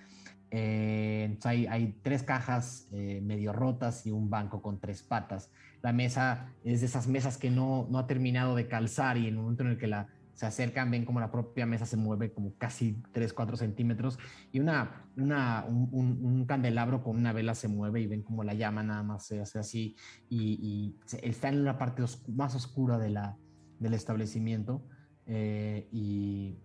Eh, 0.50 1.24
entonces 1.26 1.46
hay, 1.46 1.66
hay 1.66 1.98
tres 2.02 2.22
cajas 2.22 2.88
eh, 2.92 3.20
medio 3.22 3.52
rotas 3.52 4.06
y 4.06 4.10
un 4.10 4.30
banco 4.30 4.62
con 4.62 4.80
tres 4.80 5.02
patas. 5.02 5.50
La 5.82 5.92
mesa 5.92 6.48
es 6.64 6.80
de 6.80 6.86
esas 6.86 7.06
mesas 7.06 7.36
que 7.36 7.50
no, 7.50 7.86
no 7.90 7.98
ha 7.98 8.06
terminado 8.06 8.54
de 8.56 8.66
calzar 8.66 9.18
y 9.18 9.28
en 9.28 9.34
el 9.34 9.40
momento 9.40 9.62
en 9.62 9.70
el 9.70 9.78
que 9.78 9.86
la, 9.86 10.08
se 10.38 10.46
acercan 10.46 10.88
ven 10.92 11.04
como 11.04 11.18
la 11.18 11.32
propia 11.32 11.66
mesa 11.66 11.84
se 11.84 11.96
mueve 11.96 12.32
como 12.32 12.54
casi 12.56 13.02
3, 13.10 13.32
4 13.32 13.56
centímetros 13.56 14.20
y 14.52 14.60
una, 14.60 15.10
una, 15.16 15.64
un, 15.68 15.88
un- 15.90 16.24
un 16.24 16.44
candelabro 16.46 17.02
con 17.02 17.16
una 17.16 17.32
vela 17.32 17.56
se 17.56 17.66
mueve 17.66 18.00
y 18.02 18.06
ven 18.06 18.22
como 18.22 18.44
la 18.44 18.54
llama 18.54 18.84
nada 18.84 19.02
más 19.02 19.26
se 19.26 19.40
hace 19.40 19.58
así 19.58 19.96
y, 20.28 20.94
está 21.24 21.48
en 21.48 21.64
la 21.64 21.76
parte 21.76 22.04
oscu- 22.04 22.32
más 22.32 22.54
oscura 22.54 22.98
de 22.98 23.10
la, 23.10 23.36
del 23.80 23.94
establecimiento 23.94 24.86
eh, 25.26 25.88
y 25.90 26.56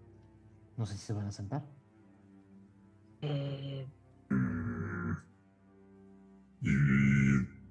no 0.77 0.85
sé 0.85 0.93
si 0.93 0.99
se 1.07 1.13
van 1.13 1.25
a 1.25 1.31
sentar. 1.31 1.65
Eh, 3.21 3.87
Mm. 4.29 5.11
¿Y 6.61 6.71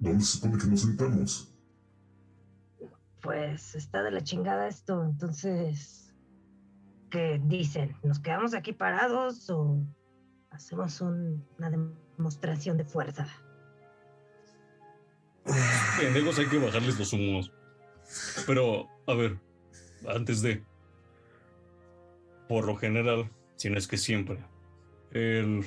dónde 0.00 0.24
se 0.24 0.38
supone 0.38 0.58
que 0.60 0.66
nos 0.68 0.80
sentamos? 0.80 1.51
Pues 3.22 3.74
está 3.74 4.02
de 4.02 4.10
la 4.10 4.20
chingada 4.22 4.66
esto, 4.68 5.04
entonces, 5.04 6.12
¿qué 7.10 7.40
dicen? 7.44 7.96
¿Nos 8.02 8.18
quedamos 8.20 8.52
aquí 8.54 8.72
parados 8.72 9.48
o 9.50 9.78
hacemos 10.50 11.00
un- 11.00 11.46
una 11.58 11.70
demostración 11.70 12.76
de 12.76 12.84
fuerza? 12.84 13.26
Pendejos, 15.98 16.38
hay 16.38 16.46
que 16.46 16.58
bajarles 16.58 16.98
los 16.98 17.12
humos. 17.12 17.52
Pero, 18.46 18.88
a 19.06 19.14
ver, 19.14 19.38
antes 20.08 20.42
de. 20.42 20.64
Por 22.48 22.66
lo 22.66 22.76
general, 22.76 23.30
si 23.56 23.70
no 23.70 23.78
es 23.78 23.86
que 23.88 23.96
siempre, 23.96 24.44
el 25.12 25.64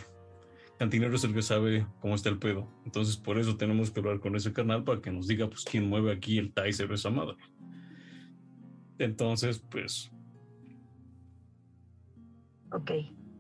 cantinero 0.78 1.16
es 1.16 1.24
el 1.24 1.34
que 1.34 1.42
sabe 1.42 1.86
cómo 2.02 2.16
está 2.16 2.30
el 2.30 2.40
pedo. 2.40 2.68
Entonces, 2.86 3.18
por 3.18 3.38
eso 3.38 3.58
tenemos 3.58 3.92
que 3.92 4.00
hablar 4.00 4.20
con 4.20 4.36
ese 4.36 4.54
canal 4.54 4.84
para 4.84 5.02
que 5.02 5.12
nos 5.12 5.28
diga, 5.28 5.48
pues, 5.48 5.64
quién 5.64 5.90
mueve 5.90 6.12
aquí 6.12 6.38
el 6.38 6.54
Tizer 6.54 6.92
esa 6.92 7.10
madre. 7.10 7.38
Entonces, 8.98 9.60
pues, 9.70 10.12
Ok, 12.76 12.92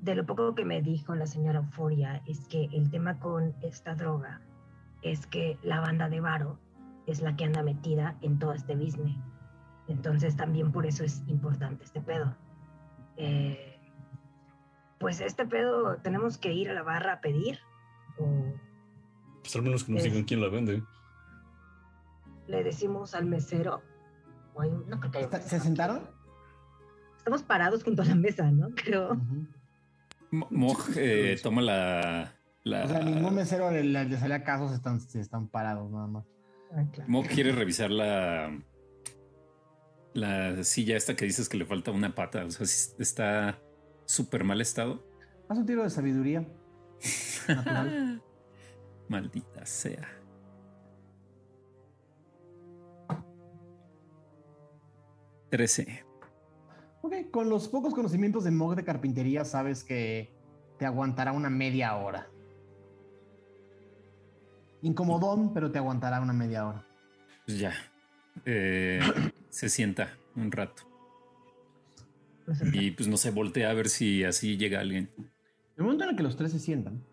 de 0.02 0.16
lo 0.16 0.26
poco 0.26 0.56
que 0.56 0.64
me 0.64 0.82
dijo 0.82 1.14
la 1.14 1.26
señora 1.26 1.60
Euforia 1.60 2.22
es 2.26 2.48
que 2.48 2.70
el 2.72 2.90
tema 2.90 3.20
con 3.20 3.53
esta 3.62 3.94
droga 3.94 4.40
es 5.02 5.28
que 5.28 5.57
la 5.62 5.82
banda 5.82 6.07
de 6.07 6.22
Varo 6.22 6.57
es 7.06 7.22
la 7.22 7.36
que 7.36 7.44
anda 7.44 7.62
metida 7.62 8.18
en 8.22 8.40
todo 8.40 8.53
este 8.53 8.78
business. 8.78 9.18
Entonces 9.90 10.38
también 10.38 10.72
por 10.72 10.86
eso 10.86 11.03
es 11.03 11.22
importante 11.28 11.84
este 11.84 11.99
pedo. 11.99 12.34
Eh, 13.18 13.74
pues 15.06 15.22
este 15.22 15.45
pedo 15.45 15.98
tenemos 15.98 16.40
que 16.40 16.52
ir 16.52 16.68
a 16.72 16.73
la 16.73 16.82
barra 16.82 17.14
a 17.14 17.22
pedir 17.22 17.60
o 18.18 18.56
pues 19.41 19.56
al 19.56 19.61
menos 19.61 19.84
que 19.84 19.91
nos 19.91 20.02
digan 20.02 20.23
quién 20.23 20.41
la 20.41 20.49
vende. 20.49 20.82
le 22.48 22.64
decimos 22.64 23.14
al 23.14 23.26
mesero. 23.27 23.84
o 24.56 24.61
hay- 24.64 24.72
no 24.72 24.99
creo 24.99 25.11
que 25.11 25.18
haya 25.19 25.41
¿Se 25.41 25.60
sentaron? 25.60 26.10
Estamos 27.18 27.44
parados 27.44 27.84
junto 27.84 28.02
a 28.02 28.06
la 28.06 28.15
mesa, 28.15 28.49
¿no? 28.49 28.69
Creo. 28.73 29.15
Moj 30.32 30.90
eh, 30.98 31.38
toma 31.44 31.61
la. 31.61 32.34
la 32.64 32.86
O 32.86 32.88
sea, 32.88 33.03
ningún 33.03 33.36
mesero 33.36 33.69
le, 33.69 33.84
le, 33.84 34.18
sale 34.18 34.34
a 34.34 34.44
caso, 34.44 34.69
se 34.69 34.73
están, 34.73 34.99
están 35.14 35.49
parados 35.49 35.91
nada 35.91 36.07
más. 36.07 36.26
Ah, 36.72 36.84
claro. 36.91 37.11
Moj 37.11 37.27
quiere 37.27 37.52
revisar 37.52 37.91
la. 37.91 38.60
La 40.15 40.64
silla 40.64 40.98
esta 40.98 41.15
que 41.15 41.26
dices 41.26 41.48
que 41.48 41.57
le 41.57 41.65
falta 41.68 41.91
una 41.91 42.15
pata. 42.15 42.44
O 42.44 42.49
sea, 42.49 42.65
si 42.65 42.90
está 42.99 43.60
súper 44.06 44.44
mal 44.44 44.61
estado. 44.61 45.06
Haz 45.49 45.57
un 45.57 45.65
tiro 45.65 45.84
de 45.84 45.90
sabiduría. 45.90 46.48
Natural. 47.48 48.22
Maldita 49.10 49.65
sea. 49.65 50.07
Trece. 55.49 56.03
Ok, 57.02 57.14
con 57.32 57.49
los 57.49 57.68
pocos 57.68 57.94
conocimientos 57.94 58.44
de 58.44 58.52
Mog 58.52 58.76
de 58.76 58.84
carpintería, 58.84 59.45
sabes 59.45 59.84
que 59.84 60.34
te 60.80 60.86
aguantará 60.86 61.32
una 61.32 61.49
media 61.49 61.95
hora. 61.95 62.27
Incomodón, 64.82 65.53
pero 65.53 65.72
te 65.72 65.77
aguantará 65.77 66.19
una 66.19 66.34
media 66.34 66.68
hora. 66.68 66.86
Pues 67.45 67.60
ya. 67.60 67.73
Eh, 68.45 68.99
se 69.49 69.69
sienta 69.69 70.18
un 70.36 70.52
rato. 70.52 70.94
Y 72.73 72.91
pues 72.91 73.07
no 73.07 73.17
se 73.17 73.31
voltea 73.31 73.69
a 73.69 73.73
ver 73.73 73.89
si 73.89 74.23
así 74.23 74.57
llega 74.57 74.80
alguien. 74.80 75.09
el 75.77 75.84
momento 75.84 76.03
en 76.03 76.11
el 76.11 76.15
que 76.15 76.23
los 76.23 76.35
tres 76.35 76.51
se 76.51 76.59
sientan, 76.59 77.03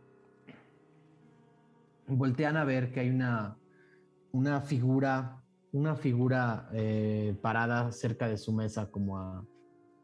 voltean 2.07 2.57
a 2.57 2.65
ver 2.65 2.93
que 2.93 3.01
hay 3.01 3.11
una, 3.11 3.57
una 4.33 4.61
figura, 4.61 5.43
una 5.73 5.97
figura 5.97 6.69
eh, 6.73 7.37
parada 7.41 7.93
cerca 7.93 8.29
de 8.29 8.37
su 8.37 8.53
mesa, 8.53 8.91
como 8.91 9.19
a 9.19 9.45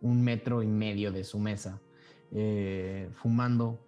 un 0.00 0.22
metro 0.22 0.62
y 0.62 0.66
medio 0.66 1.12
de 1.12 1.24
su 1.24 1.38
mesa, 1.38 1.80
eh, 2.32 3.10
fumando, 3.14 3.86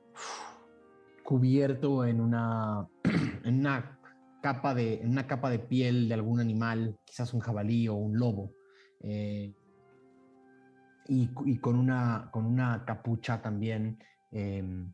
cubierto 1.23 2.05
en 2.05 2.21
una, 2.21 2.87
en 3.45 3.61
una 3.61 3.99
capa 4.43 4.75
de, 4.75 5.01
una 5.05 5.27
capa 5.27 5.51
de 5.51 5.59
piel 5.59 6.09
de 6.09 6.15
algún 6.15 6.41
animal, 6.41 6.99
quizás 7.05 7.33
un 7.33 7.41
jabalí 7.41 7.89
o 7.89 7.95
un 7.95 8.19
lobo. 8.19 8.53
eh, 9.03 9.55
y, 11.11 11.31
y 11.45 11.59
con, 11.59 11.77
una, 11.77 12.31
con 12.33 12.47
una 12.47 12.85
capucha 12.85 13.43
también 13.43 13.99
em, 14.31 14.93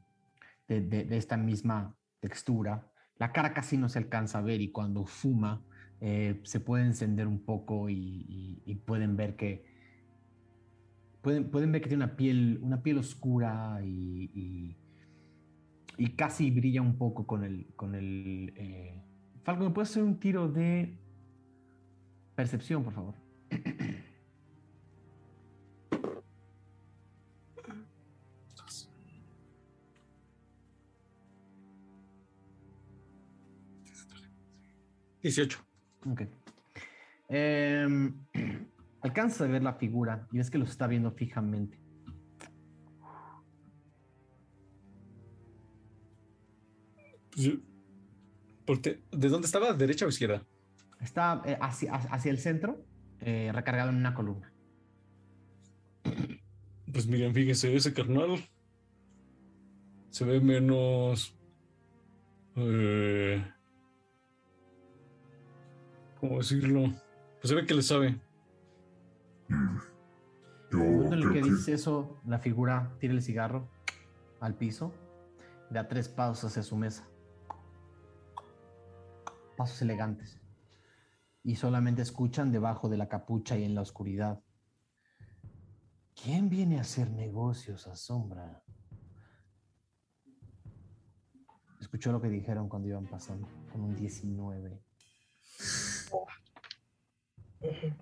de, 0.68 0.80
de- 0.80 1.04
de 1.04 1.16
esta 1.18 1.36
misma 1.36 1.94
textura. 2.20 2.90
La 3.18 3.32
cara 3.32 3.52
casi 3.54 3.76
no 3.76 3.88
se 3.88 3.98
alcanza 3.98 4.38
a 4.38 4.42
ver 4.42 4.60
y 4.62 4.72
cuando 4.72 5.04
fuma 5.06 5.62
eh, 6.00 6.40
se 6.44 6.60
puede 6.60 6.84
encender 6.86 7.26
un 7.26 7.44
poco 7.44 7.88
y, 7.90 7.94
y- 8.28 8.62
y 8.64 8.74
pueden 8.76 9.16
ver 9.16 9.36
que 9.36 9.64
pueden, 11.22 11.50
pueden 11.50 11.72
ver 11.72 11.82
que 11.82 11.88
tiene 11.88 12.04
una 12.04 12.16
piel, 12.16 12.58
una 12.62 12.82
piel 12.82 12.98
oscura 12.98 13.80
y 15.98 16.14
casi 16.16 16.50
brilla 16.50 16.82
un 16.82 16.96
poco 16.98 17.26
con 17.26 17.44
el, 17.44 17.66
con 17.76 17.94
el 17.94 18.52
eh, 18.56 19.02
Falco, 19.44 19.64
¿me 19.64 19.70
puedes 19.70 19.90
hacer 19.90 20.02
un 20.02 20.18
tiro 20.18 20.48
de 20.48 20.98
percepción, 22.34 22.82
por 22.84 22.92
favor? 22.92 23.14
18. 35.26 35.58
Ok. 36.10 36.22
Em, 37.28 38.14
alcanzas 39.02 39.42
a 39.42 39.46
ver 39.50 39.62
la 39.62 39.74
figura 39.74 40.26
y 40.32 40.38
ves 40.38 40.50
que 40.50 40.58
los 40.58 40.70
está 40.70 40.86
viendo 40.86 41.10
fijamente. 41.12 41.78
Pues 47.34 47.50
volte- 48.66 49.02
¿De 49.12 49.28
dónde 49.28 49.46
estaba? 49.46 49.72
¿Derecha 49.72 50.06
o 50.06 50.08
izquierda? 50.08 50.44
Está 51.00 51.42
eh, 51.44 51.58
hacia, 51.60 51.94
hacia 51.94 52.30
el 52.30 52.38
centro, 52.38 52.84
eh, 53.20 53.50
recargado 53.54 53.90
en 53.90 53.96
una 53.96 54.14
columna. 54.14 54.52
Pues 56.92 57.06
miren, 57.06 57.34
fíjense, 57.34 57.74
ese 57.74 57.92
carnal 57.92 58.38
se 60.10 60.24
ve 60.24 60.40
menos. 60.40 61.36
eh, 62.56 63.44
¿Cómo 66.20 66.38
decirlo? 66.38 66.92
Pues 67.40 67.48
se 67.48 67.54
ve 67.54 67.66
que 67.66 67.74
le 67.74 67.82
sabe. 67.82 68.18
Yo 69.48 70.78
En 70.78 70.82
el 70.82 70.88
momento 70.90 71.06
en 71.06 71.12
el 71.12 71.20
creo 71.20 71.32
que 71.32 71.40
que 71.40 71.50
dices 71.50 71.68
eso, 71.68 72.18
la 72.24 72.38
figura 72.38 72.96
tira 72.98 73.12
el 73.12 73.22
cigarro 73.22 73.68
al 74.40 74.54
piso, 74.54 74.92
da 75.70 75.88
tres 75.88 76.08
pasos 76.08 76.50
hacia 76.50 76.62
su 76.62 76.76
mesa. 76.76 77.08
Pasos 79.56 79.80
elegantes. 79.82 80.40
Y 81.42 81.56
solamente 81.56 82.02
escuchan 82.02 82.50
debajo 82.50 82.88
de 82.88 82.96
la 82.96 83.08
capucha 83.08 83.56
y 83.56 83.64
en 83.64 83.74
la 83.74 83.82
oscuridad. 83.82 84.42
¿Quién 86.20 86.48
viene 86.48 86.78
a 86.78 86.80
hacer 86.80 87.10
negocios 87.10 87.86
a 87.86 87.94
sombra? 87.94 88.62
Escuchó 91.80 92.10
lo 92.10 92.20
que 92.20 92.28
dijeron 92.28 92.68
cuando 92.68 92.88
iban 92.88 93.06
pasando, 93.06 93.46
con 93.70 93.82
un 93.82 93.94
19. 93.94 94.82
Eh, 97.68 97.96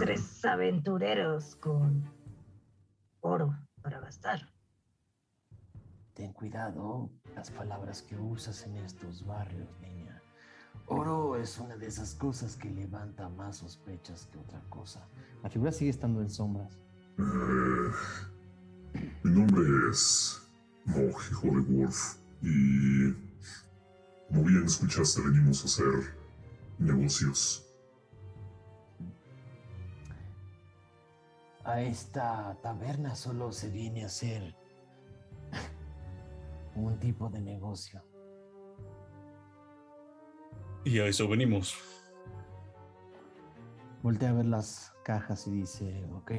tres 0.00 0.44
aventureros 0.44 1.56
con 1.56 2.04
oro 3.20 3.56
para 3.82 4.00
gastar. 4.00 4.48
Ten 6.12 6.32
cuidado 6.32 7.10
las 7.34 7.50
palabras 7.50 8.02
que 8.02 8.16
usas 8.16 8.64
en 8.66 8.76
estos 8.76 9.24
barrios, 9.24 9.68
niña. 9.80 10.22
Oro 10.86 11.36
es 11.36 11.58
una 11.58 11.76
de 11.76 11.86
esas 11.86 12.14
cosas 12.14 12.56
que 12.56 12.68
levanta 12.70 13.28
más 13.28 13.58
sospechas 13.58 14.26
que 14.26 14.38
otra 14.38 14.60
cosa. 14.68 15.08
La 15.42 15.48
figura 15.48 15.72
sigue 15.72 15.90
estando 15.90 16.20
en 16.20 16.28
sombras. 16.28 16.78
Eh, 17.18 17.90
mi 19.22 19.30
nombre 19.30 19.64
es 19.90 20.42
Mog, 20.84 21.16
hijo 21.30 21.46
de 21.46 21.60
Wolf. 21.60 22.16
Y 22.42 23.12
como 24.28 24.44
bien 24.44 24.64
escuchaste, 24.64 25.22
venimos 25.22 25.62
a 25.62 25.66
hacer 25.66 26.16
negocios. 26.78 27.63
A 31.64 31.80
esta 31.80 32.56
taberna 32.62 33.14
solo 33.14 33.50
se 33.52 33.70
viene 33.70 34.02
a 34.02 34.06
hacer 34.06 34.54
un 36.74 36.98
tipo 36.98 37.28
de 37.30 37.40
negocio. 37.40 38.02
Y 40.84 40.98
a 40.98 41.06
eso 41.06 41.26
venimos. 41.28 41.74
Voltea 44.02 44.30
a 44.30 44.34
ver 44.34 44.46
las 44.46 44.92
cajas 45.02 45.46
y 45.46 45.52
dice, 45.52 46.04
ok, 46.14 46.30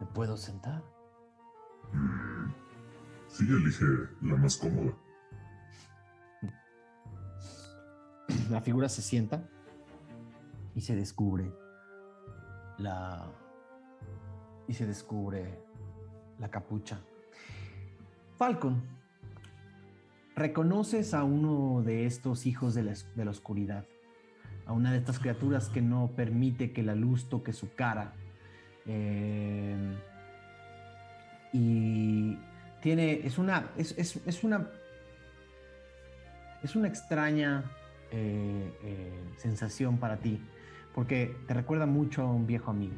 ¿me 0.00 0.06
puedo 0.12 0.36
sentar? 0.36 0.82
Mm, 1.92 2.50
Sí, 3.28 3.44
elige 3.44 3.84
la 4.22 4.36
más 4.36 4.56
cómoda. 4.56 4.92
La 8.50 8.60
figura 8.60 8.88
se 8.88 9.02
sienta 9.02 9.48
y 10.74 10.80
se 10.80 10.96
descubre 10.96 11.52
la 12.78 13.30
y 14.68 14.74
se 14.74 14.86
descubre 14.86 15.58
la 16.38 16.50
capucha. 16.50 17.00
Falcon, 18.36 18.82
reconoces 20.34 21.14
a 21.14 21.24
uno 21.24 21.82
de 21.82 22.06
estos 22.06 22.46
hijos 22.46 22.74
de 22.74 22.82
la, 22.84 23.30
oscuridad, 23.30 23.84
a 24.66 24.72
una 24.72 24.92
de 24.92 24.98
estas 24.98 25.18
criaturas 25.18 25.68
que 25.68 25.80
no 25.80 26.10
permite 26.14 26.72
que 26.72 26.82
la 26.82 26.94
luz 26.94 27.28
toque 27.28 27.52
su 27.52 27.74
cara. 27.74 28.12
Eh, 28.86 29.94
y 31.52 32.38
tiene, 32.82 33.26
es 33.26 33.38
una, 33.38 33.70
es 33.76 34.44
una, 34.44 34.68
es 36.62 36.76
una 36.76 36.88
extraña 36.88 37.64
eh, 38.12 38.72
eh, 38.84 39.10
sensación 39.36 39.98
para 39.98 40.18
ti, 40.18 40.40
porque 40.94 41.36
te 41.48 41.54
recuerda 41.54 41.86
mucho 41.86 42.22
a 42.22 42.32
un 42.32 42.46
viejo 42.46 42.70
amigo, 42.70 42.94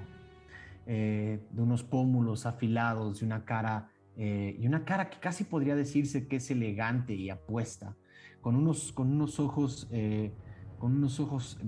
eh, 0.90 1.46
de 1.50 1.62
unos 1.62 1.84
pómulos 1.84 2.46
afilados, 2.46 3.20
de 3.20 3.26
una 3.26 3.44
cara, 3.44 3.90
eh, 4.16 4.56
y 4.58 4.66
una 4.66 4.86
cara 4.86 5.10
que 5.10 5.18
casi 5.20 5.44
podría 5.44 5.76
decirse 5.76 6.26
que 6.26 6.36
es 6.36 6.50
elegante 6.50 7.14
y 7.14 7.28
apuesta, 7.28 7.94
con 8.40 8.56
unos, 8.56 8.90
con 8.92 9.12
unos 9.12 9.38
ojos, 9.38 9.86
eh, 9.92 10.32
con 10.78 10.96
unos 10.96 11.20
ojos 11.20 11.58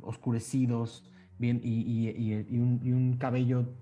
oscurecidos, 0.00 1.12
bien, 1.38 1.60
y, 1.62 1.82
y- 1.82 2.46
y- 2.48 2.58
un, 2.58 2.80
y 2.82 2.92
un 2.92 3.18
cabello, 3.18 3.74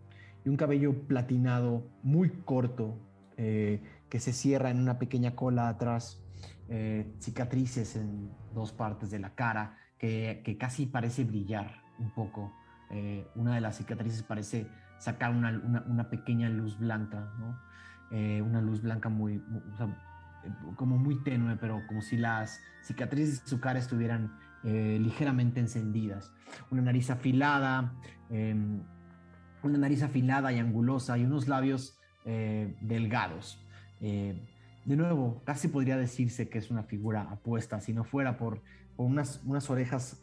y 0.45 0.49
un 0.49 0.57
cabello 0.57 1.07
platinado 1.07 1.87
muy 2.03 2.31
corto, 2.45 2.99
que 3.37 4.21
se 4.21 4.33
cierra 4.33 4.71
en 4.71 4.79
una 4.79 4.99
pequeña 4.99 5.35
cola 5.35 5.69
atrás 5.69 6.23
cicatrices 7.19 7.97
en 7.97 8.31
dos 8.55 8.73
partes 8.73 9.11
de 9.11 9.19
la 9.19 9.35
cara 9.35 9.77
que, 9.99 10.43
que 10.45 10.57
casi 10.57 10.87
parece 10.87 11.25
brillar 11.25 11.83
un 11.99 12.11
poco. 12.11 12.53
Eh, 12.93 13.27
una 13.35 13.55
de 13.55 13.62
las 13.62 13.78
cicatrices 13.78 14.23
parece 14.23 14.66
sacar 14.98 15.35
una, 15.35 15.82
una- 15.86 16.10
pequeña 16.10 16.51
luz 16.51 16.78
blanca, 16.78 17.32
¿no? 17.39 17.59
Eh, 18.10 18.43
una 18.43 18.60
luz 18.60 18.82
blanca 18.82 19.09
muy, 19.09 19.36
eh, 19.36 20.51
como 20.77 20.98
muy 20.98 21.23
tenue, 21.24 21.56
pero 21.56 21.81
como 21.89 22.02
si 22.02 22.19
las 22.19 22.60
cicatrices 22.85 23.43
de 23.43 23.48
su 23.48 23.60
cara 23.60 23.78
estuvieran 23.78 24.39
ligeramente 24.64 25.59
encendidas. 25.59 26.31
Una 26.70 26.82
nariz 26.82 27.10
afilada, 27.10 27.94
em, 28.31 28.81
una 29.64 29.77
nariz 29.77 30.05
afilada 30.05 30.52
y 30.52 30.60
angulosa 30.60 31.19
y 31.19 31.24
unos 31.24 31.48
labios 31.48 31.98
delgados. 32.24 33.60
De 33.98 34.97
nuevo, 34.97 35.43
casi 35.44 35.66
podría 35.66 35.97
decirse 35.97 36.48
que 36.48 36.59
es 36.59 36.70
una 36.70 36.85
figura 36.85 37.23
apuesta, 37.23 37.81
si 37.81 37.93
no 37.93 38.05
fuera 38.05 38.36
por, 38.36 38.62
unas, 38.97 39.43
unas, 39.44 39.69
orejas, 39.69 40.20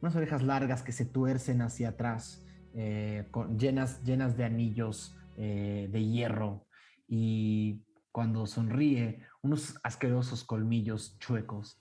unas 0.00 0.14
orejas 0.16 0.42
largas 0.42 0.82
que 0.82 0.92
se 0.92 1.04
tuercen 1.04 1.62
hacia 1.62 1.90
atrás, 1.90 2.44
eh, 2.74 3.26
con- 3.30 3.58
llenas, 3.58 4.02
llenas 4.04 4.36
de 4.36 4.44
anillos 4.44 5.16
eh, 5.36 5.88
de 5.90 6.04
hierro. 6.04 6.66
Y 7.06 7.84
cuando 8.12 8.46
sonríe, 8.46 9.24
unos 9.42 9.78
asquerosos 9.82 10.44
colmillos 10.44 11.18
chuecos. 11.18 11.78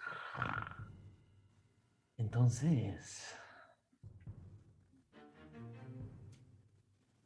Entonces, 2.17 3.35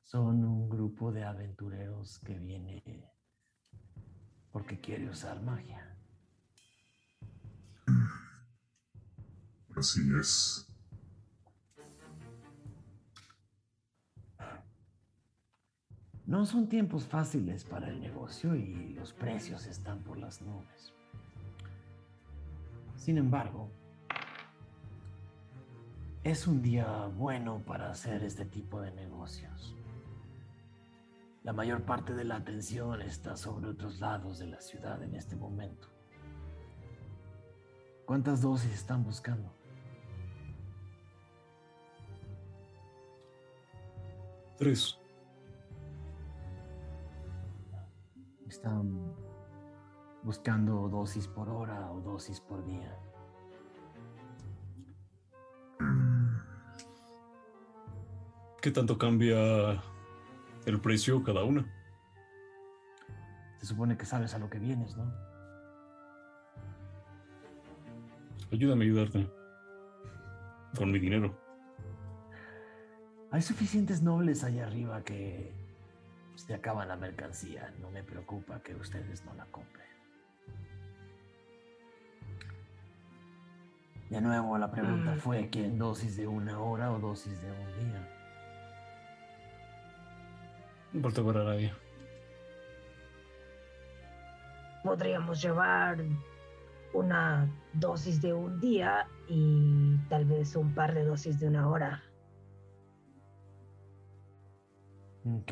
son 0.03 0.43
un 0.43 0.69
grupo 0.69 1.11
de 1.11 1.23
aventureros 1.23 2.19
que 2.19 2.37
viene 2.37 2.83
porque 4.51 4.79
quiere 4.81 5.09
usar 5.09 5.41
magia. 5.41 5.95
Así 9.75 10.01
es. 10.19 10.70
No 16.31 16.45
son 16.45 16.69
tiempos 16.69 17.05
fáciles 17.05 17.65
para 17.65 17.89
el 17.89 17.99
negocio 17.99 18.55
y 18.55 18.93
los 18.93 19.11
precios 19.11 19.67
están 19.67 20.01
por 20.01 20.17
las 20.17 20.41
nubes. 20.41 20.93
Sin 22.95 23.17
embargo, 23.17 23.69
es 26.23 26.47
un 26.47 26.61
día 26.61 27.07
bueno 27.17 27.61
para 27.65 27.91
hacer 27.91 28.23
este 28.23 28.45
tipo 28.45 28.79
de 28.79 28.91
negocios. 28.91 29.75
La 31.43 31.51
mayor 31.51 31.83
parte 31.83 32.13
de 32.13 32.23
la 32.23 32.37
atención 32.37 33.01
está 33.01 33.35
sobre 33.35 33.67
otros 33.67 33.99
lados 33.99 34.39
de 34.39 34.47
la 34.47 34.61
ciudad 34.61 35.03
en 35.03 35.15
este 35.15 35.35
momento. 35.35 35.89
¿Cuántas 38.05 38.41
dosis 38.41 38.71
están 38.73 39.03
buscando? 39.03 39.53
Tres. 44.57 45.00
¿Están 48.51 49.15
buscando 50.23 50.89
dosis 50.89 51.25
por 51.25 51.47
hora 51.47 51.89
o 51.89 52.01
dosis 52.01 52.41
por 52.41 52.61
día? 52.65 52.93
¿Qué 58.61 58.69
tanto 58.71 58.97
cambia 58.97 59.81
el 60.65 60.81
precio 60.81 61.23
cada 61.23 61.45
una? 61.45 61.65
Se 63.61 63.67
supone 63.67 63.95
que 63.95 64.05
sabes 64.05 64.33
a 64.33 64.37
lo 64.37 64.49
que 64.49 64.59
vienes, 64.59 64.97
¿no? 64.97 65.09
Ayúdame 68.51 68.83
a 68.83 68.87
ayudarte. 68.87 69.31
Con 70.77 70.91
mi 70.91 70.99
dinero. 70.99 71.39
Hay 73.31 73.41
suficientes 73.43 74.01
nobles 74.01 74.43
allá 74.43 74.67
arriba 74.67 75.05
que 75.05 75.60
se 76.45 76.53
acaban 76.55 76.87
la 76.87 76.95
mercancía. 76.95 77.71
No 77.79 77.89
me 77.91 78.03
preocupa 78.03 78.61
que 78.61 78.75
ustedes 78.75 79.23
no 79.25 79.33
la 79.35 79.45
compren. 79.45 79.85
De 84.09 84.19
nuevo, 84.19 84.57
la 84.57 84.69
pregunta 84.71 85.15
Mm. 85.15 85.19
fue, 85.19 85.49
¿quieren 85.49 85.77
dosis 85.77 86.17
de 86.17 86.27
una 86.27 86.59
hora 86.59 86.91
o 86.91 86.99
dosis 86.99 87.41
de 87.41 87.49
un 87.51 87.79
día? 87.79 88.07
No 90.91 90.97
importa 90.97 91.23
para 91.23 91.43
nadie. 91.45 91.73
Podríamos 94.83 95.41
llevar 95.41 96.03
una 96.93 97.47
dosis 97.73 98.21
de 98.21 98.33
un 98.33 98.59
día 98.59 99.07
y 99.29 99.95
tal 100.09 100.25
vez 100.25 100.55
un 100.57 100.73
par 100.73 100.93
de 100.93 101.05
dosis 101.05 101.39
de 101.39 101.47
una 101.47 101.69
hora. 101.69 102.03
Ok. 105.23 105.51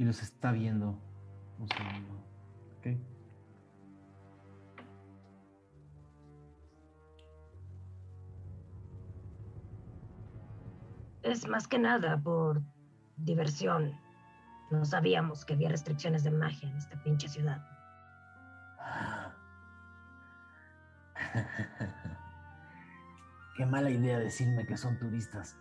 Y 0.00 0.04
los 0.04 0.22
está 0.22 0.50
viendo. 0.50 0.98
Un 1.58 1.68
segundo. 1.68 2.24
Es 11.22 11.46
más 11.46 11.68
que 11.68 11.78
nada 11.78 12.16
por 12.16 12.62
diversión. 13.18 13.94
No 14.70 14.86
sabíamos 14.86 15.44
que 15.44 15.52
había 15.52 15.68
restricciones 15.68 16.24
de 16.24 16.30
magia 16.30 16.70
en 16.70 16.78
esta 16.78 17.02
pinche 17.02 17.28
ciudad. 17.28 17.62
Qué 23.58 23.66
mala 23.66 23.90
idea 23.90 24.18
decirme 24.18 24.66
que 24.66 24.78
son 24.78 24.98
turistas. 24.98 25.58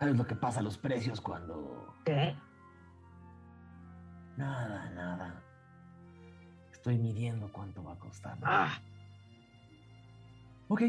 ¿Sabes 0.00 0.18
lo 0.18 0.26
que 0.26 0.36
pasa 0.36 0.60
a 0.60 0.62
los 0.62 0.76
precios 0.76 1.22
cuando... 1.22 1.94
¿Qué? 2.04 2.36
Nada, 4.36 4.90
nada. 4.90 5.42
Estoy 6.70 6.98
midiendo 6.98 7.50
cuánto 7.52 7.82
va 7.82 7.94
a 7.94 7.98
costar. 7.98 8.38
Ah, 8.42 8.78
Ok. 10.68 10.82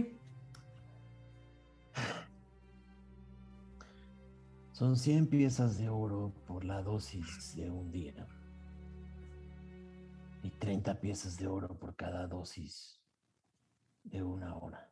Son 4.71 4.95
100 4.95 5.27
piezas 5.27 5.77
de 5.77 5.89
oro 5.89 6.31
por 6.45 6.63
la 6.63 6.81
dosis 6.83 7.55
de 7.55 7.69
un 7.69 7.91
día. 7.91 8.27
Y 10.43 10.51
30 10.51 10.99
piezas 10.99 11.37
de 11.37 11.47
oro 11.47 11.75
por 11.75 11.95
cada 11.95 12.27
dosis 12.27 12.99
de 14.03 14.21
una 14.23 14.55
hora. 14.55 14.91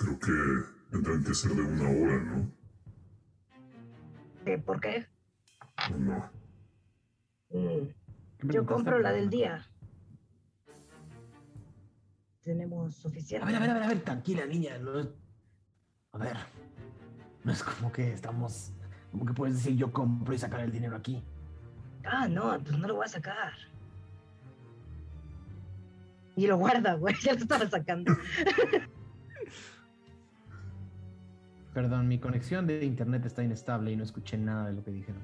Creo 0.00 0.18
que 0.18 0.32
tendrán 0.90 1.22
que 1.22 1.34
ser 1.34 1.52
de 1.52 1.60
una 1.60 1.90
hora, 1.90 2.22
¿no? 2.24 2.50
¿qué? 4.46 4.56
¿por 4.56 4.80
qué? 4.80 5.06
¿O 5.92 5.96
no? 5.98 6.30
Mm, 7.50 7.86
¿Qué 8.38 8.48
Yo 8.48 8.64
compro 8.64 8.98
la 8.98 9.12
del 9.12 9.28
día. 9.28 9.66
Tenemos 12.42 12.96
A 12.96 13.02
suficiente. 13.02 13.46
ver, 13.46 13.56
a 13.56 13.60
ver, 13.60 13.70
a 13.70 13.74
ver, 13.74 13.82
a 13.82 13.88
ver, 13.88 14.00
tranquila, 14.00 14.46
niña. 14.46 14.78
No 14.78 15.00
es... 15.00 15.08
A 16.12 16.18
ver. 16.18 16.36
No 17.44 17.52
es 17.52 17.62
como 17.62 17.92
que 17.92 18.14
estamos. 18.14 18.72
Como 19.10 19.26
que 19.26 19.34
puedes 19.34 19.56
decir 19.56 19.76
yo 19.76 19.92
compro 19.92 20.32
y 20.32 20.38
sacar 20.38 20.60
el 20.60 20.72
dinero 20.72 20.96
aquí. 20.96 21.22
Ah, 22.06 22.26
no, 22.26 22.58
pues 22.58 22.78
no 22.78 22.88
lo 22.88 22.94
voy 22.94 23.04
a 23.04 23.08
sacar. 23.08 23.52
Y 26.36 26.46
lo 26.46 26.56
guarda, 26.56 26.94
güey, 26.94 27.14
ya 27.22 27.34
lo 27.34 27.40
estaba 27.40 27.68
sacando. 27.68 28.16
Perdón, 31.74 32.08
mi 32.08 32.18
conexión 32.18 32.66
de 32.66 32.84
internet 32.84 33.24
está 33.26 33.44
inestable 33.44 33.92
y 33.92 33.96
no 33.96 34.02
escuché 34.02 34.36
nada 34.36 34.66
de 34.66 34.72
lo 34.72 34.84
que 34.84 34.90
dijeron. 34.90 35.22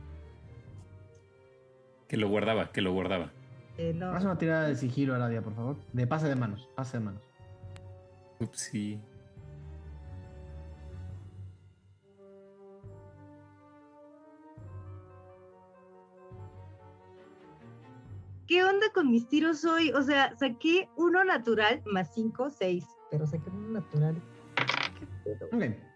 Que 2.08 2.16
lo 2.16 2.28
guardaba, 2.28 2.70
que 2.70 2.82
lo 2.82 2.92
guardaba. 2.92 3.32
Eh, 3.78 3.92
no, 3.92 4.10
Haz 4.10 4.24
una 4.24 4.38
tirada 4.38 4.68
de 4.68 4.76
sigilo, 4.76 5.14
Aradia, 5.14 5.42
por 5.42 5.54
favor. 5.54 5.76
De 5.92 6.06
pase 6.06 6.28
de 6.28 6.36
manos, 6.36 6.68
pase 6.76 6.98
de 6.98 7.04
manos. 7.04 7.22
Ups, 8.38 8.58
sí. 8.58 9.00
¿Qué 18.46 18.62
onda 18.62 18.86
con 18.94 19.10
mis 19.10 19.28
tiros 19.28 19.64
hoy? 19.64 19.90
O 19.90 20.02
sea, 20.02 20.36
saqué 20.36 20.88
uno 20.96 21.24
natural 21.24 21.82
más 21.86 22.14
cinco, 22.14 22.50
seis. 22.50 22.86
Pero 23.10 23.26
saqué 23.26 23.50
uno 23.50 23.80
natural. 23.80 24.22
¿Qué 24.98 25.06
pedo? 25.24 25.46
Ok. 25.52 25.95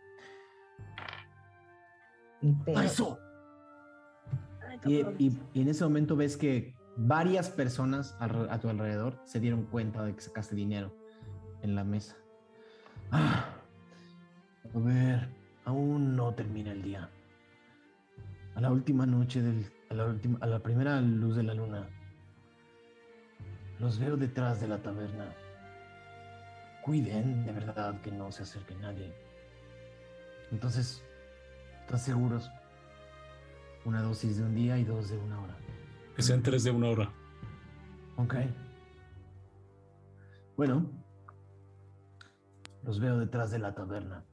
Y, 4.86 5.00
y- 5.18 5.38
y 5.52 5.60
en 5.62 5.68
ese 5.68 5.84
momento 5.84 6.16
ves 6.16 6.36
que 6.36 6.74
varias 6.96 7.50
personas 7.50 8.16
a 8.20 8.58
tu 8.60 8.68
alrededor 8.68 9.18
se 9.24 9.40
dieron 9.40 9.64
cuenta 9.64 10.02
de 10.04 10.14
que 10.14 10.20
sacaste 10.20 10.54
dinero 10.54 10.94
en 11.62 11.74
la 11.74 11.84
mesa. 11.84 12.16
Ah, 13.10 13.44
a 14.74 14.78
ver, 14.78 15.28
aún 15.64 16.16
no 16.16 16.32
termina 16.34 16.72
el 16.72 16.82
día. 16.82 17.10
A 18.54 18.60
la 18.60 18.70
última 18.70 19.06
noche 19.06 19.42
del, 19.42 19.70
a 19.90 19.94
la 19.94 20.06
última, 20.06 20.38
a 20.40 20.46
la 20.46 20.60
primera 20.60 21.00
luz 21.00 21.36
de 21.36 21.42
la 21.42 21.54
luna, 21.54 21.88
los 23.78 23.98
veo 23.98 24.16
detrás 24.16 24.60
de 24.60 24.68
la 24.68 24.78
taberna. 24.82 25.34
Cuiden 26.82 27.44
de 27.44 27.52
verdad 27.52 28.00
que 28.00 28.10
no 28.10 28.32
se 28.32 28.42
acerque 28.42 28.74
nadie. 28.76 29.12
Entonces, 30.50 31.02
¿están 31.90 31.98
seguros? 31.98 32.48
Una 33.84 34.00
dosis 34.00 34.36
de 34.36 34.44
un 34.44 34.54
día 34.54 34.78
y 34.78 34.84
dos 34.84 35.10
de 35.10 35.18
una 35.18 35.40
hora. 35.40 35.56
Que 36.14 36.22
sean 36.22 36.40
tres 36.40 36.62
de 36.62 36.70
una 36.70 36.88
hora. 36.88 37.10
Ok. 38.16 38.34
Bueno, 40.56 40.88
los 42.84 43.00
veo 43.00 43.18
detrás 43.18 43.50
de 43.50 43.58
la 43.58 43.74
taberna. 43.74 44.24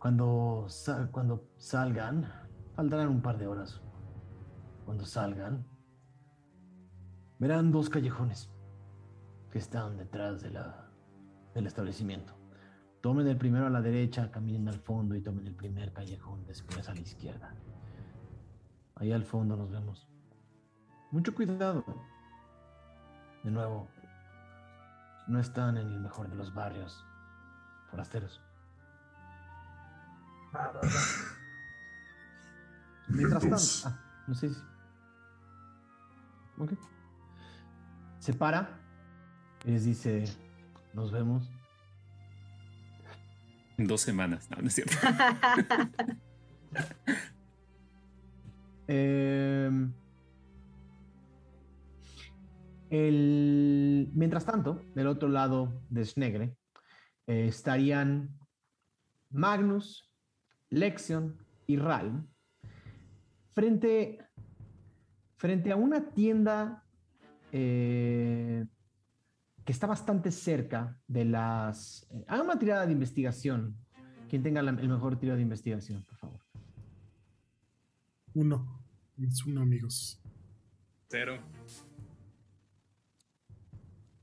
Cuando, 0.00 0.64
sal- 0.68 1.08
cuando 1.12 1.48
salgan, 1.56 2.26
faltarán 2.74 3.10
un 3.10 3.22
par 3.22 3.38
de 3.38 3.46
horas. 3.46 3.80
Cuando 4.84 5.04
salgan, 5.06 5.64
verán 7.38 7.70
dos 7.70 7.90
callejones 7.90 8.50
que 9.52 9.58
están 9.58 9.98
detrás 9.98 10.42
de 10.42 10.50
la, 10.50 10.90
del 11.54 11.68
establecimiento. 11.68 12.34
Tomen 13.02 13.26
el 13.26 13.36
primero 13.36 13.66
a 13.66 13.70
la 13.70 13.82
derecha, 13.82 14.30
caminen 14.30 14.68
al 14.68 14.78
fondo 14.78 15.16
y 15.16 15.20
tomen 15.20 15.44
el 15.48 15.56
primer 15.56 15.92
callejón 15.92 16.46
después 16.46 16.88
a 16.88 16.94
la 16.94 17.00
izquierda. 17.00 17.52
Ahí 18.94 19.10
al 19.12 19.24
fondo 19.24 19.56
nos 19.56 19.72
vemos. 19.72 20.06
Mucho 21.10 21.34
cuidado. 21.34 21.84
De 23.42 23.50
nuevo, 23.50 23.88
no 25.26 25.40
están 25.40 25.76
en 25.78 25.88
el 25.88 25.98
mejor 25.98 26.30
de 26.30 26.36
los 26.36 26.54
barrios 26.54 27.04
forasteros. 27.90 28.40
Mientras 33.08 33.42
tanto, 33.42 33.56
Entonces. 33.56 33.86
ah, 33.86 33.98
no 34.28 34.34
sé 34.34 34.50
si. 34.50 34.62
Ok. 36.58 36.72
Se 38.20 38.32
para 38.32 38.78
y 39.64 39.72
les 39.72 39.84
dice: 39.84 40.24
Nos 40.94 41.10
vemos. 41.10 41.50
Dos 43.86 44.00
semanas, 44.00 44.48
no, 44.50 44.62
no 44.62 44.68
es 44.68 44.74
cierto. 44.74 44.96
Em, 48.88 49.94
mientras 54.14 54.44
tanto, 54.44 54.82
del 54.94 55.06
otro 55.06 55.28
lado 55.28 55.80
de 55.88 56.04
Snegre, 56.04 56.56
eh, 57.26 57.46
estarían 57.46 58.36
Magnus, 59.30 60.12
Lexion 60.68 61.38
y 61.66 61.76
Ralm 61.76 62.28
frente, 63.52 64.18
frente 65.36 65.72
a 65.72 65.76
una 65.76 66.10
tienda 66.10 66.84
eh, 67.52 68.66
que 69.64 69.72
está 69.72 69.86
bastante 69.86 70.30
cerca 70.32 71.00
de 71.06 71.24
las... 71.24 72.06
eh, 72.10 72.24
hagan 72.28 72.46
una 72.46 72.58
tirada 72.58 72.86
de 72.86 72.92
investigación. 72.92 73.76
Quien 74.28 74.42
tenga 74.42 74.62
la- 74.62 74.70
el 74.70 74.88
mejor 74.88 75.18
tiro 75.18 75.36
de 75.36 75.42
investigación, 75.42 76.02
por 76.04 76.16
favor. 76.18 76.40
Uno. 78.34 78.82
Es 79.18 79.44
uno, 79.44 79.60
amigos. 79.62 80.20
Cero. 81.08 81.38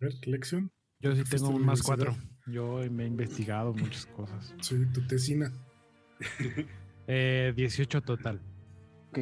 A 0.02 0.06
ver, 0.06 0.14
lección. 0.28 0.72
Yo 1.00 1.16
sí 1.16 1.24
tengo 1.30 1.50
un 1.50 1.66
más 1.66 1.82
cuatro. 1.84 2.16
Yo 2.48 2.80
me 2.90 3.04
he 3.04 3.08
investigado 3.08 3.74
muchas 3.74 4.06
cosas. 4.08 4.54
Sí, 4.62 4.84
tu 4.94 5.06
tesina. 5.08 5.52
Eh, 7.08 7.54
18 7.56 8.02
total. 8.02 8.42
Ok. 9.10 9.20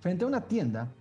Frente 0.00 0.24
a 0.24 0.28
una 0.28 0.40
tienda. 0.46 0.92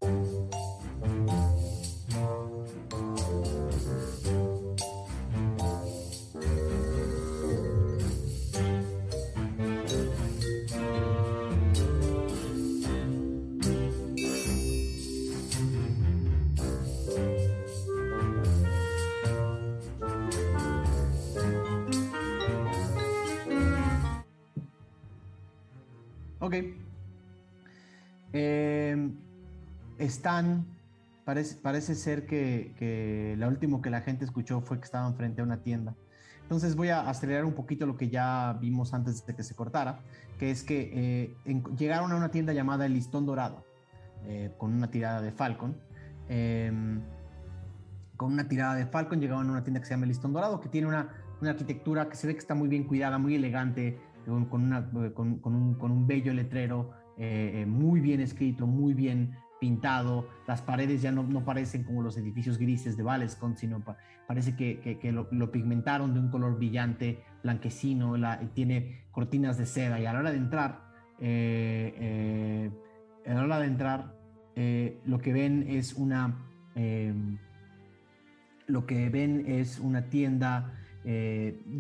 Están. 30.07 30.65
Parece, 31.25 31.57
parece 31.57 31.93
ser 31.95 32.25
que, 32.25 32.73
que 32.79 33.35
lo 33.37 33.47
último 33.49 33.81
que 33.81 33.89
la 33.89 34.01
gente 34.01 34.23
escuchó 34.25 34.61
fue 34.61 34.79
que 34.79 34.85
estaban 34.85 35.13
frente 35.15 35.41
a 35.41 35.43
una 35.43 35.57
tienda. 35.61 35.93
Entonces 36.43 36.75
voy 36.77 36.87
a 36.89 37.01
acelerar 37.09 37.43
un 37.43 37.53
poquito 37.53 37.85
lo 37.85 37.97
que 37.97 38.07
ya 38.09 38.57
vimos 38.61 38.93
antes 38.93 39.25
de 39.25 39.35
que 39.35 39.43
se 39.43 39.53
cortara, 39.53 39.99
que 40.39 40.49
es 40.49 40.63
que 40.63 40.91
eh, 40.93 41.35
llegaron 41.77 42.11
a 42.13 42.15
una 42.15 42.29
tienda 42.31 42.53
llamada 42.53 42.85
El 42.85 42.93
Listón 42.93 43.25
Dorado, 43.25 43.65
eh, 44.25 44.51
con 44.57 44.73
una 44.73 44.89
tirada 44.89 45.21
de 45.21 45.31
Falcon. 45.33 45.75
Em, 46.29 47.01
con 48.15 48.31
una 48.31 48.47
tirada 48.47 48.75
de 48.75 48.85
Falcon 48.85 49.19
llegaron 49.19 49.47
a 49.49 49.51
una 49.51 49.63
tienda 49.63 49.81
que 49.81 49.85
se 49.85 49.91
llama 49.93 50.03
El 50.05 50.09
Listón 50.09 50.31
Dorado, 50.31 50.61
que 50.61 50.69
tiene 50.69 50.87
una, 50.87 51.09
una 51.41 51.49
arquitectura 51.51 52.07
que 52.07 52.15
se 52.15 52.27
ve 52.27 52.33
que 52.33 52.39
está 52.39 52.55
muy 52.55 52.69
bien 52.69 52.85
cuidada, 52.85 53.17
muy 53.17 53.35
elegante, 53.35 53.99
con, 54.25 54.61
una- 54.63 54.89
con- 55.13 55.39
con 55.39 55.53
un, 55.55 55.73
con 55.75 55.91
un 55.91 56.07
bello 56.07 56.33
letrero, 56.33 56.91
eh, 57.17 57.61
eh, 57.61 57.65
muy 57.65 57.99
bien 57.99 58.21
escrito, 58.21 58.65
muy 58.67 58.93
bien 58.93 59.35
pintado. 59.59 60.27
Las 60.47 60.61
paredes 60.61 61.01
ya 61.01 61.11
no, 61.11 61.23
no 61.23 61.43
parecen 61.43 61.83
como 61.83 62.01
los 62.01 62.17
edificios 62.17 62.57
grises 62.57 62.95
de 62.97 63.03
Valescon, 63.03 63.57
sino 63.57 63.83
pa- 63.83 63.97
parece 64.27 64.55
que, 64.55 64.79
que- 64.99 65.11
lo, 65.11 65.27
lo 65.31 65.51
pigmentaron 65.51 66.13
de 66.13 66.19
un 66.19 66.29
color 66.29 66.57
brillante, 66.57 67.23
blanquecino, 67.43 68.17
la- 68.17 68.39
tiene 68.53 69.05
cortinas 69.11 69.57
de 69.57 69.65
seda. 69.65 69.99
Y 69.99 70.05
a 70.05 70.13
la 70.13 70.19
hora 70.19 70.31
de 70.31 70.37
entrar, 70.37 70.81
eh, 71.19 72.69
eh, 73.25 73.31
a 73.31 73.33
la 73.33 73.43
hora 73.43 73.59
de 73.59 73.67
entrar, 73.67 74.15
eh, 74.55 74.99
lo 75.05 75.19
que 75.19 75.33
ven 75.33 75.65
es 75.67 75.93
una... 75.93 76.37
em, 76.75 77.37
lo 78.67 78.85
que 78.85 79.09
ven 79.09 79.45
es 79.47 79.79
una 79.79 80.09
tienda 80.09 80.73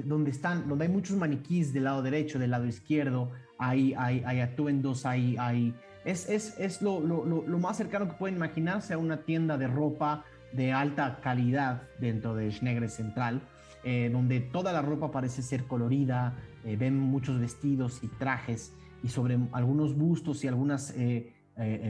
donde 0.05 0.31
están, 0.31 0.69
donde 0.69 0.85
hay 0.85 0.91
muchos 0.91 1.17
maniquís 1.17 1.73
del 1.73 1.83
lado 1.83 2.01
derecho, 2.01 2.39
del 2.39 2.51
lado 2.51 2.65
izquierdo, 2.65 3.29
hay, 3.59 3.93
hay, 3.97 4.23
hay 4.25 4.39
atuendos, 4.39 5.05
hay, 5.05 5.35
hay 5.37 5.75
es, 6.07 6.29
es, 6.29 6.57
es 6.57 6.81
lo, 6.81 6.99
lo, 6.99 7.25
lo, 7.25 7.59
más 7.59 7.77
cercano 7.77 8.07
que 8.07 8.13
pueden 8.13 8.37
imaginarse 8.37 8.93
a 8.93 8.97
una 8.97 9.17
tienda 9.17 9.57
de 9.57 9.67
ropa 9.67 10.23
de 10.53 10.71
alta 10.71 11.19
calidad 11.21 11.83
dentro 11.99 12.33
de 12.33 12.49
Schnegre 12.49 12.87
Central, 12.87 13.41
eh, 13.83 14.09
donde 14.11 14.39
toda 14.39 14.71
la 14.71 14.81
ropa 14.81 15.11
parece 15.11 15.41
ser 15.41 15.65
colorida, 15.65 16.35
eh, 16.63 16.77
ven 16.77 16.97
muchos 16.97 17.39
vestidos 17.39 18.03
y 18.03 18.07
trajes, 18.07 18.73
y 19.03 19.09
sobre 19.09 19.37
algunos 19.51 19.95
bustos 19.95 20.43
y 20.43 20.47
algunas 20.47 20.93
eh, 20.97 21.33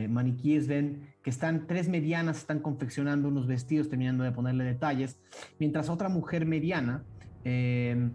maniquíes 0.10 0.68
ven 0.68 1.14
que 1.22 1.30
están 1.30 1.68
tres 1.68 1.88
medianas, 1.88 2.38
están 2.38 2.60
confeccionando 2.60 3.28
unos 3.28 3.48
vestidos, 3.48 3.90
terminando 3.90 4.24
de 4.24 4.32
ponerle 4.32 4.64
detalles, 4.64 5.20
mientras 5.60 5.90
otra 5.90 6.10
mujer 6.10 6.46
mediana, 6.46 7.04
eh, 7.44 8.10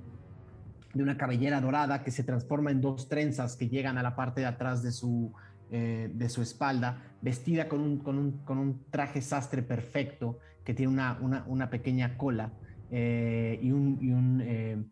de 0.95 1.03
una 1.03 1.17
cabellera 1.17 1.61
dorada 1.61 2.03
que 2.03 2.11
se 2.11 2.23
transforma 2.23 2.71
en 2.71 2.81
dos 2.81 3.09
trenzas 3.09 3.57
que 3.57 3.69
llegan 3.69 3.97
a 3.99 4.03
la 4.03 4.15
parte 4.15 4.43
de 4.43 4.47
atrás 4.47 4.83
de 4.83 4.93
su, 4.93 5.33
eh, 5.75 6.11
de 6.13 6.29
su 6.29 6.43
espalda, 6.43 7.03
vestida 7.23 7.67
con 7.67 7.81
un, 7.81 7.99
con 8.01 8.19
un, 8.19 8.45
con 8.45 8.59
un 8.59 8.85
traje 8.91 9.23
sastre 9.23 9.63
perfecto 9.63 10.39
que 10.65 10.75
tiene 10.75 10.93
una, 10.93 11.17
una, 11.19 11.45
una 11.47 11.71
pequeña 11.71 12.19
cola 12.19 12.53
eh, 12.91 13.59
y, 13.63 13.73
un, 13.73 13.97
y, 13.99 14.11
un, 14.13 14.43
eh, 14.45 14.85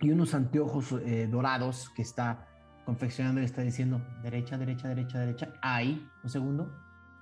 y 0.00 0.10
unos 0.10 0.34
anteojos 0.34 0.94
dorados 1.30 1.88
que 1.96 2.02
está 2.02 2.46
confeccionando 2.84 3.40
y 3.40 3.44
está 3.44 3.62
diciendo 3.62 4.02
derecha, 4.22 4.58
derecha, 4.58 4.88
derecha, 4.88 5.18
derecha. 5.18 5.54
Ahí, 5.62 6.06
un 6.22 6.28
segundo. 6.28 6.70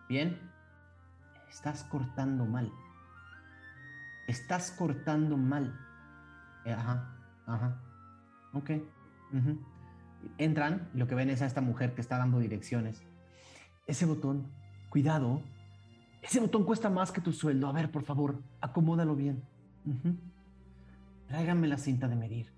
Bien. 0.08 0.36
Estás 1.48 1.84
cortando 1.84 2.44
mal. 2.44 2.72
Estás 4.26 4.72
cortando 4.72 5.36
mal. 5.36 5.78
Ajá, 6.66 7.16
ajá. 7.46 7.80
Ok. 8.52 8.70
Entran 10.38 10.88
y 10.94 10.98
lo 10.98 11.06
que 11.06 11.14
ven 11.14 11.30
es 11.30 11.42
a 11.42 11.46
esta 11.46 11.60
mujer 11.60 11.94
que 11.94 12.00
está 12.00 12.18
dando 12.18 12.38
direcciones. 12.38 13.02
Ese 13.86 14.06
botón, 14.06 14.46
cuidado. 14.88 15.42
Ese 16.22 16.40
botón 16.40 16.64
cuesta 16.64 16.88
más 16.90 17.10
que 17.12 17.20
tu 17.20 17.32
sueldo. 17.32 17.66
A 17.66 17.72
ver, 17.72 17.90
por 17.90 18.04
favor, 18.04 18.42
acomódalo 18.60 19.16
bien. 19.16 19.42
Ujú. 19.84 20.16
Tráiganme 21.26 21.66
la 21.66 21.78
cinta 21.78 22.08
de 22.08 22.16
medir. 22.16 22.52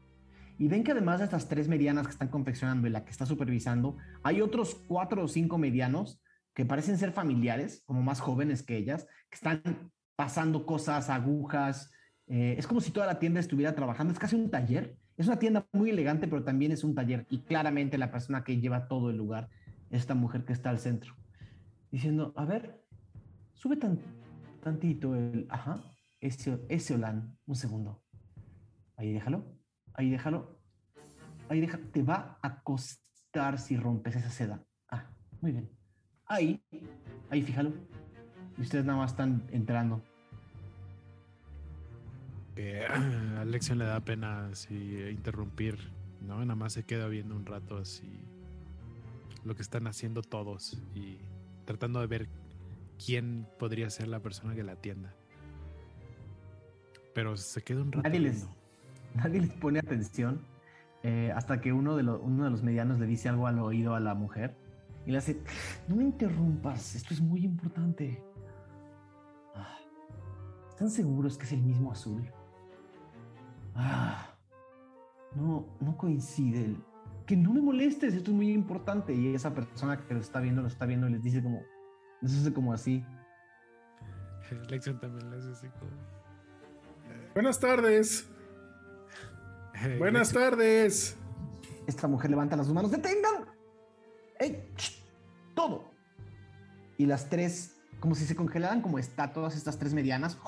Y 0.58 0.68
ven 0.68 0.84
que 0.84 0.92
además 0.92 1.18
de 1.18 1.24
estas 1.24 1.48
tres 1.48 1.68
medianas 1.68 2.06
que 2.06 2.12
están 2.12 2.28
confeccionando 2.28 2.86
y 2.86 2.90
la 2.90 3.04
que 3.04 3.10
está 3.10 3.26
supervisando, 3.26 3.96
hay 4.22 4.40
otros 4.40 4.76
cuatro 4.86 5.24
o 5.24 5.28
cinco 5.28 5.58
medianos 5.58 6.20
que 6.54 6.64
parecen 6.64 6.98
ser 6.98 7.10
familiares, 7.10 7.82
como 7.86 8.02
más 8.02 8.20
jóvenes 8.20 8.62
que 8.62 8.76
ellas, 8.76 9.06
que 9.28 9.34
están 9.34 9.62
pasando 10.14 10.66
cosas, 10.66 11.10
agujas. 11.10 11.90
eh, 12.26 12.54
es 12.56 12.66
como 12.66 12.80
si 12.80 12.92
toda 12.92 13.06
la 13.06 13.18
tienda 13.18 13.40
estuviera 13.40 13.74
trabajando. 13.74 14.12
Es 14.12 14.18
casi 14.18 14.36
un 14.36 14.50
taller. 14.50 14.96
Es 15.16 15.26
una 15.26 15.38
tienda 15.38 15.66
muy 15.72 15.90
elegante, 15.90 16.26
pero 16.26 16.42
también 16.42 16.72
es 16.72 16.82
un 16.84 16.94
taller. 16.94 17.26
Y 17.30 17.38
claramente 17.38 17.98
la 17.98 18.10
persona 18.10 18.42
que 18.42 18.60
lleva 18.60 18.88
todo 18.88 19.10
el 19.10 19.16
lugar 19.16 19.48
es 19.90 20.00
esta 20.00 20.14
mujer 20.14 20.44
que 20.44 20.52
está 20.52 20.70
al 20.70 20.78
centro. 20.78 21.14
Diciendo, 21.90 22.32
a 22.36 22.44
ver, 22.44 22.82
sube 23.52 23.76
tan, 23.76 23.98
tantito 24.60 25.14
el... 25.14 25.46
Ajá, 25.50 25.82
ese, 26.20 26.58
ese 26.68 26.94
Olan. 26.94 27.36
Un 27.46 27.54
segundo. 27.54 28.02
Ahí 28.96 29.12
déjalo. 29.12 29.44
Ahí 29.92 30.10
déjalo. 30.10 30.58
Ahí 31.48 31.60
deja. 31.60 31.78
Te 31.92 32.02
va 32.02 32.38
a 32.42 32.62
costar 32.62 33.58
si 33.58 33.76
rompes 33.76 34.16
esa 34.16 34.30
seda. 34.30 34.64
Ah, 34.88 35.10
muy 35.40 35.52
bien. 35.52 35.70
Ahí. 36.26 36.62
Ahí, 37.30 37.42
fíjalo. 37.42 37.72
Y 38.56 38.62
ustedes 38.62 38.84
nada 38.84 38.98
más 38.98 39.12
están 39.12 39.46
entrando. 39.50 40.02
Que 42.54 42.84
a 43.38 43.44
Lección 43.44 43.78
le 43.78 43.84
da 43.84 44.00
pena 44.00 44.46
así 44.48 44.98
interrumpir, 45.10 45.78
¿no? 46.20 46.38
Nada 46.40 46.54
más 46.54 46.72
se 46.74 46.84
queda 46.84 47.06
viendo 47.08 47.34
un 47.36 47.46
rato 47.46 47.76
así 47.78 48.20
lo 49.44 49.54
que 49.54 49.60
están 49.62 49.86
haciendo 49.86 50.22
todos 50.22 50.82
y 50.94 51.18
tratando 51.66 52.00
de 52.00 52.06
ver 52.06 52.28
quién 53.04 53.46
podría 53.58 53.90
ser 53.90 54.08
la 54.08 54.20
persona 54.20 54.54
que 54.54 54.62
la 54.62 54.72
atienda. 54.72 55.14
Pero 57.14 57.36
se 57.36 57.62
queda 57.62 57.82
un 57.82 57.92
rato 57.92 58.08
Nadie 58.08 58.20
les, 58.20 58.46
nadie 59.14 59.40
les 59.42 59.52
pone 59.52 59.80
atención 59.80 60.40
eh, 61.02 61.30
hasta 61.36 61.60
que 61.60 61.72
uno 61.74 61.94
de, 61.96 62.02
lo- 62.04 62.20
uno 62.20 62.44
de 62.44 62.50
los 62.50 62.62
medianos 62.62 62.98
le 62.98 63.06
dice 63.06 63.28
algo 63.28 63.46
al 63.46 63.58
oído 63.58 63.94
a 63.94 64.00
la 64.00 64.14
mujer 64.14 64.56
Y 65.06 65.10
le 65.12 65.18
hace, 65.18 65.42
no 65.88 65.96
me 65.96 66.04
interrumpas, 66.04 66.94
esto 66.94 67.12
es 67.12 67.20
muy 67.20 67.44
importante. 67.44 68.22
Ah, 69.54 69.76
¿Están 70.70 70.88
seguros 70.90 71.36
que 71.36 71.44
es 71.44 71.52
el 71.52 71.62
mismo 71.62 71.92
azul? 71.92 72.24
Ah, 73.74 74.36
no, 75.34 75.66
no 75.80 75.96
coincide. 75.96 76.76
Que 77.26 77.36
no 77.36 77.52
me 77.52 77.60
molestes, 77.62 78.14
esto 78.14 78.30
es 78.30 78.36
muy 78.36 78.50
importante. 78.52 79.14
Y 79.14 79.34
esa 79.34 79.54
persona 79.54 79.96
que 80.06 80.14
lo 80.14 80.20
está 80.20 80.40
viendo, 80.40 80.62
lo 80.62 80.68
está 80.68 80.86
viendo 80.86 81.08
y 81.08 81.12
les 81.12 81.22
dice 81.22 81.42
como, 81.42 81.62
les 82.20 82.34
hace 82.38 82.52
como 82.52 82.72
así. 82.72 83.04
Lexion 84.68 85.00
también 85.00 85.30
le 85.30 85.38
hace 85.38 85.50
así 85.52 85.66
como. 85.78 85.90
Buenas 87.34 87.58
tardes. 87.58 88.28
Eh, 89.82 89.96
Buenas 89.98 90.30
Lexion- 90.32 90.34
tardes. 90.50 91.16
Esta 91.86 92.08
mujer 92.08 92.30
levanta 92.30 92.56
las 92.56 92.66
dos 92.66 92.74
manos, 92.74 92.90
¡detengan! 92.90 93.44
¡Ey! 94.38 94.70
¡Shh! 94.76 95.02
¡Todo! 95.54 95.90
Y 96.96 97.04
las 97.06 97.28
tres, 97.28 97.76
como 98.00 98.14
si 98.14 98.24
se 98.24 98.34
congelaran 98.34 98.80
como 98.80 98.98
estatuas, 98.98 99.54
estas 99.56 99.78
tres 99.78 99.92
medianas, 99.92 100.38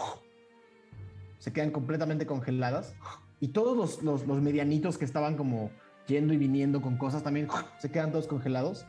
se 1.39 1.53
quedan 1.53 1.71
completamente 1.71 2.27
congeladas. 2.27 2.95
Y 3.41 3.49
todos 3.49 3.77
los, 3.77 4.03
los- 4.03 4.27
los 4.27 4.41
medianitos 4.41 4.97
que 4.99 5.05
estaban 5.05 5.37
como 5.37 5.71
yendo 6.07 6.33
y 6.33 6.37
viniendo 6.37 6.81
con 6.81 6.97
cosas 6.97 7.23
también 7.23 7.49
se 7.79 7.91
quedan 7.91 8.11
todos 8.13 8.27
congelados. 8.27 8.87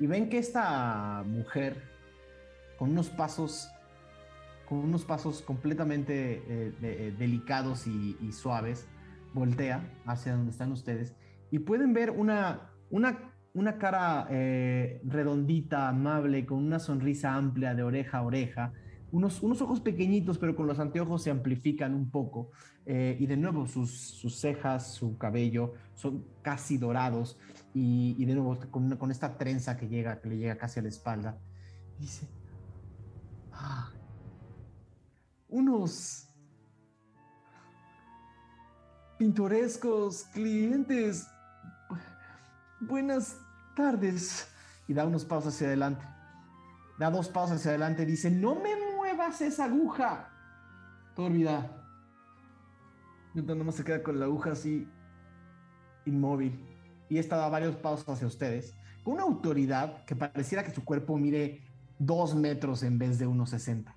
Y 0.00 0.06
ven 0.06 0.28
que 0.28 0.38
esta 0.38 1.22
mujer, 1.26 1.82
con 2.78 2.90
unos 2.90 3.10
pasos, 3.10 3.68
con 4.68 4.78
unos 4.78 5.04
pasos 5.04 5.42
completamente 5.42 6.42
eh, 6.48 6.72
eh, 6.82 7.14
delicados 7.16 7.86
y, 7.86 8.16
y 8.20 8.32
suaves, 8.32 8.88
voltea 9.34 9.88
hacia 10.06 10.32
donde 10.34 10.50
están 10.52 10.72
ustedes 10.72 11.14
y 11.50 11.58
pueden 11.60 11.92
ver 11.92 12.10
una, 12.10 12.70
una, 12.90 13.32
una 13.52 13.78
cara 13.78 14.26
eh, 14.30 15.00
redondita, 15.04 15.88
amable, 15.88 16.46
con 16.46 16.58
una 16.58 16.78
sonrisa 16.80 17.34
amplia 17.34 17.74
de 17.74 17.82
oreja 17.84 18.18
a 18.18 18.22
oreja, 18.22 18.72
unos, 19.14 19.42
unos 19.42 19.62
ojos 19.62 19.80
pequeñitos, 19.80 20.38
pero 20.38 20.56
con 20.56 20.66
los 20.66 20.78
anteojos 20.80 21.22
se 21.22 21.30
amplifican 21.30 21.94
un 21.94 22.10
poco. 22.10 22.50
eh, 22.86 23.16
y 23.18 23.26
de 23.26 23.36
nuevo, 23.36 23.66
sus, 23.66 23.90
sus 23.92 24.38
cejas, 24.40 24.92
su 24.94 25.16
cabello 25.16 25.72
son 25.94 26.24
casi 26.42 26.76
dorados. 26.78 27.38
Y, 27.72 28.22
de 28.24 28.34
nuevo, 28.34 28.58
con, 28.70 28.96
con 28.96 29.10
esta 29.10 29.38
trenza 29.38 29.76
que, 29.76 29.88
llega, 29.88 30.20
que 30.20 30.28
le 30.28 30.36
llega 30.36 30.56
casi 30.58 30.80
a 30.80 30.82
la 30.82 30.88
espalda. 30.88 31.38
Dice: 31.98 32.28
"Ah, 33.52 33.90
Unos 35.48 36.28
pintorescos 39.18 40.24
clientes. 40.32 41.26
Bu- 41.88 41.98
Buenas 42.88 43.38
tardes. 43.76 44.48
Y 44.88 44.92
da 44.94 45.06
unos 45.06 45.24
pasos 45.24 45.54
hacia 45.54 45.68
adelante. 45.68 46.04
Da 46.98 47.10
dos 47.10 47.28
pasos 47.28 47.56
hacia 47.56 47.70
adelante 47.70 48.04
dice, 48.06 48.30
no 48.30 48.54
me 48.54 48.70
muevas 49.24 49.40
esa 49.40 49.64
aguja. 49.64 50.30
Todo 51.14 51.26
olvida. 51.26 51.80
Newton 53.34 53.58
nomás 53.58 53.76
se 53.76 53.84
queda 53.84 54.02
con 54.02 54.18
la 54.18 54.26
aguja 54.26 54.52
así 54.52 54.88
inmóvil. 56.04 56.58
Y 57.08 57.18
esta 57.18 57.36
da 57.36 57.48
varios 57.48 57.76
pasos 57.76 58.08
hacia 58.08 58.26
ustedes. 58.26 58.74
Con 59.02 59.14
una 59.14 59.22
autoridad 59.22 60.04
que 60.04 60.16
pareciera 60.16 60.64
que 60.64 60.70
su 60.70 60.84
cuerpo 60.84 61.16
mire 61.16 61.62
dos 61.98 62.34
metros 62.34 62.82
en 62.82 62.98
vez 62.98 63.18
de 63.18 63.26
1,60. 63.26 63.94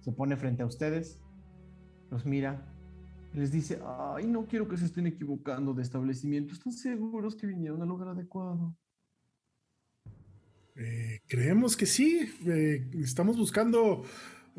Se 0.00 0.12
pone 0.12 0.36
frente 0.36 0.62
a 0.62 0.66
ustedes 0.66 1.20
los 2.10 2.26
mira 2.26 2.68
y 3.32 3.38
les 3.38 3.50
dice, 3.50 3.80
ay, 3.86 4.26
no 4.26 4.46
quiero 4.46 4.68
que 4.68 4.76
se 4.76 4.84
estén 4.84 5.06
equivocando 5.06 5.72
de 5.72 5.82
establecimiento. 5.82 6.52
¿Están 6.52 6.72
seguros 6.72 7.34
que 7.34 7.46
vinieron 7.46 7.80
al 7.80 7.88
lugar 7.88 8.08
adecuado? 8.08 8.76
Eh, 10.74 11.20
creemos 11.28 11.76
que 11.76 11.86
sí. 11.86 12.32
Eh, 12.46 12.88
estamos 13.02 13.36
buscando 13.36 14.04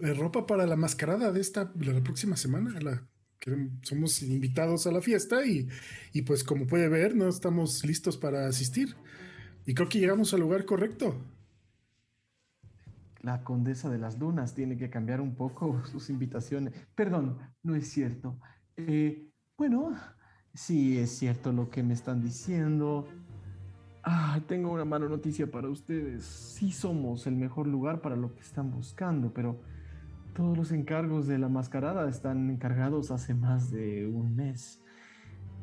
eh, 0.02 0.14
ropa 0.14 0.46
para 0.46 0.66
la 0.66 0.76
mascarada 0.76 1.32
de 1.32 1.42
esta 1.42 1.66
de 1.66 1.94
la 1.94 2.04
próxima 2.04 2.36
semana. 2.38 2.74
Somos 3.82 4.22
invitados 4.24 4.88
a 4.88 4.92
la 4.92 5.02
fiesta 5.02 5.46
y, 5.46 5.68
y 6.14 6.22
pues 6.22 6.44
como 6.44 6.66
puede 6.66 6.88
ver, 6.88 7.16
no 7.16 7.28
estamos 7.28 7.84
listos 7.86 8.18
para 8.18 8.48
asistir. 8.48 8.96
Y 9.66 9.74
creo 9.74 9.90
que 9.90 10.00
llegamos 10.00 10.34
al 10.34 10.42
lugar 10.42 10.66
correcto. 10.66 11.16
La 13.22 13.44
condesa 13.44 13.90
de 13.90 13.98
las 13.98 14.20
dunas 14.20 14.54
tiene 14.54 14.78
que 14.78 14.90
cambiar 14.90 15.22
un 15.22 15.36
poco 15.36 15.84
sus 15.92 16.10
invitaciones. 16.10 16.74
Perdón, 16.96 17.38
no 17.64 17.76
es 17.76 17.88
cierto. 17.90 18.38
Eh, 18.76 19.30
bueno, 19.58 19.98
sí 20.54 20.98
es 20.98 21.12
cierto 21.12 21.54
lo 21.54 21.70
que 21.70 21.84
me 21.84 21.94
están 21.94 22.22
diciendo. 22.22 23.08
Ah, 24.04 24.40
tengo 24.48 24.72
una 24.72 24.84
mala 24.86 25.08
noticia 25.08 25.50
para 25.50 25.70
ustedes. 25.70 26.26
Sí 26.26 26.72
somos 26.72 27.26
el 27.26 27.36
mejor 27.36 27.68
lugar 27.68 28.02
para 28.02 28.16
lo 28.16 28.34
que 28.34 28.42
están 28.42 28.70
buscando, 28.72 29.34
pero 29.34 29.62
todos 30.34 30.58
los 30.58 30.72
encargos 30.72 31.28
de 31.28 31.38
la 31.38 31.48
mascarada 31.48 32.10
están 32.10 32.50
encargados 32.50 33.12
hace 33.12 33.34
más 33.34 33.72
de 33.72 34.08
un 34.08 34.36
mes. 34.36 34.82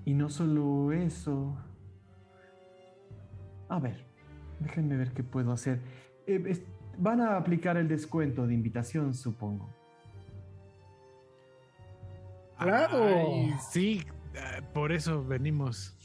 Y 0.06 0.14
no 0.14 0.30
solo 0.30 0.92
eso. 0.92 1.54
A 3.68 3.78
ver, 3.78 4.06
déjenme 4.58 4.96
ver 4.96 5.12
qué 5.12 5.22
puedo 5.22 5.52
hacer. 5.52 5.80
Eh, 6.26 6.42
es- 6.46 6.62
van 6.98 7.20
a 7.20 7.36
aplicar 7.36 7.76
el 7.76 7.88
descuento 7.88 8.46
de 8.46 8.54
invitación, 8.54 9.12
supongo. 9.12 9.68
¡Claro! 12.58 13.04
Ay, 13.04 13.54
sí, 13.70 14.02
eh, 14.34 14.62
por 14.72 14.92
eso 14.92 15.24
venimos. 15.24 15.96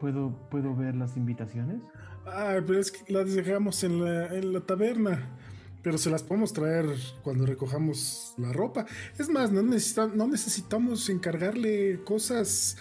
¿Puedo, 0.00 0.30
¿Puedo 0.50 0.74
ver 0.76 0.94
las 0.94 1.16
invitaciones? 1.16 1.80
Ah, 2.26 2.56
pero 2.66 2.78
es 2.78 2.92
que 2.92 3.12
las 3.12 3.34
dejamos 3.34 3.82
en 3.84 4.04
la, 4.04 4.26
en 4.26 4.52
la 4.52 4.60
taberna. 4.60 5.34
Pero 5.82 5.96
se 5.98 6.10
las 6.10 6.22
podemos 6.22 6.52
traer 6.52 6.86
cuando 7.22 7.46
recojamos 7.46 8.34
la 8.36 8.52
ropa. 8.52 8.84
Es 9.18 9.28
más, 9.28 9.50
no, 9.52 9.62
necesita- 9.62 10.08
no 10.12 10.26
necesitamos 10.26 11.08
encargarle 11.08 12.02
cosas 12.04 12.76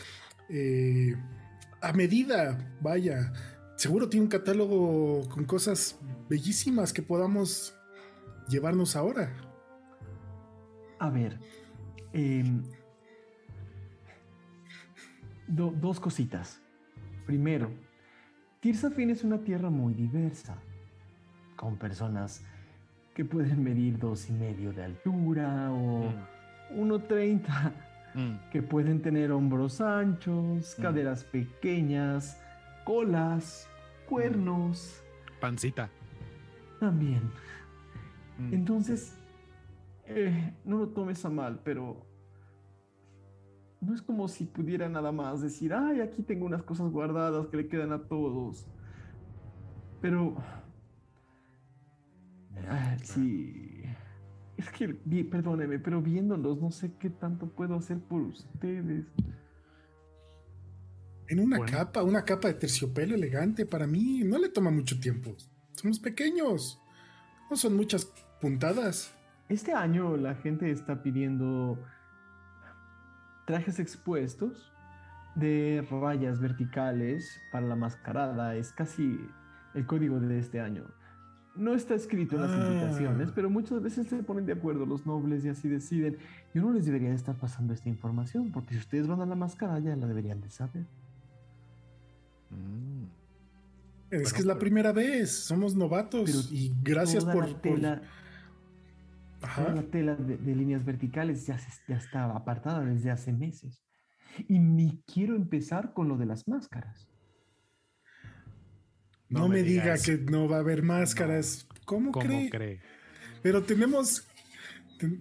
eh, 0.49 1.15
a 1.81 1.93
medida. 1.93 2.75
Vaya, 2.81 3.31
seguro 3.77 4.09
tiene 4.09 4.25
un 4.25 4.29
catálogo 4.29 5.27
con 5.29 5.45
cosas 5.45 5.99
bellísimas 6.29 6.91
que 6.91 7.01
podamos 7.03 7.75
llevarnos 8.49 8.95
ahora. 8.95 9.31
A 10.99 11.09
ver, 11.09 11.39
em, 12.13 12.63
do- 15.47 15.73
dos 15.79 15.99
cositas. 15.99 16.59
Primero, 17.27 17.69
Tirsafin 18.61 19.09
es 19.11 19.23
una 19.23 19.37
tierra 19.39 19.69
muy 19.69 19.93
diversa, 19.93 20.55
con 21.57 21.75
personas 21.75 22.43
que 23.13 23.25
pueden 23.25 23.63
medir 23.63 23.99
dos 23.99 24.29
y 24.29 24.33
medio 24.33 24.71
de 24.73 24.83
altura 24.85 25.69
o 25.71 26.11
1.30, 26.75 27.73
Mm. 28.15 28.49
que 28.51 28.63
pueden 28.63 29.01
tener 29.01 29.31
hombros 29.31 29.79
anchos, 29.81 30.75
Mm. 30.77 30.81
caderas 30.81 31.23
pequeñas, 31.25 32.41
colas, 32.85 33.69
cuernos, 34.07 35.03
Pancita. 35.41 35.89
también. 36.79 37.21
Mm. 38.39 38.53
Entonces, 38.53 39.15
eh, 40.05 40.53
no 40.63 40.77
lo 40.77 40.87
tomes 40.87 41.23
a 41.25 41.29
mal, 41.29 41.59
pero 41.63 42.05
no 43.81 43.93
es 43.93 44.01
como 44.01 44.27
si 44.27 44.45
pudiera 44.45 44.89
nada 44.89 45.11
más 45.11 45.41
decir, 45.41 45.73
ay, 45.73 46.01
aquí 46.01 46.23
tengo 46.23 46.45
unas 46.45 46.63
cosas 46.63 46.91
guardadas 46.91 47.47
que 47.47 47.57
le 47.57 47.67
quedan 47.67 47.91
a 47.91 47.99
todos. 48.07 48.67
Pero, 50.01 50.35
sí, 53.03 53.83
es 54.57 54.69
que, 54.71 54.89
perdóneme, 55.23 55.79
pero 55.79 56.01
viéndolos 56.01 56.59
no 56.61 56.71
sé 56.71 56.93
qué 56.99 57.09
tanto 57.09 57.47
puedo 57.47 57.75
hacer 57.75 57.99
por 57.99 58.21
ustedes. 58.21 59.05
En 61.29 61.39
una 61.39 61.57
Bueno. 61.57 61.77
capa, 61.77 62.03
una 62.03 62.23
capa 62.23 62.47
de 62.47 62.53
terciopelo 62.55 63.15
elegante 63.15 63.65
para 63.65 63.85
mí 63.85 64.21
no 64.23 64.37
le 64.37 64.49
toma 64.49 64.71
mucho 64.71 64.99
tiempo. 64.99 65.35
Somos 65.73 65.99
pequeños. 65.99 66.81
No 67.49 67.57
son 67.57 67.75
muchas 67.75 68.05
puntadas. 68.39 69.13
Este 69.49 69.73
año 69.73 70.15
la 70.17 70.35
gente 70.35 70.71
está 70.71 71.01
pidiendo 71.03 71.79
trajes 73.47 73.79
expuestos 73.79 74.71
de 75.35 75.87
rayas 75.89 76.39
verticales 76.39 77.39
para 77.51 77.65
la 77.65 77.75
mascarada. 77.75 78.55
Es 78.55 78.71
casi 78.73 79.19
el 79.73 79.85
código 79.87 80.19
de 80.19 80.37
este 80.37 80.59
año. 80.59 80.83
No 81.55 81.73
está 81.73 81.95
escrito 81.95 82.35
en 82.35 82.41
las 82.43 82.51
Ah. 82.51 82.67
invitaciones, 82.67 83.31
pero 83.31 83.49
muchas 83.49 83.81
veces 83.81 84.07
se 84.07 84.21
ponen 84.21 84.45
de 84.45 84.53
acuerdo 84.53 84.85
los 84.85 85.07
nobles 85.07 85.43
y 85.45 85.49
así 85.49 85.67
deciden. 85.69 86.17
Yo 86.53 86.61
no 86.61 86.71
les 86.71 86.85
debería 86.85 87.09
de 87.09 87.15
estar 87.15 87.35
pasando 87.35 87.73
esta 87.73 87.89
información, 87.89 88.51
porque 88.51 88.73
si 88.75 88.79
ustedes 88.81 89.07
van 89.07 89.21
a 89.21 89.25
la 89.25 89.35
mascarada 89.35 89.79
ya 89.79 89.95
la 89.95 90.05
deberían 90.05 90.41
de 90.41 90.49
saber. 90.51 90.85
Mm. 92.51 93.05
Es 94.09 94.21
Bueno, 94.21 94.33
que 94.35 94.39
es 94.39 94.45
la 94.45 94.53
pero- 94.53 94.59
primera 94.59 94.91
vez. 94.93 95.31
Somos 95.31 95.75
novatos. 95.75 96.51
Y 96.51 96.73
gracias 96.83 97.25
por. 97.25 97.47
la 97.49 97.55
por- 97.57 98.01
Ajá. 99.41 99.69
La 99.69 99.83
tela 99.83 100.15
de, 100.15 100.37
de 100.37 100.55
líneas 100.55 100.83
verticales 100.83 101.45
ya, 101.45 101.57
se, 101.57 101.69
ya 101.87 102.25
apartada 102.25 102.83
desde 102.83 103.11
hace 103.11 103.33
meses. 103.33 103.83
Y 104.47 104.59
ni 104.59 105.03
quiero 105.05 105.35
empezar 105.35 105.93
con 105.93 106.07
lo 106.07 106.17
de 106.17 106.25
las 106.25 106.47
máscaras. 106.47 107.07
No, 109.29 109.47
me, 109.49 109.61
diga 109.61 109.97
que 109.97 110.17
no 110.17 110.47
va 110.47 110.57
a 110.57 110.59
haber 110.59 110.83
máscaras. 110.83 111.67
¿Cómo, 111.85 112.11
¿Cómo 112.11 112.49
cree? 112.49 112.81
Pero 113.41 113.63
tenemos... 113.63 114.27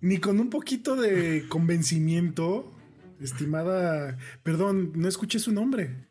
Ni 0.00 0.18
con 0.18 0.40
un 0.40 0.50
poquito 0.50 0.96
de 0.96 1.46
convencimiento, 1.48 2.76
estimada... 3.20 4.18
Perdón, 4.42 4.92
no 4.94 5.06
escuché 5.08 5.38
su 5.38 5.52
nombre. 5.52 6.08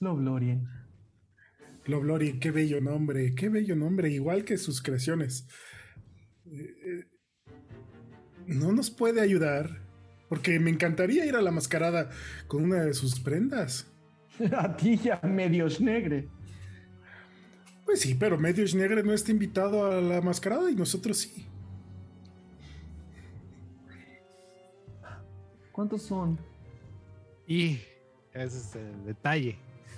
Loblorien. 0.00 0.75
Loblorien, 1.86 2.40
qué 2.40 2.50
bello 2.50 2.80
nombre, 2.80 3.34
qué 3.34 3.48
bello 3.48 3.76
nombre, 3.76 4.10
igual 4.10 4.44
que 4.44 4.58
sus 4.58 4.82
creaciones. 4.82 5.46
Eh, 6.46 6.74
eh, 6.84 7.04
no 8.46 8.72
nos 8.72 8.90
puede 8.90 9.20
ayudar, 9.20 9.82
porque 10.28 10.58
me 10.58 10.70
encantaría 10.70 11.26
ir 11.26 11.36
a 11.36 11.42
la 11.42 11.50
mascarada 11.50 12.10
con 12.48 12.64
una 12.64 12.82
de 12.82 12.94
sus 12.94 13.20
prendas. 13.20 13.92
a 14.56 14.76
ti 14.76 14.96
ya, 14.96 15.20
medios 15.22 15.80
negre. 15.80 16.28
Pues 17.86 18.00
sí, 18.00 18.16
pero 18.16 18.36
Medios 18.36 18.74
Negre 18.74 19.04
no 19.04 19.12
está 19.12 19.30
invitado 19.30 19.86
a 19.86 20.00
la 20.00 20.20
mascarada 20.20 20.68
y 20.68 20.74
nosotros 20.74 21.18
sí. 21.18 21.46
¿Cuántos 25.70 26.02
son? 26.02 26.36
Y 27.46 27.78
ese 28.32 28.58
es 28.58 28.74
el 28.74 29.04
detalle. 29.04 29.56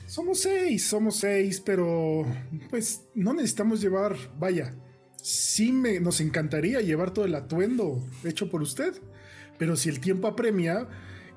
Somos 0.09 0.41
seis, 0.41 0.89
somos 0.89 1.17
seis, 1.17 1.61
pero 1.61 2.25
pues 2.71 3.07
no 3.15 3.35
necesitamos 3.35 3.83
llevar, 3.83 4.17
vaya, 4.39 4.75
sí 5.17 5.71
me, 5.71 6.01
nos 6.01 6.23
encantaría 6.23 6.81
llevar 6.81 7.11
todo 7.11 7.27
el 7.27 7.35
atuendo 7.35 8.03
hecho 8.25 8.49
por 8.49 8.63
usted, 8.63 8.95
pero 9.59 9.77
si 9.77 9.91
el 9.91 10.01
tiempo 10.01 10.27
apremia, 10.27 10.89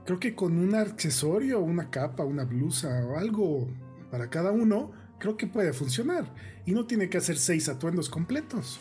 creo 0.05 0.21
que 0.21 0.35
con 0.35 0.57
un 0.57 0.73
accesorio, 0.73 1.59
una 1.59 1.89
capa, 1.89 2.23
una 2.23 2.45
blusa 2.45 3.05
o 3.07 3.17
algo 3.17 3.67
para 4.09 4.29
cada 4.29 4.51
uno, 4.51 4.93
creo 5.19 5.35
que 5.35 5.47
puede 5.47 5.73
funcionar. 5.73 6.33
Y 6.65 6.71
no 6.71 6.85
tiene 6.85 7.09
que 7.09 7.17
hacer 7.17 7.37
seis 7.37 7.67
atuendos 7.67 8.09
completos. 8.09 8.79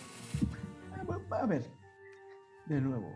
A 1.33 1.47
ver, 1.47 1.69
de 2.67 2.81
nuevo, 2.81 3.13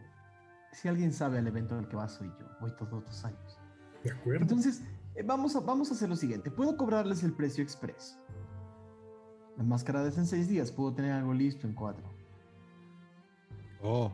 si 0.73 0.89
alguien 0.89 1.13
sabe 1.13 1.39
al 1.39 1.47
evento 1.47 1.79
al 1.79 1.87
que 1.87 1.95
va 1.95 2.09
soy 2.09 2.27
yo, 2.37 2.49
voy 2.61 2.73
todos 2.77 3.05
los 3.05 3.25
años. 3.25 3.61
De 4.03 4.11
acuerdo. 4.11 4.43
Entonces, 4.43 4.81
eh, 4.81 4.94
vamos 5.23 5.55
a, 5.57 5.61
vamos 5.61 5.91
a 5.91 5.95
hacer 5.95 6.09
lo 6.09 6.16
siguiente. 6.16 6.51
Puedo 6.51 6.77
cobrarles 6.77 7.23
el 7.23 7.32
precio 7.32 7.62
express. 7.62 8.19
La 9.57 9.62
máscara 9.62 10.05
es 10.07 10.19
en 10.19 10.27
seis 10.27 10.49
días, 10.49 10.73
puedo 10.73 10.93
tener 10.93 11.12
algo 11.12 11.32
listo 11.32 11.66
en 11.66 11.74
cuatro. 11.74 12.05
Oh, 13.82 14.12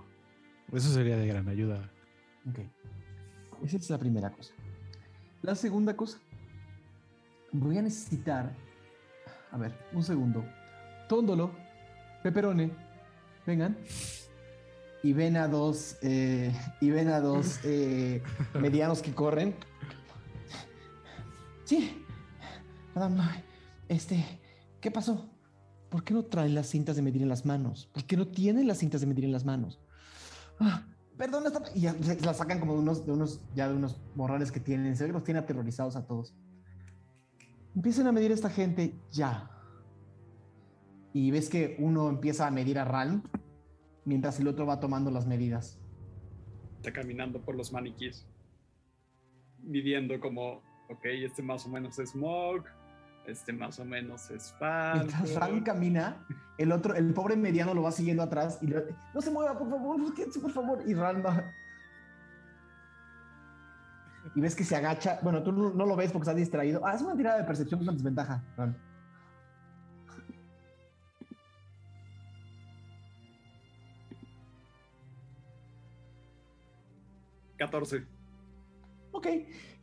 eso 0.72 0.90
sería 0.90 1.16
de 1.16 1.27
gran 1.27 1.48
ayuda. 1.48 1.90
Ok. 2.48 2.59
Esa 3.64 3.77
es 3.77 3.90
la 3.90 3.98
primera 3.98 4.31
cosa. 4.31 4.52
La 5.43 5.55
segunda 5.55 5.97
cosa. 5.97 6.18
Voy 7.52 7.78
a 7.78 7.82
necesitar. 7.82 8.55
A 9.51 9.56
ver, 9.56 9.72
un 9.93 10.02
segundo. 10.02 10.44
Tóndolo, 11.09 11.51
peperone, 12.22 12.70
vengan. 13.47 13.77
Y 15.02 15.14
ven 15.14 15.36
a 15.36 15.48
dos. 15.48 15.97
eh, 16.02 16.52
y 16.81 16.90
ven 16.90 17.09
a 17.09 17.20
dos 17.20 17.60
eh, 17.64 18.22
medianos 18.60 19.01
que 19.02 19.14
corren. 19.14 19.55
Sí. 21.70 22.05
Madame, 22.97 23.22
este. 23.88 24.24
¿Qué 24.80 24.90
pasó? 24.90 25.30
¿Por 25.88 26.02
qué 26.02 26.12
no 26.12 26.24
traen 26.24 26.56
las 26.56 26.66
cintas 26.66 26.97
de 26.97 27.02
medir 27.02 27.22
en 27.22 27.28
las 27.28 27.47
manos? 27.47 27.88
¿Por 27.94 28.05
qué 28.06 28.16
no 28.16 28.26
tienen 28.26 28.66
las 28.66 28.78
cintas 28.78 29.01
de 29.02 29.06
medir 29.06 29.24
en 29.24 29.30
las 29.30 29.44
manos? 29.44 29.80
Ah, 30.59 30.84
perdón, 31.16 31.44
esta- 31.47 31.62
y 31.72 31.82
ya 31.82 31.94
las 32.24 32.38
sacan 32.38 32.59
como 32.59 32.72
de 32.72 32.80
unos, 32.80 33.06
de 33.06 33.12
unos, 33.12 33.40
ya 33.55 33.68
de 33.68 33.76
unos 33.76 34.01
morrales 34.16 34.51
que 34.51 34.59
tienen. 34.59 34.97
Se 34.97 35.06
los 35.06 35.22
tiene 35.22 35.38
aterrorizados 35.38 35.94
a 35.94 36.09
todos. 36.09 36.34
Empiecen 37.76 38.09
a 38.09 38.12
medir 38.12 38.32
a 38.32 38.34
esta 38.34 38.51
gente 38.51 38.92
ya. 39.12 39.48
Y 41.12 41.30
ves 41.30 41.48
que 41.48 41.76
uno 41.78 42.09
empieza 42.09 42.48
a 42.48 42.51
medir 42.51 42.80
a 42.80 42.84
Ralm 42.84 43.22
mientras 44.05 44.40
el 44.40 44.48
otro 44.48 44.66
va 44.66 44.80
tomando 44.80 45.12
las 45.12 45.24
medidas. 45.24 45.78
Está 46.78 46.92
caminando 46.92 47.40
por 47.40 47.55
los 47.55 47.72
maniquís. 47.72 48.26
Midiendo 49.62 50.18
como, 50.18 50.62
ok, 50.90 51.04
este 51.04 51.42
más 51.42 51.64
o 51.66 51.68
menos 51.70 51.98
es 51.98 52.14
Mog, 52.14 52.64
este 53.26 53.52
más 53.52 53.78
o 53.78 53.84
menos 53.84 54.30
es 54.30 54.54
Mientras 54.94 55.34
Ralm 55.34 55.52
Falco. 55.56 55.64
camina, 55.64 56.16
el 56.58 56.72
otro, 56.72 56.94
el 56.94 57.12
pobre 57.14 57.36
mediano 57.36 57.74
lo 57.74 57.82
va 57.82 57.92
siguiendo 57.92 58.22
atrás 58.22 58.58
y 58.62 58.66
le- 58.66 58.86
no 59.14 59.20
se 59.20 59.30
mueva, 59.30 59.56
por 59.58 59.68
favor, 59.70 59.98
por 60.42 60.50
favor. 60.52 60.82
Y 60.86 60.94
Ralm 60.94 61.24
va. 61.24 61.52
Y 64.34 64.40
ves 64.40 64.54
que 64.54 64.64
se 64.64 64.76
agacha. 64.76 65.18
Bueno, 65.22 65.42
tú 65.42 65.50
no, 65.52 65.70
no 65.70 65.86
lo 65.86 65.96
ves 65.96 66.12
porque 66.12 66.24
estás 66.24 66.36
distraído. 66.36 66.82
Ah, 66.84 66.94
es 66.94 67.02
una 67.02 67.16
tirada 67.16 67.38
de 67.38 67.44
percepción 67.44 67.84
con 67.84 67.94
desventaja, 67.94 68.42
Ralm. 68.56 68.74
14. 77.58 78.06
Ok. 79.20 79.26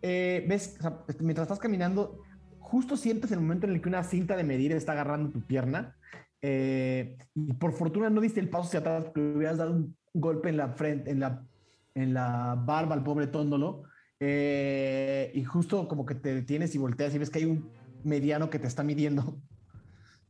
Eh, 0.01 0.45
ves, 0.49 0.77
o 0.79 0.81
sea, 0.81 1.03
mientras 1.19 1.45
estás 1.45 1.59
caminando, 1.59 2.23
justo 2.59 2.97
sientes 2.97 3.31
el 3.31 3.39
momento 3.39 3.67
en 3.67 3.73
el 3.73 3.81
que 3.81 3.89
una 3.89 4.03
cinta 4.03 4.35
de 4.35 4.43
medir 4.43 4.71
está 4.71 4.93
agarrando 4.93 5.29
tu 5.29 5.41
pierna. 5.45 5.95
eh, 6.41 7.17
y 7.35 7.53
por 7.53 7.73
fortuna 7.73 8.09
no 8.09 8.19
diste 8.21 8.39
el 8.39 8.49
paso 8.49 8.65
hacia 8.67 8.79
atrás, 8.79 9.03
porque 9.05 9.21
le 9.21 9.35
hubieras 9.37 9.57
dado 9.57 9.73
un 9.73 9.95
golpe 10.13 10.49
en 10.49 10.57
la 10.57 10.69
frente, 10.69 11.11
en 11.11 11.19
la, 11.19 11.45
en 11.93 12.13
la 12.15 12.55
barba 12.65 12.95
al 12.95 13.03
pobre 13.03 13.27
tóndolo. 13.27 13.83
eh, 14.19 15.31
y 15.35 15.43
justo 15.43 15.87
como 15.87 16.03
que 16.05 16.15
te 16.15 16.33
detienes 16.33 16.73
y 16.73 16.79
volteas 16.79 17.13
y 17.13 17.19
ves 17.19 17.29
que 17.29 17.37
hay 17.39 17.45
un 17.45 17.69
mediano 18.03 18.49
que 18.49 18.57
te 18.57 18.65
está 18.67 18.81
midiendo. 18.83 19.39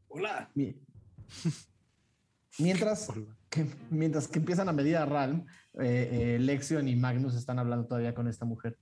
Hola. 0.10 0.50
Mi- 0.54 0.76
Mientras 2.60 3.10
que, 3.50 3.66
mientras 3.90 4.28
que 4.28 4.40
empiezan 4.40 4.68
a 4.68 4.74
medir 4.74 4.98
a 4.98 5.06
Ralm, 5.06 5.46
eh, 5.80 6.38
Lexion 6.42 6.88
y 6.88 6.96
Magnus 6.96 7.36
están 7.36 7.60
hablando 7.60 7.86
todavía 7.88 8.14
con 8.16 8.28
esta 8.28 8.46
mujer. 8.46 8.78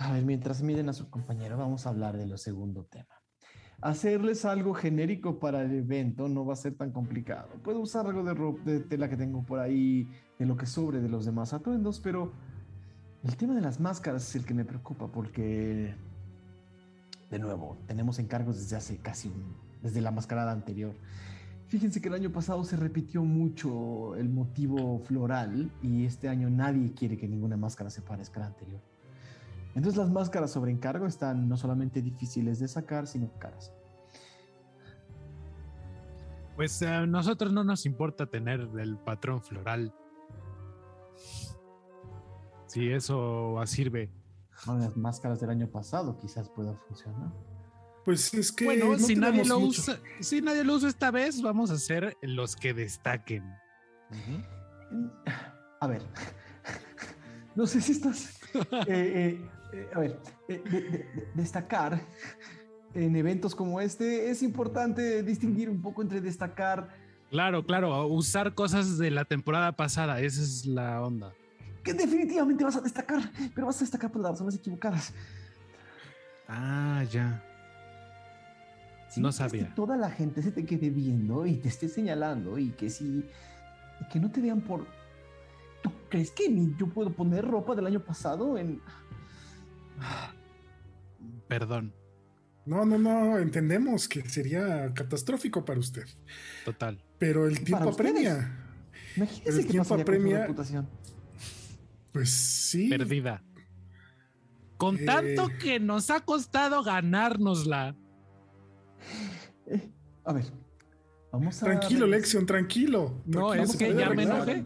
A 0.00 0.12
ver, 0.12 0.24
mientras 0.24 0.62
miden 0.62 0.88
a 0.88 0.94
su 0.94 1.10
compañero, 1.10 1.58
vamos 1.58 1.84
a 1.84 1.90
hablar 1.90 2.16
de 2.16 2.26
lo 2.26 2.38
segundo 2.38 2.84
tema. 2.84 3.20
Hacerles 3.82 4.46
algo 4.46 4.72
genérico 4.72 5.38
para 5.38 5.60
el 5.60 5.72
evento 5.74 6.26
no 6.26 6.46
va 6.46 6.54
a 6.54 6.56
ser 6.56 6.74
tan 6.74 6.90
complicado. 6.90 7.50
Puedo 7.62 7.80
usar 7.80 8.06
algo 8.06 8.54
de 8.64 8.80
tela 8.80 9.10
que 9.10 9.18
tengo 9.18 9.44
por 9.44 9.58
ahí, 9.58 10.08
de 10.38 10.46
lo 10.46 10.56
que 10.56 10.64
sobre 10.64 11.02
de 11.02 11.10
los 11.10 11.26
demás 11.26 11.52
atuendos, 11.52 12.00
pero 12.00 12.32
el 13.24 13.36
tema 13.36 13.54
de 13.54 13.60
las 13.60 13.78
máscaras 13.78 14.26
es 14.26 14.36
el 14.36 14.46
que 14.46 14.54
me 14.54 14.64
preocupa 14.64 15.06
porque, 15.06 15.94
de 17.30 17.38
nuevo, 17.38 17.76
tenemos 17.86 18.18
encargos 18.18 18.56
desde 18.56 18.76
hace 18.76 18.96
casi 18.96 19.28
un, 19.28 19.54
desde 19.82 20.00
la 20.00 20.12
mascarada 20.12 20.52
anterior. 20.52 20.94
Fíjense 21.66 22.00
que 22.00 22.08
el 22.08 22.14
año 22.14 22.32
pasado 22.32 22.64
se 22.64 22.76
repitió 22.76 23.22
mucho 23.22 24.16
el 24.16 24.30
motivo 24.30 24.98
floral 25.00 25.70
y 25.82 26.06
este 26.06 26.30
año 26.30 26.48
nadie 26.48 26.94
quiere 26.94 27.18
que 27.18 27.28
ninguna 27.28 27.58
máscara 27.58 27.90
se 27.90 28.00
parezca 28.00 28.40
a 28.40 28.44
la 28.44 28.46
anterior. 28.46 28.89
Entonces 29.74 29.96
las 29.96 30.10
máscaras 30.10 30.50
sobre 30.50 30.72
encargo 30.72 31.06
están 31.06 31.48
no 31.48 31.56
solamente 31.56 32.02
difíciles 32.02 32.58
de 32.58 32.68
sacar, 32.68 33.06
sino 33.06 33.30
caras. 33.38 33.72
Pues 36.56 36.82
a 36.82 37.06
nosotros 37.06 37.52
no 37.52 37.64
nos 37.64 37.86
importa 37.86 38.26
tener 38.26 38.68
el 38.78 38.98
patrón 38.98 39.40
floral. 39.42 39.94
Si 42.66 42.90
eso 42.90 43.56
sirve. 43.64 44.10
Con 44.64 44.80
las 44.80 44.96
máscaras 44.96 45.40
del 45.40 45.50
año 45.50 45.68
pasado 45.68 46.18
quizás 46.18 46.48
pueda 46.50 46.74
funcionar. 46.74 47.32
Pues 48.04 48.34
es 48.34 48.52
que. 48.52 48.64
bueno, 48.64 48.92
no 48.92 48.98
si 48.98 49.14
nadie 49.14 49.44
lo 49.44 49.60
mucho. 49.60 49.80
usa, 49.80 50.00
si 50.20 50.40
nadie 50.40 50.64
lo 50.64 50.74
usa 50.74 50.88
esta 50.88 51.10
vez, 51.10 51.40
vamos 51.40 51.70
a 51.70 51.78
ser 51.78 52.16
los 52.22 52.56
que 52.56 52.74
destaquen. 52.74 53.44
A 55.80 55.86
ver, 55.86 56.02
no 57.54 57.66
sé 57.66 57.80
si 57.80 57.92
estás... 57.92 58.38
eh, 58.54 58.58
eh, 58.88 59.50
eh, 59.72 59.88
a 59.94 59.98
ver, 60.00 60.18
eh, 60.48 60.62
de- 60.64 60.80
de- 60.80 60.90
de- 60.90 61.28
destacar 61.34 62.00
en 62.94 63.14
eventos 63.16 63.54
como 63.54 63.80
este 63.80 64.30
es 64.30 64.42
importante 64.42 65.22
distinguir 65.22 65.70
un 65.70 65.80
poco 65.80 66.02
entre 66.02 66.20
destacar 66.20 66.88
Claro, 67.30 67.64
claro, 67.64 68.06
usar 68.08 68.54
cosas 68.54 68.98
de 68.98 69.10
la 69.12 69.24
temporada 69.24 69.70
pasada, 69.72 70.20
esa 70.20 70.42
es 70.42 70.66
la 70.66 71.00
onda. 71.02 71.32
que 71.84 71.94
definitivamente 71.94 72.64
vas 72.64 72.76
a 72.76 72.80
destacar, 72.80 73.20
pero 73.54 73.68
vas 73.68 73.76
a 73.76 73.80
destacar 73.80 74.10
por 74.10 74.20
las 74.20 74.32
razones 74.32 74.56
equivocadas. 74.56 75.14
Ah, 76.48 77.04
ya. 77.10 77.42
Si 79.08 79.20
No 79.20 79.32
sabía. 79.32 79.66
Que 79.68 79.74
toda 79.74 79.96
la 79.96 80.10
gente 80.10 80.42
se 80.42 80.50
te 80.52 80.64
quede 80.64 80.90
viendo 80.90 81.46
y 81.46 81.56
te 81.56 81.68
esté 81.68 81.88
señalando 81.88 82.58
y 82.58 82.70
que 82.70 82.90
si 82.90 83.24
y 84.00 84.08
que 84.12 84.18
no 84.20 84.30
te 84.30 84.40
vean 84.40 84.60
por. 84.60 84.86
¿Tú 85.82 85.90
crees 86.08 86.30
que 86.30 86.52
yo 86.76 86.86
puedo 86.88 87.10
poner 87.12 87.44
ropa 87.46 87.74
del 87.74 87.86
año 87.86 88.00
pasado 88.00 88.58
en? 88.58 88.80
Perdón, 91.48 91.94
No, 92.66 92.84
no, 92.84 92.98
no, 92.98 93.38
entendemos 93.38 94.06
que 94.08 94.22
sería 94.28 94.92
catastrófico 94.94 95.64
para 95.64 95.80
usted. 95.80 96.06
total. 96.64 97.02
Pero 97.18 97.46
el 97.48 97.62
tiempo 97.64 97.88
apremia. 97.90 98.56
Imagínese 99.16 99.50
el 99.60 99.66
que 99.66 99.70
tiempo 99.72 99.94
apremia. 99.94 100.46
Pues 102.12 102.30
sí. 102.30 102.88
Perdida. 102.88 103.42
Con 104.76 104.96
Eh. 104.98 105.04
tanto 105.04 105.48
que 105.60 105.80
nos 105.80 106.10
ha 106.10 106.20
costado 106.20 106.82
ganárnosla. 106.82 107.94
Eh, 109.66 109.90
a 110.24 110.32
ver, 110.32 110.44
vamos 111.32 111.62
a. 111.62 111.66
Tranquilo, 111.66 112.06
Lexion, 112.06 112.46
tranquilo. 112.46 113.22
No, 113.26 113.50
Tranquilo, 113.50 113.62
es 113.64 113.76
que 113.76 113.94
ya 113.94 114.10
me 114.10 114.22
enojé. 114.22 114.64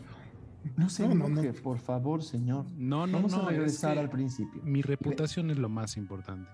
No 0.76 0.88
se 0.88 1.06
No, 1.08 1.14
no, 1.14 1.28
no. 1.28 1.40
enoje, 1.42 1.60
por 1.60 1.78
favor, 1.78 2.22
señor. 2.22 2.66
No, 2.76 3.06
no, 3.06 3.12
Vamos 3.18 3.32
no. 3.32 3.38
a 3.38 3.42
es 3.42 3.48
regresar 3.48 3.94
que 3.94 4.00
al 4.00 4.10
principio. 4.10 4.62
Mi 4.64 4.82
reputación 4.82 5.50
es 5.50 5.58
lo 5.58 5.68
más 5.68 5.96
importante. 5.96 6.50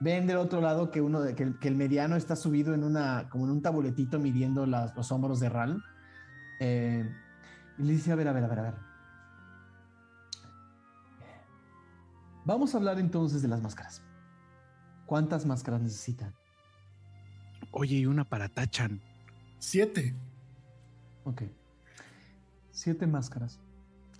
Ven 0.00 0.26
del 0.26 0.36
otro 0.36 0.60
lado 0.60 0.90
que 0.90 1.00
uno 1.00 1.20
de- 1.20 1.34
que, 1.34 1.42
el- 1.42 1.58
que 1.58 1.68
el 1.68 1.74
mediano 1.74 2.14
está 2.16 2.36
subido 2.36 2.72
en 2.74 2.84
una 2.84 3.28
como 3.30 3.44
en 3.46 3.50
un 3.50 3.62
tabuletito 3.62 4.18
midiendo 4.20 4.64
las- 4.66 4.94
los 4.94 5.10
hombros 5.10 5.40
de 5.40 5.48
Ral. 5.48 5.82
Eh, 6.60 7.10
y 7.78 7.82
le 7.82 7.92
dice, 7.92 8.12
a 8.12 8.14
ver, 8.14 8.28
a 8.28 8.32
ver, 8.32 8.44
a 8.44 8.48
ver, 8.48 8.58
a 8.58 8.62
ver. 8.62 8.74
Vamos 12.44 12.74
a 12.74 12.78
hablar 12.78 12.98
entonces 12.98 13.42
de 13.42 13.48
las 13.48 13.60
máscaras. 13.60 14.02
¿Cuántas 15.06 15.44
máscaras 15.46 15.80
necesitan? 15.80 16.34
Oye, 17.72 17.96
y 17.96 18.06
una 18.06 18.24
para 18.24 18.48
Tachan. 18.48 19.00
Siete. 19.58 20.14
Ok. 21.24 21.42
Siete 22.78 23.08
máscaras. 23.08 23.58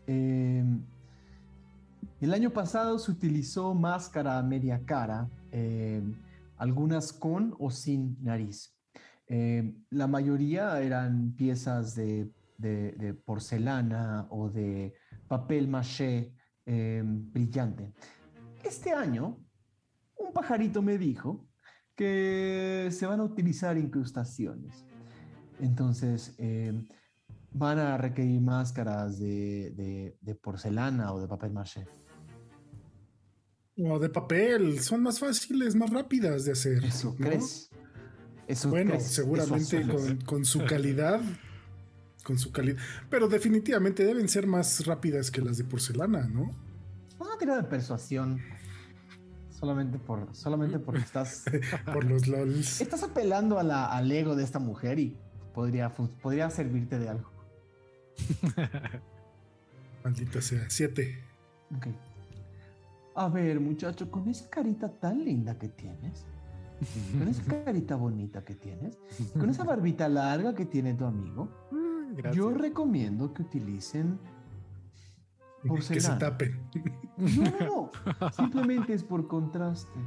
Eh, 0.09 0.64
el 2.20 2.35
año 2.35 2.51
pasado 2.51 2.98
se 2.98 3.12
utilizó 3.12 3.72
máscara 3.72 4.43
media 4.43 4.85
cara, 4.85 5.30
eh, 5.52 6.02
algunas 6.56 7.12
con 7.12 7.55
o 7.60 7.70
sin 7.70 8.20
nariz. 8.20 8.76
Eh, 9.28 9.76
la 9.90 10.09
mayoría 10.09 10.80
eran 10.80 11.36
piezas 11.36 11.94
de, 11.94 12.32
porcelana 13.24 14.26
o 14.28 14.51
de 14.51 14.93
papel 15.28 15.68
maché 15.68 16.35
brillante. 16.66 17.93
Este 18.64 18.90
año, 18.90 19.39
un 20.16 20.32
pajarito 20.32 20.82
me 20.82 20.98
dijo 20.98 21.47
que 21.94 22.89
se 22.90 23.06
van 23.06 23.20
a 23.20 23.22
utilizar 23.22 23.78
incrustaciones. 23.78 24.85
Entonces, 25.60 26.36
van 27.52 27.78
a 27.78 27.96
requerir 27.96 28.40
máscaras 28.40 29.18
de, 29.18 29.70
de- 29.76 30.16
de 30.20 30.34
porcelana 30.34 31.12
o 31.12 31.20
de 31.20 31.28
papel 31.28 31.52
maché. 31.52 31.86
O 33.76 33.98
de 33.98 34.08
papel. 34.08 34.80
Son 34.80 35.02
más 35.02 35.20
fáciles, 35.20 35.74
más 35.76 35.90
rápidas 35.90 36.44
de 36.44 36.52
hacer. 36.52 36.84
¿Eso 36.84 37.14
¿no? 37.18 37.26
crees? 37.26 37.70
Eso 38.46 38.70
Bueno, 38.70 38.92
crees, 38.92 39.06
seguramente 39.06 39.78
eso 39.80 39.92
con, 39.94 40.16
con 40.22 40.44
su 40.44 40.64
calidad. 40.66 41.20
Con 42.24 42.38
su 42.38 42.50
calidad. 42.52 42.78
Pero 43.08 43.28
definitivamente 43.28 44.04
deben 44.04 44.28
ser 44.28 44.46
más 44.46 44.84
rápidas 44.86 45.30
que 45.30 45.40
las 45.40 45.58
de 45.58 45.64
porcelana, 45.64 46.26
¿no? 46.28 46.50
Vamos 47.18 47.34
a 47.34 47.38
tirar 47.38 47.62
de 47.62 47.68
persuasión. 47.68 48.40
Solamente 49.50 49.98
por, 49.98 50.34
solamente 50.34 50.78
porque 50.84 51.00
estás, 51.00 51.44
Por 51.92 52.04
los 52.04 52.26
LOLs. 52.26 52.80
estás 52.80 53.02
apelando 53.02 53.58
a 53.58 53.62
la- 53.62 53.86
al 53.86 54.10
ego 54.10 54.34
de 54.36 54.44
esta 54.44 54.58
mujer 54.58 54.98
y 54.98 55.16
podría, 55.54 55.90
podría 55.94 56.50
servirte 56.50 56.98
de 56.98 57.08
algo. 57.08 57.30
Maldita 60.04 60.40
sea. 60.40 60.68
Siete. 60.68 61.22
Ok. 61.76 61.86
A 63.14 63.28
ver, 63.28 63.58
muchacho, 63.60 64.10
con 64.10 64.28
esa 64.28 64.48
carita 64.48 64.88
tan 64.88 65.24
linda 65.24 65.58
que 65.58 65.68
tienes, 65.68 66.24
con 67.18 67.26
esa 67.28 67.42
carita 67.64 67.96
bonita 67.96 68.44
que 68.44 68.54
tienes, 68.54 68.98
con 69.38 69.50
esa 69.50 69.64
barbita 69.64 70.08
larga 70.08 70.54
que 70.54 70.66
tiene 70.66 70.94
tu 70.94 71.04
amigo, 71.04 71.48
yo 72.32 72.50
recomiendo 72.50 73.34
que 73.34 73.42
utilicen 73.42 74.18
Que 75.62 75.62
se 75.62 75.68
porcelana. 75.68 76.18
tapen. 76.18 76.58
No, 77.16 77.42
no, 77.60 77.90
no. 78.20 78.32
Simplemente 78.32 78.94
es 78.94 79.02
por 79.02 79.26
contraste. 79.26 79.98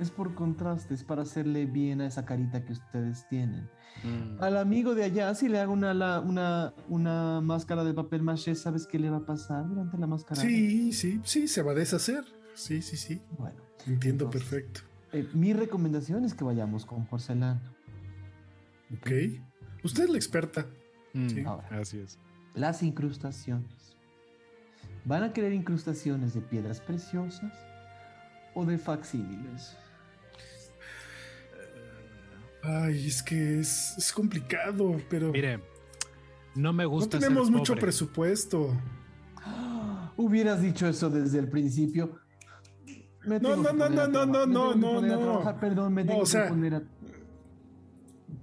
Es 0.00 0.10
por 0.10 0.34
contraste, 0.34 0.92
es 0.94 1.04
para 1.04 1.22
hacerle 1.22 1.66
bien 1.66 2.00
a 2.00 2.06
esa 2.06 2.24
carita 2.24 2.64
que 2.64 2.72
ustedes 2.72 3.28
tienen. 3.28 3.68
Mm. 4.02 4.42
Al 4.42 4.56
amigo 4.56 4.94
de 4.96 5.04
allá, 5.04 5.32
si 5.36 5.48
le 5.48 5.60
hago 5.60 5.72
una, 5.72 5.94
la- 5.94 6.20
una, 6.20 6.74
una 6.88 7.40
máscara 7.40 7.84
de 7.84 7.94
papel 7.94 8.22
maché, 8.22 8.54
¿sabes 8.56 8.86
qué 8.88 8.98
le 8.98 9.08
va 9.10 9.18
a 9.18 9.24
pasar 9.26 9.68
durante 9.68 9.96
la 9.96 10.06
máscara? 10.08 10.40
Sí, 10.40 10.92
sí, 10.92 11.20
sí, 11.24 11.46
se 11.46 11.62
va 11.62 11.72
a 11.72 11.74
deshacer. 11.74 12.24
Sí, 12.54 12.82
sí, 12.82 12.96
sí. 12.96 13.22
Bueno, 13.38 13.56
Entiendo 13.86 14.24
Entonces- 14.24 14.50
perfecto. 14.50 14.80
eh, 15.12 15.28
mi 15.34 15.52
recomendación 15.52 16.24
es 16.24 16.34
que 16.34 16.42
vayamos 16.42 16.84
con 16.86 17.06
porcelana. 17.06 17.60
Ok. 18.92 19.10
Usted 19.84 20.04
es 20.04 20.10
la 20.10 20.16
experta. 20.16 20.66
Mm, 21.12 21.28
Sí. 21.28 21.44
Ahora. 21.44 21.68
Así 21.80 21.98
es. 22.00 22.18
Las 22.54 22.82
incrustaciones. 22.82 23.96
¿Van 25.04 25.22
a 25.22 25.32
querer 25.32 25.52
incrustaciones 25.52 26.34
de 26.34 26.40
piedras 26.40 26.80
preciosas 26.80 27.52
o 28.54 28.64
de 28.64 28.78
facsímiles? 28.78 29.76
Ay, 32.64 33.06
es 33.08 33.22
que 33.22 33.60
es, 33.60 33.94
es 33.98 34.12
complicado, 34.12 34.96
pero 35.10 35.30
Mire, 35.32 35.60
no 36.54 36.72
me 36.72 36.84
no 36.84 36.90
gusta. 36.90 37.18
tenemos 37.18 37.48
ser 37.48 37.56
mucho 37.56 37.72
pobre. 37.72 37.82
presupuesto. 37.82 38.80
Hubieras 40.16 40.62
dicho 40.62 40.86
eso 40.86 41.10
desde 41.10 41.40
el 41.40 41.48
principio. 41.48 42.18
Me 43.26 43.40
No, 43.40 43.56
no, 43.56 43.72
no, 43.72 43.88
no, 43.88 44.06
no, 44.06 44.26
no, 44.46 44.46
no, 44.46 45.00
no. 45.00 45.18
trabajar, 45.18 45.60
Perdón, 45.60 45.92
me 45.94 46.04
No, 46.04 46.08
tengo 46.10 46.22
o 46.22 46.26
sea- 46.26 46.44
que 46.44 46.48
poner 46.50 46.74
a... 46.76 46.82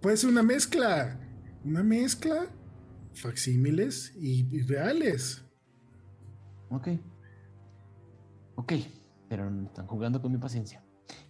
Puede 0.01 0.17
ser 0.17 0.29
una 0.29 0.43
mezcla. 0.43 1.19
Una 1.63 1.83
mezcla. 1.83 2.47
Facsímiles 3.13 4.13
y, 4.17 4.47
y 4.55 4.61
reales. 4.63 5.45
Ok. 6.69 6.87
Ok, 8.55 8.73
pero 9.29 9.49
no 9.49 9.65
están 9.67 9.85
jugando 9.87 10.21
con 10.21 10.31
mi 10.31 10.37
paciencia. 10.37 10.83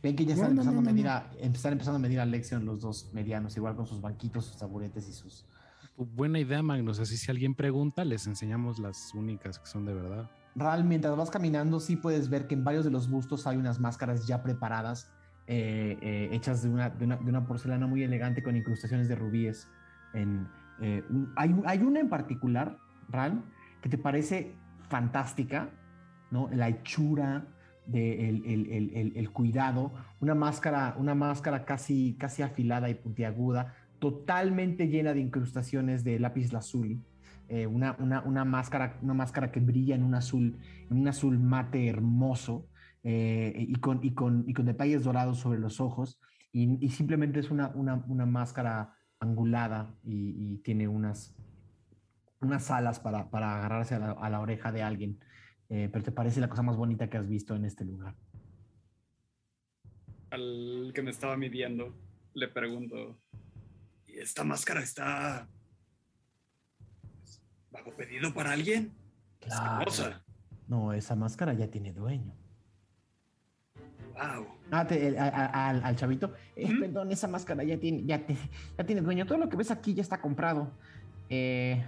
Ven 0.03 0.15
que 0.15 0.26
ya 0.26 0.35
No, 0.35 0.41
están, 0.41 0.56
no, 0.56 0.61
empezando 0.61 0.81
no, 0.81 0.89
a 0.89 0.91
medir 0.93 1.06
no. 1.06 1.11
a, 1.11 1.31
están 1.41 1.72
empezando 1.73 1.95
a 1.98 1.99
medir 1.99 2.19
a 2.19 2.26
Lexion 2.26 2.65
los 2.65 2.81
dos 2.81 3.10
medianos, 3.14 3.56
igual 3.57 3.76
con 3.76 3.85
sus 3.85 4.02
banquitos, 4.02 4.45
sus 4.45 4.57
taburetes 4.57 5.07
y 5.10 5.14
sus... 5.14 5.45
Buena 5.98 6.39
idea, 6.39 6.64
Magnus. 6.64 6.99
Así 6.99 7.18
si 7.18 7.30
alguien 7.30 7.53
pregunta, 7.53 8.03
les 8.06 8.26
enseñamos 8.26 8.80
las 8.80 9.14
únicas 9.14 9.60
que 9.60 9.65
son 9.68 9.85
de 9.85 9.93
verdad. 9.93 10.30
Ral, 10.56 10.84
mientras 10.84 11.15
vas 11.15 11.30
caminando, 11.30 11.80
sí 11.80 11.95
puedes 11.95 12.30
ver 12.30 12.48
que 12.48 12.56
en 12.56 12.64
varios 12.64 12.85
de 12.85 12.91
los 12.91 13.10
bustos 13.10 13.45
hay 13.48 13.57
unas 13.57 13.80
máscaras 13.80 14.26
ya 14.26 14.41
preparadas, 14.41 15.11
eh, 15.48 15.98
eh, 16.02 16.30
hechas 16.31 16.64
de 16.64 16.69
una, 16.69 16.89
de, 16.89 17.06
una, 17.06 17.18
de 17.18 17.30
una 17.30 17.45
porcelana 17.45 17.88
muy 17.88 18.03
elegante 18.03 18.41
con 18.41 18.56
incrustaciones 18.56 19.07
de 19.07 19.15
rubíes. 19.15 19.68
En, 20.14 20.48
eh, 20.81 21.03
un- 21.10 21.31
hay, 21.35 21.56
hay 21.65 21.80
una 21.80 21.99
en 21.99 22.10
particular, 22.10 22.77
Ral, 23.10 23.43
que 23.81 23.89
te 23.89 23.98
parece 23.98 24.56
fantástica, 24.89 25.69
¿no? 26.31 26.49
La 26.52 26.69
hechura, 26.69 27.45
de 27.85 28.29
el, 28.29 28.45
el- 28.45 28.91
el- 28.93 29.13
el- 29.15 29.31
cuidado, 29.31 29.91
una 30.19 30.35
máscara, 30.35 30.95
una 30.97 31.15
máscara 31.15 31.65
casi, 31.65 32.15
casi 32.19 32.41
afilada 32.41 32.89
y 32.89 32.95
puntiaguda, 32.95 33.75
totalmente 33.99 34.87
llena 34.87 35.13
de 35.13 35.19
incrustaciones 35.21 36.03
de 36.03 36.19
lápiz 36.19 36.51
lazuli 36.53 37.01
eh, 37.51 37.67
una, 37.67 37.97
una, 37.99 38.21
una 38.21 38.45
máscara, 38.45 38.97
una 39.01 39.13
máscara 39.13 39.51
que 39.51 39.59
brilla 39.59 39.93
en 39.93 40.03
un 40.03 40.15
azul, 40.15 40.57
un 40.89 41.05
azul 41.05 41.37
mate 41.37 41.85
hermoso 41.85 42.69
eh, 43.03 43.53
y, 43.57 43.75
con, 43.75 43.99
y, 44.01 44.13
con, 44.13 44.45
y 44.47 44.53
con 44.53 44.65
detalles 44.65 45.03
dorados 45.03 45.39
sobre 45.39 45.59
los 45.59 45.81
ojos. 45.81 46.17
Y, 46.53 46.87
simplemente 46.91 47.41
es 47.41 47.51
una, 47.51 47.67
una, 47.75 48.05
una 48.07 48.25
máscara 48.25 48.93
angulada 49.19 49.93
y, 50.05 50.59
tiene 50.63 50.87
unas, 50.87 51.35
unas 52.39 52.71
alas 52.71 53.01
para, 53.01 53.29
para 53.29 53.57
agarrarse 53.57 53.95
a 53.95 54.29
la 54.29 54.39
oreja 54.39 54.71
de 54.71 54.83
alguien. 54.83 55.19
Eh, 55.73 55.88
pero 55.89 56.03
te 56.03 56.11
parece 56.11 56.41
la 56.41 56.49
cosa 56.49 56.64
más 56.64 56.76
bonita 56.76 57.10
que 57.10 57.15
has 57.18 57.30
visto 57.30 57.56
en 57.56 57.64
este 57.64 57.85
lugar. 57.85 58.14
Al 60.30 60.91
que 60.93 61.02
me 61.02 61.11
estaba 61.11 61.38
midiendo, 61.38 61.95
le 62.34 62.49
pregunto, 62.49 63.18
¿y 64.06 64.19
esta 64.19 64.43
máscara 64.43 64.81
está 64.81 65.48
bajo 67.72 67.91
pedido 67.95 68.34
para 68.34 68.52
alguien? 68.52 68.91
Es 69.39 69.48
Claro. 69.48 69.80
hermosa. 69.81 70.22
No, 70.68 70.91
esa 70.91 71.15
máscara 71.15 71.53
ya 71.53 71.68
tiene 71.69 71.93
dueño. 71.93 72.34
Wow. 74.14 74.48
Ah, 74.72 74.85
te- 74.85 75.07
el- 75.07 75.18
a- 75.18 75.30
a- 75.30 75.69
al, 75.69 75.84
al 75.85 75.95
chavito. 75.95 76.34
Eh, 76.57 76.68
¿Mm? 76.69 76.80
Perdón, 76.81 77.11
esa 77.14 77.30
máscara 77.30 77.64
ya 77.64 77.77
tiene, 77.80 78.03
ya, 78.06 78.26
te- 78.26 78.35
ya 78.77 78.84
tiene 78.85 79.02
dueño. 79.02 79.26
Todo 79.26 79.38
lo 79.38 79.48
que 79.48 79.56
ves 79.56 79.72
aquí 79.72 79.93
ya 79.93 80.02
está 80.02 80.19
comprado. 80.19 80.69
Eh, 81.30 81.81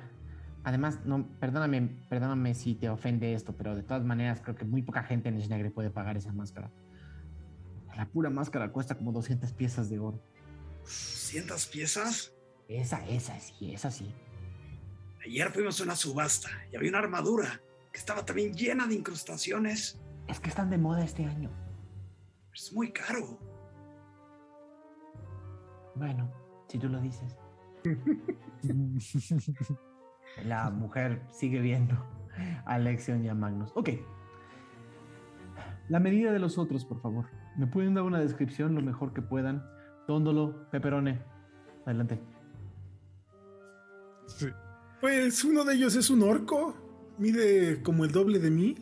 además, 0.63 0.99
no, 1.05 1.27
perdóname, 1.39 1.89
perdóname 2.09 2.55
si 2.55 2.75
te 2.75 2.89
ofende 2.89 3.33
esto, 3.33 3.55
pero 3.55 3.75
de 3.75 3.83
todas 3.83 4.03
maneras 4.03 4.41
creo 4.41 4.55
que 4.55 4.65
muy 4.65 4.81
poca 4.81 5.03
gente 5.03 5.29
en 5.29 5.41
Schnegre 5.41 5.71
puede 5.71 5.89
pagar 5.89 6.17
esa 6.17 6.31
máscara. 6.31 6.71
La 7.95 8.07
pura 8.07 8.29
máscara 8.29 8.71
cuesta 8.71 8.95
como 8.95 9.11
200 9.11 9.51
piezas 9.53 9.89
de 9.89 9.99
oro. 9.99 10.21
¿Cientas 10.83 11.67
piezas? 11.67 12.33
Esa, 12.67 13.05
esa, 13.07 13.39
sí, 13.39 13.73
esa 13.73 13.91
sí. 13.91 14.13
Ayer 15.25 15.51
fuimos 15.51 15.79
a 15.79 15.83
una 15.83 15.95
subasta 15.95 16.49
y 16.71 16.75
había 16.75 16.89
una 16.89 16.99
armadura 16.99 17.61
que 17.91 17.99
estaba 17.99 18.25
también 18.25 18.53
llena 18.53 18.87
de 18.87 18.95
incrustaciones. 18.95 19.99
Es 20.27 20.39
que 20.39 20.49
están 20.49 20.69
de 20.69 20.77
moda 20.77 21.03
este 21.03 21.25
año. 21.25 21.51
Es 22.53 22.73
muy 22.73 22.91
caro. 22.91 23.39
Bueno, 25.95 26.31
si 26.67 26.79
tú 26.79 26.89
lo 26.89 26.99
dices. 26.99 27.37
La 30.45 30.69
mujer 30.71 31.21
sigue 31.31 31.59
viendo 31.61 31.95
a 32.65 32.77
Lexion 32.79 33.23
y 33.23 33.29
a 33.29 33.35
Magnus. 33.35 33.71
Ok. 33.75 33.89
La 35.89 35.99
medida 35.99 36.31
de 36.31 36.39
los 36.39 36.57
otros, 36.57 36.85
por 36.85 37.01
favor. 37.01 37.25
¿Me 37.57 37.67
pueden 37.67 37.93
dar 37.93 38.03
una 38.03 38.19
descripción 38.19 38.73
lo 38.73 38.81
mejor 38.81 39.13
que 39.13 39.21
puedan? 39.21 39.63
Tóndolo, 40.07 40.69
peperone. 40.71 41.21
Adelante. 41.85 42.19
Sí. 44.27 44.47
Pues 45.01 45.43
uno 45.43 45.63
de 45.65 45.75
ellos 45.75 45.95
es 45.95 46.09
un 46.09 46.23
orco. 46.23 46.75
Mide 47.17 47.81
como 47.83 48.05
el 48.05 48.11
doble 48.11 48.39
de 48.39 48.49
mí. 48.49 48.75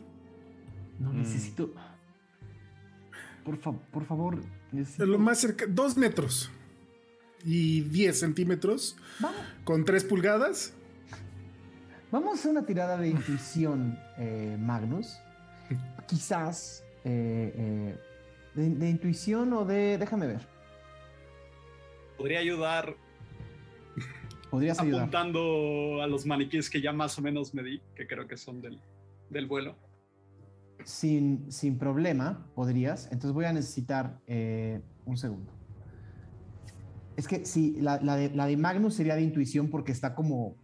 No 0.99 1.11
necesito. 1.11 1.73
Por, 3.43 3.59
por 3.59 4.05
favor. 4.05 4.39
Necesito... 4.71 5.05
Lo 5.05 5.19
más 5.19 5.39
cerca. 5.39 5.65
Dos 5.67 5.97
metros. 5.97 6.51
Y 7.43 7.81
10 7.81 8.19
centímetros. 8.19 8.97
Vamos. 9.19 9.41
Con 9.63 9.83
tres 9.83 10.03
pulgadas. 10.03 10.75
Vamos 12.11 12.31
a 12.31 12.33
hacer 12.33 12.51
una 12.51 12.65
tirada 12.65 12.97
de 12.97 13.09
intuición, 13.09 13.97
eh, 14.17 14.57
Magnus. 14.59 15.19
Quizás. 16.07 16.83
Eh, 17.03 17.53
eh, 17.55 17.99
de, 18.55 18.69
de 18.69 18.89
intuición 18.89 19.53
o 19.53 19.65
de. 19.65 19.97
Déjame 19.97 20.27
ver. 20.27 20.47
Podría 22.17 22.39
ayudar 22.39 22.95
Podrías 24.51 24.79
ayudar. 24.81 25.03
apuntando 25.03 26.01
a 26.03 26.07
los 26.07 26.25
maniquíes 26.25 26.69
que 26.69 26.81
ya 26.81 26.91
más 26.91 27.17
o 27.17 27.21
menos 27.21 27.53
me 27.53 27.63
di, 27.63 27.81
que 27.95 28.05
creo 28.05 28.27
que 28.27 28.35
son 28.35 28.61
del, 28.61 28.81
del 29.29 29.47
vuelo. 29.47 29.77
Sin, 30.83 31.49
sin 31.49 31.77
problema, 31.77 32.45
podrías. 32.53 33.05
Entonces 33.05 33.31
voy 33.31 33.45
a 33.45 33.53
necesitar 33.53 34.19
eh, 34.27 34.81
un 35.05 35.15
segundo. 35.15 35.53
Es 37.15 37.29
que 37.29 37.45
sí, 37.45 37.77
la, 37.79 38.01
la 38.01 38.17
de, 38.17 38.29
la 38.31 38.45
de 38.45 38.57
Magnus 38.57 38.95
sería 38.95 39.15
de 39.15 39.21
intuición 39.21 39.69
porque 39.69 39.93
está 39.93 40.15
como 40.15 40.57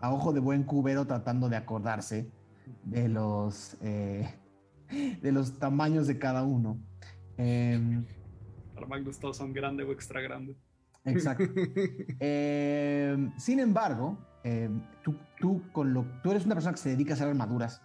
a 0.00 0.12
ojo 0.12 0.32
de 0.32 0.40
buen 0.40 0.64
cubero 0.64 1.06
tratando 1.06 1.48
de 1.48 1.56
acordarse 1.56 2.30
de 2.84 3.08
los, 3.08 3.76
eh, 3.82 4.28
de 5.22 5.32
los 5.32 5.58
tamaños 5.58 6.06
de 6.06 6.18
cada 6.18 6.42
uno. 6.42 6.78
Em, 7.36 8.04
Para 8.74 8.86
Magnus 8.86 9.18
todos 9.18 9.36
son 9.36 9.52
grande 9.52 9.82
o 9.82 9.92
extra 9.92 10.20
grande. 10.20 10.56
Exacto. 11.04 11.44
Eh, 12.20 13.30
sin 13.38 13.60
embargo, 13.60 14.18
eh, 14.44 14.70
tú, 15.02 15.16
tú, 15.38 15.62
con 15.72 15.94
lo, 15.94 16.04
tú 16.22 16.30
eres 16.30 16.44
una 16.44 16.54
persona 16.54 16.74
que 16.74 16.80
se 16.80 16.90
dedica 16.90 17.12
a 17.12 17.14
hacer 17.14 17.28
armaduras 17.28 17.82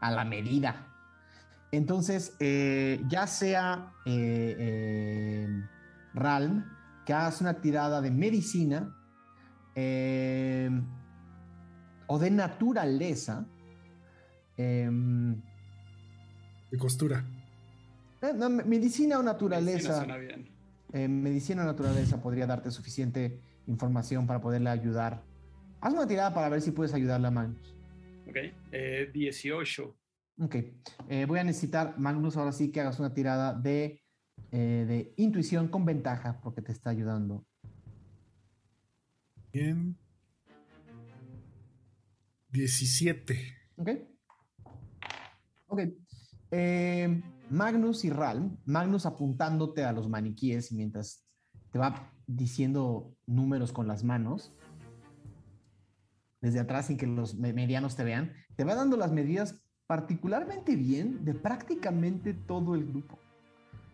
a 0.00 0.10
la 0.10 0.24
medida. 0.24 0.86
Entonces, 1.70 2.34
eh, 2.40 3.02
ya 3.08 3.26
sea 3.26 3.92
eh, 4.06 4.56
eh, 4.58 5.62
Ralm, 6.14 6.64
que 7.04 7.12
hagas 7.12 7.40
una 7.40 7.60
tirada 7.60 8.00
de 8.00 8.10
medicina 8.10 8.94
eh, 9.74 10.70
o 12.08 12.18
de 12.18 12.30
naturaleza, 12.30 13.46
em, 14.56 15.36
De 16.70 16.76
costura. 16.78 17.24
eh, 18.20 18.32
no, 18.34 18.50
medicina 18.50 19.18
o 19.18 19.22
naturaleza. 19.22 19.98
suena 19.98 20.16
bien. 20.16 20.48
Eh, 20.92 21.06
medicina 21.06 21.62
o 21.62 21.66
naturaleza 21.66 22.20
podría 22.20 22.46
darte 22.46 22.70
suficiente 22.70 23.40
información 23.66 24.26
para 24.26 24.40
poderle 24.40 24.70
ayudar. 24.70 25.22
Haz 25.80 25.92
una 25.92 26.06
tirada 26.06 26.34
para 26.34 26.48
ver 26.48 26.60
si 26.60 26.72
puedes 26.72 26.92
ayudarle 26.94 27.28
a 27.28 27.30
Magnus. 27.30 27.74
Ok, 28.26 28.36
eh, 28.72 29.10
18. 29.12 29.94
Ok. 30.40 30.56
Eh, 31.08 31.24
voy 31.26 31.38
a 31.38 31.44
necesitar, 31.44 31.98
Magnus, 31.98 32.36
ahora 32.36 32.52
sí 32.52 32.70
que 32.72 32.80
hagas 32.80 32.98
una 32.98 33.12
tirada 33.14 33.54
de, 33.54 34.02
eh, 34.50 34.84
de 34.88 35.14
intuición 35.16 35.68
con 35.68 35.84
ventaja 35.84 36.40
porque 36.42 36.62
te 36.62 36.72
está 36.72 36.90
ayudando. 36.90 37.44
Bien. 39.52 39.96
17. 42.50 43.38
Ok. 43.76 43.90
Ok. 45.68 45.80
Eh, 46.50 47.22
Magnus 47.50 48.04
y 48.04 48.10
Ralm, 48.10 48.56
Magnus 48.64 49.06
apuntándote 49.06 49.84
a 49.84 49.92
los 49.92 50.08
maniquíes 50.08 50.72
mientras 50.72 51.24
te 51.72 51.78
va 51.78 52.12
diciendo 52.26 53.14
números 53.26 53.72
con 53.72 53.86
las 53.86 54.04
manos, 54.04 54.52
desde 56.40 56.60
atrás 56.60 56.86
sin 56.86 56.96
que 56.96 57.06
los 57.06 57.34
me- 57.34 57.52
medianos 57.52 57.96
te 57.96 58.04
vean, 58.04 58.32
te 58.56 58.64
va 58.64 58.74
dando 58.74 58.96
las 58.96 59.12
medidas 59.12 59.62
particularmente 59.86 60.76
bien 60.76 61.24
de 61.24 61.34
prácticamente 61.34 62.34
todo 62.34 62.74
el 62.74 62.86
grupo, 62.86 63.18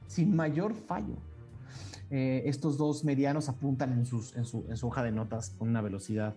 sin 0.06 0.34
mayor 0.34 0.74
fallo. 0.74 1.16
Eh, 2.10 2.42
estos 2.46 2.76
dos 2.76 3.04
medianos 3.04 3.48
apuntan 3.48 3.92
en, 3.92 4.04
sus, 4.04 4.36
en, 4.36 4.44
su, 4.44 4.66
en 4.68 4.76
su 4.76 4.86
hoja 4.88 5.02
de 5.02 5.10
notas 5.12 5.50
con 5.50 5.68
una 5.68 5.80
velocidad 5.80 6.36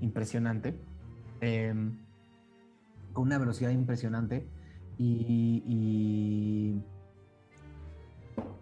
impresionante. 0.00 0.78
Em, 1.40 1.96
con 3.12 3.24
una 3.26 3.38
velocidad 3.38 3.70
impresionante 3.70 4.46
y, 4.96 5.62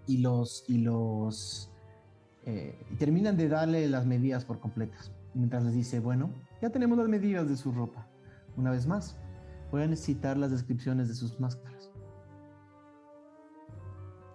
y, 0.06 0.18
los 0.18 0.64
y 0.68 0.78
los 0.78 1.70
eh, 2.44 2.78
terminan 2.98 3.36
de 3.36 3.48
darle 3.48 3.88
las 3.88 4.06
medidas 4.06 4.44
por 4.44 4.60
completas 4.60 5.12
mientras 5.34 5.64
les 5.64 5.74
dice 5.74 6.00
bueno 6.00 6.30
ya 6.62 6.70
tenemos 6.70 6.96
las 6.96 7.08
medidas 7.08 7.48
de 7.48 7.56
su 7.56 7.72
ropa 7.72 8.06
una 8.56 8.70
vez 8.70 8.86
más 8.86 9.16
voy 9.70 9.82
a 9.82 9.86
necesitar 9.86 10.36
las 10.38 10.50
descripciones 10.50 11.08
de 11.08 11.14
sus 11.14 11.38
máscaras 11.40 11.90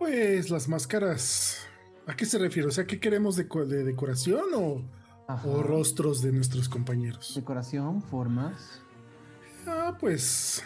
Pues 0.02 0.50
las 0.50 0.68
máscaras. 0.68 1.68
¿A 2.08 2.16
qué 2.16 2.26
se 2.26 2.40
refiere? 2.40 2.68
O 2.68 2.72
sea, 2.72 2.88
¿qué 2.88 3.00
queremos 3.00 3.36
de, 3.36 3.44
de 3.44 3.84
decoración 3.84 4.46
o, 4.56 4.82
Ajá. 5.34 5.48
o 5.48 5.64
rostros 5.64 6.22
de 6.22 6.32
nuestros 6.32 6.68
compañeros? 6.70 7.34
decoración 7.36 8.02
formas 8.02 8.82
Ah, 9.68 9.96
pues. 10.00 10.64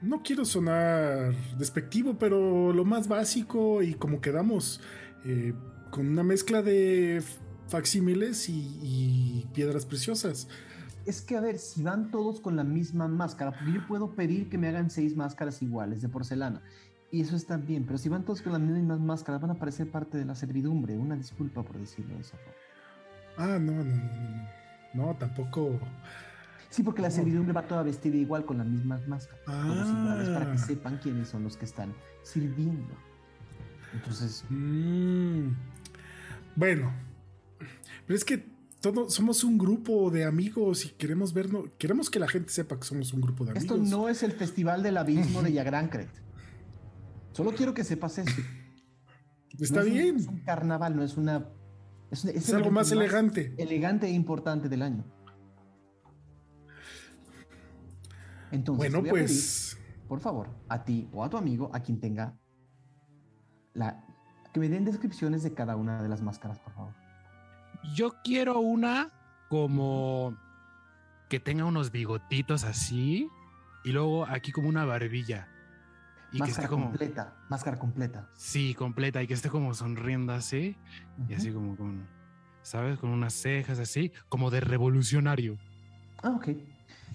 No 0.00 0.22
quiero 0.22 0.44
sonar 0.46 1.34
despectivo, 1.58 2.16
pero 2.18 2.72
lo 2.72 2.84
más 2.86 3.06
básico 3.06 3.82
y 3.82 3.92
como 3.94 4.20
quedamos 4.22 4.80
eh, 5.26 5.52
con 5.90 6.08
una 6.08 6.22
mezcla 6.22 6.62
de 6.62 7.22
facsímiles 7.68 8.48
y, 8.48 8.78
y 8.82 9.46
piedras 9.52 9.84
preciosas. 9.84 10.48
es 11.04 11.20
que 11.20 11.36
a 11.36 11.40
ver 11.40 11.58
si 11.58 11.82
van 11.82 12.10
todos 12.10 12.40
con 12.40 12.56
la 12.56 12.64
misma 12.64 13.08
máscara 13.08 13.54
yo 13.72 13.86
puedo 13.86 14.14
pedir 14.14 14.48
que 14.48 14.58
me 14.58 14.68
hagan 14.68 14.90
seis 14.90 15.14
máscaras 15.16 15.62
iguales 15.62 16.00
de 16.02 16.08
porcelana 16.08 16.62
y 17.12 17.20
eso 17.22 17.36
está 17.36 17.56
bien 17.56 17.84
pero 17.84 17.98
si 17.98 18.08
van 18.08 18.24
todos 18.24 18.40
con 18.42 18.52
las 18.52 18.60
mismas 18.60 19.00
máscaras 19.00 19.40
van 19.40 19.50
a 19.50 19.54
parecer 19.54 19.90
parte 19.90 20.16
de 20.18 20.24
la 20.24 20.34
servidumbre 20.34 20.96
una 20.96 21.16
disculpa 21.16 21.62
por 21.62 21.78
decirlo 21.78 22.14
de 22.14 22.20
esa 22.20 22.36
forma 22.36 22.52
Ah, 23.36 23.58
no, 23.58 23.72
no, 23.72 23.84
no, 23.84 23.94
no. 23.94 25.06
No, 25.06 25.16
tampoco. 25.16 25.78
Sí, 26.68 26.82
porque 26.82 27.00
la 27.00 27.10
servidumbre 27.10 27.52
va 27.54 27.62
toda 27.62 27.82
vestida 27.82 28.16
igual 28.16 28.44
con 28.44 28.58
las 28.58 28.66
mismas 28.66 29.06
máscaras. 29.08 29.40
Todos 29.46 29.88
iguales, 29.88 30.28
para 30.28 30.46
que 30.46 30.58
Ah. 30.58 30.58
sepan 30.58 30.98
quiénes 30.98 31.28
son 31.28 31.44
los 31.44 31.56
que 31.56 31.64
están 31.64 31.94
sirviendo. 32.22 32.92
Entonces, 33.94 34.44
Mm. 34.50 35.52
Bueno, 36.56 36.92
pero 38.06 38.16
es 38.16 38.24
que 38.24 38.44
todos 38.80 39.14
somos 39.14 39.42
un 39.44 39.56
grupo 39.56 40.10
de 40.10 40.24
amigos 40.24 40.84
y 40.84 40.90
queremos 40.90 41.32
vernos, 41.32 41.66
queremos 41.78 42.10
que 42.10 42.18
la 42.18 42.28
gente 42.28 42.50
sepa 42.52 42.76
que 42.78 42.84
somos 42.84 43.12
un 43.14 43.20
grupo 43.22 43.44
de 43.44 43.52
amigos. 43.52 43.64
esto 43.64 43.76
no 43.96 44.08
es 44.08 44.22
el 44.22 44.32
Festival 44.32 44.82
del 44.82 44.96
Abismo 44.98 45.40
de 45.42 45.52
Yagrancret. 45.52 46.08
Solo 47.32 47.52
quiero 47.52 47.74
que 47.74 47.84
sepas 47.84 48.18
eso. 48.18 48.40
Está 49.58 49.76
No 49.76 49.80
es 49.82 49.86
un- 49.86 49.92
bien, 49.92 50.16
es 50.16 50.26
un 50.26 50.40
carnaval, 50.40 50.96
no 50.96 51.02
es 51.02 51.16
una. 51.16 51.48
Es, 52.10 52.52
algo 52.52 52.70
más 52.70 52.90
elegante. 52.90 53.54
Elegante 53.56 54.06
e 54.06 54.10
importante 54.10 54.68
del 54.68 54.82
año. 54.82 55.04
Entonces, 58.50 58.78
Bueno, 58.78 59.00
voy 59.00 59.10
a 59.10 59.12
pedir, 59.12 59.26
pues 59.26 59.78
por 60.08 60.18
favor, 60.20 60.48
a 60.68 60.84
ti 60.84 61.08
o 61.12 61.22
a 61.22 61.30
tu 61.30 61.36
amigo, 61.36 61.70
a 61.72 61.80
quien 61.80 62.00
tenga 62.00 62.36
la. 63.74 64.04
Que 64.52 64.58
me 64.58 64.68
den 64.68 64.84
descripciones 64.84 65.44
de 65.44 65.54
cada 65.54 65.76
una 65.76 66.02
de 66.02 66.08
las 66.08 66.20
máscaras, 66.22 66.58
por 66.58 66.72
favor. 66.72 66.94
Yo 67.94 68.14
quiero 68.24 68.58
una 68.58 69.12
como 69.48 70.36
que 71.28 71.38
tenga 71.38 71.64
unos 71.64 71.92
bigotitos 71.92 72.64
así 72.64 73.28
y 73.84 73.92
luego 73.92 74.26
aquí 74.26 74.50
como 74.50 74.68
una 74.68 74.84
barbilla. 74.84 75.48
Y 76.32 76.36
que 76.36 76.38
máscara 76.40 76.62
esté 76.64 76.68
como. 76.68 76.86
completa, 76.90 77.36
máscara 77.48 77.78
completa. 77.78 78.28
Sí, 78.36 78.74
completa 78.74 79.22
y 79.22 79.26
que 79.26 79.34
esté 79.34 79.48
como 79.50 79.74
sonriendo 79.74 80.32
así 80.32 80.76
y 81.28 81.34
así 81.34 81.50
como 81.52 81.76
con, 81.76 82.06
¿sabes? 82.62 82.98
Con 82.98 83.10
unas 83.10 83.34
cejas 83.34 83.78
así, 83.78 84.12
como 84.28 84.50
de 84.50 84.60
revolucionario. 84.60 85.56
Ah, 86.22 86.30
ok. 86.30 86.48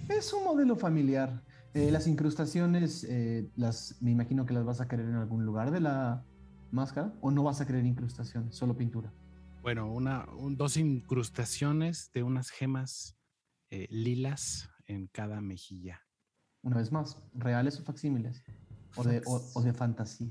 Es 0.09 0.33
un 0.33 0.43
modelo 0.43 0.75
familiar. 0.75 1.41
Eh, 1.73 1.91
las 1.91 2.07
incrustaciones, 2.07 3.03
eh, 3.03 3.49
las, 3.55 3.97
me 4.01 4.11
imagino 4.11 4.45
que 4.45 4.53
las 4.53 4.63
vas 4.65 4.79
a 4.81 4.87
querer 4.87 5.05
en 5.07 5.15
algún 5.15 5.45
lugar 5.45 5.71
de 5.71 5.79
la 5.81 6.25
máscara 6.71 7.13
o 7.21 7.31
no 7.31 7.43
vas 7.43 7.61
a 7.61 7.65
querer 7.67 7.85
incrustaciones, 7.85 8.55
solo 8.55 8.75
pintura. 8.77 9.11
Bueno, 9.61 9.91
una, 9.91 10.25
un- 10.37 10.55
dos 10.57 10.77
incrustaciones 10.77 12.11
de 12.13 12.23
unas 12.23 12.49
gemas 12.49 13.17
eh, 13.71 13.87
lilas 13.89 14.69
en 14.85 15.07
cada 15.07 15.41
mejilla. 15.41 16.01
Una 16.61 16.77
vez 16.77 16.91
más, 16.91 17.17
reales 17.33 17.79
o 17.79 17.83
facsímiles. 17.83 18.43
O 18.95 19.03
de, 19.03 19.21
o, 19.25 19.41
o 19.53 19.61
de 19.61 19.73
fantasía. 19.73 20.29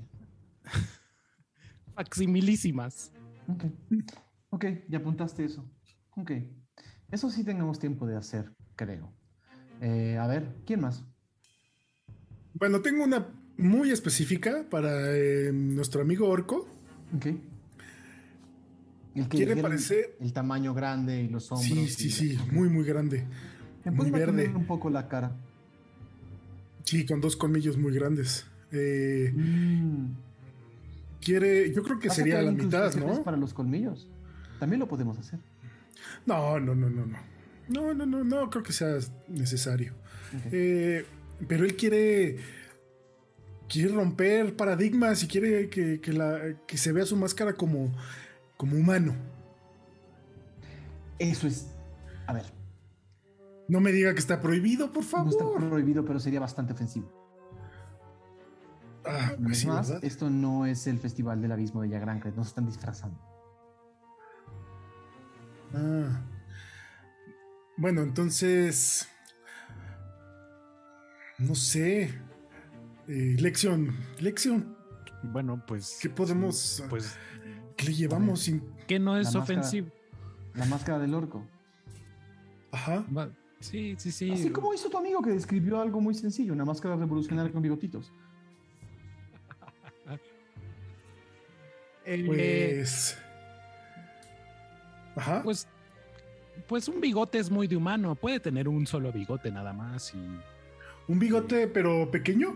Facsimilísimas. 1.94 3.12
Ok. 3.48 3.64
Ok, 4.50 4.64
ya 4.88 4.98
apuntaste 4.98 5.44
eso. 5.44 5.68
Ok. 6.16 6.32
Eso 7.10 7.30
sí 7.30 7.44
tenemos 7.44 7.78
tiempo 7.78 8.06
de 8.06 8.16
hacer, 8.16 8.52
creo. 8.76 9.12
Eh, 9.80 10.16
a 10.18 10.26
ver, 10.26 10.56
¿quién 10.66 10.80
más? 10.80 11.04
Bueno, 12.54 12.80
tengo 12.82 13.04
una 13.04 13.28
muy 13.56 13.90
específica 13.90 14.66
para 14.70 15.16
eh, 15.16 15.50
nuestro 15.52 16.02
amigo 16.02 16.28
Orco. 16.28 16.68
Ok. 17.14 17.26
El 19.16 19.28
que 19.28 19.36
Quiere 19.36 19.60
parecer- 19.62 20.16
El 20.20 20.32
tamaño 20.32 20.74
grande 20.74 21.22
y 21.22 21.28
los 21.28 21.50
hombros. 21.52 21.68
Sí, 21.68 21.88
sí, 21.88 22.10
sí, 22.10 22.38
muy, 22.50 22.68
muy 22.68 22.84
grande. 22.84 23.26
Me 23.84 23.90
muy 23.92 24.10
verde. 24.10 24.48
un 24.48 24.66
poco 24.66 24.90
la 24.90 25.08
cara. 25.08 25.36
Sí, 26.84 27.06
con 27.06 27.20
dos 27.20 27.36
colmillos 27.36 27.76
muy 27.76 27.94
grandes. 27.94 28.46
Eh, 28.72 29.32
Mm. 29.34 30.06
quiere, 31.20 31.72
yo 31.72 31.82
creo 31.82 31.98
que 31.98 32.08
¿Vas 32.08 32.18
a 32.18 32.20
sería 32.22 32.42
la 32.42 32.50
mitad, 32.52 32.94
¿no? 32.94 33.22
Para 33.22 33.36
los 33.36 33.54
colmillos. 33.54 34.08
También 34.58 34.80
lo 34.80 34.88
podemos 34.88 35.18
hacer. 35.18 35.38
No, 36.26 36.58
no, 36.60 36.74
no, 36.74 36.88
no, 36.90 37.06
no. 37.06 37.18
No, 37.68 37.94
no, 37.94 38.04
no, 38.06 38.24
no 38.24 38.50
creo 38.50 38.62
que 38.62 38.72
sea 38.72 38.98
necesario. 39.28 39.94
Eh, 40.52 41.04
pero 41.48 41.64
él 41.64 41.76
quiere. 41.76 42.38
Quiere 43.68 43.94
romper 43.94 44.54
paradigmas 44.56 45.22
y 45.22 45.26
quiere 45.26 45.70
que, 45.70 45.98
que 46.00 46.12
la, 46.12 46.54
que 46.66 46.76
se 46.76 46.92
vea 46.92 47.06
su 47.06 47.16
máscara 47.16 47.54
como, 47.54 47.90
como 48.58 48.76
humano. 48.76 49.14
Eso 51.18 51.46
es. 51.46 51.66
A 52.26 52.32
ver, 52.32 52.44
No 53.68 53.80
me 53.80 53.92
diga 53.92 54.12
que 54.12 54.20
está 54.20 54.40
prohibido, 54.42 54.92
por 54.92 55.02
no 55.02 55.30
está 55.30 55.38
favor. 55.44 55.68
prohibido, 55.68 56.04
pero 56.04 56.20
sería 56.20 56.40
bastante 56.40 56.72
ofensivo. 56.74 57.10
Ah, 59.06 59.32
pues 59.42 59.58
sí, 59.60 59.66
más, 59.66 59.88
¿verdad? 59.88 60.04
esto 60.04 60.30
no 60.30 60.64
es 60.66 60.86
el 60.86 60.98
Festival 60.98 61.40
del 61.42 61.52
Abismo 61.52 61.82
de 61.82 61.90
Yagrancre, 61.90 62.32
no 62.34 62.42
se 62.42 62.48
están 62.48 62.66
disfrazando. 62.66 63.18
Ah. 65.74 66.22
Bueno, 67.76 68.02
entonces. 68.02 69.08
No 71.38 71.54
sé. 71.54 72.14
Eh, 73.08 73.36
lección. 73.38 73.94
Lección. 74.20 74.76
Bueno, 75.22 75.62
pues. 75.66 75.98
¿Qué 76.00 76.08
podemos. 76.08 76.82
Pues, 76.88 77.16
¿Qué 77.76 77.86
le 77.86 77.94
llevamos 77.94 78.40
sin. 78.40 78.62
que 78.86 78.98
no 78.98 79.16
es 79.16 79.32
La 79.32 79.40
máscara- 79.40 79.60
ofensivo. 79.60 79.88
La 80.54 80.64
máscara 80.66 80.98
del 80.98 81.14
orco. 81.14 81.44
Ajá. 82.72 83.04
Va- 83.16 83.30
Sí, 83.60 83.94
sí, 83.98 84.12
sí. 84.12 84.30
Así 84.30 84.50
como 84.50 84.74
hizo 84.74 84.90
tu 84.90 84.98
amigo 84.98 85.22
que 85.22 85.30
describió 85.30 85.80
algo 85.80 85.98
muy 85.98 86.14
sencillo, 86.14 86.52
una 86.52 86.66
máscara 86.66 86.96
revolucionaria 86.96 87.50
con 87.50 87.62
bigotitos. 87.62 88.12
Eh, 92.04 92.22
Pues. 92.26 93.18
Ajá. 95.16 95.42
pues, 95.42 95.66
pues 96.68 96.88
un 96.88 97.00
bigote 97.00 97.38
es 97.38 97.50
muy 97.50 97.66
de 97.66 97.76
humano. 97.76 98.14
Puede 98.14 98.40
tener 98.40 98.68
un 98.68 98.86
solo 98.86 99.12
bigote 99.12 99.50
nada 99.50 99.72
más 99.72 100.12
y. 100.14 100.18
Un 101.06 101.18
bigote, 101.18 101.68
pero 101.68 102.10
pequeño. 102.10 102.50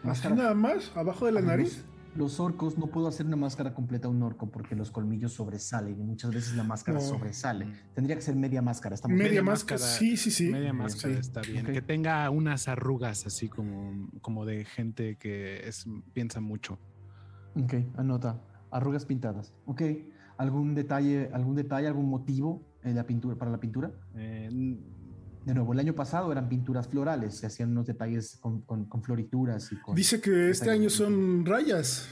Así 0.00 0.06
Máscara. 0.06 0.34
nada 0.34 0.54
más, 0.54 0.92
abajo 0.94 1.26
de 1.26 1.32
la 1.32 1.40
nariz. 1.40 1.84
Los 2.14 2.38
orcos 2.38 2.78
no 2.78 2.86
puedo 2.86 3.08
hacer 3.08 3.26
una 3.26 3.34
máscara 3.34 3.74
completa 3.74 4.06
a 4.06 4.10
un 4.10 4.22
orco 4.22 4.48
porque 4.48 4.76
los 4.76 4.92
colmillos 4.92 5.32
sobresalen 5.32 5.98
y 5.98 6.04
muchas 6.04 6.32
veces 6.32 6.54
la 6.54 6.62
máscara 6.62 7.00
No. 7.00 7.04
sobresale. 7.04 7.66
Tendría 7.92 8.14
que 8.14 8.22
ser 8.22 8.36
media 8.36 8.62
máscara. 8.62 8.94
Estamos 8.94 9.16
Media 9.16 9.30
media 9.30 9.42
máscara. 9.42 9.80
máscara. 9.80 9.98
Sí, 9.98 10.16
sí, 10.16 10.30
sí. 10.30 10.48
Media 10.50 10.72
máscara 10.72 11.14
Sí. 11.14 11.20
está 11.20 11.40
bien. 11.40 11.66
Que 11.66 11.82
tenga 11.82 12.30
unas 12.30 12.68
arrugas 12.68 13.26
así 13.26 13.48
como, 13.48 14.08
como 14.20 14.44
de 14.46 14.64
gente 14.64 15.16
que 15.16 15.66
es, 15.66 15.86
piensa 16.12 16.40
mucho. 16.40 16.78
Ok, 17.56 17.74
anota. 17.96 18.38
Arrugas 18.74 19.06
pintadas. 19.06 19.54
Ok. 19.66 19.82
¿Algún 20.36 20.74
detalle, 20.74 21.30
algún 21.32 21.54
detalle, 21.54 21.86
algún 21.86 22.10
motivo 22.10 22.66
en 22.82 22.96
la 22.96 23.06
pintura, 23.06 23.36
para 23.36 23.50
la 23.52 23.60
pintura? 23.60 23.92
Eh, 24.16 24.48
De 25.46 25.54
nuevo, 25.54 25.72
el 25.74 25.78
año 25.78 25.94
pasado 25.94 26.32
eran 26.32 26.48
pinturas 26.48 26.88
florales, 26.88 27.36
se 27.36 27.46
hacían 27.46 27.70
unos 27.70 27.86
detalles 27.86 28.38
con, 28.40 28.62
con- 28.62 28.86
con 28.86 29.02
florituras 29.02 29.70
y 29.72 29.76
con... 29.80 29.94
Dice 29.94 30.18
que 30.20 30.48
este 30.50 30.70
año 30.70 30.88
son 30.90 31.44
rayas. 31.44 32.08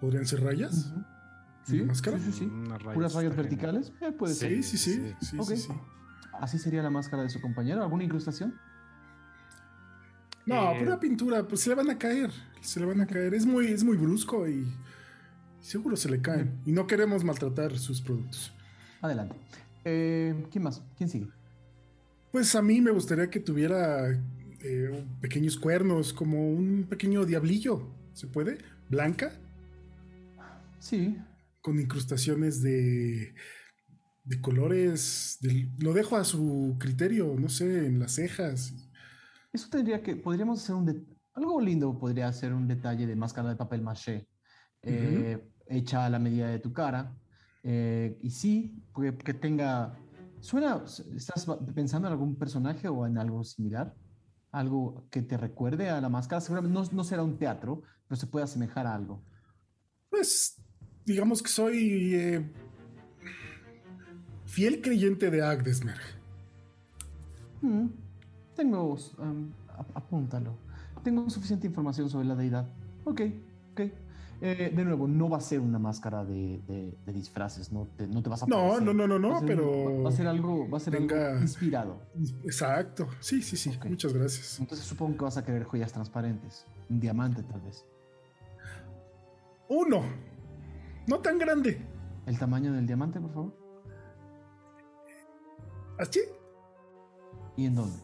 ¿Podrían 0.00 0.26
ser 0.26 0.42
rayas? 0.42 0.88
Ujú. 0.90 0.96
¿En 0.96 1.02
la 1.04 1.64
Sí, 1.64 1.82
máscara? 1.84 2.18
sí, 2.18 2.24
sí, 2.24 2.32
sí. 2.40 2.44
unas 2.46 2.82
rayas 2.82 2.94
¿Puras 2.94 3.14
rayas 3.14 3.36
verticales? 3.36 3.92
Eh, 4.02 4.12
puede 4.12 4.34
ser. 4.34 4.50
Sí, 4.50 4.62
sí, 4.62 4.76
sí. 4.76 4.92
sí. 5.20 5.26
sí, 5.30 5.36
Ok. 5.38 5.48
sí, 5.50 5.56
sí. 5.56 5.72
¿Así 6.40 6.58
sería 6.58 6.82
la 6.82 6.90
máscara 6.90 7.22
de 7.22 7.30
su 7.30 7.40
compañero? 7.40 7.82
¿Alguna 7.82 8.02
incrustación? 8.04 8.54
No, 10.46 10.72
Eh, 10.72 10.80
pura 10.80 11.00
pintura, 11.00 11.46
pues 11.48 11.62
se 11.62 11.70
le 11.70 11.76
van 11.76 11.88
a 11.90 11.96
caer. 11.96 12.30
Se 12.60 12.80
le 12.80 12.86
van 12.86 13.00
a 13.00 13.06
caer. 13.06 13.32
Es 13.34 13.46
muy, 13.46 13.68
es 13.68 13.82
muy 13.84 13.96
brusco 13.96 14.46
y 14.48 14.66
seguro 15.64 15.96
se 15.96 16.10
le 16.10 16.20
caen. 16.20 16.60
Y 16.66 16.72
no 16.72 16.86
queremos 16.86 17.24
maltratar 17.24 17.76
sus 17.78 18.00
productos. 18.00 18.52
Adelante. 19.00 19.34
Eh, 19.84 20.34
¿Quién 20.50 20.64
más? 20.64 20.82
¿Quién 20.96 21.08
sigue? 21.08 21.28
Pues 22.32 22.54
a 22.54 22.62
mí 22.62 22.80
me 22.80 22.90
gustaría 22.90 23.30
que 23.30 23.40
tuviera 23.40 24.10
eh, 24.62 25.04
pequeños 25.20 25.56
cuernos, 25.56 26.12
como 26.12 26.50
un 26.50 26.84
pequeño 26.88 27.24
diablillo. 27.24 27.88
¿Se 28.12 28.26
puede? 28.26 28.58
Blanca, 28.88 29.32
Sí. 30.78 31.16
con 31.62 31.80
incrustaciones 31.80 32.60
de, 32.62 33.34
de 34.24 34.40
colores. 34.40 35.38
lo 35.78 35.92
dejo 35.94 36.16
a 36.16 36.24
su 36.24 36.76
criterio, 36.78 37.34
no 37.38 37.48
sé, 37.48 37.86
en 37.86 37.98
las 37.98 38.12
cejas. 38.12 38.74
Eso 39.52 39.68
tendría 39.70 40.02
que... 40.02 40.16
Podríamos 40.16 40.62
hacer 40.62 40.74
un... 40.74 41.06
Algo 41.34 41.60
lindo 41.60 41.98
podría 41.98 42.32
ser 42.32 42.52
un 42.52 42.68
detalle 42.68 43.06
de 43.06 43.16
máscara 43.16 43.48
de 43.48 43.56
papel 43.56 43.82
maché. 43.82 44.28
eh, 44.82 45.38
Hecha 45.66 46.04
a 46.04 46.10
la 46.10 46.18
medida 46.18 46.48
de 46.48 46.58
tu 46.58 46.72
cara. 46.72 47.14
eh, 47.62 48.18
y 48.22 48.30
sí, 48.30 48.82
que, 48.94 49.16
que 49.16 49.34
tenga... 49.34 49.98
¿Suena... 50.40 50.84
¿Estás 51.16 51.46
pensando 51.74 52.08
en 52.08 52.12
algún 52.12 52.36
personaje 52.36 52.88
o 52.88 53.06
en 53.06 53.16
algo 53.18 53.42
similar? 53.44 53.94
Algo 54.52 55.06
que 55.10 55.22
te 55.22 55.36
recuerde 55.36 55.88
a 55.88 56.00
la 56.00 56.08
máscara. 56.08 56.40
Seguramente 56.40 56.78
no, 56.78 56.84
no 56.92 57.04
será 57.04 57.22
un 57.22 57.38
teatro, 57.38 57.82
pero 58.06 58.20
se 58.20 58.26
puede 58.26 58.44
asemejar 58.44 58.86
a 58.86 58.94
algo. 58.94 59.22
Pues 60.10 60.60
digamos 61.06 61.42
que 61.42 61.48
soy 61.48 62.14
eh, 62.14 62.52
fiel 64.44 64.80
creyente 64.82 65.30
de 65.30 65.42
Agdesmer. 65.42 65.98
Mm, 67.62 67.86
tengo, 68.54 68.96
um, 69.18 69.50
ap- 69.76 69.96
apúntalo. 69.96 70.56
Tengo 71.02 71.28
suficiente 71.30 71.66
información 71.66 72.08
sobre 72.08 72.26
la 72.26 72.36
deidad. 72.36 72.68
Ok. 73.04 73.22
Eh, 74.40 74.72
de 74.74 74.84
nuevo, 74.84 75.06
no 75.08 75.28
va 75.30 75.38
a 75.38 75.40
ser 75.40 75.60
una 75.60 75.78
máscara 75.78 76.24
de, 76.24 76.60
de- 76.66 76.98
de 77.06 77.12
disfraces, 77.12 77.72
no 77.72 77.86
te, 77.96 78.06
no 78.06 78.22
te 78.22 78.28
vas 78.28 78.42
a 78.42 78.46
No, 78.46 78.78
no, 78.80 78.92
no, 78.92 79.06
no, 79.06 79.18
no, 79.18 79.30
Va 79.30 79.38
ser- 79.38 79.46
pero- 79.48 80.02
Va 80.02 80.08
a 80.08 80.12
ser 80.12 80.26
algo, 80.26 80.68
va 80.68 80.76
a 80.76 80.80
ser 80.80 80.96
algo 80.96 81.40
inspirado. 81.40 82.02
Exacto. 82.44 83.08
Sí, 83.20 83.42
sí, 83.42 83.56
sí. 83.56 83.70
Muchas 83.88 84.12
gracias. 84.12 84.58
Entonces 84.60 84.84
supongo 84.86 85.16
que 85.16 85.24
vas 85.24 85.36
a 85.38 85.44
querer 85.44 85.64
joyas 85.64 85.92
transparentes. 85.92 86.66
Un 86.90 87.00
diamante, 87.00 87.42
tal 87.42 87.60
vez. 87.62 87.86
Uno. 89.68 90.02
No 91.06 91.20
tan 91.20 91.38
grande. 91.38 91.80
¿El 92.26 92.38
tamaño 92.38 92.72
del 92.72 92.86
diamante, 92.86 93.20
por 93.20 93.32
favor? 93.32 93.56
¿Así? 95.98 96.20
¿Y 97.56 97.66
en 97.66 97.74
dónde? 97.74 97.98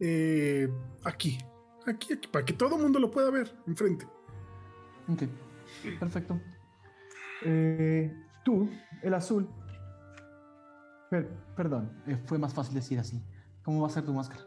Eh, 0.00 0.68
aquí. 1.04 1.38
Aquí, 1.86 2.12
aquí. 2.14 2.28
Para 2.28 2.44
que 2.44 2.52
todo 2.52 2.76
el 2.76 2.82
mundo 2.82 2.98
lo 2.98 3.10
pueda 3.10 3.30
ver 3.30 3.54
enfrente. 3.66 4.06
Ok, 5.08 5.22
perfecto. 5.98 6.40
Eh, 7.44 8.12
tú, 8.44 8.70
el 9.02 9.14
azul. 9.14 9.48
Per- 11.10 11.28
perdón, 11.56 12.02
eh, 12.06 12.16
fue 12.26 12.38
más 12.38 12.54
fácil 12.54 12.74
decir 12.74 12.98
así. 12.98 13.22
¿Cómo 13.62 13.80
va 13.82 13.86
a 13.88 13.90
ser 13.90 14.04
tu 14.04 14.12
máscara? 14.14 14.44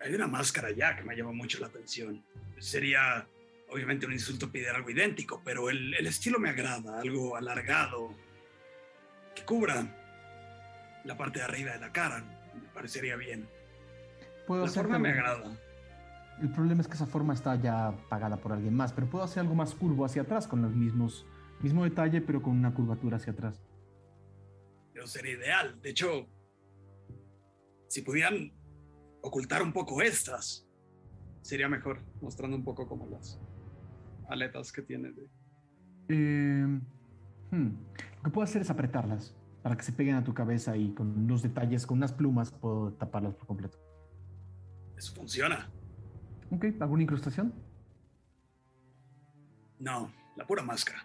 Hay 0.00 0.14
una 0.14 0.26
máscara 0.26 0.70
ya 0.70 0.96
que 0.96 1.02
me 1.02 1.16
llama 1.16 1.32
mucho 1.32 1.58
la 1.60 1.68
atención. 1.68 2.22
Sería, 2.58 3.26
obviamente, 3.70 4.06
un 4.06 4.12
insulto 4.12 4.50
pedir 4.50 4.68
algo 4.68 4.90
idéntico, 4.90 5.40
pero 5.44 5.70
el, 5.70 5.94
el 5.94 6.06
estilo 6.06 6.38
me 6.38 6.50
agrada, 6.50 7.00
algo 7.00 7.36
alargado, 7.36 8.14
que 9.34 9.44
cubra 9.44 9.86
la 11.04 11.16
parte 11.16 11.38
de 11.38 11.44
arriba 11.44 11.72
de 11.72 11.80
la 11.80 11.92
cara. 11.92 12.24
Me 12.54 12.68
parecería 12.72 13.16
bien. 13.16 13.48
Puedo 14.46 14.66
La 14.66 14.70
forma 14.72 14.98
me 14.98 15.10
algo- 15.10 15.20
agrada. 15.20 15.58
El 16.40 16.50
problema 16.50 16.80
es 16.80 16.88
que 16.88 16.94
esa 16.94 17.06
forma 17.06 17.32
está 17.34 17.54
ya 17.56 17.94
pagada 18.08 18.36
por 18.36 18.52
alguien 18.52 18.74
más, 18.74 18.92
pero 18.92 19.06
puedo 19.08 19.24
hacer 19.24 19.40
algo 19.40 19.54
más 19.54 19.74
curvo 19.74 20.04
hacia 20.04 20.22
atrás 20.22 20.48
con 20.48 20.62
los 20.62 20.74
mismos, 20.74 21.24
mismo 21.60 21.84
detalle, 21.84 22.20
pero 22.20 22.42
con 22.42 22.56
una 22.58 22.74
curvatura 22.74 23.18
hacia 23.18 23.32
atrás. 23.32 23.62
Pero 24.92 25.06
sería 25.06 25.32
ideal. 25.34 25.80
De 25.80 25.90
hecho, 25.90 26.26
si 27.88 28.02
pudieran 28.02 28.52
ocultar 29.22 29.62
un 29.62 29.72
poco 29.72 30.02
estas, 30.02 30.66
sería 31.42 31.68
mejor, 31.68 32.00
mostrando 32.20 32.56
un 32.56 32.64
poco 32.64 32.88
como 32.88 33.06
las 33.08 33.38
aletas 34.28 34.72
que 34.72 34.82
tiene. 34.82 35.12
de- 35.12 35.28
Eh, 36.08 36.66
hmm, 37.52 37.68
Lo 38.16 38.22
que 38.24 38.30
puedo 38.30 38.44
hacer 38.44 38.62
es 38.62 38.70
apretarlas 38.70 39.34
para 39.64 39.78
que 39.78 39.82
se 39.82 39.92
peguen 39.92 40.14
a 40.16 40.22
tu 40.22 40.34
cabeza 40.34 40.76
y 40.76 40.92
con 40.92 41.08
unos 41.24 41.40
detalles, 41.42 41.86
con 41.86 41.96
unas 41.96 42.12
plumas, 42.12 42.52
puedo 42.52 42.92
taparlas 42.92 43.34
por 43.34 43.46
completo. 43.46 43.78
Eso 44.94 45.14
funciona. 45.14 45.70
Ok, 46.50 46.66
¿alguna 46.80 47.02
incrustación? 47.02 47.54
No, 49.78 50.12
la 50.36 50.46
pura 50.46 50.62
máscara. 50.62 50.98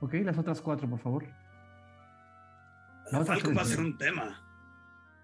Ok, 0.00 0.14
las 0.22 0.38
otras 0.38 0.60
cuatro, 0.62 0.88
por 0.88 1.00
favor. 1.00 1.24
La 3.10 3.24
Falcon 3.24 3.56
va 3.56 3.62
a 3.62 3.64
ser 3.64 3.80
un 3.80 3.98
tema. 3.98 4.40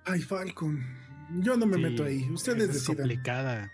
Ay, 0.05 0.21
Falcon. 0.21 0.83
Yo 1.39 1.57
no 1.57 1.67
me 1.67 1.79
meto 1.79 2.03
ahí. 2.03 2.29
Ustedes 2.33 2.63
es 2.65 2.75
decidan. 2.75 2.97
complicada. 2.97 3.71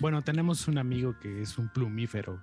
Bueno, 0.00 0.22
tenemos 0.22 0.66
un 0.66 0.78
amigo 0.78 1.14
que 1.20 1.42
es 1.42 1.58
un 1.58 1.68
plumífero. 1.68 2.42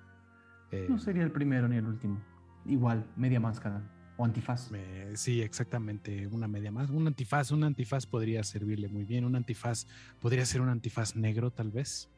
Eh, 0.72 0.88
No 0.90 0.98
sería 0.98 1.24
el 1.24 1.32
primero 1.34 1.68
ni 1.68 1.76
el 1.76 1.86
último. 1.86 2.22
Igual, 2.66 3.06
media 3.18 3.42
máscara 3.42 3.82
o 4.18 4.26
antifaz. 4.26 4.70
eh, 4.74 5.14
sí, 5.16 5.42
exactamente. 5.42 6.28
Una 6.28 6.48
media 6.48 6.72
más. 6.72 6.90
Un 6.90 7.08
antifaz. 7.08 7.52
Un 7.52 7.64
antifaz 7.64 8.06
podría 8.06 8.44
servirle 8.44 8.88
muy 8.88 9.04
bien. 9.06 9.26
Un 9.26 9.36
antifaz 9.36 9.86
podría 10.20 10.46
ser 10.46 10.62
un 10.62 10.70
antifaz 10.70 11.16
negro, 11.16 11.52
tal 11.52 11.72
vez. 11.72 12.10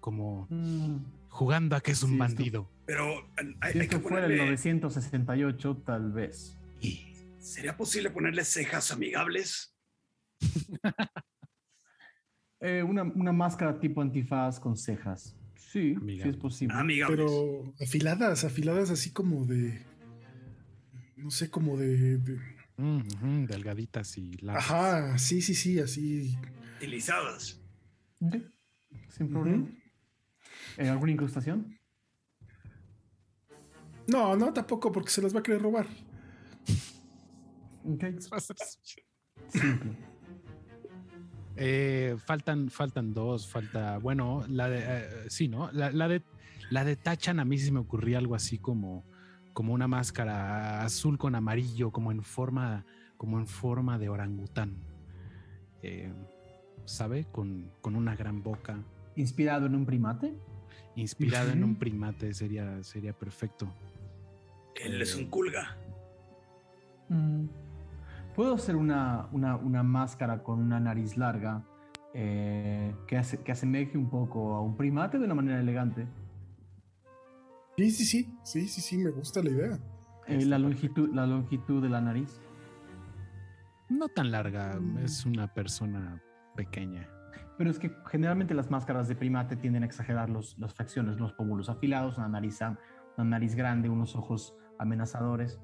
Como 0.00 0.46
Mm, 0.50 0.96
jugando 1.28 1.76
a 1.76 1.80
que 1.80 1.90
es 1.92 2.02
un 2.02 2.10
Sí, 2.10 2.14
esto- 2.14 2.24
bandido. 2.24 2.70
Pero 2.86 3.04
hay, 3.36 3.54
hay 3.60 3.72
si 3.72 3.78
que 3.80 3.84
esto 3.84 4.00
fuera 4.00 4.26
el 4.26 4.32
ponerle. 4.32 4.46
968, 4.50 5.76
tal 5.84 6.12
vez. 6.12 6.56
¿Sería 7.38 7.76
posible 7.76 8.10
ponerle 8.10 8.44
cejas 8.44 8.90
amigables? 8.92 9.74
Eh, 12.60 12.82
una, 12.82 13.04
una 13.04 13.30
máscara 13.32 13.78
tipo 13.78 14.00
antifaz 14.02 14.58
con 14.58 14.76
cejas. 14.76 15.36
Sí, 15.54 15.94
sí 16.00 16.28
es 16.28 16.36
posible. 16.36 16.74
Amigables. 16.76 17.16
Pero 17.16 17.72
afiladas, 17.80 18.42
afiladas 18.44 18.90
así 18.90 19.12
como 19.12 19.44
de. 19.44 19.80
No 21.18 21.30
sé, 21.32 21.50
como 21.50 21.76
de. 21.76 22.20
Mm, 22.76 23.46
delgaditas 23.46 24.16
y 24.18 24.34
largas. 24.34 24.70
Ajá, 24.70 25.18
sí, 25.18 25.42
sí, 25.42 25.54
sí, 25.54 25.80
así. 25.80 26.38
Utilizadas. 26.76 27.60
Ok, 28.20 28.36
Sin 29.08 29.28
problema. 29.28 29.66
Eh, 30.76 30.88
¿Alguna 30.88 31.10
incrustación? 31.10 31.76
No, 34.06 34.36
no, 34.36 34.52
tampoco, 34.52 34.92
porque 34.92 35.10
se 35.10 35.20
las 35.20 35.34
va 35.34 35.40
a 35.40 35.42
querer 35.42 35.60
robar. 35.60 35.88
Ok. 37.84 38.04
Simple. 39.48 39.92
Eh, 41.56 42.16
faltan, 42.24 42.70
faltan 42.70 43.12
dos, 43.12 43.48
falta, 43.48 43.98
bueno, 43.98 44.44
la 44.48 44.68
de, 44.68 44.84
eh, 44.86 45.08
sí, 45.28 45.48
¿no? 45.48 45.72
La, 45.72 45.90
la 45.90 46.06
de, 46.06 46.22
la 46.70 46.84
de 46.84 46.94
Tachan 46.94 47.40
a 47.40 47.44
mí 47.44 47.58
sí 47.58 47.72
me 47.72 47.80
ocurría 47.80 48.18
algo 48.18 48.36
así 48.36 48.58
como, 48.58 49.04
como 49.58 49.74
una 49.74 49.88
máscara 49.88 50.84
azul 50.84 51.18
con 51.18 51.34
amarillo, 51.34 51.90
como 51.90 52.12
en 52.12 52.22
forma, 52.22 52.84
como 53.16 53.40
en 53.40 53.48
forma 53.48 53.98
de 53.98 54.08
orangután, 54.08 54.76
Eh, 55.82 56.12
¿sabe? 56.84 57.26
Con, 57.32 57.68
con 57.80 57.96
una 57.96 58.14
gran 58.14 58.40
boca, 58.40 58.78
¿Inspirado 59.16 59.66
en 59.66 59.74
un 59.74 59.84
primate? 59.84 60.32
inspirado 60.94 61.50
en 61.50 61.64
un 61.64 61.74
primate, 61.74 62.34
sería, 62.34 62.84
sería 62.84 63.12
perfecto. 63.12 63.66
Él 64.76 65.02
es 65.02 65.16
un 65.16 65.26
culga. 65.26 65.76
Mm. 67.08 67.46
Puedo 68.36 68.54
hacer 68.54 68.76
una, 68.76 69.26
una, 69.32 69.56
una 69.56 69.82
máscara 69.82 70.44
con 70.44 70.60
una 70.60 70.78
nariz 70.78 71.16
larga 71.16 71.64
eh, 72.14 72.94
que, 73.08 73.16
hace, 73.16 73.38
que 73.42 73.50
asemeje 73.50 73.98
un 73.98 74.08
poco 74.08 74.54
a 74.54 74.60
un 74.60 74.76
primate 74.76 75.18
de 75.18 75.24
una 75.24 75.34
manera 75.34 75.58
elegante. 75.58 76.06
Sí, 77.78 77.92
sí, 77.92 78.04
sí, 78.04 78.28
sí, 78.42 78.66
sí, 78.66 78.80
sí, 78.80 78.98
me 78.98 79.10
gusta 79.10 79.40
la 79.40 79.50
idea. 79.50 79.78
Eh, 80.26 80.44
la, 80.44 80.58
longitud, 80.58 81.14
la 81.14 81.28
longitud 81.28 81.80
de 81.80 81.88
la 81.88 82.00
nariz. 82.00 82.40
No 83.88 84.08
tan 84.08 84.32
larga, 84.32 84.80
es 85.04 85.24
una 85.24 85.54
persona 85.54 86.20
pequeña. 86.56 87.08
Pero 87.56 87.70
es 87.70 87.78
que 87.78 87.92
generalmente 88.10 88.52
las 88.52 88.68
máscaras 88.68 89.06
de 89.06 89.14
primate 89.14 89.54
tienden 89.54 89.84
a 89.84 89.86
exagerar 89.86 90.28
los, 90.28 90.58
las 90.58 90.74
facciones, 90.74 91.20
los 91.20 91.32
pómulos 91.34 91.68
afilados, 91.68 92.18
una 92.18 92.28
nariz, 92.28 92.58
una 93.16 93.30
nariz 93.30 93.54
grande, 93.54 93.88
unos 93.88 94.16
ojos 94.16 94.56
amenazadores. 94.80 95.60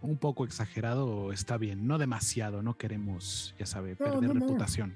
Un 0.00 0.16
poco 0.16 0.46
exagerado 0.46 1.32
está 1.32 1.58
bien, 1.58 1.86
no 1.86 1.98
demasiado, 1.98 2.62
no 2.62 2.78
queremos, 2.78 3.54
ya 3.58 3.66
sabe, 3.66 3.90
No, 3.90 3.98
perder 3.98 4.22
no, 4.22 4.34
no. 4.34 4.40
reputación. 4.40 4.94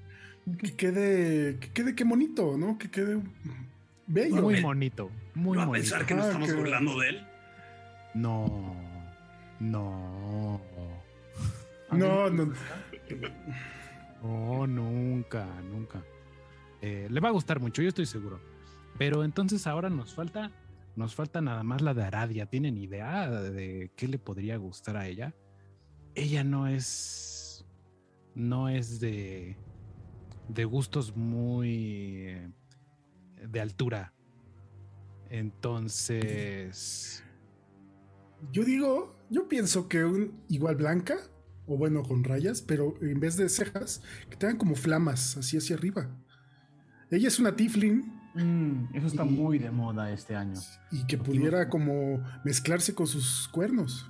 Que 0.58 0.74
quede, 0.74 1.58
que 1.58 1.70
quede, 1.70 1.94
qué 1.94 2.04
bonito, 2.04 2.56
¿no? 2.56 2.78
Que 2.78 2.90
quede 2.90 3.20
bello. 4.08 4.42
Muy 4.42 4.60
bonito, 4.60 5.10
muy 5.34 5.56
¿Va 5.56 5.62
a 5.62 5.66
bonito. 5.66 5.82
pensar 5.82 6.04
que 6.06 6.14
nos 6.14 6.24
Ah, 6.24 6.28
estamos 6.28 6.54
burlando 6.56 6.98
de 6.98 7.08
él? 7.10 7.26
No, 8.14 8.74
no, 9.60 10.60
No, 11.92 12.30
no. 12.30 12.52
no, 14.22 14.66
nunca, 14.66 15.46
nunca. 15.70 16.02
Eh, 16.80 17.08
le 17.10 17.20
va 17.20 17.28
a 17.28 17.32
gustar 17.32 17.60
mucho, 17.60 17.82
yo 17.82 17.88
estoy 17.88 18.06
seguro. 18.06 18.40
Pero 18.98 19.24
entonces 19.24 19.66
ahora 19.66 19.90
nos 19.90 20.12
falta, 20.14 20.50
nos 20.96 21.14
falta 21.14 21.40
nada 21.40 21.62
más 21.62 21.82
la 21.82 21.94
de 21.94 22.02
Aradia. 22.02 22.46
¿Tienen 22.46 22.76
idea 22.76 23.30
de 23.30 23.90
qué 23.96 24.08
le 24.08 24.18
podría 24.18 24.56
gustar 24.56 24.96
a 24.96 25.06
ella? 25.06 25.34
Ella 26.14 26.42
no 26.42 26.66
es, 26.66 27.64
no 28.34 28.68
es 28.68 28.98
de, 29.00 29.56
de 30.48 30.64
gustos 30.64 31.14
muy 31.16 32.24
eh, 32.26 32.50
de 33.46 33.60
altura. 33.60 34.12
Entonces, 35.98 37.22
Yo 38.52 38.64
digo, 38.64 39.14
yo 39.30 39.48
pienso 39.48 39.88
que 39.88 40.04
un 40.04 40.40
igual 40.48 40.76
blanca, 40.76 41.16
o 41.66 41.76
bueno, 41.76 42.02
con 42.02 42.22
rayas, 42.24 42.62
pero 42.62 42.94
en 43.02 43.18
vez 43.20 43.36
de 43.36 43.48
cejas, 43.48 44.00
que 44.30 44.36
tengan 44.36 44.56
como 44.56 44.74
flamas 44.76 45.36
así 45.36 45.56
hacia 45.58 45.76
arriba. 45.76 46.08
Ella 47.10 47.28
es 47.28 47.38
una 47.38 47.54
Tiflin 47.56 48.14
Mm, 48.34 48.94
eso 48.94 49.06
está 49.08 49.24
Y- 49.24 49.30
muy 49.30 49.58
de 49.58 49.70
moda 49.70 50.12
este 50.12 50.36
año. 50.36 50.60
y 50.92 51.04
que 51.06 51.18
pudiera 51.18 51.68
como 51.68 52.22
mezclarse 52.44 52.94
con 52.94 53.06
sus 53.08 53.48
cuernos. 53.48 54.08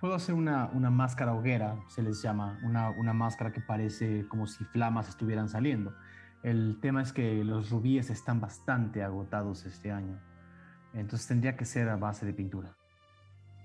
Puedo 0.00 0.12
hacer 0.14 0.34
una, 0.34 0.66
una 0.72 0.90
máscara 0.90 1.32
hoguera, 1.32 1.78
se 1.88 2.02
les 2.02 2.20
llama, 2.20 2.58
una, 2.64 2.90
una 2.90 3.14
máscara 3.14 3.52
que 3.52 3.60
parece 3.62 4.26
como 4.28 4.46
si 4.46 4.64
flamas 4.64 5.08
estuvieran 5.08 5.48
saliendo. 5.48 5.94
El 6.42 6.78
tema 6.80 7.02
es 7.02 7.12
que 7.12 7.42
los 7.44 7.70
rubíes 7.70 8.10
están 8.10 8.40
bastante 8.40 9.02
agotados 9.02 9.66
este 9.66 9.90
año. 9.90 10.20
Entonces 10.94 11.26
tendría 11.26 11.56
que 11.56 11.64
ser 11.64 11.88
a 11.88 11.96
base 11.96 12.24
de 12.24 12.32
pintura. 12.32 12.76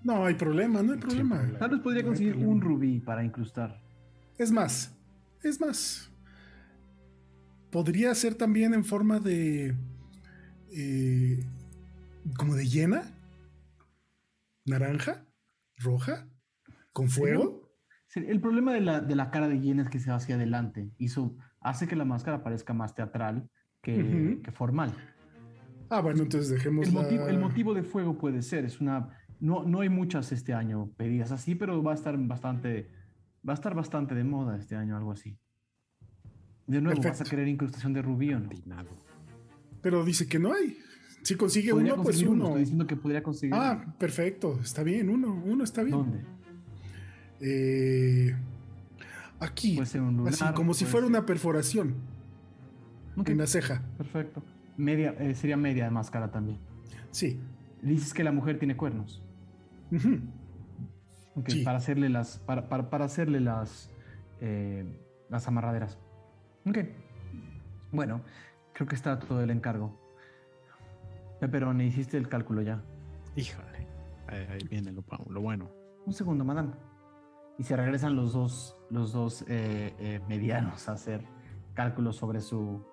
No 0.03 0.26
hay 0.26 0.34
problema, 0.34 0.81
no 0.81 0.93
hay 0.93 0.99
problema. 0.99 1.38
problema. 1.38 1.60
Tal 1.60 1.69
vez 1.69 1.80
podría 1.81 2.02
No 2.02 2.07
conseguir 2.10 2.35
un 2.38 2.60
rubí 2.60 2.99
para 2.99 3.23
incrustar. 3.23 3.80
Es 4.38 4.52
más, 4.52 4.98
es 5.43 5.61
más. 5.61 6.11
Podría 7.72 8.14
ser 8.15 8.35
también 8.35 8.73
en 8.73 8.84
forma 8.84 9.19
de. 9.19 9.76
eh, 10.72 11.45
como 12.38 12.56
de 12.56 12.65
llena. 12.68 13.03
Naranja, 14.65 15.26
roja, 15.77 16.27
con 16.93 17.10
fuego. 17.10 17.72
Sí, 18.07 18.23
El 18.27 18.41
problema 18.41 18.73
de 18.73 18.81
la, 18.81 18.99
de 19.02 19.15
la 19.15 19.31
cara 19.31 19.48
de 19.48 19.60
Jen 19.60 19.80
es 19.80 19.89
que 19.89 19.99
se 19.99 20.10
va 20.11 20.18
hacia 20.18 20.35
adelante. 20.35 20.91
Eso 20.99 21.35
hace 21.62 21.88
que 21.88 21.96
la 21.96 22.06
máscara 22.06 22.44
parezca 22.44 22.74
más 22.74 22.94
teatral 22.94 23.50
que, 23.82 24.42
formal. 24.54 24.94
Ah, 25.90 26.02
bueno, 26.02 26.24
entonces 26.24 26.50
dejemos 26.50 26.88
El 26.88 26.94
la- 26.94 27.02
motivo, 27.02 27.28
el 27.28 27.40
motivo 27.40 27.74
de 27.74 27.84
fuego 27.84 28.18
puede 28.18 28.42
ser, 28.42 28.66
es 28.66 28.80
una, 28.82 29.10
no, 29.40 29.64
no 29.64 29.82
hay 29.82 29.90
muchas 29.90 30.32
este 30.32 30.54
año 30.54 30.92
pedidas 30.98 31.32
así, 31.32 31.56
pero 31.56 31.82
va 31.84 31.92
a 31.92 31.96
estar 31.96 32.18
bastante, 32.18 32.90
va 33.48 33.54
a 33.54 33.56
estar 33.56 33.74
bastante 33.76 34.16
de 34.16 34.24
moda 34.24 34.58
este 34.58 34.76
año, 34.76 34.96
algo 34.98 35.12
así. 35.12 35.38
De 36.68 36.80
nuevo, 36.80 37.02
¿vas 37.02 37.22
a 37.22 37.24
querer 37.26 37.48
incrustación 37.48 37.92
de 37.94 38.02
rubí 38.02 38.34
o 38.34 38.40
no? 38.40 38.46
Atinado. 38.46 38.90
Pero 39.82 40.06
dice 40.06 40.28
que 40.28 40.40
no 40.40 40.54
hay. 40.54 40.78
Si 41.24 41.36
consigue 41.36 41.72
Podría 41.72 41.94
uno, 41.96 42.04
pues 42.04 42.22
uno. 42.24 42.46
estoy 42.46 42.60
diciendo 42.62 42.88
que 42.88 42.96
podría 42.96 43.22
conseguir 43.22 43.54
Ah, 43.56 43.94
perfecto. 44.00 44.60
Está 44.62 44.84
bien, 44.84 45.10
uno. 45.10 45.34
Uno 45.46 45.64
está 45.64 45.84
bien. 45.84 45.98
¿Dónde? 45.98 46.22
Eh, 47.42 48.36
aquí. 49.41 49.76
Puede 49.76 49.88
ser 49.88 50.01
un 50.01 50.15
lunar. 50.18 50.34
así, 50.34 50.45
como 50.53 50.73
si 50.73 50.85
fuera 50.85 51.05
ser- 51.07 51.15
una 51.15 51.26
perforación 51.26 51.95
Ok, 53.18 53.30
en 53.30 53.38
la 53.39 53.47
ceja. 53.47 53.81
perfecto. 53.97 54.41
Media, 54.77 55.13
eh, 55.19 55.35
sería 55.35 55.57
media 55.57 55.84
de 55.85 55.91
máscara 55.91 56.31
también. 56.31 56.59
Sí. 57.11 57.39
Dices 57.81 58.13
que 58.13 58.23
la 58.23 58.31
mujer 58.31 58.57
tiene 58.59 58.77
cuernos. 58.77 59.22
Sí. 61.47 61.63
para 61.63 61.77
hacerle 61.77 62.09
las, 62.09 62.38
para, 62.39 62.68
para, 62.69 62.89
para 62.89 63.05
hacerle 63.05 63.39
las, 63.39 63.89
eh, 64.41 64.85
las 65.30 65.47
amarraderas. 65.47 65.97
Ok. 66.65 66.77
Bueno, 67.91 68.22
creo 68.73 68.88
que 68.88 68.95
está 68.95 69.18
todo 69.19 69.41
el 69.41 69.49
encargo. 69.49 69.97
Pepperoni, 71.39 71.85
hiciste 71.85 72.18
el 72.18 72.27
cálculo 72.30 72.61
ya. 72.61 72.81
Híjole, 73.35 73.88
ahí, 74.27 74.45
ahí 74.51 74.68
viene 74.69 74.91
lo, 74.91 75.03
lo 75.30 75.41
bueno. 75.41 75.69
Un 76.05 76.13
segundo, 76.13 76.43
madame. 76.43 76.73
Y 77.57 77.63
se 77.63 77.76
regresan 77.76 78.15
los 78.15 78.34
dos, 78.34 78.76
los 78.91 79.13
dos 79.13 79.43
eh, 79.47 79.95
eh, 79.99 80.22
medianos 80.27 80.88
a 80.89 80.93
hacer 80.93 81.26
cálculos 81.73 82.18
sobre 82.18 82.41
su 82.41 82.85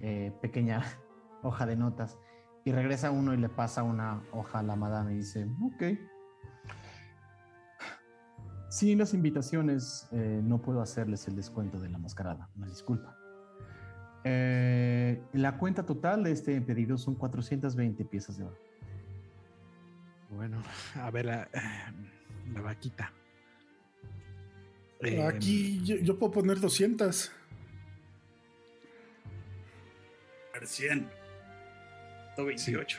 eh, 0.00 0.32
pequeña 0.40 0.82
hoja 1.42 1.66
de 1.66 1.76
notas. 1.76 2.18
Y 2.64 2.72
regresa 2.72 3.10
uno 3.10 3.32
y 3.32 3.38
le 3.38 3.48
pasa 3.48 3.82
una 3.82 4.22
hoja 4.32 4.58
a 4.58 4.62
la 4.62 4.76
madame 4.76 5.14
y 5.14 5.16
dice, 5.16 5.48
ok. 5.62 5.98
Sin 8.68 8.98
las 8.98 9.14
invitaciones 9.14 10.08
no 10.12 10.60
puedo 10.60 10.80
hacerles 10.80 11.26
el 11.26 11.34
descuento 11.34 11.80
de 11.80 11.88
la 11.88 11.98
mascarada. 11.98 12.48
Una 12.56 12.68
disculpa. 12.68 13.16
La 14.22 15.58
cuenta 15.58 15.84
total 15.84 16.22
de 16.22 16.32
este 16.32 16.60
pedido 16.60 16.98
son 16.98 17.16
420 17.16 18.04
piezas 18.04 18.36
de 18.36 18.44
oro. 18.44 18.56
Bueno, 20.28 20.62
a 20.94 21.10
ver 21.10 21.24
la 21.24 21.48
vaquita. 22.62 23.12
Aquí 25.28 25.78
Em, 25.78 25.84
yo, 25.84 25.96
yo 25.96 26.18
puedo 26.18 26.32
poner 26.32 26.60
200. 26.60 27.32
A 30.54 30.58
ver, 30.58 30.66
100. 30.68 31.08
28. 32.36 32.98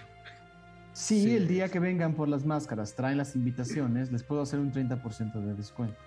Sí, 0.93 1.23
Sí. 1.23 1.35
el 1.35 1.47
día 1.47 1.69
que 1.69 1.79
vengan 1.79 2.13
por 2.13 2.27
las 2.27 2.45
máscaras, 2.45 2.95
traen 2.95 3.17
las 3.17 3.35
invitaciones, 3.35 4.11
les 4.11 4.23
puedo 4.23 4.41
hacer 4.41 4.59
un 4.59 4.71
30% 4.71 5.39
de 5.39 5.55
descuento. 5.55 5.97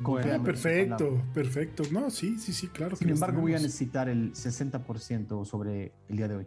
Bueno, 0.00 0.42
perfecto, 0.42 1.22
perfecto. 1.32 1.84
No, 1.90 2.10
sí, 2.10 2.38
sí, 2.38 2.52
sí, 2.52 2.68
claro. 2.68 2.96
Sin 2.96 3.06
que 3.08 3.14
embargo, 3.14 3.40
voy 3.40 3.54
a 3.54 3.58
necesitar 3.58 4.08
el 4.08 4.32
60% 4.34 5.44
sobre 5.44 5.92
el 6.08 6.16
día 6.16 6.28
de 6.28 6.36
hoy. 6.36 6.46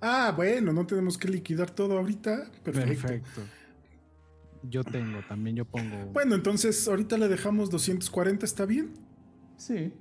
Ah, 0.00 0.32
bueno, 0.34 0.72
no 0.72 0.86
tenemos 0.86 1.18
que 1.18 1.28
liquidar 1.28 1.70
todo 1.70 1.98
ahorita. 1.98 2.50
Perfecto. 2.62 3.02
perfecto. 3.08 3.40
Yo 4.62 4.84
tengo, 4.84 5.20
también 5.28 5.56
yo 5.56 5.64
pongo. 5.64 6.06
Bueno, 6.12 6.34
entonces 6.34 6.86
ahorita 6.86 7.16
le 7.18 7.28
dejamos 7.28 7.70
240, 7.70 8.44
¿está 8.44 8.66
bien? 8.66 8.92
Sí. 9.56 9.92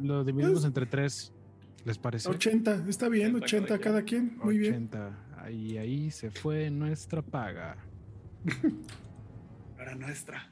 Lo 0.00 0.24
dividimos 0.24 0.52
Pues- 0.54 0.64
entre 0.64 0.86
tres. 0.86 1.32
¿Les 1.84 1.98
parece? 1.98 2.28
80, 2.28 2.84
está 2.88 3.08
bien, 3.08 3.34
80 3.34 3.44
80 3.44 3.66
cada 3.68 3.80
cada 3.80 4.02
quien. 4.02 4.38
Muy 4.38 4.56
bien. 4.56 4.72
80. 4.74 5.18
Ahí, 5.38 5.76
ahí 5.78 6.10
se 6.12 6.30
fue 6.30 6.70
nuestra 6.70 7.22
paga. 7.22 7.76
Ahora 9.78 9.96
nuestra. 9.96 10.48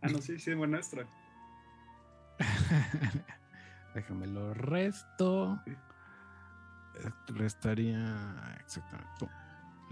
Ah, 0.00 0.08
no, 0.08 0.18
sí, 0.20 0.40
sí, 0.40 0.52
bueno, 0.54 0.72
nuestra. 0.74 1.06
Déjame 3.94 4.26
lo 4.26 4.52
resto. 4.54 5.60
Restaría. 7.28 8.56
Exactamente. 8.60 9.28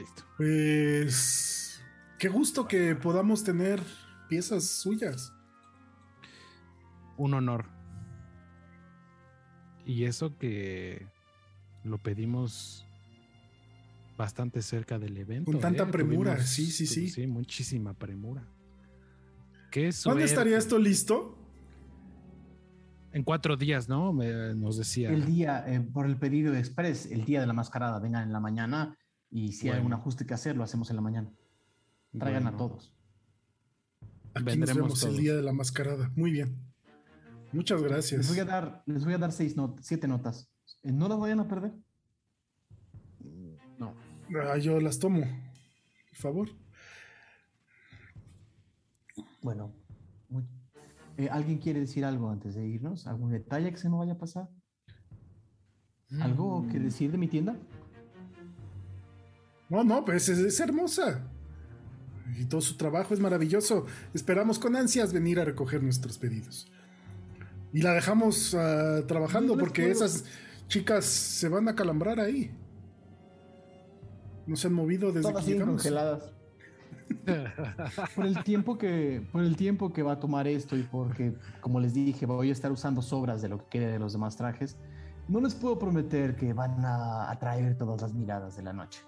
Listo. 0.01 0.23
Pues 0.37 1.81
qué 2.19 2.29
gusto 2.29 2.67
que 2.67 2.95
podamos 2.97 3.45
tener 3.45 3.83
piezas 4.29 4.65
suyas. 4.65 5.33
Un 7.17 7.35
honor. 7.35 7.67
Y 9.85 10.05
eso 10.05 10.37
que 10.39 11.07
lo 11.85 11.99
pedimos 11.99 12.87
bastante 14.17 14.63
cerca 14.63 14.99
del 14.99 15.17
evento. 15.17 15.51
Con 15.51 15.61
tanta 15.61 15.85
¿eh? 15.85 15.87
premura, 15.87 16.35
Tuvimos- 16.37 16.47
sí, 16.47 16.67
sí, 16.71 16.87
sí. 16.87 17.09
Sí, 17.09 17.27
muchísima 17.27 17.95
premura. 17.95 18.47
¿Qué 19.71 19.91
¿Cuándo 20.05 20.25
estaría 20.25 20.59
esto 20.59 20.79
listo? 20.79 21.37
En 23.13 23.25
cuatro 23.25 23.57
días, 23.57 23.89
¿no? 23.89 24.13
Me- 24.13 24.55
nos 24.55 24.77
decía. 24.77 25.11
El 25.11 25.25
día, 25.27 25.65
eh, 25.67 25.81
por 25.81 26.07
el 26.07 26.17
pedido 26.17 26.55
express, 26.55 27.07
el 27.07 27.25
día 27.25 27.41
de 27.41 27.47
la 27.47 27.53
mascarada, 27.53 27.99
vengan 27.99 28.23
en 28.25 28.33
la 28.33 28.41
mañana 28.41 28.97
y 29.31 29.53
si 29.53 29.69
hay 29.69 29.77
algún 29.77 29.93
ajuste 29.93 30.27
que 30.27 30.35
hacer, 30.35 30.57
lo 30.57 30.65
hacemos 30.65 30.91
en 30.91 30.97
la 30.97 31.03
mañana. 31.03 31.33
Traigan 32.19 32.47
a 32.47 32.57
todos. 32.57 32.93
Aquí 34.35 34.45
nos 34.45 34.45
Vendremos 34.45 34.77
vemos 34.83 35.03
el 35.05 35.17
día 35.17 35.35
de 35.35 35.43
la 35.43 35.53
mascarada. 35.53 36.11
Muy 36.17 36.31
bien. 36.33 36.57
Muchas 37.53 37.81
Les 37.81 37.91
gracias. 37.91 38.29
voy 38.29 38.39
a 38.39 38.45
dar, 38.45 38.83
les 38.87 39.05
voy 39.05 39.15
a 39.15 39.19
dar 39.19 39.33
seis 39.33 39.57
not- 39.57 39.81
siete 39.83 40.07
notas. 40.09 40.49
Eh, 40.83 40.93
No 40.93 41.09
las 41.09 41.19
vayan 41.19 41.41
a 41.41 41.49
perder. 41.49 41.73
No. 43.79 43.95
Ah, 44.49 44.57
yo 44.59 44.79
las 44.81 44.99
tomo. 44.99 45.21
Por 45.21 46.17
favor. 46.19 46.49
Bueno, 49.43 49.73
muy- 50.29 50.45
eh, 51.17 51.29
¿alguien 51.31 51.59
quiere 51.59 51.81
decir 51.81 52.05
algo 52.05 52.31
antes 52.31 52.55
de 52.55 52.67
irnos? 52.67 53.07
¿Algún 53.07 53.31
detalle 53.31 53.71
que 53.71 53.79
se 53.79 53.89
nos 53.89 53.99
vaya 54.01 54.13
a 54.13 54.19
pasar? 54.19 54.49
¿Algo 56.21 56.67
que 56.71 56.79
Mm, 56.79 56.83
decir 56.85 57.13
de 57.13 57.19
mi 57.19 57.29
tienda? 57.29 57.57
No, 59.71 59.85
no, 59.85 60.05
pues 60.05 60.29
es, 60.29 60.39
es 60.39 60.61
hermosa. 60.61 61.23
Y 62.39 62.45
todo 62.45 62.61
su 62.61 62.77
trabajo 62.77 63.15
es 63.15 63.21
maravilloso. 63.21 63.87
Esperamos 64.15 64.59
con 64.59 64.77
ansias 64.77 65.13
venir 65.13 65.41
a 65.41 65.45
recoger 65.45 65.83
nuestros 65.83 66.19
pedidos. 66.19 66.71
Y 67.73 67.83
la 67.83 67.93
dejamos 67.93 68.55
ah, 68.55 69.01
trabajando 69.07 69.55
No 69.55 69.61
porque 69.61 69.83
puedo- 69.83 69.93
esas 70.05 70.25
chicas 70.69 71.05
se 71.05 71.49
van 71.49 71.69
a 71.69 71.75
calambrar 71.75 72.21
ahí. 72.21 72.51
No 74.47 74.57
se 74.57 74.67
han 74.67 74.75
movido 74.75 75.13
desde 75.13 75.29
Todas 75.31 75.45
que 75.45 75.53
llegamos. 75.53 75.77
congeladas. 75.77 76.33
Por 78.15 78.27
el 78.27 78.43
tiempo 78.45 78.79
que, 78.79 79.27
por 79.33 79.43
el 79.43 79.57
tiempo 79.57 79.93
que 79.93 80.03
va 80.05 80.13
a 80.13 80.21
tomar 80.21 80.47
esto 80.47 80.77
y 80.77 80.85
porque, 80.85 81.35
como 81.61 81.81
les 81.81 81.93
dije, 81.93 82.25
voy 82.25 82.51
a 82.51 82.53
estar 82.53 82.71
usando 82.71 83.03
sobras 83.03 83.43
de 83.43 83.49
lo 83.49 83.59
que 83.59 83.65
quede 83.69 83.91
de 83.93 83.99
los 83.99 84.13
demás 84.13 84.37
trajes, 84.37 84.77
no 85.27 85.41
les 85.41 85.55
puedo 85.57 85.77
prometer 85.77 86.37
que 86.37 86.53
van 86.53 86.85
a 86.85 87.29
atraer 87.31 87.77
todas 87.77 88.01
las 88.03 88.15
miradas 88.15 88.57
de 88.57 88.63
la 88.63 88.73
noche. 88.73 89.01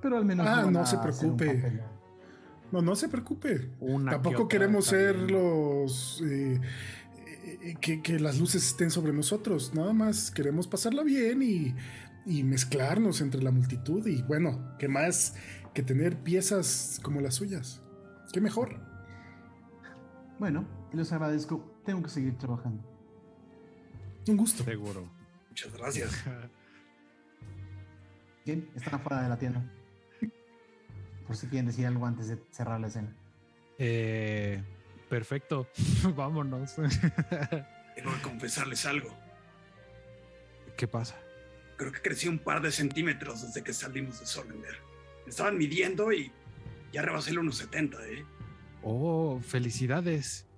Pero 0.00 0.16
al 0.16 0.24
menos 0.24 0.46
Ah, 0.46 0.68
no 0.70 0.86
se 0.86 0.98
preocupe. 0.98 1.82
No, 2.72 2.80
no 2.82 2.94
se 2.94 3.08
preocupe. 3.08 3.70
Una 3.80 4.12
Tampoco 4.12 4.46
queremos 4.48 4.86
ser 4.86 5.30
los... 5.30 6.22
eh, 6.24 6.60
eh, 7.62 7.74
que, 7.80 8.00
que 8.00 8.18
las 8.20 8.38
luces 8.38 8.64
estén 8.66 8.90
sobre 8.90 9.12
nosotros. 9.12 9.74
Nada 9.74 9.92
más 9.92 10.30
queremos 10.30 10.68
pasarla 10.68 11.02
bien 11.02 11.42
y, 11.42 11.74
y 12.26 12.44
mezclarnos 12.44 13.20
entre 13.20 13.42
la 13.42 13.50
multitud. 13.50 14.06
Y 14.06 14.22
bueno, 14.22 14.76
¿qué 14.78 14.86
más 14.88 15.34
que 15.74 15.82
tener 15.82 16.16
piezas 16.22 17.00
como 17.02 17.20
las 17.20 17.34
suyas? 17.34 17.82
¿Qué 18.32 18.40
mejor? 18.40 18.80
Bueno, 20.38 20.64
les 20.92 21.10
agradezco. 21.12 21.80
Tengo 21.84 22.02
que 22.04 22.10
seguir 22.10 22.38
trabajando. 22.38 22.82
Un 24.28 24.36
gusto. 24.36 24.62
Seguro. 24.64 25.10
Muchas 25.48 25.72
gracias. 25.76 26.12
Bien, 28.46 28.70
están 28.76 28.94
afuera 28.94 29.22
de 29.22 29.28
la 29.28 29.38
tienda. 29.38 29.62
Por 31.30 31.36
si 31.36 31.46
quieren 31.46 31.66
decir 31.66 31.86
algo 31.86 32.06
antes 32.06 32.26
de 32.26 32.42
cerrar 32.50 32.80
la 32.80 32.88
escena. 32.88 33.14
Eh, 33.78 34.60
perfecto. 35.08 35.68
Vámonos. 36.16 36.74
Tengo 36.74 38.12
que 38.16 38.20
confesarles 38.20 38.84
algo. 38.84 39.16
¿Qué 40.76 40.88
pasa? 40.88 41.14
Creo 41.76 41.92
que 41.92 42.02
crecí 42.02 42.26
un 42.26 42.40
par 42.40 42.60
de 42.60 42.72
centímetros 42.72 43.42
desde 43.42 43.62
que 43.62 43.72
salimos 43.72 44.18
de 44.18 44.26
Solender. 44.26 44.74
Me 45.24 45.30
estaban 45.30 45.56
midiendo 45.56 46.12
y 46.12 46.32
ya 46.92 47.02
rebasé 47.02 47.30
el 47.30 47.38
1,70, 47.38 48.00
¿eh? 48.08 48.24
Oh, 48.82 49.38
felicidades. 49.40 50.48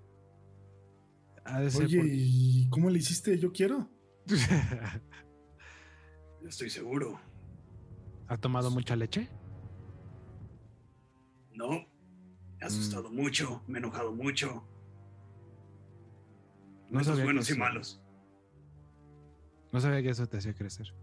Oye, 1.76 1.98
por- 1.98 2.06
¿y 2.08 2.66
cómo 2.70 2.88
le 2.88 2.98
hiciste? 2.98 3.38
Yo 3.38 3.52
quiero. 3.52 3.90
No 6.40 6.48
estoy 6.48 6.70
seguro. 6.70 7.20
¿Ha 8.26 8.38
tomado 8.38 8.70
mucha 8.70 8.96
leche? 8.96 9.28
No. 11.54 11.68
Me 11.70 11.86
he 12.60 12.64
asustado 12.64 13.10
mucho, 13.10 13.62
me 13.66 13.78
he 13.78 13.80
enojado 13.80 14.12
mucho. 14.12 14.66
No 16.90 17.00
que 17.00 17.22
buenos 17.24 17.50
y 17.50 17.56
malos. 17.56 18.00
No 19.72 19.80
sabía 19.80 20.02
que 20.02 20.10
eso 20.10 20.26
te 20.28 20.36
hacía 20.38 20.54
crecer. 20.54 20.94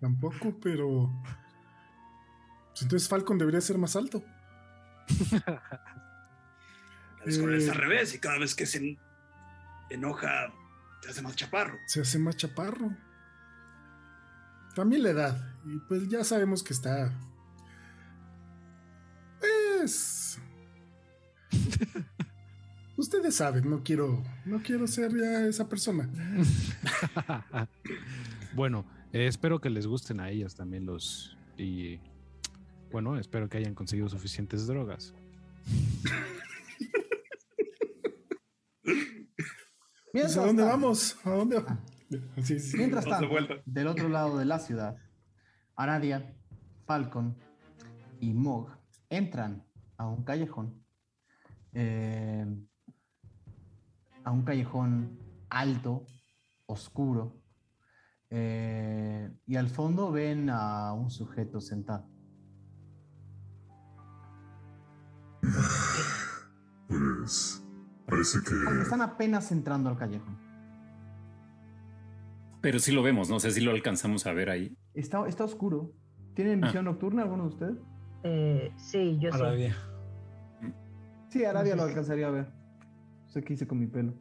Tampoco, 0.00 0.58
pero... 0.60 1.10
pues 2.70 2.82
entonces 2.82 3.08
Falcon 3.08 3.38
debería 3.38 3.60
ser 3.60 3.78
más 3.78 3.94
alto. 3.94 4.22
Él 7.24 7.32
es 7.54 7.68
al 7.68 7.76
Eh. 7.76 7.80
revés 7.80 8.14
y 8.14 8.18
cada 8.18 8.38
vez 8.38 8.54
que 8.56 8.66
se 8.66 8.78
en- 8.78 8.98
enoja 9.90 10.52
se 11.02 11.10
hace 11.10 11.22
más 11.22 11.36
chaparro. 11.36 11.78
Se 11.86 12.00
hace 12.00 12.18
más 12.18 12.36
chaparro. 12.36 12.90
También 14.74 15.02
la 15.02 15.10
edad. 15.10 15.54
Y 15.64 15.78
pues 15.88 16.08
ya 16.08 16.24
sabemos 16.24 16.62
que 16.62 16.72
está... 16.72 17.12
Pues... 19.40 20.38
Ustedes 22.96 23.34
saben, 23.34 23.68
no 23.68 23.82
quiero, 23.82 24.22
no 24.44 24.62
quiero 24.62 24.86
ser 24.86 25.12
ya 25.12 25.46
esa 25.46 25.68
persona. 25.68 26.08
bueno, 28.54 28.84
eh, 29.12 29.26
espero 29.26 29.60
que 29.60 29.70
les 29.70 29.86
gusten 29.86 30.20
a 30.20 30.30
ellas 30.30 30.54
también 30.54 30.86
los. 30.86 31.36
Y 31.56 31.98
bueno, 32.92 33.18
espero 33.18 33.48
que 33.48 33.58
hayan 33.58 33.74
conseguido 33.74 34.08
suficientes 34.08 34.66
drogas. 34.66 35.14
Pues, 40.12 40.36
¿A 40.36 40.44
dónde 40.44 40.62
vamos? 40.62 41.16
¿A 41.24 41.30
dónde 41.30 41.58
vamos? 41.58 41.91
Sí, 42.42 42.58
sí. 42.60 42.76
Mientras 42.76 43.04
tanto, 43.04 43.28
vuelta. 43.28 43.54
del 43.64 43.86
otro 43.86 44.08
lado 44.08 44.38
de 44.38 44.44
la 44.44 44.58
ciudad, 44.58 44.96
Aradia, 45.76 46.34
Falcon 46.86 47.36
y 48.20 48.34
Mog 48.34 48.68
entran 49.10 49.64
a 49.96 50.06
un 50.08 50.24
callejón. 50.24 50.82
eh, 51.74 52.46
a 54.24 54.30
un 54.30 54.42
callejón 54.44 55.18
alto, 55.50 56.04
oscuro. 56.66 57.40
eh, 58.30 59.30
y 59.46 59.56
al 59.56 59.68
fondo 59.68 60.10
ven 60.12 60.48
a 60.50 60.92
un 60.94 61.10
sujeto 61.10 61.60
sentado. 61.60 62.08
Pues 66.88 67.62
parece 68.06 68.38
que 68.42 68.82
están 68.82 69.02
apenas 69.02 69.50
entrando 69.52 69.88
al 69.90 69.98
callejón. 69.98 70.38
Pero 72.62 72.78
sí 72.78 72.92
lo 72.92 73.02
vemos, 73.02 73.28
no 73.28 73.40
sé 73.40 73.50
si 73.50 73.60
lo 73.60 73.72
alcanzamos 73.72 74.26
a 74.26 74.32
ver 74.32 74.48
ahí. 74.48 74.76
Está, 74.94 75.26
está 75.28 75.44
oscuro. 75.44 75.92
¿Tienen 76.34 76.62
Ah. 76.62 76.66
visión 76.68 76.84
nocturna 76.86 77.22
alguno 77.22 77.42
de 77.44 77.48
ustedes? 77.50 77.76
Eh, 78.22 78.72
sí, 78.76 79.18
yo 79.20 79.30
sí. 79.32 79.38
Arabia. 79.40 79.76
Sí, 81.28 81.44
Arabia 81.44 81.76
lo 81.76 81.82
alcanzaría 81.82 82.28
a 82.28 82.30
ver. 82.30 82.46
No 83.24 83.28
sé 83.28 83.42
qué 83.42 83.54
hice 83.54 83.66
con 83.66 83.78
mi 83.80 83.86
pelo. 83.86 84.14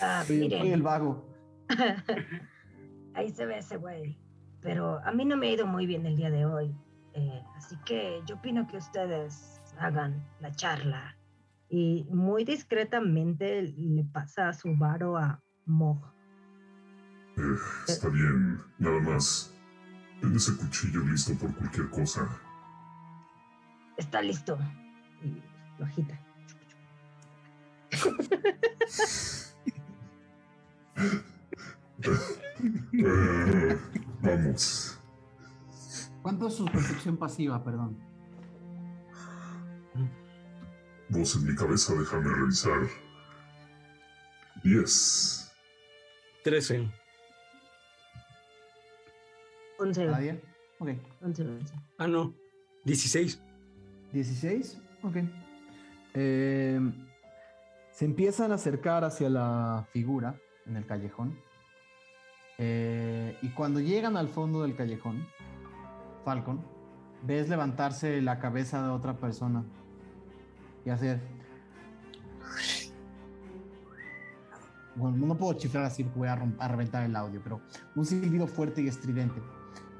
Ah, 0.00 0.24
Soy, 0.26 0.38
miren. 0.40 0.60
soy 0.60 0.70
el 0.72 0.82
vago. 0.82 1.28
Ahí 3.14 3.30
se 3.30 3.46
ve 3.46 3.58
ese 3.58 3.76
güey. 3.76 4.18
Pero 4.60 4.98
a 5.04 5.12
mí 5.12 5.24
no 5.24 5.36
me 5.36 5.48
ha 5.48 5.52
ido 5.52 5.66
muy 5.66 5.86
bien 5.86 6.06
el 6.06 6.16
día 6.16 6.30
de 6.30 6.46
hoy. 6.46 6.74
Eh, 7.12 7.42
así 7.56 7.76
que 7.84 8.20
yo 8.26 8.36
opino 8.36 8.66
que 8.66 8.78
ustedes 8.78 9.60
hagan 9.78 10.26
la 10.40 10.50
charla. 10.52 11.16
Y 11.68 12.06
muy 12.10 12.44
discretamente 12.44 13.62
le 13.62 14.04
pasa 14.04 14.52
su 14.52 14.74
varo 14.76 15.16
a 15.16 15.42
Mog. 15.66 16.13
Eh, 17.36 17.56
está 17.88 18.08
bien, 18.08 18.62
nada 18.78 19.00
más. 19.00 19.52
Ten 20.20 20.34
ese 20.36 20.56
cuchillo 20.56 21.00
listo 21.00 21.34
por 21.34 21.54
cualquier 21.54 21.90
cosa. 21.90 22.28
Está 23.96 24.22
listo. 24.22 24.58
Y 25.22 25.42
lo 25.78 25.84
agita. 25.84 26.20
Eh, 32.92 33.78
vamos. 34.20 34.98
¿Cuánto 36.22 36.48
es 36.48 36.54
su 36.54 36.64
percepción 36.66 37.16
pasiva, 37.16 37.62
perdón? 37.62 37.98
Voz 41.08 41.36
en 41.36 41.46
mi 41.46 41.54
cabeza, 41.54 41.94
déjame 41.94 42.28
revisar. 42.28 42.88
10. 44.62 45.52
13. 46.44 47.03
11. 49.84 50.02
¿Arabia? 50.08 50.40
Ok. 50.78 50.88
11, 51.22 51.42
11. 51.42 51.74
Ah, 51.98 52.06
no. 52.06 52.34
16. 52.84 53.40
16. 54.12 54.80
Ok. 55.02 55.16
Eh, 56.14 56.80
se 57.90 58.04
empiezan 58.04 58.52
a 58.52 58.56
acercar 58.56 59.04
hacia 59.04 59.28
la 59.28 59.86
figura 59.92 60.36
en 60.66 60.76
el 60.76 60.86
callejón. 60.86 61.38
Eh, 62.58 63.36
y 63.42 63.50
cuando 63.50 63.80
llegan 63.80 64.16
al 64.16 64.28
fondo 64.28 64.62
del 64.62 64.76
callejón, 64.76 65.26
Falcon, 66.24 66.64
ves 67.22 67.48
levantarse 67.48 68.22
la 68.22 68.38
cabeza 68.38 68.82
de 68.82 68.90
otra 68.90 69.18
persona 69.18 69.64
y 70.84 70.90
hacer. 70.90 71.20
Bueno, 74.94 75.26
no 75.26 75.36
puedo 75.36 75.54
chiflar 75.54 75.84
así 75.84 76.04
porque 76.04 76.18
voy 76.20 76.28
a, 76.28 76.40
a 76.58 76.68
reventar 76.68 77.02
el 77.02 77.16
audio, 77.16 77.40
pero 77.42 77.60
un 77.96 78.06
silbido 78.06 78.46
fuerte 78.46 78.80
y 78.82 78.88
estridente. 78.88 79.40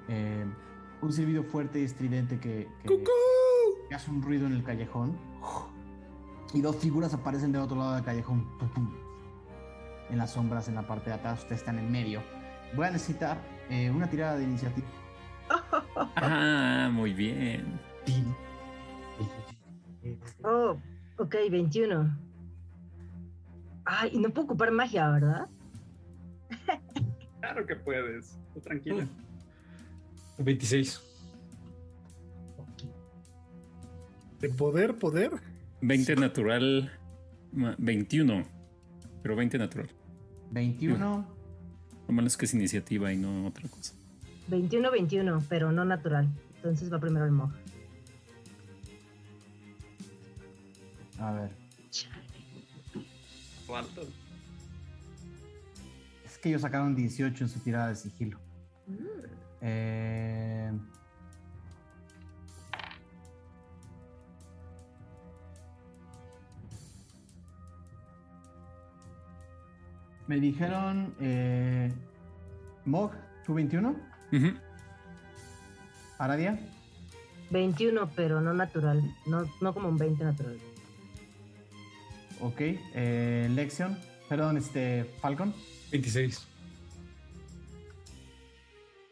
Eh, 0.08 0.44
un 1.02 1.12
silbido 1.12 1.42
fuerte 1.44 1.80
y 1.80 1.84
estridente 1.84 2.38
que, 2.40 2.68
que- 2.82 2.88
que 3.88 3.94
hace 3.94 4.10
un 4.10 4.22
ruido 4.22 4.46
en 4.46 4.52
el 4.54 4.62
callejón. 4.64 5.16
Y 6.52 6.60
dos 6.60 6.76
figuras 6.76 7.12
aparecen 7.14 7.52
del 7.52 7.62
otro 7.62 7.76
lado 7.76 7.94
del 7.94 8.04
callejón. 8.04 8.46
Pum, 8.58 8.68
pum. 8.70 8.94
En 10.10 10.18
las 10.18 10.32
sombras, 10.32 10.68
en 10.68 10.74
la 10.76 10.86
parte 10.86 11.10
de 11.10 11.16
atrás, 11.16 11.40
usted 11.40 11.56
está 11.56 11.70
en 11.72 11.78
el 11.80 11.90
medio. 11.90 12.22
Voy 12.76 12.86
a 12.86 12.90
necesitar 12.90 13.38
eh, 13.70 13.90
una 13.90 14.08
tirada 14.08 14.36
de 14.36 14.44
iniciativa. 14.44 14.86
Ah, 16.16 16.90
muy 16.92 17.12
bien. 17.12 17.78
Oh, 20.42 20.76
ok, 21.18 21.34
21. 21.50 22.18
Ay, 23.84 24.16
no 24.18 24.30
puedo 24.30 24.46
ocupar 24.46 24.70
magia, 24.72 25.08
¿verdad? 25.10 25.48
Claro 27.40 27.66
que 27.66 27.76
puedes. 27.76 28.38
Tú 28.54 28.60
tranquila. 28.60 29.06
26. 30.38 31.00
De 34.40 34.48
poder, 34.50 34.96
poder. 34.98 35.30
20 35.80 36.16
natural, 36.16 36.90
ma- 37.52 37.74
21. 37.78 38.44
Pero 39.22 39.36
20 39.36 39.58
natural. 39.58 39.88
21. 40.50 41.26
Lo 42.06 42.12
malo 42.14 42.26
es 42.28 42.36
que 42.36 42.44
es 42.44 42.54
iniciativa 42.54 43.12
y 43.12 43.16
no 43.16 43.46
otra 43.46 43.68
cosa. 43.68 43.94
21, 44.48 44.90
21, 44.90 45.42
pero 45.48 45.72
no 45.72 45.84
natural. 45.84 46.28
Entonces 46.56 46.92
va 46.92 46.98
primero 47.00 47.24
el 47.24 47.30
Mog. 47.32 47.50
A 51.18 51.32
ver. 51.32 51.50
¿Cuánto? 53.66 54.02
Es 56.26 56.36
que 56.38 56.50
ellos 56.50 56.60
sacaron 56.60 56.94
18 56.94 57.44
en 57.44 57.48
su 57.50 57.58
tirada 57.60 57.88
de 57.88 57.96
sigilo. 57.96 58.38
Eh, 59.64 60.70
Me 70.26 70.40
dijeron, 70.40 71.14
eh, 71.20 71.92
Mog, 72.86 73.12
¿tú 73.44 73.54
21? 73.54 73.94
Ujú. 74.32 74.52
¿Aradia? 76.18 76.58
21, 77.50 78.10
pero 78.16 78.40
no 78.40 78.54
natural. 78.54 79.02
No, 79.26 79.44
no 79.60 79.74
como 79.74 79.88
un 79.88 79.98
20 79.98 80.24
natural. 80.24 80.58
Ok. 82.40 82.60
Eh, 82.60 83.48
Lexion, 83.50 83.98
perdón, 84.28 84.56
este, 84.56 85.04
Falcon. 85.20 85.54
26. 85.90 86.46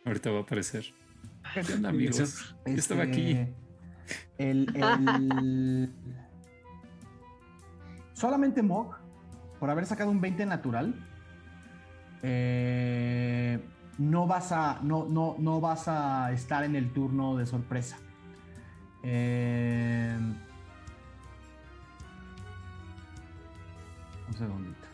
Ahorita 0.04 0.30
va 0.30 0.38
a 0.38 0.42
aparecer. 0.42 0.84
¿Qué 1.66 1.72
onda, 1.74 1.88
amigos? 1.90 2.54
Yo 2.66 2.72
estaba 2.74 3.02
aquí. 3.04 3.30
Este, 3.32 3.54
El, 4.38 4.72
el- 4.74 5.92
Solamente 8.14 8.62
Mog, 8.62 8.96
por 9.58 9.70
haber 9.70 9.86
sacado 9.86 10.10
un 10.10 10.20
20 10.20 10.46
natural, 10.46 10.94
eh, 12.22 13.58
no 13.98 14.26
vas 14.26 14.52
a. 14.52 14.80
No, 14.82 15.06
no, 15.08 15.34
no 15.38 15.60
vas 15.60 15.88
a 15.88 16.30
estar 16.32 16.62
en 16.64 16.76
el 16.76 16.92
turno 16.92 17.36
de 17.36 17.46
sorpresa. 17.46 17.98
Eh, 19.02 20.16
un 24.28 24.34
segundito. 24.34 24.86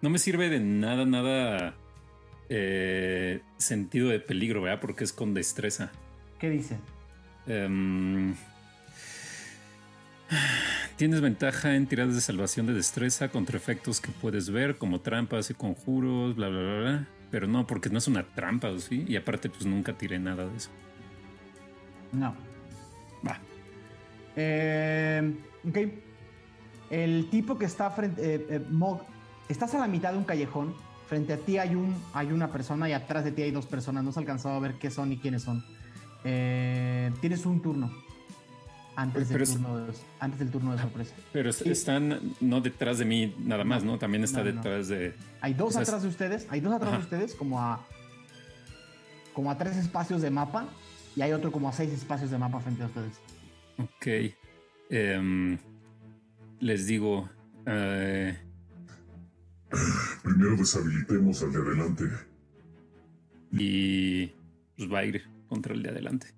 No 0.00 0.10
me 0.10 0.18
sirve 0.18 0.48
de 0.48 0.60
nada, 0.60 1.04
nada 1.04 1.74
eh, 2.48 3.40
sentido 3.56 4.08
de 4.08 4.20
peligro, 4.20 4.62
¿verdad? 4.62 4.80
Porque 4.80 5.04
es 5.04 5.12
con 5.12 5.34
destreza. 5.34 5.90
¿Qué 6.38 6.50
dice? 6.50 6.78
Em, 7.46 8.34
tienes 10.96 11.20
ventaja 11.20 11.74
en 11.74 11.86
tiradas 11.86 12.14
de 12.14 12.20
salvación 12.20 12.66
de 12.66 12.74
destreza 12.74 13.28
contra 13.28 13.56
efectos 13.56 14.00
que 14.00 14.10
puedes 14.12 14.50
ver, 14.50 14.76
como 14.76 15.00
trampas 15.00 15.50
y 15.50 15.54
conjuros, 15.54 16.36
bla, 16.36 16.48
bla, 16.48 16.60
bla, 16.60 16.78
bla. 16.80 17.08
Pero 17.30 17.46
no, 17.46 17.66
porque 17.66 17.90
no 17.90 17.98
es 17.98 18.06
una 18.08 18.22
trampa, 18.22 18.68
¿o 18.68 18.78
¿sí? 18.78 19.04
Y 19.06 19.16
aparte, 19.16 19.50
pues 19.50 19.66
nunca 19.66 19.92
tiré 19.92 20.18
nada 20.18 20.46
de 20.46 20.56
eso. 20.56 20.70
No. 22.12 22.34
Va. 23.26 23.38
Eh, 24.36 25.34
ok. 25.68 25.78
El 26.90 27.28
tipo 27.28 27.58
que 27.58 27.66
está 27.66 27.90
frente. 27.90 28.34
eh, 28.34 28.46
eh, 28.48 28.60
Mog, 28.70 29.02
estás 29.48 29.74
a 29.74 29.78
la 29.78 29.88
mitad 29.88 30.12
de 30.12 30.18
un 30.18 30.24
callejón. 30.24 30.74
Frente 31.08 31.32
a 31.32 31.38
ti 31.38 31.56
hay, 31.56 31.74
un, 31.74 31.94
hay 32.12 32.32
una 32.32 32.52
persona 32.52 32.86
y 32.88 32.92
atrás 32.92 33.24
de 33.24 33.32
ti 33.32 33.42
hay 33.42 33.50
dos 33.50 33.64
personas. 33.66 34.04
No 34.04 34.10
has 34.10 34.18
alcanzado 34.18 34.54
a 34.56 34.60
ver 34.60 34.74
qué 34.74 34.90
son 34.90 35.10
y 35.12 35.16
quiénes 35.18 35.42
son. 35.42 35.64
Eh, 36.24 37.10
tienes 37.20 37.46
un 37.46 37.62
turno. 37.62 37.90
Antes, 38.94 39.28
Pero 39.28 39.44
del 39.46 39.54
turno 39.54 39.76
de, 39.78 39.92
antes 40.18 40.38
del 40.40 40.50
turno 40.50 40.72
de 40.72 40.82
sorpresa. 40.82 41.14
Pero 41.32 41.52
Sí. 41.52 41.70
están 41.70 42.34
no 42.40 42.60
detrás 42.60 42.98
de 42.98 43.04
mí 43.04 43.32
nada 43.38 43.62
más, 43.64 43.84
¿no? 43.84 43.96
También 43.96 44.24
está 44.24 44.42
No, 44.42 44.50
no. 44.50 44.56
detrás 44.56 44.88
de... 44.88 45.14
Hay 45.40 45.54
dos 45.54 45.68
O 45.68 45.70
sea, 45.72 45.82
es- 45.82 45.88
atrás 45.88 46.02
de 46.02 46.08
ustedes. 46.08 46.46
Hay 46.50 46.60
dos 46.60 46.74
atrás 46.74 46.88
Ajá. 46.90 46.98
de 46.98 47.04
ustedes, 47.04 47.34
como 47.36 47.60
a. 47.60 47.86
Como 49.32 49.50
a 49.52 49.56
tres 49.56 49.76
espacios 49.76 50.20
de 50.20 50.30
mapa. 50.30 50.66
Y 51.14 51.22
hay 51.22 51.32
otro 51.32 51.52
como 51.52 51.68
a 51.68 51.72
seis 51.72 51.92
espacios 51.92 52.30
de 52.32 52.38
mapa 52.38 52.58
frente 52.60 52.82
a 52.82 52.86
ustedes. 52.86 53.20
Ok. 53.78 54.34
Em, 54.90 55.58
les 56.60 56.86
digo... 56.86 57.28
eh, 57.66 58.36
Primero 60.22 60.56
deshabilitemos 60.56 61.42
al 61.42 61.52
de 61.52 61.58
adelante. 61.58 62.04
y 63.52 64.26
pues 64.76 64.92
va 64.92 65.00
a 65.00 65.04
ir 65.04 65.22
contra 65.48 65.74
el 65.74 65.82
de 65.82 65.90
adelante. 65.90 66.28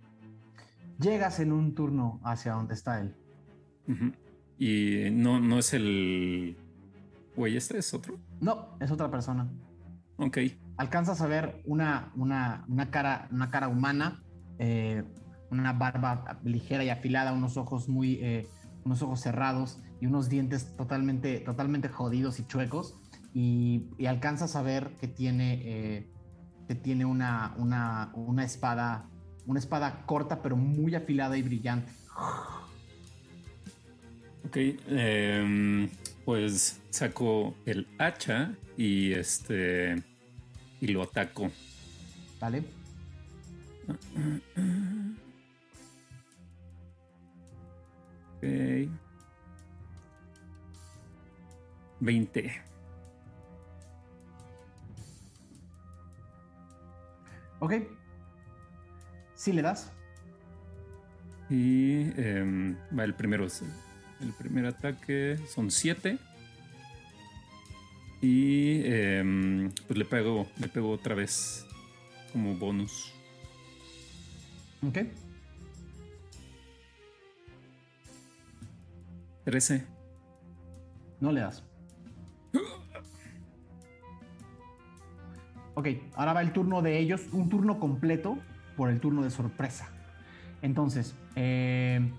Llegas 0.98 1.40
en 1.40 1.52
un 1.52 1.74
turno 1.74 2.20
hacia 2.24 2.52
donde 2.52 2.74
está 2.74 3.00
él. 3.00 3.14
Y 4.58 5.10
no, 5.10 5.40
no 5.40 5.58
es 5.58 5.72
el... 5.74 6.56
Güey, 7.34 7.56
este 7.56 7.78
es 7.78 7.94
otro. 7.94 8.18
No, 8.40 8.76
es 8.80 8.90
otra 8.90 9.10
persona. 9.10 9.50
Ok. 10.18 10.38
alcanzas 10.76 11.22
a 11.22 11.26
ver 11.26 11.62
una, 11.64 12.12
una, 12.14 12.64
una 12.68 12.90
cara, 12.90 13.28
una 13.32 13.50
cara 13.50 13.68
humana, 13.68 14.22
eh, 14.58 15.02
una 15.50 15.72
barba 15.72 16.40
ligera 16.44 16.84
y 16.84 16.90
afilada, 16.90 17.32
unos 17.32 17.56
ojos 17.56 17.88
muy, 17.88 18.14
eh, 18.20 18.46
unos 18.84 19.00
ojos 19.02 19.20
cerrados 19.20 19.80
y 20.00 20.06
unos 20.06 20.28
dientes 20.28 20.76
totalmente, 20.76 21.40
totalmente 21.40 21.88
jodidos 21.88 22.38
y 22.38 22.46
chuecos. 22.46 22.98
Y, 23.32 23.84
y 23.98 24.06
alcanzas 24.06 24.56
a 24.56 24.62
ver 24.62 24.90
que 25.00 25.06
tiene, 25.08 25.60
eh, 25.64 26.06
que 26.66 26.74
tiene 26.74 27.04
una, 27.04 27.54
una, 27.56 28.10
una 28.14 28.44
espada, 28.44 29.08
una 29.46 29.58
espada 29.58 30.04
corta 30.06 30.42
pero 30.42 30.56
muy 30.56 30.94
afilada 30.94 31.36
y 31.36 31.42
brillante. 31.42 31.92
Ok, 34.46 34.56
em, 34.88 35.88
pues 36.24 36.80
saco 36.90 37.54
el 37.66 37.86
hacha 37.98 38.52
y 38.76 39.12
este 39.12 40.02
y 40.80 40.88
lo 40.88 41.02
ataco. 41.02 41.50
¿Vale? 42.40 42.64
Ok. 48.36 48.90
20. 52.00 52.69
Ok. 57.60 57.74
Sí 59.34 59.52
le 59.52 59.62
das. 59.62 59.90
Y 61.48 62.10
va 62.96 63.04
el 63.04 63.14
primero. 63.14 63.46
es- 63.46 63.62
El 64.20 64.32
primer 64.34 64.66
ataque 64.66 65.38
son 65.48 65.70
7. 65.70 66.18
Y 68.22 68.82
em, 68.84 69.70
pues 69.86 69.98
le 69.98 70.04
pego, 70.04 70.46
le 70.58 70.68
pego 70.68 70.90
otra 70.90 71.14
vez 71.14 71.64
como 72.32 72.54
bonus. 72.56 73.12
Ok. 74.86 74.98
13. 79.44 79.86
No 81.20 81.32
le 81.32 81.40
das. 81.40 81.62
Ok, 85.74 85.88
ahora 86.14 86.32
va 86.32 86.42
el 86.42 86.52
turno 86.52 86.82
de 86.82 86.98
ellos, 86.98 87.22
un 87.32 87.48
turno 87.48 87.78
completo 87.78 88.38
por 88.76 88.90
el 88.90 89.00
turno 89.00 89.22
de 89.22 89.30
sorpresa. 89.30 89.88
Entonces, 90.62 91.14
eh, 91.36 92.10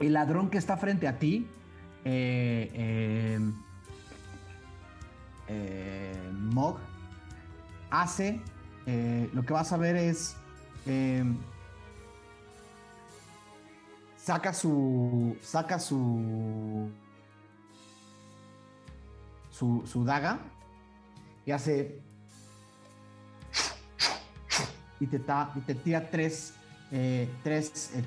el 0.00 0.12
ladrón 0.12 0.50
que 0.50 0.58
está 0.58 0.76
frente 0.76 1.08
a 1.08 1.18
ti, 1.18 1.46
eh, 2.04 3.40
eh, 5.48 6.30
Mog, 6.32 6.78
hace, 7.90 8.40
lo 9.32 9.42
que 9.44 9.52
vas 9.52 9.72
a 9.72 9.76
ver 9.76 9.96
es, 9.96 10.36
saca 14.16 14.52
su, 14.52 15.36
saca 15.42 15.78
su, 15.78 16.90
su, 19.50 19.82
su 19.86 20.04
daga 20.04 20.38
y 21.44 21.52
hace 21.52 22.05
y 25.00 25.06
te, 25.06 25.18
ta- 25.18 25.52
y 25.54 25.60
te 25.60 25.74
tira 25.74 26.10
tres, 26.10 26.54
eh, 26.90 27.28
tres 27.42 27.90
eh, 27.94 28.04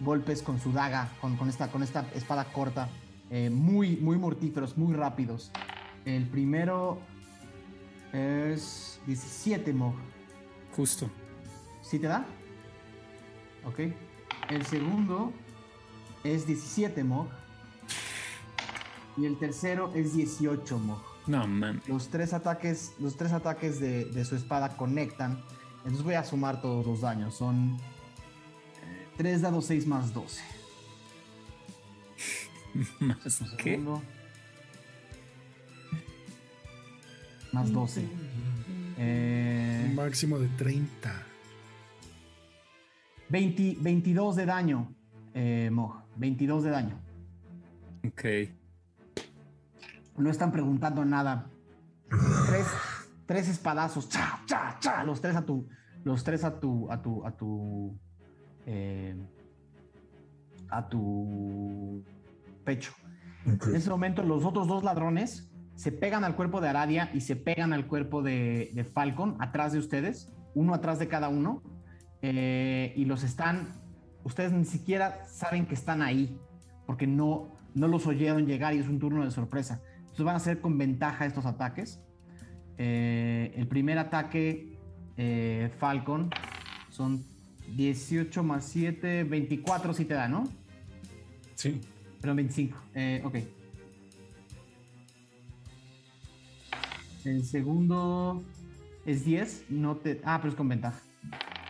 golpes 0.00 0.42
con 0.42 0.60
su 0.60 0.72
daga, 0.72 1.08
con, 1.20 1.36
con 1.36 1.48
esta, 1.48 1.68
con 1.68 1.82
esta 1.82 2.06
espada 2.14 2.44
corta, 2.44 2.88
eh, 3.30 3.50
muy, 3.50 3.96
muy 3.96 4.16
mortíferos, 4.18 4.76
muy 4.76 4.94
rápidos. 4.94 5.50
El 6.04 6.26
primero 6.28 6.98
es 8.12 9.00
17, 9.06 9.72
Mog. 9.72 9.94
Justo. 10.76 11.08
¿Sí 11.82 11.98
te 11.98 12.06
da? 12.08 12.24
Ok. 13.64 13.80
El 14.50 14.66
segundo 14.66 15.32
es 16.24 16.46
17, 16.46 17.04
Mog. 17.04 17.28
Y 19.16 19.26
el 19.26 19.38
tercero 19.38 19.92
es 19.94 20.14
18, 20.14 20.78
Mog. 20.78 21.00
No, 21.26 21.46
man. 21.46 21.80
Los 21.86 22.08
tres 22.08 22.32
ataques, 22.32 22.92
los 22.98 23.16
tres 23.16 23.32
ataques 23.32 23.78
de, 23.78 24.06
de 24.06 24.24
su 24.24 24.34
espada 24.36 24.76
conectan. 24.76 25.40
Entonces 25.84 26.02
voy 26.02 26.14
a 26.14 26.24
sumar 26.24 26.60
todos 26.62 26.86
los 26.86 27.00
daños. 27.00 27.34
Son 27.34 27.76
3 29.16 29.42
dados 29.42 29.66
6 29.66 29.86
más 29.86 30.12
12. 30.14 30.42
¿Más 33.00 33.40
Un 33.40 33.56
qué? 33.56 33.70
segundo. 33.72 34.02
Más 37.52 37.70
12. 37.72 38.06
Eh, 38.98 39.86
Un 39.90 39.94
máximo 39.96 40.38
de 40.38 40.48
30. 40.48 41.26
20 43.28 43.76
22 43.80 44.36
de 44.36 44.46
daño, 44.46 44.92
eh, 45.34 45.70
Mog. 45.72 46.02
22 46.16 46.64
de 46.64 46.70
daño. 46.70 47.00
Ok. 48.06 48.24
No 50.18 50.30
están 50.30 50.52
preguntando 50.52 51.04
nada. 51.04 51.46
Tres, 52.46 52.66
tres 53.26 53.48
espadazos. 53.48 54.08
Cha, 54.08 54.42
cha, 54.46 54.76
cha. 54.80 55.04
Los 55.04 55.20
tres 55.20 55.36
a 55.36 55.44
tu. 55.44 55.68
Los 56.04 56.24
tres 56.24 56.44
a 56.44 56.58
tu. 56.58 56.90
A 56.90 57.02
tu. 57.02 57.26
A 57.26 57.36
tu. 57.36 57.98
eh, 58.66 59.16
a 60.72 60.88
tu 60.88 62.02
pecho. 62.64 62.92
En 63.44 63.76
ese 63.76 63.90
momento, 63.90 64.22
los 64.22 64.44
otros 64.44 64.66
dos 64.66 64.84
ladrones 64.84 65.52
se 65.74 65.92
pegan 65.92 66.24
al 66.24 66.34
cuerpo 66.36 66.60
de 66.60 66.68
Aradia 66.68 67.10
y 67.12 67.20
se 67.20 67.36
pegan 67.36 67.72
al 67.72 67.86
cuerpo 67.86 68.22
de, 68.22 68.70
de 68.72 68.84
Falcon 68.84 69.36
atrás 69.40 69.72
de 69.72 69.78
ustedes, 69.78 70.32
uno 70.54 70.74
atrás 70.74 70.98
de 70.98 71.08
cada 71.08 71.28
uno, 71.28 71.62
eh, 72.22 72.92
y 72.96 73.04
los 73.04 73.22
están. 73.22 73.68
Ustedes 74.24 74.52
ni 74.52 74.64
siquiera 74.64 75.26
saben 75.26 75.66
que 75.66 75.74
están 75.74 76.02
ahí, 76.02 76.38
porque 76.86 77.06
no, 77.06 77.52
no 77.74 77.88
los 77.88 78.06
oyeron 78.06 78.46
llegar 78.46 78.74
y 78.74 78.78
es 78.78 78.88
un 78.88 78.98
turno 78.98 79.24
de 79.24 79.30
sorpresa. 79.30 79.82
Entonces 79.98 80.24
van 80.24 80.36
a 80.36 80.40
ser 80.40 80.60
con 80.60 80.78
ventaja 80.78 81.26
estos 81.26 81.44
ataques. 81.44 82.00
Eh, 82.84 83.54
el 83.54 83.68
primer 83.68 83.96
ataque, 83.96 84.76
eh, 85.16 85.70
Falcon, 85.78 86.30
son 86.90 87.24
18 87.76 88.42
más 88.42 88.64
7, 88.64 89.22
24 89.22 89.94
si 89.94 90.04
te 90.04 90.14
da, 90.14 90.26
¿no? 90.26 90.48
Sí. 91.54 91.80
Perdón, 92.20 92.38
25. 92.38 92.76
Eh, 92.96 93.22
ok. 93.24 93.36
El 97.24 97.44
segundo 97.44 98.42
es 99.06 99.24
10. 99.24 99.66
No 99.68 99.98
te. 99.98 100.20
Ah, 100.24 100.38
pero 100.38 100.50
es 100.50 100.56
con 100.56 100.68
ventaja. 100.68 101.00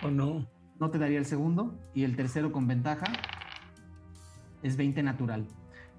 ¿O 0.02 0.10
no? 0.10 0.46
No 0.80 0.90
te 0.90 0.96
daría 0.96 1.18
el 1.18 1.26
segundo. 1.26 1.78
Y 1.94 2.04
el 2.04 2.16
tercero 2.16 2.52
con 2.52 2.66
ventaja 2.66 3.12
es 4.62 4.78
20 4.78 5.02
natural. 5.02 5.46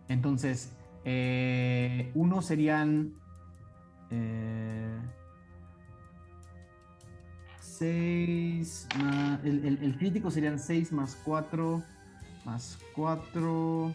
Entonces, 0.08 0.76
eh, 1.06 2.12
uno 2.16 2.42
serían. 2.42 3.14
6 7.60 8.88
más. 9.00 9.44
El, 9.44 9.66
el- 9.66 9.80
el 9.84 9.98
crítico 9.98 10.32
serían 10.32 10.60
6 10.60 10.92
más 10.92 11.18
4 11.24 11.84
más 12.46 12.78
4. 12.96 13.94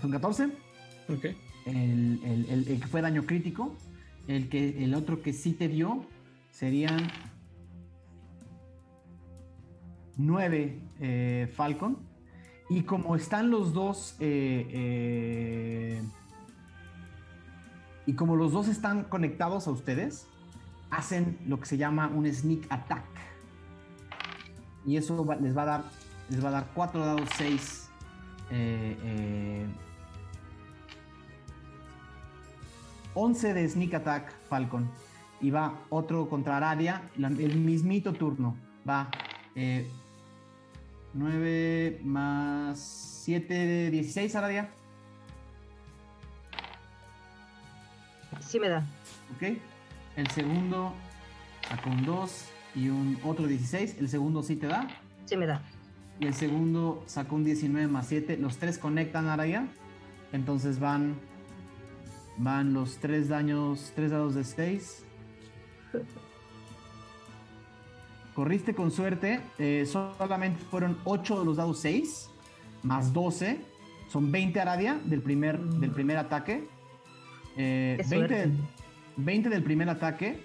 son 0.00 0.10
14. 0.10 0.44
Ok. 1.08 1.24
El, 1.66 2.20
el- 2.24 2.46
el- 2.50 2.68
el 2.68 2.80
que 2.80 2.86
fue 2.86 3.00
daño 3.00 3.24
crítico. 3.24 3.74
El, 4.28 4.48
que, 4.48 4.82
el 4.84 4.94
otro 4.94 5.22
que 5.22 5.32
sí 5.32 5.52
te 5.52 5.68
dio 5.68 6.04
serían 6.50 6.98
9 10.16 11.48
Falcon. 11.54 11.98
Y 12.68 12.82
como 12.82 13.16
están 13.16 13.50
los 13.50 13.72
dos. 13.72 14.16
eh, 14.20 14.68
eh, 14.70 16.02
y 18.06 18.14
como 18.14 18.36
los 18.36 18.52
dos 18.52 18.68
están 18.68 19.04
conectados 19.04 19.66
a 19.66 19.70
ustedes, 19.70 20.26
hacen 20.90 21.38
lo 21.46 21.58
que 21.58 21.66
se 21.66 21.78
llama 21.78 22.08
un 22.08 22.30
sneak 22.32 22.66
attack. 22.70 23.04
Y 24.86 24.96
eso 24.96 25.26
les 25.40 25.56
va 25.56 25.62
a 25.62 25.66
dar. 25.66 25.84
Les 26.28 26.42
va 26.44 26.48
a 26.48 26.52
dar 26.52 26.70
4 26.74 27.00
dados 27.04 27.28
6. 27.36 27.90
Eh, 28.50 28.96
eh, 29.02 29.66
11 33.14 33.54
de 33.54 33.68
Sneak 33.68 33.94
Attack 33.94 34.34
Falcon. 34.48 34.90
Y 35.40 35.50
va 35.50 35.74
otro 35.90 36.28
contra 36.28 36.56
Aradia. 36.56 37.10
el 37.16 37.58
mismito 37.58 38.12
turno. 38.12 38.56
Va 38.88 39.10
9 41.14 42.00
más 42.04 42.78
7 43.24 43.54
de 43.54 43.90
16 43.90 44.34
Aradia. 44.34 44.70
Sí 48.40 48.58
me 48.58 48.68
da. 48.68 48.84
Ok. 49.34 49.58
El 50.16 50.28
segundo 50.30 50.92
sacó 51.68 51.90
un 51.90 52.04
2 52.04 52.44
y 52.74 52.88
un 52.88 53.18
otro 53.24 53.46
16. 53.46 53.96
El 53.98 54.08
segundo 54.08 54.42
sí 54.42 54.56
te 54.56 54.66
da. 54.66 54.88
Sí 55.24 55.36
me 55.36 55.46
da. 55.46 55.62
Y 56.20 56.26
el 56.26 56.34
segundo 56.34 57.02
sacó 57.06 57.36
un 57.36 57.44
19 57.44 57.86
más 57.88 58.06
7. 58.08 58.36
Los 58.36 58.58
tres 58.58 58.78
conectan 58.78 59.28
Araya. 59.28 59.66
Entonces 60.32 60.80
van. 60.80 61.16
Van 62.36 62.74
los 62.74 62.98
tres 62.98 63.28
daños. 63.28 63.92
Tres 63.94 64.10
dados 64.10 64.34
de 64.34 64.44
6. 64.44 65.04
Corriste 68.34 68.74
con 68.74 68.90
suerte. 68.90 69.40
eh, 69.58 69.86
solamente 69.86 70.60
fueron 70.70 70.98
8 71.04 71.38
de 71.40 71.44
los 71.44 71.56
dados 71.56 71.78
6, 71.80 72.30
más 72.82 73.12
12. 73.12 73.60
Son 74.08 74.30
20 74.32 74.60
Aradia 74.60 75.00
del 75.04 75.22
primer, 75.22 75.58
del 75.60 75.90
primer 75.90 76.16
ataque. 76.18 76.68
Eh, 77.56 77.96
Qué 78.02 78.08
20, 78.08 78.16
suerte. 78.44 78.50
20 79.16 79.48
del 79.48 79.62
primer 79.62 79.88
ataque. 79.88 80.40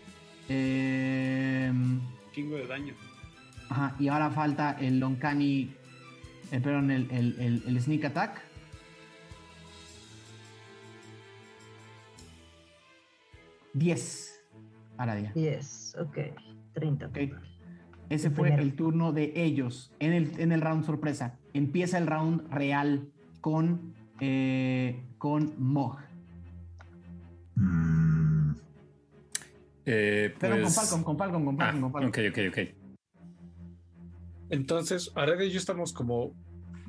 Eh, 0.48 1.72
Chingo 2.32 2.56
de 2.58 2.68
daño. 2.68 2.93
Ajá, 3.69 3.95
y 4.00 4.08
ahora 4.08 4.30
falta 4.32 4.77
el 4.80 5.00
Loncani, 5.00 5.72
eh, 6.51 6.59
perdón, 6.59 6.90
el, 6.92 7.08
el, 7.11 7.40
el- 7.40 7.64
el 7.68 7.82
Sneak 7.82 8.06
Attack. 8.06 8.42
Diez. 13.74 14.42
Aradia. 14.98 15.32
10, 15.34 15.95
ok. 16.00 16.18
30. 16.74 17.08
Ok. 17.08 17.18
Ese 18.09 18.27
El 18.27 18.33
fue 18.33 18.43
primero. 18.45 18.63
el 18.63 18.75
turno 18.75 19.11
de 19.13 19.33
ellos 19.35 19.91
en 19.99 20.13
el, 20.13 20.39
en 20.39 20.51
el 20.51 20.61
round 20.61 20.83
sorpresa. 20.85 21.38
Empieza 21.53 21.97
el 21.97 22.07
round 22.07 22.49
real 22.51 23.07
con, 23.41 23.93
eh, 24.19 25.03
con 25.17 25.53
Mog. 25.57 25.97
Mm, 27.55 28.51
Eh, 29.91 30.35
Perdón, 30.39 30.57
con 30.59 30.63
pues- 30.65 30.75
Falcon, 30.75 31.03
con 31.03 31.17
Falcon, 31.17 31.45
con 31.45 31.55
Ah, 31.55 31.65
Falcon, 31.65 31.81
con 31.81 31.91
Falcon. 31.91 32.09
ok, 32.09 32.17
ok, 32.31 32.39
ok. 32.51 32.75
Entonces, 34.51 35.11
Aradia 35.15 35.45
y 35.45 35.51
yo 35.51 35.57
estamos 35.57 35.93
como. 35.93 36.31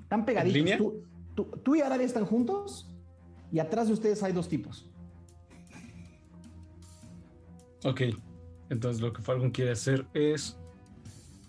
Están 0.03 0.25
pegaditos. 0.27 0.55
línea? 0.57 0.77
Tú, 0.79 1.03
tú- 1.35 1.45
tú 1.65 1.77
y 1.77 1.81
Aradia 1.81 2.05
están 2.07 2.27
juntos 2.27 2.91
y 3.53 3.59
atrás 3.59 3.87
de 3.89 3.95
ustedes 3.95 4.23
hay 4.23 4.33
dos 4.33 4.49
tipos. 4.49 4.87
Ok. 7.85 8.03
Entonces, 8.69 9.01
lo 9.01 9.13
que 9.13 9.23
Falcon 9.23 9.51
quiere 9.51 9.71
hacer 9.73 10.07
es. 10.15 10.59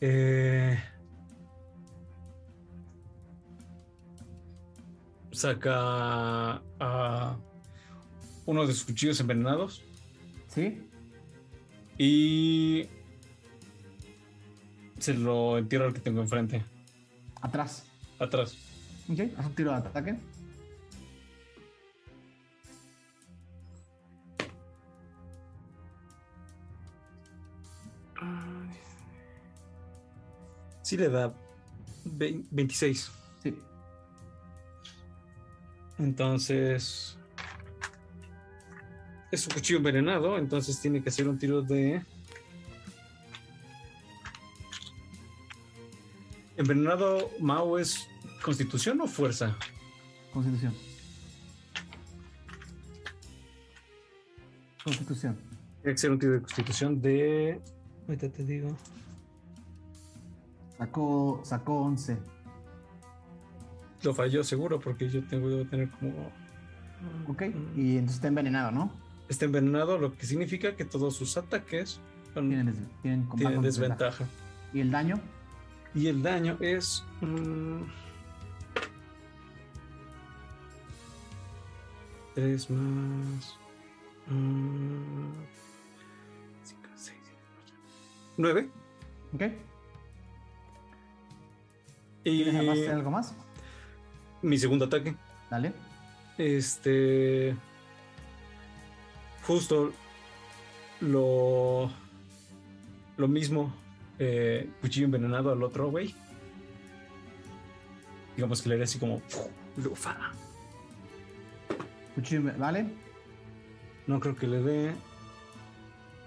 Eh, 0.02 0.78
saca 5.32 6.62
a 6.80 7.38
uno 8.46 8.66
de 8.68 8.74
sus 8.74 8.84
cuchillos 8.86 9.20
envenenados 9.20 9.82
¿Sí? 10.48 10.88
y 11.98 12.88
se 15.00 15.14
lo 15.14 15.58
entierra 15.58 15.86
al 15.86 15.94
que 15.94 16.00
tengo 16.00 16.22
enfrente, 16.22 16.64
Atrás. 17.42 17.86
atrás. 18.20 18.56
Ok, 19.10 19.20
haz 19.38 19.46
un 19.46 19.56
tiro 19.56 19.72
de 19.72 19.78
ataque. 19.78 20.16
Sí 30.92 30.98
le 30.98 31.08
da 31.08 31.34
vein- 32.04 32.46
26. 32.52 33.10
Sí. 33.42 33.56
Entonces. 35.98 37.18
Es 39.32 39.48
un 39.48 39.54
cuchillo 39.54 39.78
envenenado, 39.78 40.38
entonces 40.38 40.82
tiene 40.82 41.02
que 41.02 41.08
hacer 41.08 41.30
un 41.30 41.40
tiro 41.40 41.62
de. 41.62 42.02
Envenenado 46.58 47.32
Mao 47.40 47.80
es 47.80 48.06
constitución 48.44 49.00
o 49.00 49.08
fuerza? 49.08 49.56
Constitución. 50.34 50.74
Constitución. 54.84 55.38
Tiene 55.84 55.94
que 55.96 55.98
ser 55.98 56.12
un 56.12 56.20
tiro 56.20 56.34
de 56.34 56.40
constitución 56.42 57.02
de. 57.02 57.62
Ahorita 58.10 58.28
te 58.28 58.44
digo. 58.44 58.76
Sacó, 60.82 61.42
sacó 61.44 61.82
11. 61.84 62.18
Lo 64.02 64.16
falló 64.16 64.44
seguro 64.44 64.80
porque 64.80 65.08
yo 65.10 65.24
tengo 65.28 65.48
debo 65.48 65.70
tener 65.70 65.92
como. 65.92 66.32
Ok. 67.28 67.44
Y 67.76 67.92
entonces 67.98 68.16
está 68.16 68.30
envenenado, 68.30 68.72
¿no? 68.72 68.92
Está 69.30 69.46
envenenado, 69.46 70.00
lo 70.00 70.12
que 70.18 70.26
significa 70.26 70.76
que 70.76 70.84
todos 70.84 71.16
sus 71.16 71.38
ataques 71.38 72.00
son- 72.34 72.48
Tienen, 72.48 72.66
des- 72.66 73.02
tienen, 73.04 73.26
con- 73.28 73.38
tienen 73.38 73.58
con 73.58 73.64
desventaja. 73.66 74.26
¿Y 74.74 74.80
el 74.80 74.90
daño? 74.90 75.20
Y 75.94 76.08
el 76.08 76.24
daño 76.24 76.58
es. 76.62 77.04
mm, 77.22 77.82
tres 82.34 82.70
más. 82.72 83.58
mm, 84.28 85.44
cinco, 86.64 86.90
seis, 86.96 87.20
siete, 87.22 87.40
ocho, 87.66 87.74
nueve. 88.38 88.70
Ok. 89.36 89.44
Y 92.24 92.44
¿Quieres 92.44 92.70
hacer 92.70 92.92
algo 92.92 93.12
más? 93.12 93.34
mi 94.42 94.58
segundo 94.58 94.86
ataque. 94.86 95.16
Dale. 95.50 95.74
Este. 96.38 97.56
Justo 99.46 99.92
lo. 101.02 101.92
Lo 103.18 103.28
mismo. 103.28 103.74
eh, 104.20 104.70
cuchillo 104.82 105.06
envenenado 105.06 105.52
al 105.52 105.62
otro 105.64 105.90
güey. 105.90 106.16
Digamos 108.36 108.62
que 108.62 108.70
le 108.70 108.76
haría 108.76 108.86
así 108.86 108.98
como. 109.00 109.22
Lufa. 109.78 110.16
Cuchillo, 112.16 112.52
¿vale? 112.58 112.86
No 114.08 114.20
creo 114.20 114.36
que 114.36 114.48
le 114.48 114.62
dé 114.62 114.94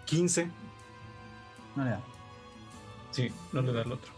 15. 0.06 0.48
No 1.76 1.84
le 1.84 1.90
da. 1.90 2.00
Sí, 3.10 3.30
no 3.52 3.62
le 3.62 3.72
da 3.72 3.82
el 3.82 3.92
otro. 3.92 4.12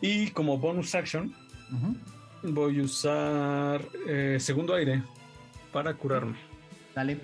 Y 0.00 0.30
como 0.30 0.56
bonus 0.58 0.94
action, 0.94 1.34
voy 2.42 2.80
a 2.80 2.82
usar 2.82 3.86
eh, 4.06 4.38
segundo 4.40 4.74
aire 4.74 5.02
para 5.72 5.94
curarme. 5.94 6.36
Dale. 6.94 7.20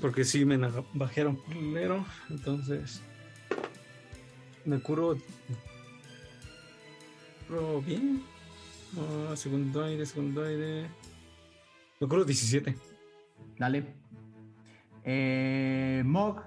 Porque 0.00 0.24
sí 0.24 0.44
me 0.44 0.58
bajaron 0.92 1.36
culero. 1.36 2.04
Entonces. 2.28 3.02
Me 4.64 4.78
curo. 4.80 5.16
Curo 7.48 7.82
bien. 7.82 8.22
Ah, 8.96 9.36
segundo 9.36 9.84
aire, 9.84 10.04
segundo 10.04 10.44
aire. 10.44 10.86
Me 12.00 12.08
curo 12.08 12.24
17. 12.24 12.76
Dale. 13.58 13.86
Eh, 15.04 16.02
Mog. 16.04 16.42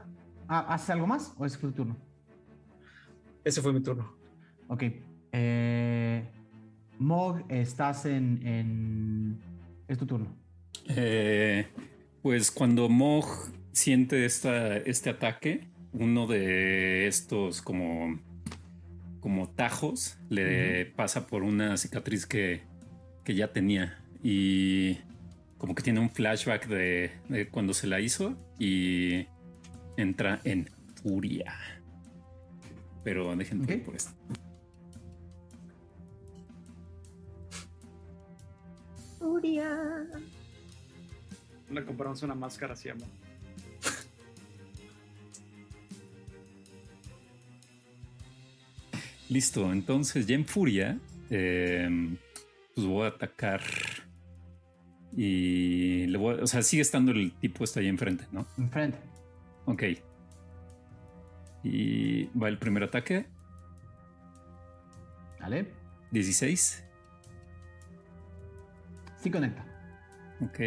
Ah, 0.48 0.74
¿Haces 0.74 0.92
algo 0.92 1.08
más 1.08 1.34
o 1.38 1.46
ese 1.46 1.58
fue 1.58 1.70
tu 1.70 1.76
turno? 1.78 1.98
Ese 3.44 3.62
fue 3.62 3.74
mi 3.74 3.82
turno. 3.82 4.14
Ok. 4.68 4.84
Eh, 5.32 6.24
Mog, 7.00 7.44
estás 7.50 8.06
en, 8.06 8.46
en. 8.46 9.40
Es 9.88 9.98
tu 9.98 10.06
turno. 10.06 10.36
Eh, 10.90 11.68
pues 12.22 12.52
cuando 12.52 12.90
Mog 12.90 13.26
siente 13.72 14.26
esta, 14.26 14.78
este 14.78 15.10
ataque, 15.10 15.68
uno 15.94 16.28
de 16.28 17.08
estos 17.08 17.62
como, 17.62 18.20
como 19.20 19.50
tajos 19.50 20.18
le 20.30 20.86
pasa 20.86 21.28
por 21.28 21.44
una 21.44 21.78
cicatriz 21.78 22.26
que, 22.26 22.62
que 23.24 23.36
ya 23.36 23.52
tenía 23.54 24.00
y 24.24 24.98
como 25.58 25.76
que 25.76 25.84
tiene 25.84 26.00
un 26.00 26.10
flashback 26.10 26.68
de, 26.68 27.12
de 27.30 27.48
cuando 27.50 27.74
se 27.74 27.88
la 27.88 28.00
hizo 28.00 28.36
y 28.60 29.28
entra 29.98 30.40
en 30.44 30.70
furia. 31.04 31.54
Pero 33.04 33.36
déjenme 33.36 33.64
Ok. 33.66 33.72
ir 33.72 33.84
por 33.84 33.96
esto. 33.96 34.12
Furia. 39.38 40.04
Le 41.70 41.86
compramos 41.86 42.24
una 42.24 42.34
máscara 42.34 42.74
así, 42.74 42.90
amor. 42.90 43.08
Listo, 49.30 49.72
entonces 49.72 50.26
ya 50.26 50.36
en 50.36 50.46
furia, 50.46 50.98
eh, 51.30 51.90
pues 52.74 52.88
voy 52.88 53.06
a 53.06 53.10
atacar. 53.10 53.62
Y 55.16 56.06
le 56.08 56.18
voy 56.18 56.40
a- 56.40 56.44
o 56.44 56.48
sea, 56.48 56.62
sigue 56.62 56.82
estando 56.82 57.12
el 57.12 57.32
tipo 57.34 57.64
está 57.64 57.80
ahí 57.80 57.88
enfrente, 57.88 58.26
¿no? 58.32 58.46
Enfrente. 58.58 58.98
Ok. 59.66 59.84
Y 61.64 62.26
va 62.38 62.48
el 62.50 62.58
primer 62.58 62.84
ataque, 62.84 63.26
Dale. 65.40 65.68
16. 66.12 66.84
Sí 69.22 69.32
conecta. 69.32 69.66
Ok. 70.42 70.60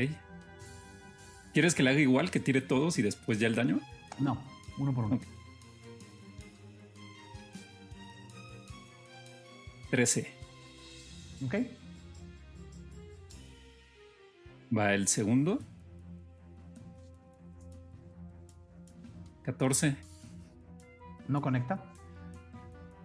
¿Quieres 1.52 1.74
que 1.74 1.82
le 1.82 1.90
haga 1.90 2.00
igual, 2.00 2.30
que 2.30 2.40
tire 2.40 2.60
todos 2.60 2.98
y 2.98 3.02
después 3.02 3.38
ya 3.38 3.46
el 3.46 3.54
daño? 3.54 3.80
No, 4.18 4.40
uno 4.78 4.94
por 4.94 5.04
uno. 5.04 5.16
Ok. 5.16 5.22
13. 9.90 10.32
Ok. 11.44 11.54
Va 14.76 14.94
el 14.94 15.08
segundo. 15.08 15.58
14. 19.42 19.96
No 21.26 21.42
conecta. 21.42 21.92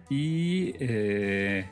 Y 0.08 0.74
eh, 0.78 1.68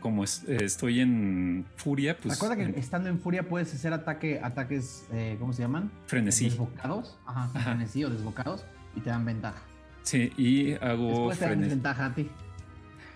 como 0.00 0.24
es- 0.24 0.44
eh, 0.48 0.58
estoy 0.64 1.00
en 1.00 1.64
furia, 1.76 2.16
pues 2.16 2.34
Recuerda 2.34 2.56
que 2.56 2.62
eh, 2.70 2.74
estando 2.76 3.08
en 3.08 3.18
furia 3.20 3.48
puedes 3.48 3.72
hacer 3.74 3.92
ataque, 3.92 4.40
ataques, 4.42 5.04
eh, 5.12 5.36
¿cómo 5.38 5.52
se 5.52 5.62
llaman? 5.62 5.90
frenesí. 6.06 6.44
Desbocados. 6.50 7.18
Ajá, 7.26 7.50
Ajá. 7.54 7.70
frenesí 7.74 8.04
o 8.04 8.10
desbocados. 8.10 8.64
Y 8.96 9.00
te 9.00 9.10
dan 9.10 9.24
ventaja. 9.24 9.60
Sí, 10.02 10.32
y 10.36 10.72
hago 10.74 11.08
Después 11.28 11.38
te 11.38 11.44
dan 11.48 11.60
desventaja 11.60 12.06
a 12.06 12.14
ti. 12.14 12.28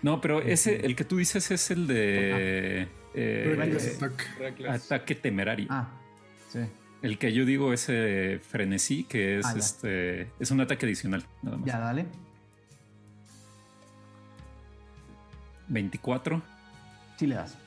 No, 0.03 0.21
pero 0.21 0.41
ese, 0.41 0.85
el 0.85 0.95
que 0.95 1.03
tú 1.03 1.17
dices 1.17 1.49
es 1.51 1.71
el 1.71 1.87
de 1.87 2.87
eh, 3.15 3.55
Reckless 3.57 3.95
attack. 4.01 4.37
Reckless. 4.39 4.85
ataque 4.85 5.15
temerario. 5.15 5.67
Ah, 5.69 5.89
sí. 6.49 6.59
El 7.01 7.17
que 7.17 7.33
yo 7.33 7.45
digo 7.45 7.73
es 7.73 7.85
eh, 7.89 8.39
frenesí, 8.47 9.03
que 9.03 9.39
es 9.39 9.45
Ah, 9.45 9.55
este 9.57 10.29
es 10.39 10.51
un 10.51 10.61
ataque 10.61 10.85
adicional, 10.85 11.25
nada 11.41 11.57
más. 11.57 11.65
Ya, 11.65 11.79
dale. 11.79 12.05
24. 15.67 16.41
Sí 17.17 17.27
le 17.27 17.35
das. 17.35 17.57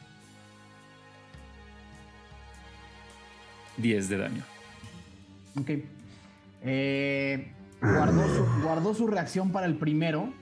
10 3.76 4.08
de 4.08 4.18
daño. 4.18 4.42
Ok. 5.60 5.70
Eh, 6.62 7.52
guardó, 7.80 8.26
su, 8.28 8.62
guardó 8.62 8.94
su 8.94 9.06
reacción 9.06 9.50
para 9.52 9.66
el 9.66 9.76
primero 9.76 10.32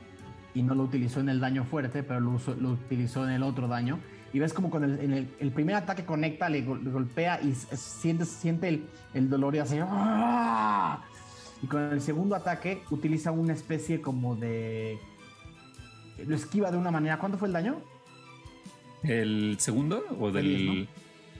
y 0.54 0.62
no 0.62 0.74
lo 0.74 0.84
utilizó 0.84 1.20
en 1.20 1.28
el 1.28 1.38
daño 1.40 1.64
fuerte, 1.64 2.02
pero 2.02 2.20
lo, 2.20 2.30
utilizó 2.72 3.24
en 3.26 3.32
el 3.32 3.42
otro 3.42 3.68
daño. 3.68 3.98
Y 4.32 4.38
ves 4.38 4.52
como 4.52 4.70
con 4.70 4.84
el, 4.84 4.98
en 5.00 5.12
el, 5.12 5.28
el 5.38 5.52
primer 5.52 5.76
ataque 5.76 6.04
conecta, 6.04 6.48
le, 6.48 6.62
gol- 6.62 6.82
le 6.82 6.90
golpea 6.90 7.40
y 7.42 7.54
siente, 7.54 8.24
siente 8.24 8.68
el, 8.68 8.86
el 9.14 9.28
dolor 9.30 9.54
y 9.54 9.58
hace... 9.58 9.82
¡ah! 9.86 11.02
Y 11.62 11.66
con 11.66 11.82
el 11.82 12.00
segundo 12.00 12.34
ataque 12.34 12.82
utiliza 12.90 13.30
una 13.30 13.52
especie 13.52 14.00
como 14.00 14.34
de... 14.36 14.98
Lo 16.26 16.34
esquiva 16.34 16.70
de 16.70 16.76
una 16.78 16.90
manera. 16.90 17.18
¿Cuánto 17.18 17.38
fue 17.38 17.48
el 17.48 17.54
daño? 17.54 17.80
¿El 19.08 19.56
segundo 19.58 20.04
o 20.10 20.30
Fue 20.30 20.32
del. 20.32 20.56
10, 20.58 20.88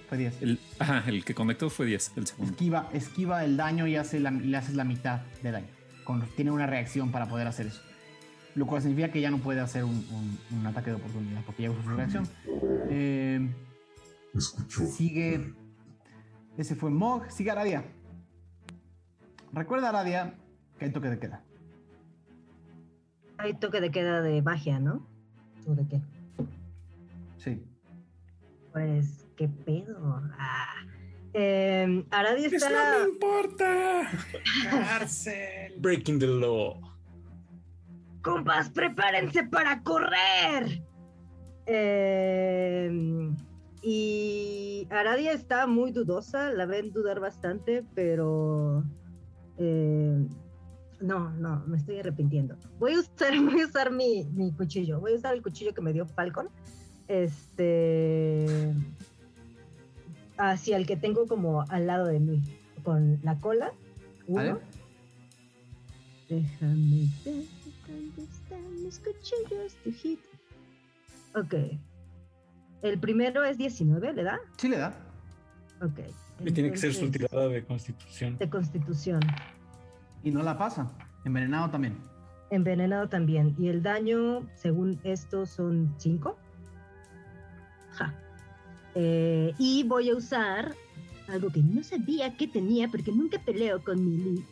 Fue 0.09 0.19
10. 0.19 0.43
el, 0.43 0.61
ajá, 0.79 1.03
el 1.09 1.25
que 1.25 1.35
conectó 1.35 1.69
fue 1.71 1.87
10, 1.87 2.13
el 2.17 2.27
segundo. 2.27 2.53
Esquiva, 2.53 2.89
esquiva 2.93 3.45
el 3.45 3.57
daño 3.57 3.87
y 3.87 3.97
hace 3.97 4.21
la- 4.21 4.31
le 4.31 4.57
haces 4.57 4.75
la 4.75 4.85
mitad 4.85 5.21
de 5.43 5.51
daño. 5.51 5.67
Con- 6.05 6.25
tiene 6.37 6.51
una 6.51 6.67
reacción 6.67 7.11
para 7.11 7.27
poder 7.29 7.47
hacer 7.49 7.67
eso. 7.67 7.81
Lo 8.55 8.67
cual 8.67 8.81
significa 8.81 9.11
que 9.11 9.21
ya 9.21 9.31
no 9.31 9.39
puede 9.39 9.61
hacer 9.61 9.85
un, 9.85 9.97
un- 10.11 10.59
un 10.59 10.67
ataque 10.67 10.91
de 10.91 10.97
oportunidad 10.97 11.43
porque 11.45 11.65
ya 11.65 11.71
usó 11.71 11.83
su 11.83 11.89
reacción. 11.91 12.27
Eh, 12.91 13.51
Escuchó. 14.35 14.87
sigue. 14.87 15.53
Ese 16.57 16.75
fue 16.75 16.91
Mog. 16.91 17.31
Sigue 17.31 17.51
Aradia. 17.51 17.85
Recuerda, 19.53 19.89
Aradia, 19.91 20.35
que 20.79 20.87
hay 20.87 20.93
toque 20.93 21.09
de 21.11 21.19
queda. 21.19 21.43
Hay 23.39 23.55
toque 23.55 23.81
de 23.81 23.91
queda 23.91 24.23
de 24.23 24.41
magia, 24.43 24.79
¿no? 24.79 25.07
¿O 25.67 25.75
de 25.75 25.87
qué? 25.87 26.01
Pues, 28.77 29.25
¿qué 29.37 29.49
pedo? 29.49 30.21
Ah. 30.39 30.75
Eh, 31.33 32.05
Aradia 32.11 32.49
¡Eso 32.49 32.57
está... 32.57 32.99
no 32.99 33.05
me 33.05 33.09
importa! 33.09 34.11
Breaking 35.79 36.19
the 36.19 36.27
law. 36.27 36.79
Compas, 38.21 38.69
prepárense 38.69 39.45
para 39.45 39.83
correr. 39.83 40.83
Eh, 41.65 42.91
y 43.81 44.87
Aradia 44.91 45.33
está 45.33 45.67
muy 45.67 45.91
dudosa, 45.91 46.51
la 46.51 46.67
ven 46.67 46.93
dudar 46.93 47.19
bastante, 47.19 47.83
pero 47.95 48.85
eh, 49.57 50.19
no, 51.01 51.31
no, 51.31 51.65
me 51.67 51.79
estoy 51.79 52.01
arrepintiendo. 52.01 52.59
Voy 52.79 52.93
a 52.93 53.01
usar, 53.01 53.33
voy 53.43 53.63
a 53.63 53.67
usar 53.67 53.91
mi, 53.91 54.27
mi 54.35 54.53
cuchillo, 54.53 55.01
voy 55.01 55.15
a 55.15 55.17
usar 55.17 55.35
el 55.35 55.41
cuchillo 55.41 55.73
que 55.73 55.81
me 55.81 55.95
dio 55.95 56.05
Falcon. 56.05 56.51
Este 57.09 58.75
hacia 60.39 60.77
el 60.77 60.87
que 60.87 60.97
tengo 60.97 61.27
como 61.27 61.63
al 61.69 61.87
lado 61.87 62.07
de 62.07 62.21
mí, 62.21 62.43
con 62.83 63.19
la 63.23 63.39
cola. 63.39 63.73
Uno. 64.27 64.59
Déjame 66.29 67.09
ver 67.25 67.45
dónde 67.87 68.23
están 68.23 68.83
mis 68.83 68.99
cuchillos 68.99 69.77
de 69.85 69.93
hit. 69.93 70.21
Ok. 71.35 71.55
El 72.83 72.99
primero 72.99 73.45
es 73.45 73.57
19, 73.57 74.13
¿le 74.13 74.23
da? 74.23 74.41
Sí 74.57 74.69
le 74.69 74.79
da. 74.79 74.95
Ok. 75.83 76.01
Y 76.45 76.53
tiene 76.53 76.71
que 76.71 76.77
ser 76.77 76.93
su 76.93 77.11
tirada 77.11 77.49
de 77.49 77.65
constitución. 77.65 78.37
De 78.39 78.51
constitución. 78.51 79.21
Y 80.23 80.31
no 80.31 80.43
la 80.43 80.59
pasa. 80.59 80.91
Envenenado 81.25 81.71
también. 81.71 81.97
Envenenado 82.51 83.09
también. 83.09 83.55
Y 83.59 83.69
el 83.69 83.83
daño, 83.83 84.47
según 84.55 85.01
esto, 85.05 85.47
son 85.47 85.95
5. 85.99 86.37
Eh, 88.95 89.53
y 89.59 89.85
voy 89.85 90.11
a 90.11 90.17
usar 90.17 90.75
algo 91.29 91.51
que 91.51 91.61
no 91.61 91.83
sabía 91.83 92.37
que 92.37 92.47
tenía 92.47 92.89
porque 92.89 93.13
nunca 93.13 93.39
peleo 93.39 93.83
con 93.83 94.05
Mili. 94.05 94.45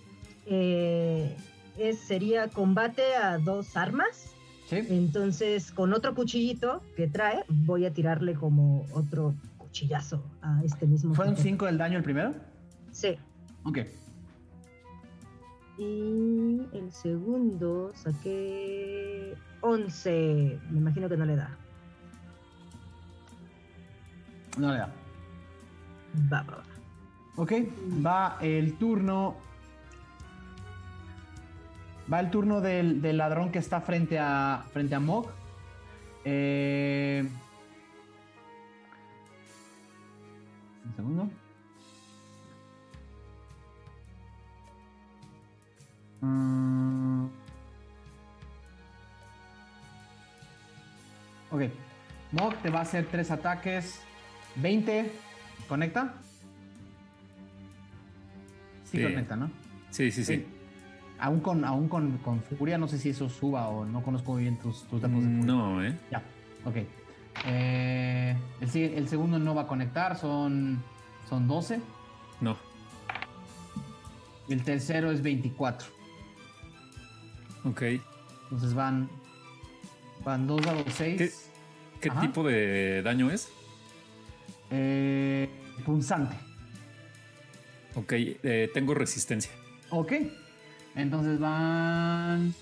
Eh, 0.47 1.35
es, 1.79 1.99
sería 1.99 2.49
combate 2.49 3.15
a 3.17 3.39
dos 3.39 3.77
armas. 3.77 4.35
Sí. 4.69 4.77
Entonces, 4.89 5.71
con 5.71 5.93
otro 5.93 6.15
cuchillito 6.15 6.83
que 6.97 7.07
trae, 7.07 7.45
voy 7.49 7.87
a 7.87 7.93
tirarle 7.93 8.35
como 8.35 8.87
otro 8.93 9.35
cuchillazo 9.59 10.23
a 10.43 10.63
este 10.65 10.87
mismo. 10.87 11.15
¿Fueron 11.15 11.35
sujeto. 11.37 11.51
5 11.51 11.67
del 11.67 11.79
daño 11.79 11.99
el 11.99 12.05
primero? 12.05 12.35
Sí. 12.93 13.17
Ok. 13.65 13.79
Y 15.79 16.63
el 16.73 16.93
segundo 16.93 17.93
saqué 17.95 19.35
11. 19.61 20.59
Me 20.71 20.79
imagino 20.79 21.09
que 21.09 21.17
no 21.17 21.25
le 21.25 21.37
da. 21.37 21.59
No 24.57 24.73
le 24.73 24.79
da. 24.79 24.89
Va, 26.31 26.43
va, 26.43 26.57
va. 26.57 26.65
Ok, 27.37 27.53
va 28.05 28.39
el 28.41 28.75
turno. 28.79 29.37
Va 32.13 32.21
el 32.21 32.31
turno 32.31 32.61
del, 32.61 33.01
del 33.03 33.17
ladrón 33.17 33.51
que 33.51 33.59
está 33.59 33.81
frente 33.81 34.19
a 34.19 34.65
frente 34.73 34.95
a 34.95 35.01
Mog. 35.01 35.27
Eh, 36.25 37.29
un 40.85 40.95
segundo. 40.95 41.31
Mm. 46.21 47.27
Ok. 51.51 51.63
Mog 52.33 52.55
te 52.63 52.71
va 52.71 52.81
a 52.81 52.83
hacer 52.83 53.07
tres 53.07 53.31
ataques. 53.31 54.01
20. 54.57 55.11
¿Conecta? 55.69 56.15
Sí, 58.85 58.99
Sí. 58.99 59.03
conecta, 59.03 59.37
¿no? 59.37 59.51
Sí, 59.91 60.11
sí, 60.11 60.25
sí. 60.25 60.37
Sí. 60.37 60.47
Aún 61.19 61.41
con, 61.41 61.65
aún 61.65 61.89
con, 61.89 62.19
con 62.19 62.43
furia, 62.43 62.77
no 62.77 62.89
sé 62.89 62.99
si 62.99 63.11
eso 63.11 63.29
suba 63.29 63.69
o 63.69 63.85
no 63.85 64.03
conozco 64.03 64.33
muy 64.33 64.43
bien 64.43 64.59
tus, 64.59 64.83
tus 64.85 65.01
datos 65.01 65.17
de 65.23 65.29
furia. 65.29 65.45
No, 65.45 65.83
¿eh? 65.85 65.97
Ya, 66.11 66.23
ok. 66.65 66.77
Eh, 67.47 68.37
el, 68.61 68.77
el 68.77 69.09
segundo 69.09 69.39
no 69.39 69.55
va 69.55 69.63
a 69.63 69.67
conectar, 69.67 70.17
son, 70.17 70.83
son 71.29 71.47
12. 71.49 71.81
No. 72.41 72.57
El 74.49 74.63
tercero 74.63 75.11
es 75.11 75.23
24. 75.23 75.89
Ok. 77.65 77.83
Entonces 78.45 78.75
van, 78.75 79.09
van 80.25 80.47
2 80.47 80.63
dados 80.63 80.85
6. 80.89 81.19
¿Qué, 81.19 81.31
qué 82.01 82.11
tipo 82.21 82.45
de 82.45 83.03
daño 83.03 83.31
es? 83.31 83.51
Eh, 84.77 85.49
punzante. 85.85 86.35
Ok, 87.95 88.13
eh, 88.13 88.71
tengo 88.75 88.93
resistencia. 88.93 89.53
Ok. 89.91 90.13
Entonces 90.97 91.39
van. 91.39 92.53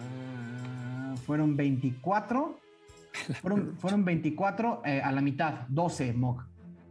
ah, 0.00 1.14
fueron 1.24 1.56
24. 1.56 2.60
Fueron, 3.40 3.76
fueron 3.78 4.04
24 4.04 4.82
eh, 4.84 5.00
a 5.02 5.10
la 5.10 5.20
mitad. 5.20 5.66
12 5.68 6.12
Mog. 6.12 6.44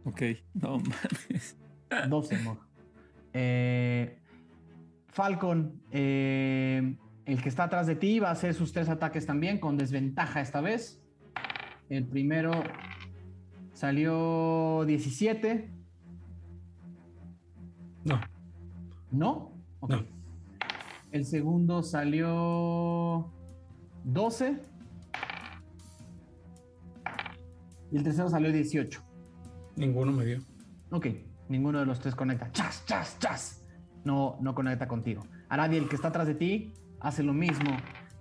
Ok, 0.04 0.22
no 0.54 0.78
mames. 0.78 1.56
12 2.08 2.38
Mog. 2.38 2.58
Eh, 3.32 4.18
Falcon, 5.08 5.80
eh, 5.90 6.96
el 7.24 7.42
que 7.42 7.48
está 7.48 7.64
atrás 7.64 7.86
de 7.86 7.94
ti, 7.96 8.18
va 8.18 8.28
a 8.28 8.32
hacer 8.32 8.52
sus 8.52 8.72
tres 8.72 8.88
ataques 8.88 9.26
también, 9.26 9.58
con 9.58 9.76
desventaja 9.76 10.40
esta 10.40 10.60
vez. 10.60 11.00
El 11.88 12.04
primero 12.04 12.52
salió 13.78 14.84
17. 14.86 15.70
No, 18.04 18.20
¿No? 19.12 19.52
Ok. 19.78 19.90
No. 19.92 20.04
El 21.12 21.24
segundo 21.24 21.84
salió 21.84 23.32
12. 24.02 24.60
Y 27.92 27.96
el 27.96 28.02
tercero 28.02 28.28
salió 28.28 28.50
18. 28.50 29.00
ninguno 29.76 30.10
me 30.10 30.24
dio. 30.24 30.40
Ok, 30.90 31.06
ninguno 31.48 31.78
de 31.78 31.86
los 31.86 32.00
tres 32.00 32.16
conecta. 32.16 32.50
¡Chas, 32.50 32.84
chas, 32.84 33.16
chas! 33.20 33.62
No, 34.04 34.38
no 34.40 34.56
conecta 34.56 34.88
contigo. 34.88 35.22
Aradia, 35.48 35.78
el 35.78 35.88
que 35.88 35.94
está 35.94 36.08
atrás 36.08 36.26
de 36.26 36.34
ti, 36.34 36.74
hace 36.98 37.22
lo 37.22 37.32
mismo 37.32 37.70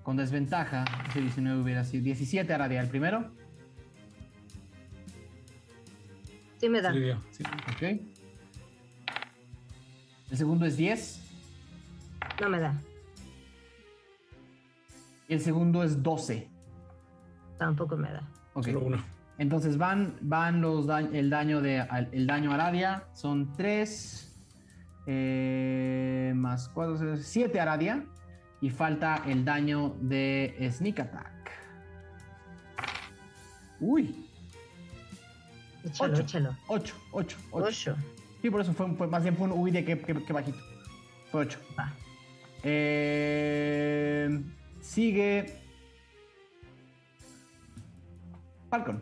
con 0.04 0.18
desventaja. 0.18 0.86
Ese 1.10 1.20
19 1.20 1.64
hubiera 1.64 1.84
sido 1.84 2.04
17 2.04 2.54
Aradia. 2.54 2.80
El 2.80 2.90
primero. 2.90 3.32
Sí 6.60 6.70
me 6.70 6.82
da. 6.82 6.92
Sí, 6.94 7.00
dio, 7.00 7.22
sí. 7.32 7.44
Ok. 7.74 7.82
El 10.32 10.38
segundo 10.38 10.66
es 10.66 10.76
10. 10.78 11.22
No 12.42 12.50
me 12.50 12.60
da. 12.60 12.74
Y 15.28 15.34
el 15.34 15.42
segundo 15.42 15.84
es 15.84 16.02
12. 16.04 16.50
Tampoco 17.58 17.96
me 17.98 18.12
da. 18.12 18.28
Ok. 18.54 18.66
Solo 18.66 18.80
uno. 18.82 18.98
Entonces 19.38 19.78
van, 19.78 20.16
van 20.22 20.62
los 20.62 20.88
da- 20.88 21.00
el 21.02 21.30
daño 21.30 21.62
de 21.62 21.86
el 22.12 22.26
daño 22.28 22.52
a 22.52 22.56
Aradia. 22.56 23.04
Son 23.14 23.54
3 23.54 24.24
más 26.36 26.70
4, 26.70 27.18
7 27.18 27.60
Aradia. 27.60 28.06
Y 28.60 28.72
falta 28.72 29.22
el 29.28 29.46
daño 29.46 29.96
de 30.02 30.68
Sneak 30.72 31.00
Attack. 31.02 31.52
Uy, 33.80 34.27
Échalo, 35.84 36.14
Ocho. 36.14 36.22
échalo. 36.24 36.56
8, 36.68 36.96
8, 37.12 37.38
8. 37.52 37.66
Ocho. 37.68 37.96
Sí, 38.42 38.50
por 38.50 38.62
eso 38.62 38.74
fue, 38.74 38.88
más 39.08 39.24
bien 39.24 39.36
fue 39.36 39.48
un 39.48 39.54
uy 39.54 39.72
de 39.72 39.84
que, 39.86 39.98
que- 40.00 40.24
que 40.24 40.34
bajito. 40.34 40.58
Fue 41.32 41.42
8. 41.42 41.60
Va. 41.78 41.94
Eh, 42.64 44.42
sigue. 44.82 45.60
Falcon. 48.70 49.02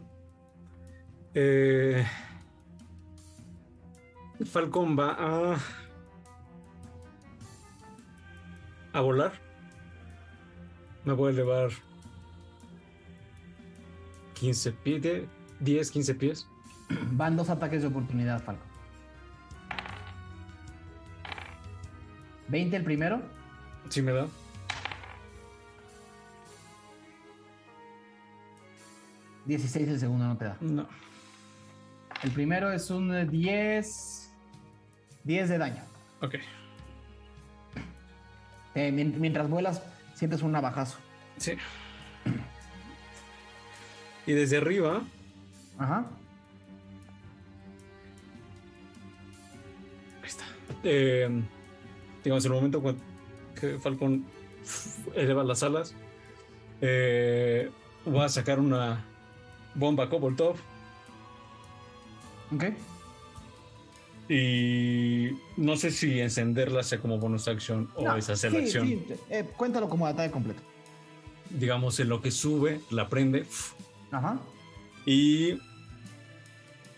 Eh, 1.33 2.05
Falcón 4.45 4.97
va 4.97 5.15
a. 5.19 5.57
a 8.93 9.01
volar. 9.01 9.33
Me 11.03 11.13
voy 11.13 11.27
a 11.29 11.31
elevar 11.33 11.69
15 14.35 14.71
pies, 14.71 15.01
de- 15.01 15.27
10, 15.59 15.91
15 15.91 16.15
pies. 16.15 16.47
Van 17.11 17.35
dos 17.35 17.49
ataques 17.49 17.81
de 17.81 17.87
oportunidad, 17.87 18.41
Falcon. 18.43 18.65
20 22.47 22.75
el 22.77 22.83
primero. 22.83 23.21
Si 23.89 24.01
me 24.01 24.11
da. 24.11 24.27
Dieciséis 29.45 29.87
el 29.89 29.99
segundo 29.99 30.25
no 30.25 30.37
te 30.37 30.45
da. 30.45 30.57
No. 30.61 30.87
El 32.23 32.31
primero 32.31 32.71
es 32.71 32.89
un 32.89 33.13
eh, 33.13 33.25
10. 33.25 34.31
10 35.23 35.49
de 35.49 35.57
daño. 35.57 35.83
Ok. 36.21 36.35
Eh, 38.75 38.91
mien- 38.91 39.19
mientras 39.19 39.47
vuelas, 39.49 39.81
sientes 40.15 40.41
un 40.41 40.51
navajazo. 40.51 40.97
Sí. 41.37 41.53
Y 44.25 44.33
desde 44.33 44.57
arriba, 44.57 45.01
Ajá. 45.77 46.05
Eh, 50.83 51.29
digamos, 52.23 52.45
el 52.45 52.51
momento 52.51 52.81
que 53.59 53.79
Falcon 53.79 54.25
eleva 55.15 55.43
las 55.43 55.63
alas, 55.63 55.95
eh, 56.81 57.69
va 58.07 58.25
a 58.25 58.29
sacar 58.29 58.59
una 58.59 59.05
bomba 59.75 60.09
Coboltov 60.09 60.55
Ok. 62.53 62.63
y 64.29 65.29
no 65.57 65.75
sé 65.77 65.91
si 65.91 66.19
encenderla 66.19 66.83
sea 66.83 66.99
como 66.99 67.17
bonus 67.19 67.47
action 67.47 67.89
o 67.95 68.03
No, 68.03 68.15
es 68.15 68.29
hacer 68.29 68.51
sí, 68.51 68.57
la 68.57 68.63
acción. 68.63 68.87
sí, 68.87 69.05
eh, 69.29 69.45
cuéntalo 69.55 69.87
como 69.89 70.07
ataque 70.07 70.31
completo. 70.31 70.61
Digamos, 71.49 71.99
en 71.99 72.09
lo 72.09 72.21
que 72.21 72.31
sube, 72.31 72.81
la 72.89 73.07
prende 73.07 73.45
Ajá. 74.11 74.39
y 75.05 75.59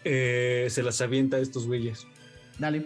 eh, 0.05 0.67
se 0.69 0.83
las 0.83 1.01
avienta 1.01 1.37
a 1.37 1.39
estos 1.41 1.67
güeyes. 1.67 2.07
Dale. 2.57 2.85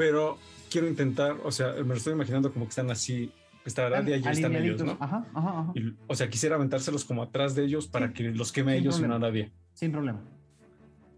Pero 0.00 0.38
quiero 0.70 0.88
intentar, 0.88 1.36
o 1.44 1.52
sea, 1.52 1.74
me 1.74 1.88
lo 1.88 1.94
estoy 1.94 2.14
imaginando 2.14 2.50
como 2.50 2.64
que 2.64 2.70
están 2.70 2.90
así, 2.90 3.30
está 3.66 3.84
Aradia 3.84 4.16
y 4.16 4.26
están 4.26 4.56
ellos. 4.56 4.82
¿no? 4.82 4.96
Ajá, 4.98 5.26
ajá, 5.34 5.60
ajá. 5.60 5.72
Y, 5.74 5.94
o 6.06 6.14
sea, 6.14 6.30
quisiera 6.30 6.56
aventárselos 6.56 7.04
como 7.04 7.22
atrás 7.22 7.54
de 7.54 7.64
ellos 7.64 7.86
para 7.86 8.06
Sí, 8.08 8.14
que 8.14 8.22
los 8.30 8.50
queme 8.50 8.72
sin 8.72 8.80
ellos 8.80 8.98
y 8.98 9.02
no 9.02 9.08
a 9.08 9.18
problema. 9.18 9.28
nadie. 9.28 9.52
Sin 9.74 9.92
problema. 9.92 10.20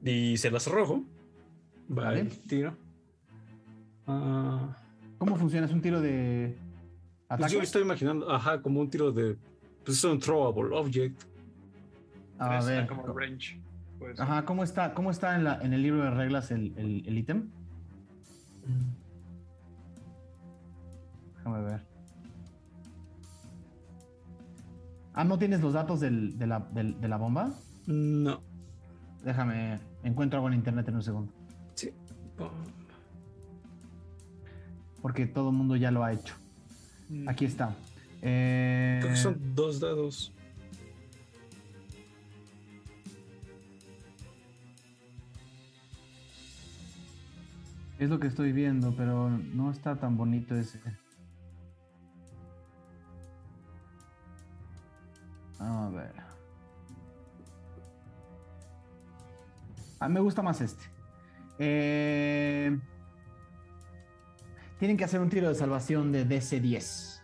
Y 0.05 0.37
se 0.37 0.51
las 0.51 0.67
arrojo. 0.67 1.05
Vale. 1.87 2.25
Vale, 2.25 2.31
tiro. 2.49 2.77
Ah, 4.09 4.77
¿Cómo 5.19 5.37
funciona? 5.37 5.67
¿Es 5.67 5.73
un 5.73 5.81
tiro 5.81 6.01
de 6.01 6.57
pues 7.29 7.41
ataque? 7.41 7.55
yo 7.55 7.61
estoy 7.63 7.83
imaginando, 7.83 8.29
ajá, 8.33 8.61
como 8.63 8.81
un 8.81 8.91
tiro 8.91 9.13
de. 9.13 9.37
Pues 9.85 9.99
es 9.99 10.03
un 10.05 10.19
throwable 10.19 10.75
object. 10.77 11.23
A 12.41 12.65
ver. 12.65 12.89
Como 12.89 13.07
range. 13.17 13.61
pues. 14.01 14.19
Ajá, 14.19 14.45
¿cómo 14.45 14.65
está, 14.65 14.93
cómo 14.93 15.13
está 15.13 15.37
en, 15.37 15.45
la- 15.45 15.61
en 15.63 15.73
el 15.73 15.83
libro 15.83 16.03
de 16.03 16.11
reglas 16.11 16.51
el 16.51 16.73
el- 16.77 17.05
el 17.07 17.19
ítem? 17.19 17.49
Déjame 21.37 21.63
ver. 21.63 21.81
Ah, 25.15 25.25
¿no 25.25 25.39
tienes 25.39 25.61
los 25.61 25.73
datos 25.75 26.01
del- 26.01 26.39
de, 26.39 26.47
la, 26.47 26.61
del- 26.61 27.01
de 27.01 27.09
la 27.09 27.17
bomba? 27.17 27.53
No. 27.87 28.41
Déjame, 29.25 29.79
encuentro 30.03 30.39
algo 30.39 30.49
en 30.49 30.55
internet 30.55 30.89
en 30.89 30.97
un 30.97 31.03
segundo. 31.03 31.33
Sí. 31.75 31.91
Porque 35.03 35.27
todo 35.27 35.51
el 35.51 35.57
mundo 35.57 35.77
ya 35.77 35.91
lo 35.91 36.03
ha 36.05 36.13
hecho. 36.13 36.35
Mm. 37.09 37.29
Aquí 37.29 37.45
está. 37.45 37.75
Eh, 38.23 38.99
Creo 39.03 39.13
que 39.13 39.19
son 39.21 39.55
dos 39.55 39.81
dados. 39.81 40.33
Es 47.99 48.09
lo 48.11 48.19
que 48.19 48.27
estoy 48.27 48.53
viendo, 48.53 48.95
pero 48.97 49.29
no 49.31 49.71
está 49.71 49.97
tan 49.97 50.17
bonito 50.17 50.57
ese. 50.57 50.81
A 55.59 55.89
ver. 55.91 56.13
Mí 60.01 60.09
me 60.09 60.21
gusta 60.21 60.43
más 60.43 60.61
este. 60.61 60.83
Eh, 61.59 62.77
tienen 64.81 64.97
que 64.97 65.05
hacer 65.05 65.21
un 65.21 65.29
tiro 65.31 65.49
de 65.49 65.55
salvación 65.55 66.11
de 66.11 66.27
DC-10. 66.29 67.21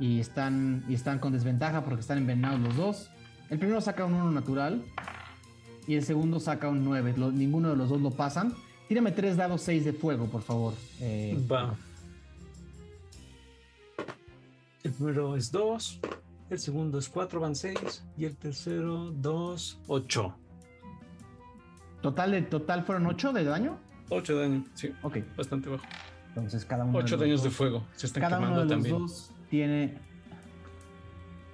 Y 0.00 0.18
están, 0.18 0.84
y 0.88 0.94
están 0.94 1.20
con 1.20 1.32
desventaja 1.32 1.84
porque 1.84 2.00
están 2.00 2.18
envenenados 2.18 2.58
los 2.60 2.76
dos. 2.76 3.10
El 3.50 3.58
primero 3.60 3.80
saca 3.80 4.04
un 4.04 4.14
1 4.14 4.32
natural. 4.32 4.84
Y 5.86 5.94
el 5.94 6.02
segundo 6.04 6.40
saca 6.40 6.68
un 6.68 6.84
9. 6.84 7.14
Lo- 7.16 7.30
ninguno 7.30 7.68
de 7.70 7.76
los 7.76 7.88
dos 7.88 8.00
lo 8.00 8.10
pasan. 8.10 8.52
Tírame 8.92 9.12
tres 9.12 9.38
dados 9.38 9.62
6 9.62 9.86
de 9.86 9.94
fuego, 9.94 10.26
por 10.26 10.42
favor. 10.42 10.74
Eh, 11.00 11.42
Va. 11.50 11.74
El 14.84 14.92
primero 14.92 15.34
es 15.34 15.50
2, 15.50 16.00
el 16.50 16.58
segundo 16.58 16.98
es 16.98 17.08
4, 17.08 17.40
van 17.40 17.56
6, 17.56 18.04
y 18.18 18.26
el 18.26 18.36
tercero 18.36 19.10
2, 19.12 19.78
8. 19.86 20.34
total, 22.02 22.32
de, 22.32 22.42
total 22.42 22.84
fueron 22.84 23.06
8 23.06 23.32
de 23.32 23.44
daño. 23.44 23.78
8 24.10 24.36
daño, 24.38 24.62
sí, 24.74 24.92
Ok, 25.02 25.20
bastante 25.38 25.70
bajo. 25.70 25.84
entonces 26.28 26.62
cada 26.66 26.84
uno. 26.84 26.98
8 26.98 27.06
de 27.06 27.10
los 27.12 27.20
daños 27.20 27.42
de 27.44 27.48
dos- 27.48 27.56
fuego, 27.56 27.86
se 27.96 28.06
están 28.08 28.20
Cada 28.24 28.36
uno 28.36 28.46
quemando 28.48 28.60
de 28.60 28.66
los 28.66 28.74
también. 28.84 28.98
dos 28.98 29.30
tiene. 29.48 29.94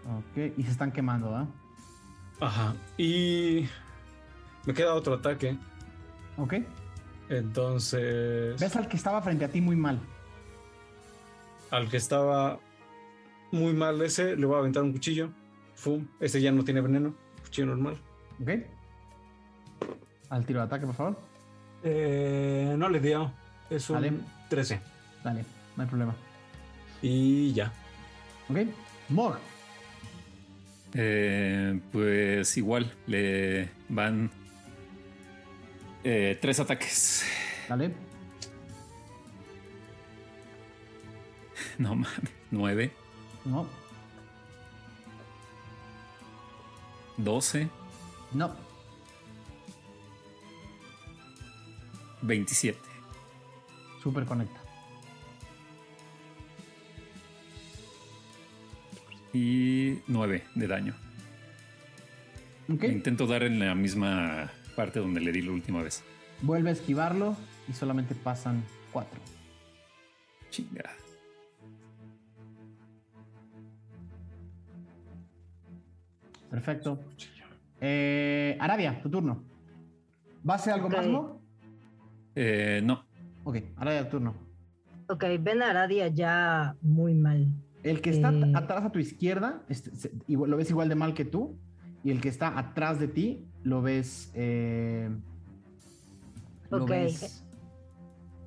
Ok, 0.08 0.54
y 0.56 0.62
se 0.64 0.72
están 0.72 0.90
quemando, 0.90 1.36
¿ah? 1.36 1.46
Ajá, 2.40 2.74
y 2.96 3.64
me 4.66 4.74
queda 4.74 4.92
otro 4.94 5.14
ataque, 5.14 5.56
Ok. 6.36 6.54
Entonces 7.28 8.58
Ves 8.60 8.76
al 8.76 8.88
que 8.88 8.96
estaba 8.96 9.20
frente 9.22 9.44
a 9.44 9.48
ti 9.48 9.60
muy 9.60 9.76
mal. 9.76 9.98
al 11.70 11.88
que 11.88 11.96
estaba 11.98 12.58
muy 13.52 13.72
mal 13.72 14.00
ese, 14.02 14.36
le 14.36 14.46
voy 14.46 14.56
a 14.56 14.58
aventar 14.60 14.82
un 14.82 14.92
cuchillo. 14.92 15.30
Fum, 15.74 16.06
ese 16.20 16.40
ya 16.40 16.50
no 16.52 16.64
tiene 16.64 16.80
veneno, 16.80 17.14
cuchillo 17.42 17.66
normal. 17.68 17.96
Ok. 18.42 18.50
Al 20.30 20.44
tiro 20.44 20.60
de 20.60 20.66
ataque, 20.66 20.86
por 20.86 20.94
favor. 20.94 21.18
Eh, 21.82 22.74
no 22.76 22.88
le 22.88 23.00
dio, 23.00 23.32
es 23.70 23.88
un 23.90 23.96
Vale. 23.96 24.12
13. 24.50 24.80
Dale, 25.24 25.44
no 25.76 25.82
hay 25.82 25.88
problema. 25.88 26.14
Y 27.00 27.52
ya. 27.52 27.72
Ok. 28.50 28.58
Mog. 29.10 29.36
Eh, 30.94 31.80
pues 31.92 32.56
igual, 32.56 32.92
le 33.06 33.70
van 33.88 34.30
eh, 36.04 36.38
tres 36.40 36.60
ataques. 36.60 37.24
Dale. 37.68 37.92
No 41.78 41.94
mames, 41.94 42.20
nueve, 42.50 42.92
No. 43.44 43.68
doce, 47.16 47.68
No. 48.32 48.54
veintisiete. 52.22 52.80
Super 54.02 54.24
conecta. 54.24 54.60
Y 59.32 59.98
9 60.06 60.42
de 60.54 60.66
daño. 60.66 60.94
Intento 62.68 63.26
dar 63.26 63.42
en 63.44 63.58
la 63.60 63.74
misma 63.74 64.50
parte 64.78 65.00
donde 65.00 65.20
le 65.20 65.32
di 65.32 65.42
la 65.42 65.50
última 65.50 65.82
vez. 65.82 66.04
Vuelve 66.40 66.70
a 66.70 66.72
esquivarlo 66.72 67.36
y 67.68 67.72
solamente 67.72 68.14
pasan 68.14 68.62
4. 68.92 69.20
Chinga. 70.50 70.84
Perfecto. 76.50 76.98
Eh, 77.80 78.56
Arabia, 78.60 79.00
tu 79.02 79.10
turno. 79.10 79.42
¿Va 80.48 80.54
a 80.54 80.56
hacer 80.56 80.72
algo 80.72 80.88
más, 80.88 81.06
Ok. 81.06 81.12
no? 81.12 81.40
Eh, 82.34 82.80
no. 82.84 83.04
Ok, 83.44 83.56
Arabia, 83.76 84.04
tu 84.04 84.10
turno. 84.16 84.34
Ok, 85.08 85.24
ven 85.40 85.62
a 85.62 85.70
Aradia 85.70 86.08
ya 86.08 86.76
muy 86.82 87.14
mal. 87.14 87.48
El 87.82 88.00
que 88.00 88.10
está 88.10 88.30
Eh. 88.32 88.52
atrás 88.54 88.84
a 88.84 88.90
tu 88.92 88.98
izquierda 88.98 89.62
este, 89.68 89.94
se- 89.94 90.12
igual- 90.26 90.50
lo 90.50 90.56
ves 90.56 90.70
igual 90.70 90.88
de 90.88 90.94
mal 90.94 91.14
que 91.14 91.24
tú. 91.24 91.58
Y 92.04 92.10
el 92.10 92.20
que 92.20 92.28
está 92.28 92.56
atrás 92.58 92.98
de 93.00 93.08
ti 93.08 93.44
lo 93.64 93.82
ves. 93.82 94.30
eh, 94.34 95.10
lo 96.70 96.84
Ok. 96.84 96.90
ves- 96.90 97.44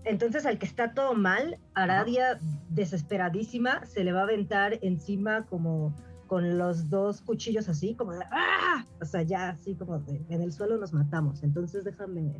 Entonces 0.04 0.46
al 0.48 0.58
que 0.58 0.66
está 0.66 0.94
todo 0.94 1.14
mal, 1.14 1.60
Aradia, 1.76 2.40
desesperadísima, 2.70 3.86
se 3.86 4.04
le 4.04 4.12
va 4.14 4.22
a 4.22 4.24
aventar 4.24 4.80
encima 4.82 5.46
como 5.46 5.96
con 6.28 6.58
los 6.58 6.90
dos 6.90 7.22
cuchillos 7.22 7.68
así, 7.70 7.94
como 7.94 8.14
de 8.14 8.24
¡ah! 8.32 8.86
O 9.02 9.06
sea, 9.06 9.22
ya 9.22 9.50
así 9.50 9.76
como 9.76 10.00
de, 10.00 10.24
en 10.30 10.42
el 10.42 10.52
suelo 10.54 10.78
nos 10.78 10.94
matamos. 10.94 11.44
Entonces 11.44 11.84
déjame 11.84 12.34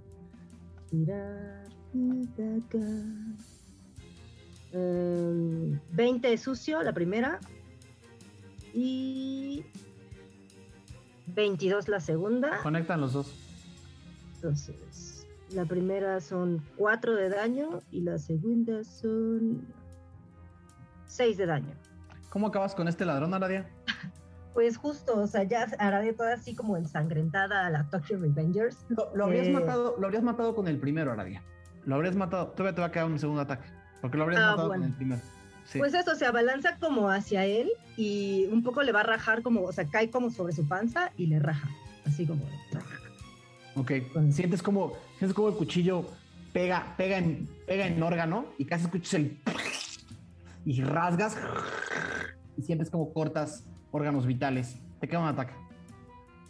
tirar. 0.90 1.66
Em, 4.74 5.80
20 5.92 6.38
sucio, 6.38 6.82
la 6.82 6.94
primera. 6.94 7.40
Y 8.74 9.66
22 11.28 11.88
la 11.88 12.00
segunda. 12.00 12.60
Conectan 12.64 13.02
los 13.02 13.14
dos. 13.14 13.34
Entonces, 14.36 15.28
la 15.54 15.66
primera 15.66 16.20
son 16.20 16.64
4 16.78 17.16
de 17.16 17.30
daño 17.30 17.80
y 17.92 18.02
la 18.02 18.18
segunda 18.18 18.84
son 18.84 19.66
6 21.06 21.38
de 21.38 21.46
daño. 21.46 21.74
¿Cómo 22.30 22.48
acabas 22.48 22.74
con 22.76 22.88
este 22.88 23.06
ladrón, 23.06 23.34
Aradia? 23.34 23.70
Pues 24.54 24.76
justo, 24.76 25.18
o 25.18 25.28
sea, 25.28 25.44
ya 25.44 25.64
Aradia 25.80 26.14
toda 26.14 26.34
así 26.34 26.54
como 26.54 26.76
ensangrentada 26.76 27.66
a 27.66 27.70
la 27.70 27.90
Tokyo 27.90 28.18
Revengers. 28.20 28.86
Lo, 28.90 29.10
lo 29.16 29.24
habrías 29.24 29.48
Eh. 29.48 29.54
matado, 29.54 29.96
lo 29.98 30.06
habrías 30.06 30.24
matado 30.24 30.54
con 30.56 30.68
el 30.68 30.78
primero, 30.78 31.10
Aradia. 31.14 31.42
Lo 31.86 31.96
habrías 31.96 32.18
matado. 32.18 32.48
Todavía 32.50 32.76
te 32.76 32.82
va 32.82 32.88
a 32.88 32.92
quedar 32.92 33.06
un 33.06 33.18
segundo 33.18 33.44
ataque. 33.44 33.70
Porque 34.02 34.18
lo 34.18 34.24
habrías 34.24 34.42
Ah, 34.42 34.50
matado 34.52 34.68
bueno. 34.68 34.84
con 34.84 34.92
el 34.92 34.98
primero. 34.98 35.22
Sí. 35.72 35.80
Pues 35.80 35.94
eso, 35.94 36.16
se 36.16 36.26
abalanza 36.26 36.76
como 36.80 37.10
hacia 37.10 37.46
él 37.46 37.72
y 37.96 38.46
un 38.52 38.62
poco 38.62 38.84
le 38.84 38.92
va 38.92 39.00
a 39.00 39.04
rajar 39.04 39.42
como, 39.42 39.62
o 39.62 39.72
sea, 39.72 39.86
cae 39.86 40.10
como 40.10 40.30
sobre 40.30 40.52
su 40.52 40.68
panza 40.68 41.12
y 41.16 41.28
le 41.28 41.40
raja. 41.40 41.70
Así 42.06 42.26
como. 42.26 42.44
Ok. 43.76 43.92
Sientes 44.32 44.62
como, 44.62 44.94
sientes 45.18 45.34
como 45.34 45.48
el 45.48 45.56
cuchillo 45.56 46.06
pega, 46.52 46.94
pega 46.98 47.18
en, 47.18 47.48
pega 47.66 47.88
en 47.88 48.04
órgano 48.04 48.48
y 48.58 48.66
casi 48.66 48.84
escuchas 48.84 49.14
el 49.14 49.38
y 50.66 50.82
rasgas 50.84 51.38
y 52.58 52.64
sientes 52.64 52.90
como 52.90 53.14
cortas 53.14 53.64
órganos 53.92 54.26
vitales. 54.26 54.78
Te 55.00 55.08
queda 55.08 55.20
un 55.20 55.28
ataque. 55.28 55.54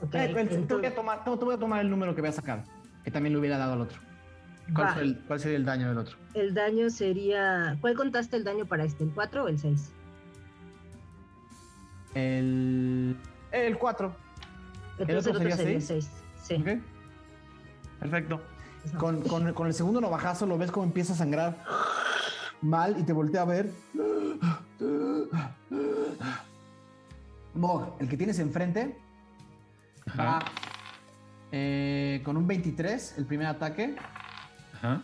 Ok, 0.01 0.16
Eh, 0.16 0.66
te, 0.67 0.74
voy 0.74 0.85
a 0.88 0.95
tomar, 0.95 1.24
te, 1.24 1.30
te 1.38 1.45
voy 1.45 1.53
a 1.53 1.59
tomar 1.59 1.82
el 1.82 1.91
número 1.91 2.16
que 2.16 2.22
había 2.22 2.32
sacado, 2.32 2.64
que 3.03 3.11
también 3.11 3.33
le 3.33 3.40
hubiera 3.40 3.59
dado 3.59 3.74
al 3.74 3.82
otro. 3.82 4.00
¿Cuál, 4.74 4.88
Va. 4.88 4.93
fue 4.93 5.01
el- 5.03 5.19
cuál 5.27 5.40
sería 5.40 5.58
el 5.58 5.66
daño 5.66 5.90
del 5.90 5.98
otro? 5.98 6.17
El 6.33 6.53
daño 6.53 6.90
sería. 6.90 7.77
¿Cuál 7.82 7.95
contaste 7.95 8.38
el 8.38 8.43
daño 8.43 8.66
para 8.66 8.83
este? 8.85 9.03
¿El 9.03 9.11
4 9.11 9.43
o 9.43 9.48
el 9.48 9.59
6? 9.59 9.91
El, 12.16 13.17
el 13.51 13.77
4. 13.77 14.16
Entonces 15.00 15.00
otro 15.00 15.14
el 15.14 15.17
otro 15.17 15.33
sería 15.40 15.58
sería 15.58 15.82
seis? 15.82 16.09
6. 16.43 16.56
Sí. 16.64 16.64
Ok. 16.77 16.82
Perfecto. 18.00 18.41
Con, 18.98 19.22
con- 19.22 19.53
con 19.53 19.67
el 19.67 19.74
segundo 19.74 20.01
navajazo 20.01 20.45
lo 20.45 20.58
ves 20.58 20.72
como 20.72 20.85
empieza 20.85 21.14
a 21.14 21.16
sangrar 21.16 21.64
mal 22.61 22.98
y 23.00 23.03
te 23.03 23.14
voltea 23.14 23.41
a 23.41 23.45
ver. 23.45 23.72
Mog, 27.53 27.95
el 28.00 28.08
que 28.09 28.17
tienes 28.17 28.40
enfrente, 28.40 28.98
va 30.19 30.38
Ajá. 30.38 30.45
eh, 31.51 32.22
con 32.24 32.38
un 32.38 32.48
23, 32.48 33.16
el 33.17 33.25
primer 33.25 33.48
ataque. 33.48 33.95
Ajá. 34.82 35.01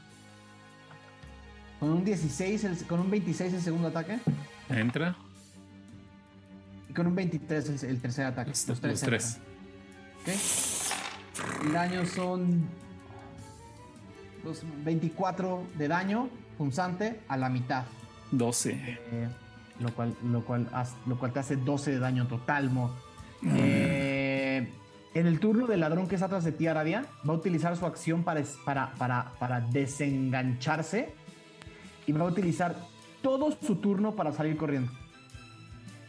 Con 1.80 1.90
un 1.92 2.04
16, 2.04 2.64
el- 2.64 2.88
con 2.88 3.00
un 3.00 3.10
26 3.12 3.54
el 3.54 3.62
segundo 3.62 3.88
ataque. 3.90 4.20
Entra. 4.70 5.16
Y 6.90 6.94
con 6.94 7.08
un 7.08 7.16
23 7.16 7.70
el, 7.84 7.90
el 7.90 8.02
tercer 8.02 8.26
ataque. 8.26 8.50
Los, 8.50 8.68
los 8.68 8.80
tres. 8.82 9.04
entran. 9.04 9.36
Ok. 10.22 11.66
El 11.68 11.74
daño 11.74 12.06
son 12.06 12.68
dos- 14.44 14.64
24 14.84 15.68
de 15.78 15.88
daño 15.88 16.30
punzante 16.58 17.22
a 17.28 17.38
la 17.38 17.50
mitad. 17.50 17.84
12. 18.32 18.72
eh, 18.74 19.30
lo, 19.80 19.94
cual, 19.94 20.16
lo, 20.24 20.44
cual, 20.44 20.68
lo 21.06 21.20
cual 21.20 21.32
te 21.32 21.40
hace 21.40 21.56
12 21.56 21.92
de 21.92 22.00
daño 22.00 22.28
total, 22.28 22.72
Mo. 22.72 22.92
Eh, 23.46 24.07
en 25.14 25.28
el 25.28 25.40
turno 25.40 25.68
del 25.68 25.80
ladrón 25.80 26.08
que 26.08 26.16
está 26.16 26.28
atrás 26.28 26.44
de 26.44 26.52
ti, 26.52 26.68
Aradia, 26.68 27.06
va 27.28 27.34
a 27.34 27.38
utilizar 27.38 27.76
su 27.76 27.86
acción 27.86 28.24
para, 28.24 28.44
para, 28.66 28.94
para, 28.94 29.34
para 29.40 29.62
desengancharse 29.62 31.14
y 32.06 32.12
va 32.12 32.26
a 32.26 32.28
utilizar 32.28 32.76
todo 33.22 33.52
su 33.52 33.78
turno 33.78 34.16
para 34.16 34.32
salir 34.32 34.58
corriendo. 34.58 34.92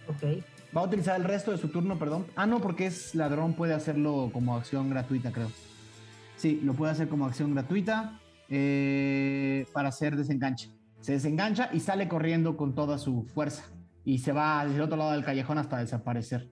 Ok. 0.09 0.43
Va 0.77 0.83
a 0.83 0.85
utilizar 0.85 1.19
el 1.19 1.25
resto 1.25 1.51
de 1.51 1.59
su 1.59 1.69
turno, 1.69 1.99
perdón. 1.99 2.27
Ah, 2.37 2.47
no, 2.47 2.61
porque 2.61 2.87
es 2.87 3.15
ladrón, 3.15 3.55
puede 3.55 3.75
hacerlo 3.75 4.31
como 4.33 4.57
acción 4.57 4.91
gratuita, 4.91 5.33
creo. 5.33 5.51
Sí, 6.37 6.61
lo 6.63 6.75
puede 6.75 6.93
hacer 6.93 7.09
como 7.09 7.27
acción 7.27 7.55
gratuita 7.55 8.21
eh, 8.49 9.67
para 9.73 9.89
hacer 9.89 10.17
desenganche. 10.17 10.71
Se 11.01 11.13
desengancha 11.13 11.71
y 11.73 11.81
sale 11.81 12.09
corriendo 12.09 12.57
con 12.57 12.75
toda 12.75 12.99
su 12.99 13.25
fuerza. 13.35 13.65
Y 14.05 14.19
se 14.19 14.33
va 14.33 14.61
hacia 14.61 14.77
el 14.77 14.83
otro 14.83 14.97
lado 14.97 15.13
del 15.13 15.25
callejón 15.25 15.59
hasta 15.59 15.79
desaparecer. 15.79 16.49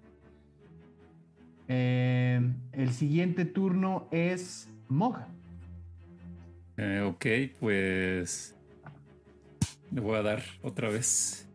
Eh, 1.69 2.41
el 2.73 2.93
siguiente 2.93 3.45
turno 3.45 4.09
es 4.11 4.69
Mog. 4.89 5.17
Eh, 6.77 7.01
ok, 7.01 7.59
pues. 7.59 8.55
Le 9.91 10.01
voy 10.01 10.17
a 10.17 10.23
dar 10.23 10.43
otra 10.63 10.89
vez. 10.89 11.49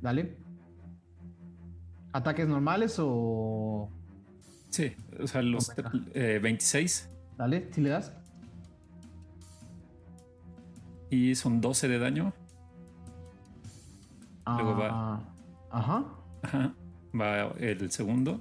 Dale. 0.00 0.36
¿Ataques 2.12 2.48
normales 2.48 2.96
o...? 2.98 3.88
Sí, 4.70 4.92
o 5.20 5.26
sea, 5.26 5.42
los 5.42 5.72
eh, 6.14 6.40
26 6.42 7.08
Dale, 7.36 7.68
si 7.72 7.80
le 7.80 7.90
das. 7.90 8.12
y 11.10 11.34
son 11.34 11.60
12 11.60 11.88
de 11.88 11.98
daño. 11.98 12.32
Luego 14.46 14.76
va. 14.76 14.88
Ah, 14.90 15.20
Ajá. 15.70 16.04
Ajá. 16.42 16.74
Va 17.18 17.52
el 17.58 17.90
segundo. 17.90 18.40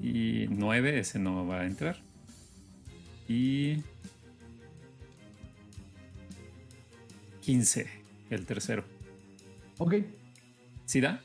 Y 0.00 0.46
9, 0.48 0.98
ese 0.98 1.18
no 1.18 1.46
va 1.46 1.60
a 1.60 1.66
entrar. 1.66 1.98
Y 3.28 3.82
15, 7.42 7.86
el 8.30 8.46
tercero. 8.46 8.84
Ok. 9.78 9.94
¿Sí 10.86 11.00
da? 11.00 11.20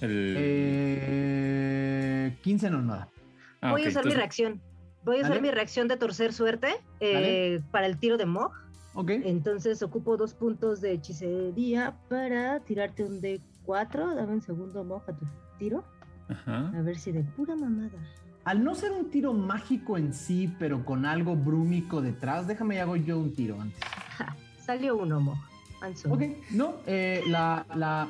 El... 0.00 0.34
Eh, 0.36 2.36
15 2.42 2.70
no, 2.70 2.82
nada. 2.82 3.08
ah, 3.60 3.70
Voy 3.72 3.84
a 3.84 3.88
usar 3.88 4.04
mi 4.04 4.10
entonces- 4.10 4.16
reacción. 4.18 4.60
Voy 5.04 5.18
a 5.18 5.22
usar 5.22 5.42
mi 5.42 5.50
reacción 5.50 5.88
de 5.88 5.96
torcer 5.96 6.32
suerte 6.32 6.68
eh, 7.00 7.60
para 7.72 7.86
el 7.86 7.98
tiro 7.98 8.16
de 8.18 8.26
Mog. 8.26 8.52
Ok. 8.94 9.10
Entonces 9.10 9.82
ocupo 9.82 10.16
dos 10.16 10.32
puntos 10.34 10.80
de 10.80 10.92
hechicería 10.92 11.96
para 12.08 12.60
tirarte 12.60 13.02
un 13.02 13.20
D4. 13.66 14.14
Dame 14.14 14.32
un 14.34 14.42
segundo, 14.42 14.84
Mog, 14.84 15.02
a 15.08 15.12
tu 15.12 15.26
tiro. 15.58 15.84
Ajá. 16.28 16.68
A 16.76 16.82
ver 16.82 16.98
si 16.98 17.12
de 17.12 17.22
pura 17.22 17.54
mamada. 17.56 17.90
Al 18.44 18.64
no 18.64 18.74
ser 18.74 18.90
un 18.92 19.10
tiro 19.10 19.32
mágico 19.32 19.96
en 19.98 20.12
sí, 20.12 20.52
pero 20.58 20.84
con 20.84 21.04
algo 21.06 21.36
brúmico 21.36 22.00
detrás, 22.02 22.46
déjame 22.46 22.74
y 22.76 22.78
hago 22.78 22.96
yo 22.96 23.18
un 23.18 23.32
tiro 23.34 23.60
antes. 23.60 23.78
Ja, 24.18 24.36
salió 24.64 24.96
uno. 24.96 25.34
Anson. 25.80 26.12
Ok, 26.12 26.22
no, 26.52 26.74
eh, 26.86 27.22
la, 27.28 27.66
la, 27.74 28.08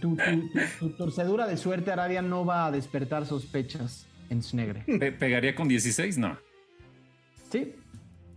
tu, 0.00 0.16
tu- 0.16 0.48
tu- 0.48 0.50
tu 0.80 0.90
torcedura 0.96 1.46
de 1.46 1.56
suerte, 1.56 1.90
Arabia, 1.92 2.22
no 2.22 2.44
va 2.44 2.66
a 2.66 2.70
despertar 2.72 3.24
sospechas 3.26 4.06
en 4.30 4.42
Snegre. 4.42 4.82
Pe- 4.98 5.12
¿Pegaría 5.12 5.54
con 5.54 5.66
16? 5.68 6.18
No. 6.18 6.36
¿Sí? 7.50 7.74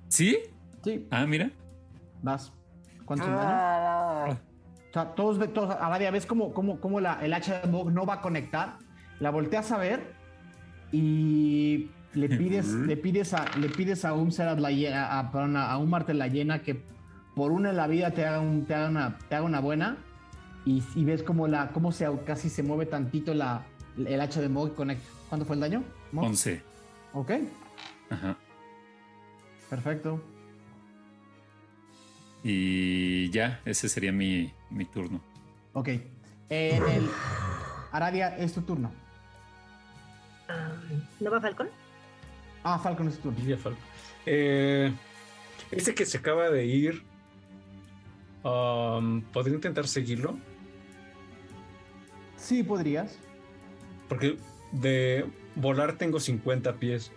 ¿Sí? 0.10 0.38
Sí, 0.84 1.08
Ah, 1.12 1.26
mira. 1.26 1.52
vas. 2.22 2.52
¿Cuánto? 3.06 3.26
O 3.26 4.38
sea, 5.04 5.16
todos, 5.16 5.54
todos 5.54 5.76
Arabia, 5.80 6.12
ves 6.12 6.26
cómo, 6.26 6.54
cómo, 6.54 6.80
cómo 6.80 7.00
la, 7.00 7.20
el 7.24 7.34
hacha 7.34 7.60
de 7.62 7.68
Mog 7.72 7.92
no 7.92 8.06
va 8.06 8.16
a 8.16 8.22
conectar. 8.22 8.78
La 9.20 9.30
volteas 9.32 9.72
a 9.72 9.78
ver 9.78 10.14
y 10.92 11.90
le 12.14 12.30
pides, 12.30 12.68
le 12.68 12.98
pides 12.98 13.34
a, 13.34 13.46
le 13.58 13.70
pides 13.70 14.06
a 14.06 14.14
un 14.14 14.32
Serad 14.32 14.58
la 14.60 14.72
Hiena- 14.72 15.20
a, 15.20 15.32
perdón, 15.32 15.58
a 15.58 15.78
un 15.78 15.90
Martel 15.90 16.18
la 16.20 16.28
llena 16.28 16.62
que 16.62 16.82
por 17.36 17.52
una 17.52 17.70
en 17.72 17.78
la 17.78 17.88
vida 17.88 18.12
te 18.12 18.26
haga, 18.26 18.40
un, 18.40 18.66
te 18.66 18.74
haga, 18.74 18.90
una, 18.90 19.18
te 19.30 19.36
haga 19.36 19.46
una 19.46 19.60
buena 19.60 19.98
y, 20.66 20.84
y 20.96 21.06
ves 21.06 21.24
como 21.24 21.48
la, 21.48 21.70
cómo 21.70 21.92
se 21.92 22.08
casi 22.26 22.50
se 22.50 22.64
mueve 22.64 22.86
tantito 22.86 23.34
la, 23.34 23.64
el 23.98 24.20
hacha 24.22 24.42
de 24.42 24.50
Mog 24.50 24.74
conecta. 24.76 25.08
¿Cuánto 25.30 25.46
fue 25.46 25.56
el 25.56 25.60
daño? 25.62 25.84
Mog? 26.12 26.26
11. 26.26 26.62
Ok, 27.14 27.32
Ajá. 28.10 28.38
perfecto. 29.70 30.22
Y 32.44 33.30
ya, 33.30 33.62
ese 33.66 33.90
sería 33.90 34.12
mi, 34.12 34.54
mi 34.70 34.86
turno. 34.86 35.22
Ok. 35.74 35.90
En 36.50 36.84
el. 36.84 37.10
Aradia, 37.92 38.38
es 38.38 38.54
tu 38.54 38.62
turno. 38.62 38.92
Ah, 40.48 40.72
¿No 41.20 41.32
va 41.32 41.42
Falcon? 41.42 41.70
Ah, 42.64 42.80
Falcon 42.80 43.08
es 43.08 43.16
tu 43.16 43.24
turno. 43.24 43.40
Lidia 43.40 43.58
Falco. 43.58 43.80
Eh, 44.26 44.94
este 45.72 45.94
que 45.94 46.06
se 46.06 46.18
acaba 46.18 46.50
de 46.50 46.66
ir, 46.66 47.04
um, 48.44 49.22
¿podría 49.22 49.56
intentar 49.56 49.88
seguirlo? 49.88 50.38
Sí, 52.38 52.64
podrías. 52.64 53.18
Porque 54.08 54.38
de 54.72 55.26
volar 55.56 55.98
tengo 55.98 56.20
50 56.20 56.76
pies. 56.76 57.12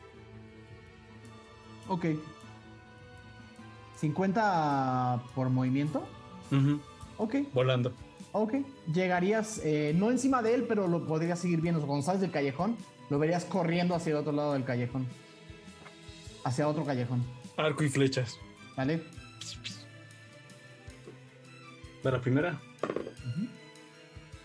Ok. 1.88 2.06
50 4.00 5.22
por 5.34 5.50
movimiento. 5.50 6.06
Ujú, 6.50 6.80
Ok, 7.18 7.34
Volando. 7.52 7.92
ok. 8.32 8.54
Llegarías, 8.92 9.60
eh, 9.62 9.92
no 9.94 10.10
encima 10.10 10.42
de 10.42 10.54
él, 10.54 10.64
pero 10.66 10.88
lo 10.88 11.06
podrías 11.06 11.38
seguir 11.38 11.60
viendo. 11.60 11.80
Cuando 11.86 12.04
sales 12.04 12.20
del 12.22 12.30
callejón, 12.30 12.76
lo 13.10 13.18
verías 13.18 13.44
corriendo 13.44 13.94
hacia 13.94 14.10
el 14.12 14.16
otro 14.16 14.32
lado 14.32 14.54
del 14.54 14.64
callejón. 14.64 15.06
Hacia 16.44 16.66
otro 16.66 16.84
callejón. 16.84 17.22
Arco 17.56 17.84
y 17.84 17.90
flechas. 17.90 18.38
¿Vale? 18.76 19.02
¿De 22.02 22.10
la 22.10 22.20
primera? 22.20 22.58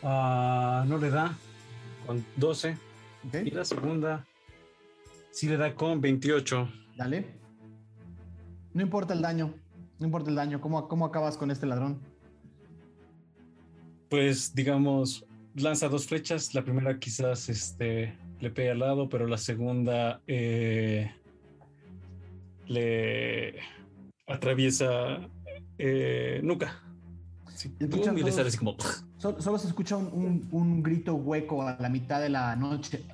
Ah, 0.03 0.83
no 0.87 0.97
le 0.97 1.09
da. 1.09 1.37
Con 2.05 2.23
12. 2.35 2.77
Ok, 3.27 3.35
Y 3.45 3.51
la 3.51 3.63
segunda 3.65 4.25
sí 5.31 5.47
le 5.47 5.55
da 5.57 5.73
con 5.73 6.01
28. 6.01 6.69
dale. 6.97 7.44
No 8.75 8.81
importa 8.81 9.13
el 9.13 9.21
daño. 9.21 9.53
No 9.99 10.05
importa 10.05 10.29
el 10.29 10.35
daño. 10.35 10.59
¿Cómo, 10.61 10.87
cómo 10.87 11.05
acabas 11.05 11.37
con 11.37 11.49
este 11.49 11.65
ladrón? 11.65 11.97
Pues 14.09 14.53
digamos, 14.53 15.25
lanza 15.55 15.87
dos 15.87 16.05
flechas. 16.07 16.53
La 16.53 16.63
primera 16.63 16.99
quizás 16.99 17.47
este, 17.49 18.17
le 18.41 18.51
pegue 18.51 18.71
al 18.71 18.79
lado, 18.79 19.07
pero 19.09 19.27
la 19.27 19.37
segunda 19.37 20.21
eh, 20.27 21.09
le 22.67 23.55
atraviesa 24.27 25.19
eh, 25.77 26.41
nuca. 26.43 26.81
Sí, 27.55 27.73
y 27.79 27.85
le 27.87 28.31
sale 28.31 28.49
así 28.49 28.57
como... 28.57 28.75
Solo, 29.17 29.41
solo 29.41 29.57
se 29.57 29.67
escucha 29.69 29.95
un, 29.95 30.07
un- 30.07 30.47
un 30.51 30.83
grito 30.83 31.15
hueco 31.15 31.65
a 31.65 31.77
la 31.79 31.87
mitad 31.89 32.19
de 32.21 32.29
la 32.29 32.55
noche. 32.55 33.03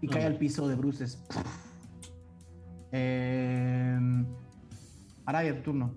Y 0.00 0.06
cae 0.06 0.24
al 0.24 0.38
piso 0.38 0.68
de 0.68 0.76
bruces. 0.76 1.18
Eh, 2.92 3.98
Araya, 5.26 5.56
tu 5.56 5.62
turno. 5.62 5.94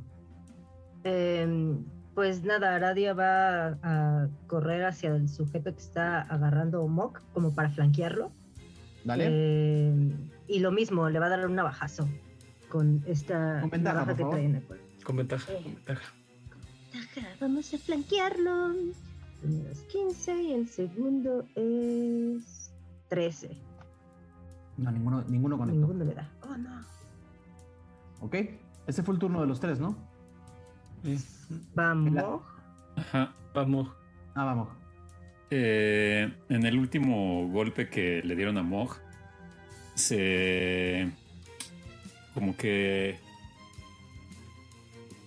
Em, 1.04 1.86
pues 2.14 2.44
nada, 2.44 2.76
Aradia 2.76 3.14
va 3.14 3.78
a, 3.82 4.28
correr 4.48 4.84
hacia 4.84 5.16
el 5.16 5.30
sujeto 5.30 5.74
que 5.74 5.80
está 5.80 6.22
agarrando 6.22 6.86
Mok 6.88 7.22
como 7.34 7.54
para 7.54 7.70
flanquearlo. 7.70 8.32
Dale. 9.06 9.26
Em, 9.88 10.30
y 10.48 10.60
lo 10.60 10.72
mismo, 10.72 11.10
le 11.10 11.20
va 11.20 11.28
a 11.28 11.30
dar 11.30 11.46
un 11.46 11.56
navajazo 11.56 12.08
con 12.70 13.04
esta 13.08 13.62
Con 13.62 13.70
ventaja, 13.70 14.00
navaja 14.00 14.18
que 14.18 14.24
trae 14.26 14.46
en 14.46 14.56
el 14.56 14.64
cuerpo. 14.64 14.86
Con 15.04 15.16
ventaja, 15.16 15.54
con 15.54 15.76
ventaja. 15.76 16.14
Ajá, 16.94 17.28
Vamos 17.40 17.74
a 17.74 17.78
flanquearlo. 17.78 18.76
Primero 19.42 19.70
es 19.70 19.82
15 19.84 20.44
y 20.44 20.52
el 20.52 20.68
segundo 20.68 21.46
es 21.56 22.74
13. 23.08 23.71
No, 24.78 24.92
ninguno, 24.92 25.24
ninguno 25.28 25.58
conectó. 25.58 25.80
Ninguno 25.80 26.06
le 26.06 26.14
da. 26.14 26.30
Oh, 26.42 26.58
no. 26.58 26.82
Ok. 28.22 28.36
Ese 28.88 29.04
fue 29.04 29.14
el 29.14 29.20
turno 29.20 29.42
de 29.42 29.48
los 29.48 29.60
tres, 29.60 29.80
¿no? 29.80 29.96
Vamos. 31.76 32.42
Ajá. 32.96 33.34
Vamos. 33.54 33.90
Ah, 34.36 34.46
vamos. 34.46 34.70
Eh, 35.50 36.32
en 36.50 36.66
el 36.66 36.78
último 36.78 37.48
golpe 37.50 37.90
que 37.90 38.22
le 38.24 38.36
dieron 38.36 38.58
a 38.58 38.64
Mog, 38.64 38.96
se. 39.96 41.12
como 42.34 42.56
que. 42.56 43.20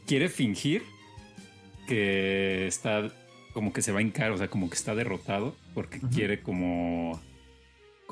quiere 0.06 0.28
fingir 0.28 0.82
que 1.86 2.66
está. 2.66 3.10
como 3.52 3.73
que 3.73 3.82
se 3.82 3.92
va 3.92 3.98
a 3.98 4.02
hincar, 4.02 4.31
o 4.31 4.39
sea, 4.39 4.48
como 4.48 4.68
que 4.68 4.76
está 4.76 4.94
derrotado, 4.94 5.55
porque 5.74 6.00
quiere 6.00 6.40
como. 6.42 7.20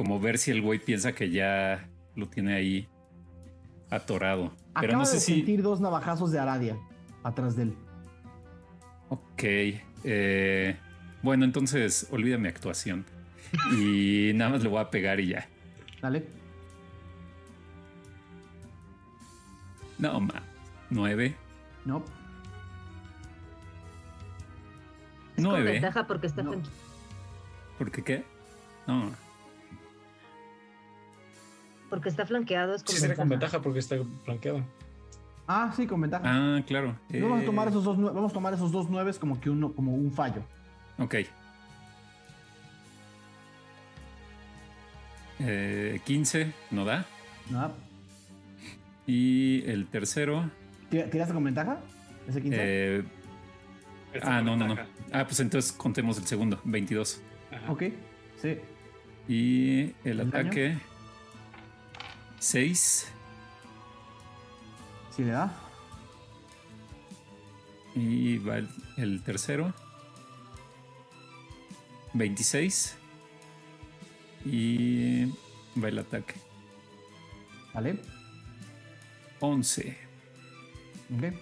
Como 0.02 0.18
ver 0.18 0.36
si 0.36 0.50
el 0.50 0.60
güey 0.62 0.80
piensa 0.80 1.12
que 1.12 1.30
ya 1.30 1.88
lo 2.16 2.26
tiene 2.28 2.54
ahí 2.56 2.88
atorado. 3.88 4.52
Pero 4.74 4.86
Acaba 4.88 4.98
no 4.98 5.04
sé 5.04 5.14
de 5.14 5.20
si. 5.20 5.34
sentir 5.36 5.62
dos 5.62 5.80
navajazos 5.80 6.32
de 6.32 6.40
Aradia 6.40 6.76
atrás 7.22 7.54
de 7.54 7.62
él. 7.62 7.74
Ok. 9.10 9.42
eh, 10.02 10.76
bueno, 11.22 11.44
entonces 11.44 12.08
olvida 12.10 12.36
mi 12.36 12.48
actuación. 12.48 13.04
Y 13.78 14.32
nada 14.34 14.50
más 14.50 14.64
le 14.64 14.68
voy 14.70 14.80
a 14.80 14.90
pegar 14.90 15.20
y 15.20 15.28
ya. 15.28 15.48
Dale. 16.00 16.26
No, 20.00 20.18
ma. 20.18 20.42
Nueve. 20.90 21.36
No. 21.84 22.00
Con 25.36 25.44
Nueve. 25.44 25.70
ventaja 25.74 26.08
porque 26.08 26.26
está 26.26 26.42
No. 26.42 26.54
flanque- 26.54 26.68
¿Por 27.78 27.90
qué 27.92 28.02
qué? 28.02 28.24
No. 28.88 29.12
Porque 31.92 32.08
está 32.08 32.24
flanqueado. 32.24 32.74
Es 32.74 32.82
con 32.82 32.94
Sí, 32.94 33.02
será 33.02 33.14
con 33.14 33.28
ventaja. 33.28 33.58
ventaja 33.58 33.62
porque 33.62 33.78
está 33.80 33.96
flanqueado. 34.24 34.64
Ah, 35.46 35.70
sí, 35.76 35.86
con 35.86 36.00
ventaja. 36.00 36.24
Ah, 36.26 36.62
claro. 36.66 36.96
Vamos 37.10 37.40
a 37.40 37.42
eh, 37.42 37.44
tomar 37.44 37.68
esos 37.68 37.84
dos, 37.84 38.00
vamos 38.00 38.30
a 38.30 38.34
tomar 38.34 38.54
esos 38.54 38.72
dos 38.72 38.88
nueves 38.88 39.18
como 39.18 39.38
que 39.38 39.50
uno, 39.50 39.74
como 39.74 39.94
un 39.94 40.10
fallo. 40.10 40.42
Ok. 40.98 41.16
Eh, 45.40 46.00
15, 46.06 46.52
no 46.70 46.84
da. 46.86 47.04
¿no? 47.50 47.72
Y 49.06 49.62
el 49.66 49.86
tercero. 49.88 50.50
¿Tira- 50.90 51.10
¿Tiraste 51.10 51.34
con 51.34 51.44
ventaja? 51.44 51.78
¿Ese 52.26 52.40
15? 52.40 52.56
eh, 52.58 53.04
ah, 54.22 54.40
no, 54.40 54.56
no, 54.56 54.68
no. 54.68 54.74
ventaja. 54.76 54.88
Ah, 55.12 55.24
pues 55.26 55.40
entonces 55.40 55.72
contemos 55.72 56.16
el 56.16 56.24
segundo, 56.24 56.58
22. 56.64 57.20
Ajá. 57.50 57.70
ok. 57.70 57.82
Sí. 58.40 58.56
Y 59.28 59.92
el 60.08 60.20
¿El 60.20 60.30
daño? 60.30 60.50
Ataque. 62.42 62.44
6. 62.44 63.06
Sí 65.16 65.24
le 65.24 65.30
da. 65.30 65.52
Y 67.94 68.38
va 68.38 68.58
el, 68.58 68.68
el 68.96 69.22
tercero. 69.22 69.72
26. 72.14 72.96
Y 74.44 75.26
va 75.80 75.88
el 75.88 75.98
ataque. 75.98 76.34
Vale. 77.74 77.98
11. 79.40 79.96
Ok. 81.16 81.34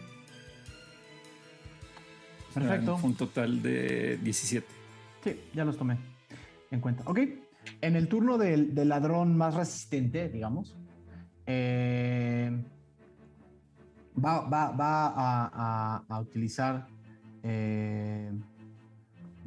Perfecto. 2.55 2.99
Un 3.03 3.15
total 3.15 3.63
de 3.63 4.19
17. 4.19 4.67
Sí, 5.23 5.41
ya 5.55 5.65
los 5.65 5.77
tomé 5.77 5.99
en 6.71 6.81
cuenta. 6.81 7.05
Ok. 7.07 7.21
En 7.81 7.95
el 7.95 8.09
turno 8.09 8.39
del, 8.39 8.75
del 8.75 8.89
ladrón 8.89 9.37
más 9.37 9.55
resistente, 9.55 10.29
digamos, 10.29 10.77
eh, 11.53 12.65
va, 14.25 14.41
va- 14.49 14.71
va 14.71 16.03
a, 16.09 16.21
utilizar. 16.21 16.87
eh, 17.43 18.31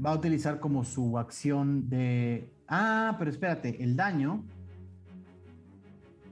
va 0.03 0.11
a 0.11 0.15
utilizar 0.15 0.59
como 0.59 0.83
su 0.83 1.17
acción 1.17 1.90
de. 1.90 2.51
Ah, 2.67 3.15
pero 3.19 3.30
espérate, 3.32 3.82
el 3.83 3.95
daño 3.95 4.43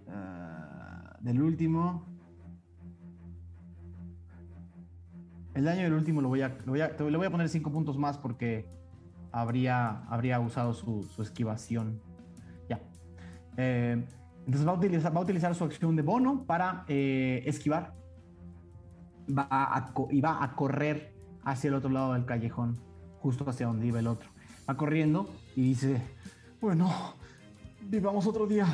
ah, 0.09 1.17
del 1.21 1.41
último. 1.41 2.05
El 5.53 5.65
daño 5.65 5.83
del 5.83 5.93
último 5.93 6.21
lo 6.21 6.29
voy 6.29 6.41
a, 6.41 6.49
lo 6.65 6.71
voy 6.71 6.81
a, 6.81 6.87
le 6.97 7.17
voy 7.17 7.27
a 7.27 7.29
poner 7.31 7.49
5 7.49 7.71
puntos 7.71 7.97
más 7.97 8.17
porque 8.17 8.67
habría, 9.33 10.03
habría 10.09 10.39
usado 10.39 10.73
su, 10.73 11.03
su 11.03 11.21
esquivación. 11.21 12.01
Ya. 12.69 12.79
Eh, 13.57 14.03
entonces 14.45 14.67
va 14.67 14.71
a, 14.71 14.75
utilizar, 14.75 15.15
va 15.15 15.19
a 15.19 15.23
utilizar 15.23 15.55
su 15.55 15.63
acción 15.63 15.95
de 15.95 16.01
bono 16.01 16.43
para 16.45 16.85
eh, 16.87 17.43
esquivar. 17.45 17.93
Va 19.29 19.47
a, 19.49 19.93
y 20.09 20.19
va 20.19 20.43
a 20.43 20.55
correr 20.55 21.13
hacia 21.43 21.69
el 21.69 21.75
otro 21.75 21.89
lado 21.89 22.13
del 22.13 22.25
callejón, 22.25 22.77
justo 23.19 23.47
hacia 23.49 23.67
donde 23.67 23.87
iba 23.87 23.99
el 23.99 24.07
otro. 24.07 24.29
Va 24.69 24.75
corriendo 24.75 25.29
y 25.55 25.61
dice, 25.61 26.01
bueno, 26.59 26.91
vivamos 27.81 28.25
otro 28.27 28.47
día. 28.47 28.67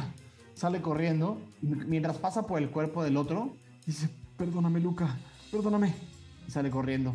Sale 0.53 0.81
corriendo 0.81 1.39
y 1.61 1.67
mientras 1.67 2.17
pasa 2.17 2.47
por 2.47 2.59
el 2.59 2.71
cuerpo 2.71 3.03
del 3.03 3.17
otro, 3.17 3.53
dice, 3.85 4.09
perdóname 4.37 4.79
Luca, 4.79 5.15
perdóname. 5.51 5.93
Y 6.47 6.51
sale 6.51 6.71
corriendo. 6.71 7.13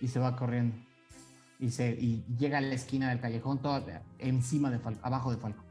y 0.00 0.08
se 0.08 0.18
va 0.18 0.34
corriendo. 0.36 0.76
Y, 1.58 1.70
se, 1.70 1.90
y 1.90 2.24
llega 2.38 2.58
a 2.58 2.60
la 2.60 2.74
esquina 2.74 3.10
del 3.10 3.20
callejón, 3.20 3.58
todo 3.58 3.84
encima 4.18 4.70
de 4.70 4.78
Falco, 4.78 5.00
abajo 5.02 5.32
de 5.32 5.36
Falco. 5.36 5.67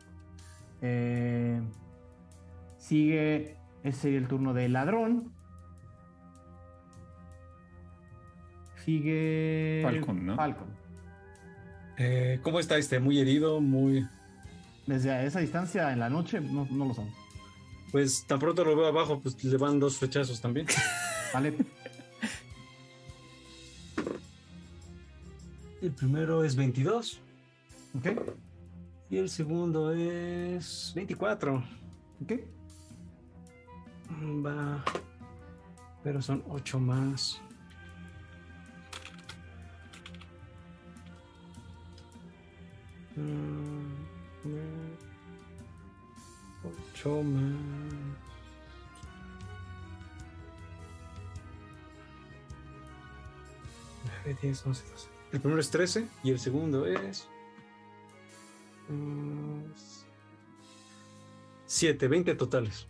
Eh, 0.81 1.61
sigue 2.77 3.57
ese 3.83 4.15
el 4.15 4.27
turno 4.27 4.53
del 4.53 4.73
ladrón. 4.73 5.33
Sigue 8.85 9.81
Falcon, 9.83 10.25
¿no? 10.25 10.35
Falcon. 10.35 10.67
Eh, 11.97 12.39
¿Cómo 12.43 12.59
está 12.59 12.77
este? 12.77 12.99
Muy 12.99 13.19
herido, 13.19 13.59
muy... 13.59 14.07
Desde 14.85 15.25
esa 15.25 15.39
distancia 15.39 15.91
en 15.91 15.99
la 15.99 16.09
noche 16.09 16.39
no, 16.39 16.65
no 16.69 16.85
lo 16.85 16.93
sabes. 16.93 17.13
Pues 17.91 18.25
tan 18.25 18.39
pronto 18.39 18.63
lo 18.63 18.75
veo 18.75 18.87
abajo, 18.87 19.19
pues 19.19 19.43
le 19.43 19.57
van 19.57 19.79
dos 19.79 19.97
flechazos 19.97 20.39
también. 20.39 20.67
Vale. 21.33 21.53
El 25.81 25.91
primero 25.91 26.43
es 26.43 26.55
22 26.55 27.21
Ok. 27.97 28.07
Y 29.09 29.17
el 29.17 29.29
segundo 29.29 29.93
es 29.93 30.91
24. 30.95 31.63
Ok. 32.23 32.33
Va. 34.45 34.83
Pero 36.03 36.21
son 36.21 36.43
8 36.49 36.79
más. 36.79 37.41
Ocho 46.63 47.23
más. 47.23 47.87
El 55.31 55.39
primero 55.39 55.61
es 55.61 55.69
13 55.69 56.07
y 56.23 56.31
el 56.31 56.39
segundo 56.39 56.85
es. 56.85 57.27
7, 61.65 62.07
20 62.07 62.35
totales. 62.35 62.87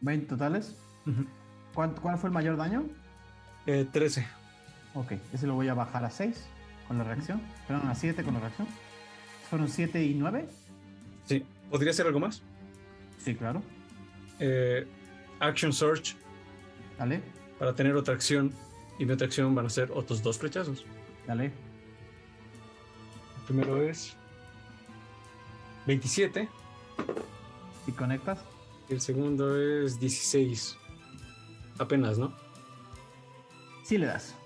20 0.00 0.26
totales. 0.26 0.76
Ujú. 1.06 1.26
¿Cuál, 1.74 1.94
cuál 1.94 2.18
fue 2.18 2.28
el 2.28 2.34
mayor 2.34 2.56
daño? 2.56 2.84
Eh, 3.66 3.86
13. 3.90 4.26
Ok, 4.94 5.12
ese 5.32 5.46
lo 5.46 5.54
voy 5.54 5.68
a 5.68 5.74
bajar 5.74 6.04
a 6.04 6.10
6 6.10 6.44
con 6.88 6.98
la 6.98 7.04
reacción. 7.04 7.40
Perdón, 7.66 7.88
a 7.88 7.94
7 7.94 8.22
con 8.24 8.34
la 8.34 8.40
reacción. 8.40 8.66
¿Fueron 9.48 9.68
7 9.68 10.02
y 10.04 10.14
9? 10.14 10.48
Sí. 11.26 11.44
¿Podría 11.70 11.92
ser 11.92 12.06
algo 12.06 12.20
más? 12.20 12.42
Sí, 13.18 13.34
claro. 13.34 13.62
Eh, 14.38 14.86
action 15.40 15.72
Search 15.72 16.16
Dale, 16.98 17.20
para 17.58 17.74
tener 17.74 17.94
otra 17.94 18.14
acción. 18.14 18.52
Y 18.98 19.04
mi 19.06 19.12
otra 19.12 19.26
acción 19.26 19.54
van 19.54 19.66
a 19.66 19.70
ser 19.70 19.90
otros 19.92 20.22
dos 20.22 20.38
flechazos. 20.38 20.84
dale. 21.26 21.46
El 21.46 21.52
primero 23.46 23.82
es 23.82 24.14
27 25.90 26.48
¿Y 27.88 27.92
conectas? 27.92 28.38
el 28.90 29.00
segundo 29.00 29.60
es 29.60 29.98
16. 29.98 30.76
Apenas, 31.78 32.16
¿no? 32.16 32.32
Sí 33.84 33.98
le 33.98 34.06
das. 34.06 34.36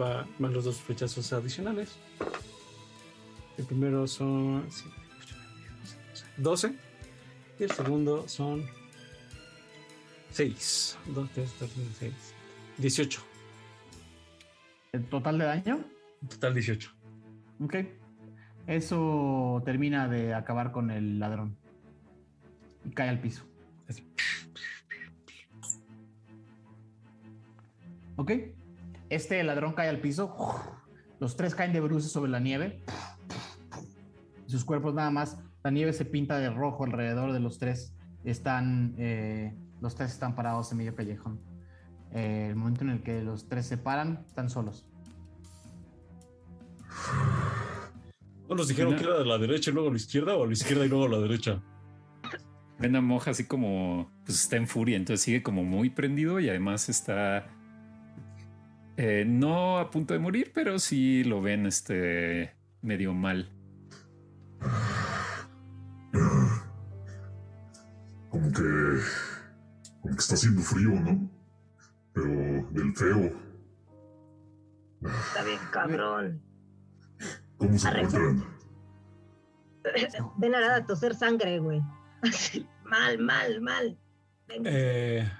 Va, 0.00 0.26
van 0.40 0.52
los 0.52 0.64
dos 0.64 0.78
flechazos 0.78 1.32
adicionales. 1.32 1.96
El 3.56 3.66
primero 3.66 4.08
son 4.08 4.66
12 6.38 6.74
y 7.60 7.62
el 7.62 7.70
segundo 7.70 8.26
son 8.28 8.64
6. 10.32 10.98
2, 11.06 11.30
3, 11.34 11.50
4, 11.56 11.76
6. 12.00 12.12
18. 12.78 13.20
¿El 14.92 15.04
total 15.04 15.38
de 15.38 15.44
daño? 15.44 15.84
Total 16.28 16.52
18. 16.52 16.90
Ok. 17.60 17.74
Eso 18.66 19.62
termina 19.64 20.08
de 20.08 20.34
acabar 20.34 20.72
con 20.72 20.90
el 20.90 21.18
ladrón. 21.18 21.56
Y 22.84 22.90
cae 22.90 23.08
al 23.08 23.20
piso. 23.20 23.44
Así. 23.88 24.10
Ok. 28.16 28.32
Este 29.10 29.42
ladrón 29.44 29.74
cae 29.74 29.88
al 29.88 30.00
piso. 30.00 30.34
Los 31.20 31.36
tres 31.36 31.54
caen 31.54 31.72
de 31.72 31.80
bruces 31.80 32.10
sobre 32.10 32.30
la 32.30 32.40
nieve. 32.40 32.82
Sus 34.46 34.64
cuerpos 34.64 34.94
nada 34.94 35.10
más. 35.10 35.38
La 35.62 35.70
nieve 35.70 35.92
se 35.92 36.04
pinta 36.04 36.38
de 36.38 36.50
rojo 36.50 36.84
alrededor 36.84 37.32
de 37.32 37.40
los 37.40 37.58
tres. 37.58 37.94
Están. 38.24 38.94
eh, 38.98 39.54
los 39.84 39.94
tres 39.94 40.12
están 40.12 40.34
parados 40.34 40.72
en 40.72 40.78
medio 40.78 40.94
callejón. 40.94 41.40
Eh, 42.12 42.46
el 42.48 42.56
momento 42.56 42.84
en 42.84 42.90
el 42.90 43.02
que 43.02 43.22
los 43.22 43.48
tres 43.48 43.66
se 43.66 43.76
paran, 43.76 44.24
están 44.26 44.48
solos. 44.48 44.86
¿No 48.54 48.58
nos 48.58 48.68
dijeron 48.68 48.92
No. 48.92 48.98
que 48.98 49.04
era 49.04 49.18
de 49.18 49.24
la 49.24 49.36
derecha 49.36 49.70
y 49.70 49.74
luego 49.74 49.88
a 49.88 49.90
la 49.90 49.96
izquierda 49.96 50.36
o 50.36 50.44
a 50.44 50.46
la 50.46 50.52
izquierda 50.52 50.86
y 50.86 50.88
luego 50.88 51.06
a 51.06 51.08
la 51.08 51.18
derecha? 51.18 51.60
Ven 52.78 52.94
a 52.94 53.00
Moja 53.00 53.32
así 53.32 53.46
como, 53.46 54.12
pues 54.24 54.42
está 54.42 54.56
en 54.56 54.68
furia, 54.68 54.96
entonces 54.96 55.22
sigue 55.24 55.42
como 55.42 55.64
muy 55.64 55.90
prendido 55.90 56.38
y 56.38 56.48
además 56.48 56.88
está 56.88 57.48
eh, 58.96 59.24
no 59.26 59.78
a 59.78 59.90
punto 59.90 60.14
de 60.14 60.20
morir, 60.20 60.52
pero 60.54 60.78
sí 60.78 61.24
lo 61.24 61.42
ven 61.42 61.66
este 61.66 62.54
medio 62.80 63.12
mal. 63.12 63.50
Como 68.30 68.52
que. 68.52 69.00
Como 70.00 70.14
que 70.14 70.20
está 70.20 70.34
haciendo 70.34 70.62
frío, 70.62 70.90
¿no? 70.90 71.28
Pero 72.12 72.68
del 72.70 72.94
feo. 72.94 73.32
Está 75.02 75.42
bien, 75.44 75.58
cabrón. 75.72 76.53
¿Cómo 77.58 77.78
se 77.78 77.88
encuentran? 77.88 78.44
Ven 80.36 80.54
a 80.54 80.86
toser 80.86 81.14
sangre, 81.14 81.58
güey. 81.58 81.82
Mal, 82.84 83.18
mal, 83.18 83.60
mal. 83.60 83.98
Venga. 84.46 84.70
Eh, 84.72 85.30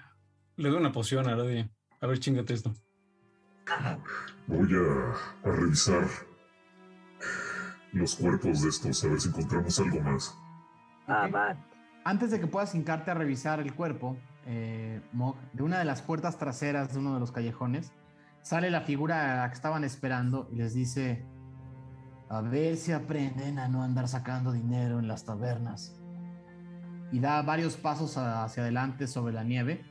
le 0.57 0.69
doy 0.69 0.79
una 0.79 0.93
poción 0.93 1.29
a 1.29 1.35
Lady. 1.35 1.69
A 2.01 2.07
ver, 2.07 2.19
chingate 2.19 2.55
esto. 2.55 2.73
Voy 4.47 4.69
a, 4.75 5.49
a 5.49 5.53
revisar 5.53 6.07
los 7.93 8.17
cuerpos 8.17 8.63
de 8.63 8.69
estos, 8.69 9.05
a 9.05 9.09
ver 9.09 9.21
si 9.21 9.29
encontramos 9.29 9.79
algo 9.81 10.01
más. 10.01 10.39
Ah, 11.07 11.29
va. 11.29 11.57
Antes 12.05 12.31
de 12.31 12.41
que 12.41 12.47
puedas 12.47 12.75
hincarte 12.75 13.11
a 13.11 13.15
revisar 13.15 13.61
el 13.61 13.75
cuerpo, 13.75 14.19
eh, 14.47 15.01
Mog, 15.13 15.37
de 15.53 15.63
una 15.63 15.79
de 15.79 15.87
las 15.87 16.03
puertas 16.03 16.37
traseras 16.37 16.93
de 16.93 16.99
uno 16.99 17.15
de 17.15 17.21
los 17.21 17.33
callejones, 17.33 17.93
sale 18.43 18.71
la 18.71 18.83
figura 18.83 19.33
a 19.33 19.37
la 19.45 19.49
que 19.49 19.55
estaban 19.55 19.85
esperando 19.85 20.49
y 20.53 20.57
les 20.57 20.75
dice: 20.75 21.25
A 22.35 22.41
ver 22.41 22.77
si 22.77 22.91
aprenden 22.91 23.61
a 23.61 23.69
no 23.69 23.83
andar 23.85 24.09
sacando 24.09 24.51
dinero 24.51 24.99
en 24.99 25.07
las 25.07 25.25
tabernas. 25.25 25.95
Y 27.13 27.21
da 27.21 27.41
varios 27.43 27.77
pasos 27.77 28.17
hacia 28.17 28.65
adelante 28.65 29.07
sobre 29.07 29.33
la 29.33 29.45
nieve. 29.45 29.85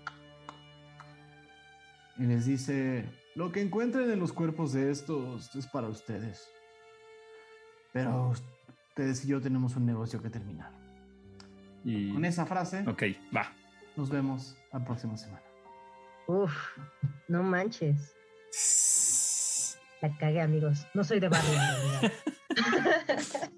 Y 2.18 2.24
les 2.24 2.46
dice: 2.46 3.10
Lo 3.36 3.54
que 3.54 3.62
encuentren 3.62 4.10
en 4.12 4.20
los 4.20 4.34
cuerpos 4.34 4.74
de 4.74 4.92
estos 4.92 5.56
es 5.56 5.68
para 5.68 5.88
ustedes. 5.88 6.50
Pero 7.94 8.34
ustedes 8.90 9.24
y 9.24 9.30
yo 9.30 9.40
tenemos 9.40 9.78
un 9.78 9.86
negocio 9.86 10.22
que 10.22 10.30
terminar. 10.30 10.72
Y 11.86 12.12
Con 12.12 12.26
esa 12.26 12.46
frase, 12.46 12.84
ok, 12.88 13.04
va. 13.36 13.54
nos 13.96 14.10
vemos 14.10 14.58
la 14.74 14.84
próxima 14.84 15.16
semana. 15.16 15.44
Uf, 16.28 16.54
no 17.30 17.42
manches. 17.42 18.16
La 20.04 20.18
cagué, 20.18 20.42
amigos. 20.42 20.86
No 20.94 21.06
soy 21.06 21.22
de 21.22 21.30
barrio, 21.30 21.54
en 21.54 21.60
realidad. 22.02 22.12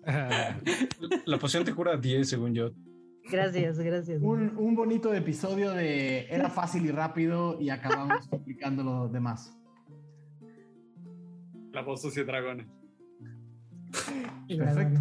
La 1.25 1.39
poción 1.39 1.65
te 1.65 1.73
cura 1.73 1.97
10, 1.97 2.29
según 2.29 2.53
yo. 2.53 2.69
Gracias, 3.31 3.79
gracias. 3.79 4.21
Un, 4.21 4.55
un 4.55 4.75
bonito 4.75 5.11
episodio 5.11 5.71
de 5.71 6.27
era 6.27 6.51
fácil 6.51 6.85
y 6.85 6.91
rápido 6.91 7.59
y 7.59 7.71
acabamos 7.71 8.27
complicando 8.29 8.83
lo 8.83 9.07
demás. 9.07 9.57
La 11.71 11.81
voz 11.81 12.03
sucia 12.03 12.23
dragones. 12.23 12.67
Perfecto. 14.47 14.99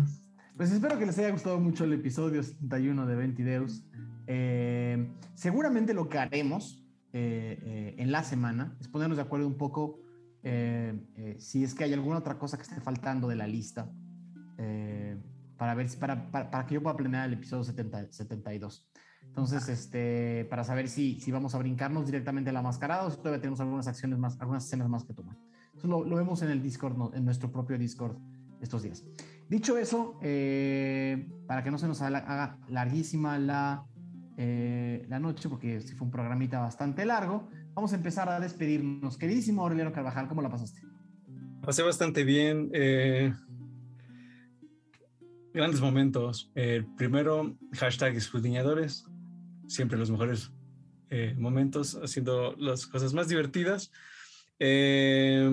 Pues 0.57 0.73
espero 0.73 0.99
que 0.99 1.05
les 1.05 1.19
haya 1.19 1.31
gustado 1.31 1.61
mucho 1.61 1.85
el 1.85 1.93
episodio 1.93 2.43
71 2.43 3.05
de 3.05 3.17
Ventideus. 3.17 3.85
Eh, 4.29 5.11
seguramente 5.35 5.93
lo 5.93 6.09
que 6.09 6.17
haremos 6.17 6.83
eh, 7.13 7.59
eh, 7.63 7.97
en 7.99 8.13
la 8.13 8.25
semana 8.25 8.79
es 8.81 8.89
ponernos 8.89 9.19
de 9.19 9.23
acuerdo 9.25 9.47
un 9.47 9.59
poco 9.59 10.04
eh, 10.45 10.95
eh, 11.17 11.37
si 11.39 11.65
es 11.65 11.75
que 11.75 11.85
hay 11.85 11.93
alguna 11.93 12.19
otra 12.19 12.39
cosa 12.39 12.57
que 12.57 12.63
esté 12.63 12.81
faltando 12.81 13.29
de 13.29 13.37
la 13.37 13.47
lista 13.47 13.91
eh, 14.59 15.17
para 15.57 15.75
ver 15.75 15.89
si 15.89 15.97
para, 15.97 16.31
para, 16.31 16.51
para 16.51 16.67
que 16.67 16.75
yo 16.75 16.83
pueda 16.83 16.97
planear 16.97 17.27
el 17.29 17.35
episodio 17.35 17.65
70, 17.65 18.13
72. 18.13 18.89
Entonces, 19.27 19.69
este, 19.69 20.47
para 20.51 20.63
saber 20.63 20.89
si, 20.89 21.19
si 21.21 21.33
vamos 21.33 21.55
a 21.55 21.59
brincarnos 21.59 22.07
directamente 22.07 22.51
a 22.51 22.53
la 22.53 22.63
mascarada 22.63 23.07
o 23.07 23.11
si 23.11 23.17
todavía 23.17 23.41
tenemos 23.41 23.59
algunas 23.61 23.89
acciones 23.89 24.19
más, 24.19 24.39
algunas 24.41 24.65
escenas 24.65 24.89
más 24.89 25.05
que 25.05 25.15
tomar. 25.15 25.37
Eso 25.77 25.89
lo, 25.89 26.05
lo 26.05 26.17
vemos 26.17 26.43
en 26.43 26.51
el 26.51 26.63
Discord, 26.63 26.97
no- 26.97 27.13
en 27.15 27.25
nuestro 27.25 27.51
propio 27.51 27.77
Discord 27.79 28.17
estos 28.61 28.83
días. 28.83 29.05
Dicho 29.49 29.77
eso, 29.77 30.19
eh, 30.23 31.29
para 31.47 31.65
que 31.65 31.71
no 31.71 31.79
se 31.79 31.89
nos 31.89 32.01
haga, 32.01 32.59
larguísima 32.69 33.39
la, 33.39 33.87
eh, 34.37 35.05
la 35.09 35.19
noche, 35.19 35.49
porque 35.49 35.81
sí 35.81 35.95
fue 35.95 36.07
un 36.07 36.11
programita 36.13 36.61
bastante 36.61 37.05
largo, 37.05 37.49
vamos 37.75 37.93
a 37.93 37.97
empezar 37.97 38.29
a 38.29 38.41
despedirnos. 38.41 39.19
Queridísimo 39.19 39.63
Aureliano 39.63 39.93
Carvajal, 39.93 40.29
¿cómo 40.29 40.43
la 40.43 40.49
pasaste? 40.49 40.81
Pasé 41.63 41.83
bastante 41.83 42.25
bien. 42.25 42.71
Eh, 42.73 43.33
grandes 45.53 45.81
momentos. 45.81 46.51
El 46.55 46.87
primero, 46.95 47.57
hashtag 47.73 48.17
escudriñadores. 48.17 49.07
Siempre 49.67 49.99
los 49.99 50.11
mejores 50.11 50.53
eh, 51.11 51.35
momentos, 51.39 51.99
haciendo 52.03 52.55
las 52.59 52.87
cosas 52.87 53.15
más 53.15 53.29
divertidas. 53.29 53.91
Eh, 54.59 55.49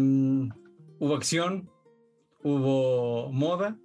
hubo 1.00 1.16
acción, 1.16 1.70
hubo 2.44 3.32
moda. 3.32 3.78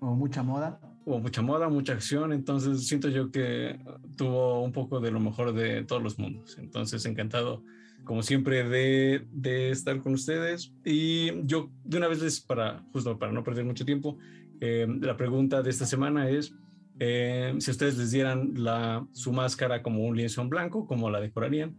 Hubo 0.00 0.14
mucha 0.14 0.42
moda. 0.42 0.80
Hubo 1.06 1.20
mucha 1.20 1.42
moda, 1.42 1.68
mucha 1.68 1.92
acción, 1.92 2.32
entonces 2.32 2.86
siento 2.86 3.08
yo 3.08 3.30
que 3.30 3.78
tuvo 4.16 4.62
un 4.62 4.72
poco 4.72 5.00
de 5.00 5.10
lo 5.10 5.20
mejor 5.20 5.52
de 5.52 5.84
todos 5.84 6.02
los 6.02 6.18
mundos. 6.18 6.56
Entonces, 6.58 7.04
encantado, 7.04 7.62
como 8.04 8.22
siempre, 8.22 8.64
de, 8.68 9.26
de 9.30 9.70
estar 9.70 10.00
con 10.00 10.14
ustedes. 10.14 10.72
Y 10.84 11.44
yo, 11.46 11.70
de 11.84 11.98
una 11.98 12.08
vez, 12.08 12.22
les, 12.22 12.40
para, 12.40 12.82
justo 12.92 13.18
para 13.18 13.32
no 13.32 13.44
perder 13.44 13.64
mucho 13.66 13.84
tiempo, 13.84 14.16
eh, 14.60 14.86
la 15.00 15.16
pregunta 15.16 15.62
de 15.62 15.70
esta 15.70 15.84
semana 15.84 16.30
es, 16.30 16.54
eh, 16.98 17.54
si 17.58 17.70
ustedes 17.70 17.98
les 17.98 18.10
dieran 18.10 18.52
la, 18.54 19.06
su 19.12 19.32
máscara 19.32 19.82
como 19.82 20.04
un 20.04 20.16
lienzo 20.16 20.40
en 20.40 20.48
blanco, 20.48 20.86
¿cómo 20.86 21.10
la 21.10 21.20
decorarían? 21.20 21.76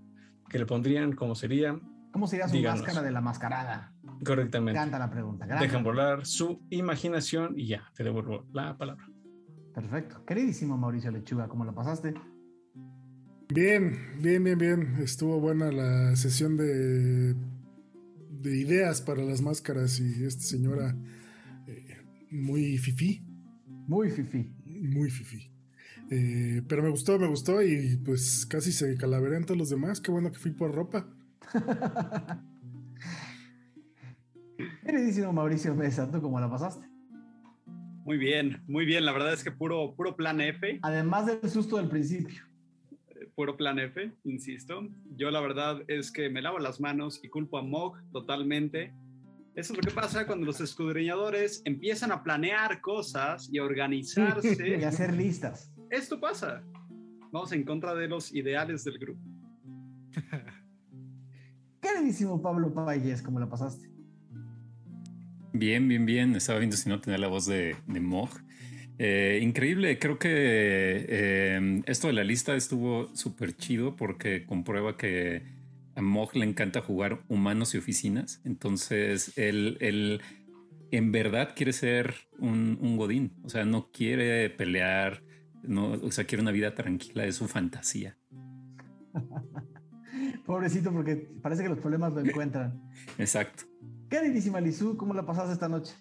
¿Qué 0.50 0.60
le 0.60 0.66
pondrían? 0.68 1.14
¿Cómo 1.14 1.34
sería? 1.34 1.80
¿Cómo 2.12 2.28
sería 2.28 2.48
su 2.48 2.54
Díganos. 2.56 2.82
máscara 2.82 3.02
de 3.04 3.12
la 3.12 3.22
mascarada? 3.22 3.94
Correctamente. 4.24 4.80
Canta 4.80 5.00
la 5.00 5.10
pregunta. 5.10 5.46
Dejan 5.46 5.84
volar 5.84 6.26
su 6.26 6.62
imaginación 6.70 7.58
y 7.58 7.68
ya, 7.68 7.92
te 7.96 8.04
devuelvo 8.04 8.46
la 8.54 8.78
palabra. 8.78 9.06
Perfecto. 9.76 10.24
Queridísimo 10.26 10.78
Mauricio 10.78 11.12
Lechuga, 11.12 11.48
¿cómo 11.50 11.66
la 11.66 11.74
pasaste? 11.74 12.14
Bien, 13.50 13.98
bien, 14.22 14.44
bien, 14.44 14.58
bien. 14.58 14.96
Estuvo 15.02 15.40
buena 15.40 15.72
la 15.72 16.16
sesión 16.16 16.56
de, 16.58 17.34
de 17.34 18.58
ideas 18.58 19.02
para 19.02 19.22
las 19.24 19.42
máscaras 19.42 20.00
y 20.00 20.24
esta 20.24 20.44
señora 20.44 20.96
eh, 21.68 21.98
muy 22.32 22.78
fifí, 22.78 23.22
Muy 23.88 24.10
fifi. 24.10 24.56
muy 24.66 25.10
fifí. 25.10 25.52
Eh, 26.10 26.62
pero 26.68 26.82
me 26.84 26.90
gustó, 26.90 27.20
me 27.20 27.28
gustó 27.28 27.62
y 27.62 27.98
pues 27.98 28.46
casi 28.46 28.72
se 28.72 28.96
calaverean 28.98 29.46
todos 29.46 29.58
los 29.58 29.70
demás. 29.70 30.00
Qué 30.00 30.10
bueno 30.12 30.32
que 30.32 30.40
fui 30.40 30.52
por 30.52 30.74
ropa. 30.74 31.08
Queridísimo 34.86 35.34
Mauricio 35.34 35.76
Mesa, 35.76 36.10
¿tú 36.10 36.22
cómo 36.22 36.40
la 36.40 36.50
pasaste? 36.50 36.88
Muy 38.06 38.18
bien, 38.18 38.64
muy 38.68 38.86
bien. 38.86 39.04
La 39.04 39.12
verdad 39.12 39.34
es 39.34 39.44
que 39.44 39.52
puro, 39.52 39.94
puro 39.96 40.16
plan 40.16 40.40
F, 40.40 40.80
Además 40.84 41.26
del 41.26 41.50
susto 41.50 41.78
del 41.78 41.88
principio. 41.90 42.44
eh, 43.10 43.28
puro 43.36 43.58
plan 43.58 43.80
F, 43.80 44.12
insisto. 44.24 44.88
Yo 45.18 45.32
la 45.32 45.42
verdad 45.42 45.82
es 45.88 46.12
que 46.12 46.30
me 46.30 46.42
lavo 46.42 46.60
las 46.60 46.80
manos 46.80 47.20
y 47.24 47.30
culpo 47.30 47.58
a 47.58 47.64
Mog 47.64 47.98
totalmente. 48.12 48.94
Eso 49.56 49.74
es 49.74 49.78
lo 49.78 49.82
que 49.84 49.92
pasa 49.96 50.28
cuando 50.28 50.46
los 50.46 50.62
escudriñadores 50.62 51.62
empiezan 51.66 52.12
a 52.12 52.22
planear 52.24 52.80
cosas 52.82 53.50
y 53.52 53.58
a 53.58 53.62
Y 53.64 53.66
organizarse. 53.66 54.86
hacer 54.86 55.14
listas. 55.14 55.72
Esto 55.90 56.20
pasa. 56.20 56.62
Vamos 57.32 57.52
en 57.54 57.64
contra 57.64 57.96
de 57.96 58.08
los 58.08 58.34
ideales 58.36 58.84
del 58.84 59.00
grupo. 59.00 59.22
Queridísimo 61.82 62.42
Pablo 62.42 62.74
Payes, 62.74 63.22
¿cómo 63.22 63.40
la 63.40 63.50
pasaste? 63.50 63.90
Bien, 65.58 65.88
bien, 65.88 66.06
bien. 66.06 66.36
Estaba 66.36 66.60
viendo 66.60 66.76
si 66.76 66.90
no 66.90 67.00
tenía 67.00 67.18
la 67.18 67.30
voz 67.30 67.46
de, 67.46 67.78
de 67.88 68.00
Mog. 68.02 68.30
Eh, 68.98 69.40
increíble, 69.42 69.98
creo 70.00 70.20
que 70.20 70.30
eh, 70.30 71.82
esto 71.86 72.08
de 72.08 72.14
la 72.14 72.26
lista 72.26 72.58
estuvo 72.58 73.16
súper 73.16 73.56
chido 73.56 73.96
porque 73.96 74.46
comprueba 74.46 74.98
que 74.98 75.44
a 75.96 76.02
Mog 76.02 76.36
le 76.36 76.44
encanta 76.44 76.82
jugar 76.82 77.24
humanos 77.30 77.74
y 77.74 77.78
oficinas. 77.78 78.42
Entonces, 78.44 79.38
él, 79.38 79.78
él 79.80 80.22
en 80.92 81.14
verdad 81.14 81.54
quiere 81.56 81.72
ser 81.72 82.16
un, 82.38 82.78
un 82.82 82.98
godín. 82.98 83.32
O 83.44 83.50
sea, 83.50 83.64
no 83.64 83.92
quiere 83.94 84.50
pelear, 84.50 85.24
no, 85.64 85.94
o 85.94 86.12
sea, 86.12 86.26
quiere 86.26 86.42
una 86.42 86.52
vida 86.52 86.76
tranquila, 86.76 87.26
es 87.26 87.38
su 87.38 87.48
fantasía. 87.48 88.18
Pobrecito, 90.46 90.92
porque 90.92 91.16
parece 91.42 91.64
que 91.64 91.70
los 91.70 91.80
problemas 91.80 92.12
lo 92.12 92.20
encuentran. 92.20 92.82
Exacto. 93.18 93.64
Queridísima 94.16 94.62
Lizú, 94.62 94.96
¿cómo 94.96 95.14
la 95.14 95.26
pasaste 95.26 95.52
esta 95.52 95.68
noche? 95.68 95.94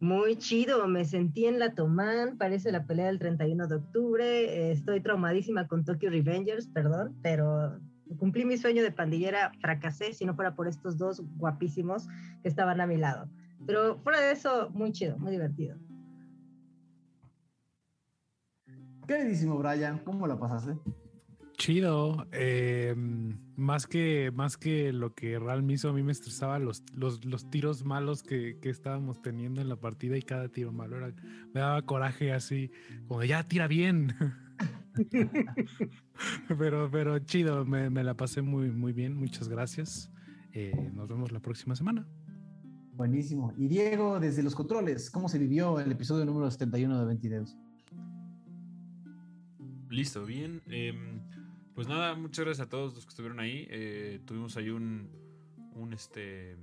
Muy 0.00 0.34
chido, 0.38 0.88
me 0.88 1.04
sentí 1.04 1.46
en 1.46 1.60
la 1.60 1.72
Tomán, 1.72 2.36
parece 2.36 2.72
la 2.72 2.84
pelea 2.84 3.06
del 3.06 3.20
31 3.20 3.68
de 3.68 3.76
octubre, 3.76 4.24
eh, 4.24 4.72
estoy 4.72 5.00
traumadísima 5.00 5.68
con 5.68 5.84
Tokyo 5.84 6.10
Revengers, 6.10 6.66
perdón, 6.66 7.16
pero 7.22 7.78
cumplí 8.18 8.44
mi 8.44 8.56
sueño 8.56 8.82
de 8.82 8.90
pandillera, 8.90 9.52
fracasé 9.60 10.14
si 10.14 10.24
no 10.24 10.34
fuera 10.34 10.56
por 10.56 10.66
estos 10.66 10.98
dos 10.98 11.22
guapísimos 11.36 12.08
que 12.42 12.48
estaban 12.48 12.80
a 12.80 12.88
mi 12.88 12.96
lado. 12.96 13.30
Pero 13.68 14.00
fuera 14.00 14.20
de 14.20 14.32
eso, 14.32 14.70
muy 14.70 14.90
chido, 14.90 15.16
muy 15.16 15.30
divertido. 15.30 15.76
Queridísimo 19.06 19.56
Brian, 19.58 20.00
¿cómo 20.00 20.26
la 20.26 20.40
pasaste? 20.40 20.76
Chido. 21.56 22.26
eh, 22.32 22.96
más, 23.62 23.86
que, 23.86 24.30
más 24.34 24.56
que 24.56 24.92
lo 24.92 25.14
que 25.14 25.38
Real 25.38 25.62
me 25.62 25.74
hizo, 25.74 25.88
a 25.88 25.92
mí 25.92 26.02
me 26.02 26.12
estresaba 26.12 26.58
los, 26.58 26.82
los, 26.94 27.24
los 27.24 27.48
tiros 27.48 27.84
malos 27.84 28.22
que, 28.22 28.58
que 28.60 28.68
estábamos 28.68 29.22
teniendo 29.22 29.60
en 29.60 29.68
la 29.68 29.76
partida 29.76 30.18
y 30.18 30.22
cada 30.22 30.48
tiro 30.48 30.72
malo 30.72 30.96
era, 30.96 31.14
me 31.54 31.60
daba 31.60 31.80
coraje 31.82 32.32
así, 32.32 32.70
como 33.06 33.20
de, 33.20 33.28
ya 33.28 33.42
tira 33.44 33.68
bien. 33.68 34.14
pero, 36.58 36.90
pero 36.90 37.18
chido, 37.20 37.64
me, 37.64 37.88
me 37.88 38.04
la 38.04 38.14
pasé 38.14 38.42
muy, 38.42 38.70
muy 38.70 38.92
bien. 38.92 39.16
Muchas 39.16 39.48
gracias. 39.48 40.10
Eh, 40.52 40.90
nos 40.94 41.08
vemos 41.08 41.32
la 41.32 41.40
próxima 41.40 41.74
semana. 41.74 42.06
Buenísimo. 42.94 43.54
Y 43.56 43.68
Diego, 43.68 44.20
desde 44.20 44.42
los 44.42 44.54
controles, 44.54 45.10
¿cómo 45.10 45.28
se 45.28 45.38
vivió 45.38 45.80
el 45.80 45.90
episodio 45.90 46.24
número 46.24 46.50
71 46.50 47.00
de 47.00 47.06
Ventideus? 47.06 47.56
Listo, 49.88 50.24
bien. 50.24 50.60
Em, 50.66 51.20
pues 51.74 51.88
nada, 51.88 52.14
muchas 52.14 52.44
gracias 52.44 52.66
a 52.66 52.70
todos 52.70 52.94
los 52.94 53.04
que 53.04 53.10
estuvieron 53.10 53.40
ahí. 53.40 53.66
Eh, 53.70 54.20
tuvimos 54.24 54.56
ahí 54.56 54.70
un, 54.70 55.10
un 55.74 55.92
este 55.92 56.56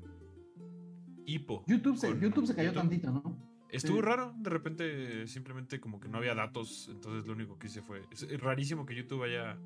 hipo. 1.25 1.63
YouTube 1.67 1.97
se, 1.97 2.09
YouTube 2.19 2.45
se 2.47 2.55
cayó 2.55 2.69
YouTube. 2.69 2.81
tantito, 2.81 3.11
¿no? 3.11 3.49
Estuvo 3.69 3.97
Sí. 3.97 4.01
raro, 4.01 4.33
de 4.37 4.49
repente 4.49 5.27
simplemente 5.27 5.79
como 5.79 5.99
que 5.99 6.09
no 6.09 6.17
había 6.17 6.33
datos, 6.33 6.89
entonces 6.91 7.27
lo 7.27 7.33
único 7.33 7.59
que 7.59 7.67
hice 7.67 7.81
fue... 7.83 8.01
Es 8.11 8.27
rarísimo 8.41 8.85
que 8.85 8.95
YouTube 8.95 9.23
haya, 9.23 9.59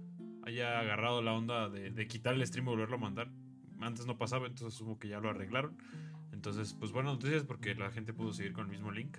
haya 0.43 0.79
agarrado 0.79 1.21
la 1.21 1.33
onda 1.33 1.69
de, 1.69 1.89
de 1.91 2.07
quitar 2.07 2.33
el 2.33 2.45
stream 2.45 2.65
y 2.65 2.69
volverlo 2.69 2.95
a 2.95 2.99
mandar. 2.99 3.31
Antes 3.79 4.05
no 4.05 4.17
pasaba, 4.17 4.47
entonces 4.47 4.75
asumo 4.75 4.99
que 4.99 5.07
ya 5.07 5.19
lo 5.21 5.29
arreglaron. 5.29 5.77
Entonces, 6.33 6.73
pues 6.73 6.91
buenas 6.91 7.13
noticias 7.13 7.43
porque 7.43 7.75
la 7.75 7.91
gente 7.91 8.11
pudo 8.13 8.33
seguir 8.33 8.51
con 8.51 8.65
el 8.65 8.71
mismo 8.71 8.91
link. 8.91 9.17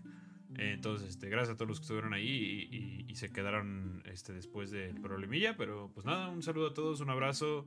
Entonces, 0.56 1.10
este, 1.10 1.28
gracias 1.28 1.54
a 1.54 1.56
todos 1.56 1.68
los 1.68 1.78
que 1.80 1.84
estuvieron 1.84 2.12
ahí 2.14 2.28
y, 2.70 2.76
y- 2.76 3.04
y 3.08 3.14
se 3.16 3.30
quedaron 3.30 4.02
este, 4.06 4.32
después 4.32 4.70
del 4.70 5.00
problemilla. 5.00 5.56
Pero 5.56 5.90
pues 5.94 6.06
nada, 6.06 6.28
un 6.28 6.42
saludo 6.42 6.68
a 6.68 6.74
todos, 6.74 7.00
un 7.00 7.10
abrazo. 7.10 7.66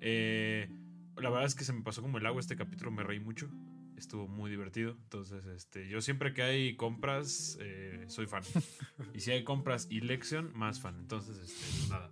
Eh, 0.00 0.68
la 1.16 1.30
verdad 1.30 1.46
es 1.46 1.54
que 1.54 1.64
se 1.64 1.72
me 1.72 1.82
pasó 1.82 2.02
como 2.02 2.18
el 2.18 2.26
agua 2.26 2.40
este 2.40 2.56
capítulo, 2.56 2.90
me 2.90 3.02
reí 3.02 3.20
mucho. 3.20 3.50
Estuvo 3.96 4.28
muy 4.28 4.50
divertido. 4.50 4.92
Entonces, 5.02 5.44
este, 5.46 5.88
yo 5.88 6.00
siempre 6.00 6.32
que 6.32 6.42
hay 6.42 6.76
compras, 6.76 7.58
eh, 7.60 8.04
soy 8.06 8.26
fan. 8.26 8.42
y 9.14 9.20
si 9.20 9.32
hay 9.32 9.42
compras 9.42 9.88
y 9.90 10.00
lección, 10.00 10.52
más 10.54 10.80
fan. 10.80 10.96
Entonces, 11.00 11.36
este, 11.38 11.64
pues 11.78 11.90
nada. 11.90 12.10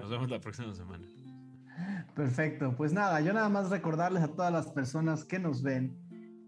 Nos 0.00 0.10
vemos 0.10 0.30
la 0.30 0.40
próxima 0.40 0.72
semana. 0.74 1.04
Perfecto, 2.14 2.74
pues 2.76 2.92
nada, 2.92 3.20
yo 3.20 3.32
nada 3.34 3.48
más 3.50 3.68
recordarles 3.68 4.22
a 4.22 4.28
todas 4.28 4.50
las 4.52 4.68
personas 4.70 5.24
que 5.24 5.38
nos 5.38 5.62
ven 5.62 5.98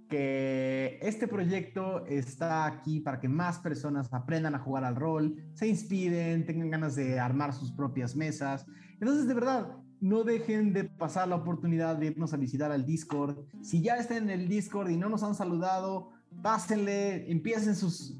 que 0.08 0.98
este 1.02 1.28
proyecto 1.28 2.06
está 2.06 2.66
aquí 2.66 3.00
para 3.00 3.20
que 3.20 3.28
más 3.28 3.58
personas 3.58 4.08
aprendan 4.12 4.54
a 4.54 4.58
jugar 4.58 4.84
al 4.84 4.96
rol, 4.96 5.36
se 5.54 5.68
inspiren, 5.68 6.46
tengan 6.46 6.70
ganas 6.70 6.96
de 6.96 7.20
armar 7.20 7.52
sus 7.52 7.72
propias 7.72 8.16
mesas. 8.16 8.66
Entonces, 9.00 9.28
de 9.28 9.34
verdad, 9.34 9.76
no 10.00 10.24
dejen 10.24 10.72
de 10.72 10.84
pasar 10.84 11.28
la 11.28 11.36
oportunidad 11.36 11.96
de 11.96 12.06
irnos 12.06 12.32
a 12.32 12.36
visitar 12.36 12.72
al 12.72 12.86
Discord. 12.86 13.38
Si 13.62 13.82
ya 13.82 13.96
están 13.96 14.24
en 14.24 14.30
el 14.30 14.48
Discord 14.48 14.90
y 14.90 14.96
no 14.96 15.08
nos 15.08 15.22
han 15.22 15.34
saludado, 15.34 16.10
pásenle, 16.42 17.30
empiecen 17.30 17.76
sus 17.76 18.18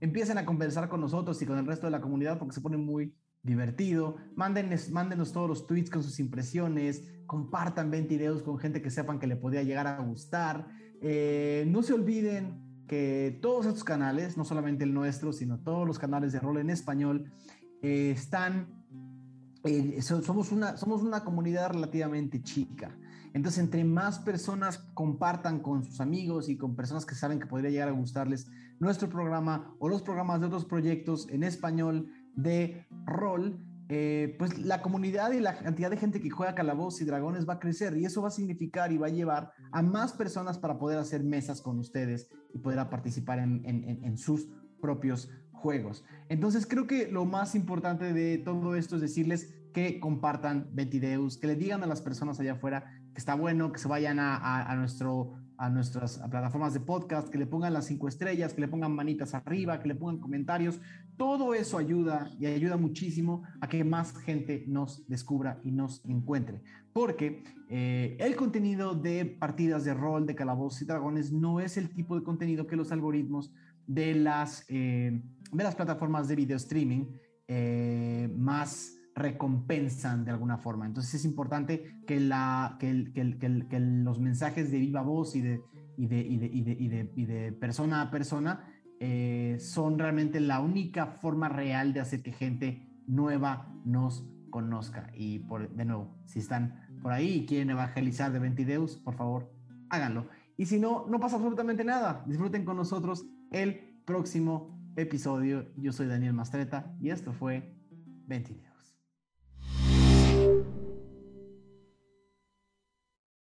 empiecen 0.00 0.38
a 0.38 0.44
conversar 0.44 0.88
con 0.88 1.00
nosotros 1.00 1.40
y 1.42 1.46
con 1.46 1.58
el 1.58 1.66
resto 1.66 1.86
de 1.86 1.90
la 1.90 2.00
comunidad 2.00 2.38
porque 2.38 2.54
se 2.54 2.60
pone 2.60 2.76
muy 2.76 3.14
divertido. 3.42 4.16
Mándenles, 4.34 4.90
mándenos 4.90 5.32
todos 5.32 5.48
los 5.48 5.66
tweets 5.66 5.90
con 5.90 6.02
sus 6.02 6.18
impresiones, 6.18 7.02
compartan 7.26 7.90
20 7.90 8.16
videos 8.16 8.42
con 8.42 8.58
gente 8.58 8.82
que 8.82 8.90
sepan 8.90 9.18
que 9.18 9.26
le 9.26 9.36
podría 9.36 9.62
llegar 9.62 9.86
a 9.86 9.98
gustar. 10.00 10.68
Eh, 11.02 11.64
no 11.68 11.82
se 11.82 11.92
olviden 11.92 12.64
que 12.86 13.38
todos 13.42 13.66
estos 13.66 13.84
canales, 13.84 14.36
no 14.36 14.44
solamente 14.44 14.84
el 14.84 14.94
nuestro, 14.94 15.32
sino 15.32 15.58
todos 15.58 15.86
los 15.86 15.98
canales 15.98 16.32
de 16.32 16.40
rol 16.40 16.58
en 16.58 16.70
español, 16.70 17.32
eh, 17.82 18.12
están, 18.16 18.68
eh, 19.64 20.00
so- 20.02 20.22
somos, 20.22 20.52
una, 20.52 20.76
somos 20.76 21.02
una 21.02 21.24
comunidad 21.24 21.72
relativamente 21.72 22.42
chica. 22.42 22.96
Entonces, 23.34 23.62
entre 23.62 23.84
más 23.84 24.18
personas 24.20 24.78
compartan 24.94 25.60
con 25.60 25.84
sus 25.84 26.00
amigos 26.00 26.48
y 26.48 26.56
con 26.56 26.74
personas 26.74 27.04
que 27.04 27.14
saben 27.14 27.38
que 27.38 27.46
podría 27.46 27.70
llegar 27.70 27.88
a 27.88 27.92
gustarles 27.92 28.48
nuestro 28.78 29.08
programa 29.08 29.74
o 29.78 29.88
los 29.88 30.02
programas 30.02 30.40
de 30.40 30.46
otros 30.46 30.64
proyectos 30.64 31.28
en 31.28 31.42
español 31.42 32.08
de 32.34 32.86
rol, 33.04 33.58
eh, 33.88 34.34
pues 34.38 34.58
la 34.58 34.82
comunidad 34.82 35.30
y 35.30 35.38
la 35.38 35.58
cantidad 35.58 35.90
de 35.90 35.96
gente 35.96 36.20
que 36.20 36.28
juega 36.28 36.56
calabozos 36.56 37.00
y 37.02 37.04
dragones 37.04 37.48
va 37.48 37.54
a 37.54 37.58
crecer 37.60 37.96
y 37.96 38.04
eso 38.04 38.20
va 38.20 38.28
a 38.28 38.32
significar 38.32 38.90
y 38.90 38.98
va 38.98 39.06
a 39.06 39.10
llevar 39.10 39.52
a 39.70 39.80
más 39.80 40.12
personas 40.12 40.58
para 40.58 40.76
poder 40.78 40.98
hacer 40.98 41.22
mesas 41.22 41.60
con 41.62 41.78
ustedes 41.78 42.28
y 42.52 42.58
poder 42.58 42.84
participar 42.88 43.38
en, 43.38 44.18
sus 44.18 44.48
propios 44.80 45.30
juegos. 45.52 46.04
Entonces 46.28 46.66
creo 46.66 46.86
que 46.86 47.10
lo 47.10 47.24
más 47.26 47.54
importante 47.54 48.12
de 48.12 48.38
todo 48.38 48.74
esto 48.74 48.96
es 48.96 49.02
decirles 49.02 49.54
que 49.72 50.00
compartan 50.00 50.68
Betideus, 50.72 51.38
que 51.38 51.46
le 51.46 51.54
digan 51.54 51.82
a 51.82 51.86
las 51.86 52.02
personas 52.02 52.40
allá 52.40 52.54
afuera 52.54 52.84
que 53.14 53.20
está 53.20 53.34
bueno, 53.34 53.72
que 53.72 53.78
se 53.78 53.88
vayan 53.88 54.18
a, 54.18 54.74
nuestro, 54.76 55.34
a 55.58 55.70
nuestras 55.70 56.18
plataformas 56.18 56.74
de 56.74 56.80
podcast, 56.80 57.28
que 57.28 57.38
le 57.38 57.46
pongan 57.46 57.72
las 57.72 57.86
cinco 57.86 58.08
estrellas, 58.08 58.52
que 58.52 58.60
le 58.60 58.68
pongan 58.68 58.94
manitas 58.94 59.34
arriba, 59.34 59.80
que 59.80 59.88
le 59.88 59.94
pongan 59.94 60.18
comentarios. 60.18 60.80
Todo 61.16 61.54
eso 61.54 61.78
ayuda 61.78 62.30
y 62.38 62.46
ayuda 62.46 62.76
muchísimo 62.76 63.42
a 63.60 63.68
que 63.68 63.84
más 63.84 64.16
gente 64.18 64.64
nos 64.66 65.06
descubra 65.08 65.60
y 65.64 65.70
nos 65.70 66.04
encuentre. 66.04 66.62
Porque 66.92 67.42
eh, 67.68 68.16
el 68.20 68.36
contenido 68.36 68.94
de 68.94 69.24
partidas 69.24 69.84
de 69.84 69.94
rol, 69.94 70.26
de 70.26 70.34
calabozos 70.34 70.82
y 70.82 70.84
dragones, 70.84 71.32
no 71.32 71.60
es 71.60 71.76
el 71.76 71.90
tipo 71.90 72.16
de 72.16 72.22
contenido 72.22 72.66
que 72.66 72.76
los 72.76 72.92
algoritmos 72.92 73.52
de 73.86 74.14
las, 74.14 74.64
eh, 74.68 75.22
de 75.52 75.64
las 75.64 75.74
plataformas 75.74 76.28
de 76.28 76.36
video 76.36 76.56
streaming 76.56 77.06
eh, 77.48 78.28
más 78.36 78.95
recompensan 79.16 80.24
de 80.24 80.30
alguna 80.30 80.58
forma. 80.58 80.86
Entonces 80.86 81.14
es 81.14 81.24
importante 81.24 82.02
que, 82.06 82.20
los 82.20 84.20
mensajes 84.20 84.70
de 84.70 84.78
viva 84.78 85.02
voz 85.02 85.34
y 85.34 85.40
de, 85.40 85.62
y 85.96 86.06
de, 86.06 86.20
y 86.20 86.38
de, 86.38 87.10
y 87.16 87.24
de, 87.24 87.52
persona 87.52 88.02
a 88.02 88.10
persona 88.10 88.68
eh, 89.00 89.56
son 89.58 89.98
realmente 89.98 90.38
la 90.38 90.60
única 90.60 91.06
forma 91.06 91.48
real 91.48 91.94
de 91.94 92.00
hacer 92.00 92.22
que 92.22 92.32
gente 92.32 92.86
nueva 93.06 93.74
nos 93.84 94.28
conozca. 94.50 95.10
Y 95.14 95.38
por, 95.40 95.70
de 95.70 95.84
nuevo, 95.86 96.14
si 96.26 96.40
están 96.40 96.86
por 97.02 97.12
ahí 97.12 97.38
y 97.38 97.46
quieren 97.46 97.70
evangelizar 97.70 98.32
de 98.32 98.38
Ventideus, 98.38 98.96
por 98.96 99.14
favor, 99.14 99.50
háganlo. 99.88 100.28
Y 100.58 100.66
si 100.66 100.78
no, 100.78 101.06
no 101.08 101.20
pasa 101.20 101.36
absolutamente 101.36 101.84
nada. 101.84 102.22
Disfruten 102.26 102.66
con 102.66 102.76
nosotros 102.76 103.26
el 103.50 103.98
próximo 104.04 104.78
episodio. 104.96 105.72
Yo 105.76 105.92
soy 105.92 106.06
Daniel 106.06 106.34
Mastreta 106.34 106.94
y 107.00 107.10
esto 107.10 107.32
fue 107.32 107.74
Ventideus. 108.26 108.65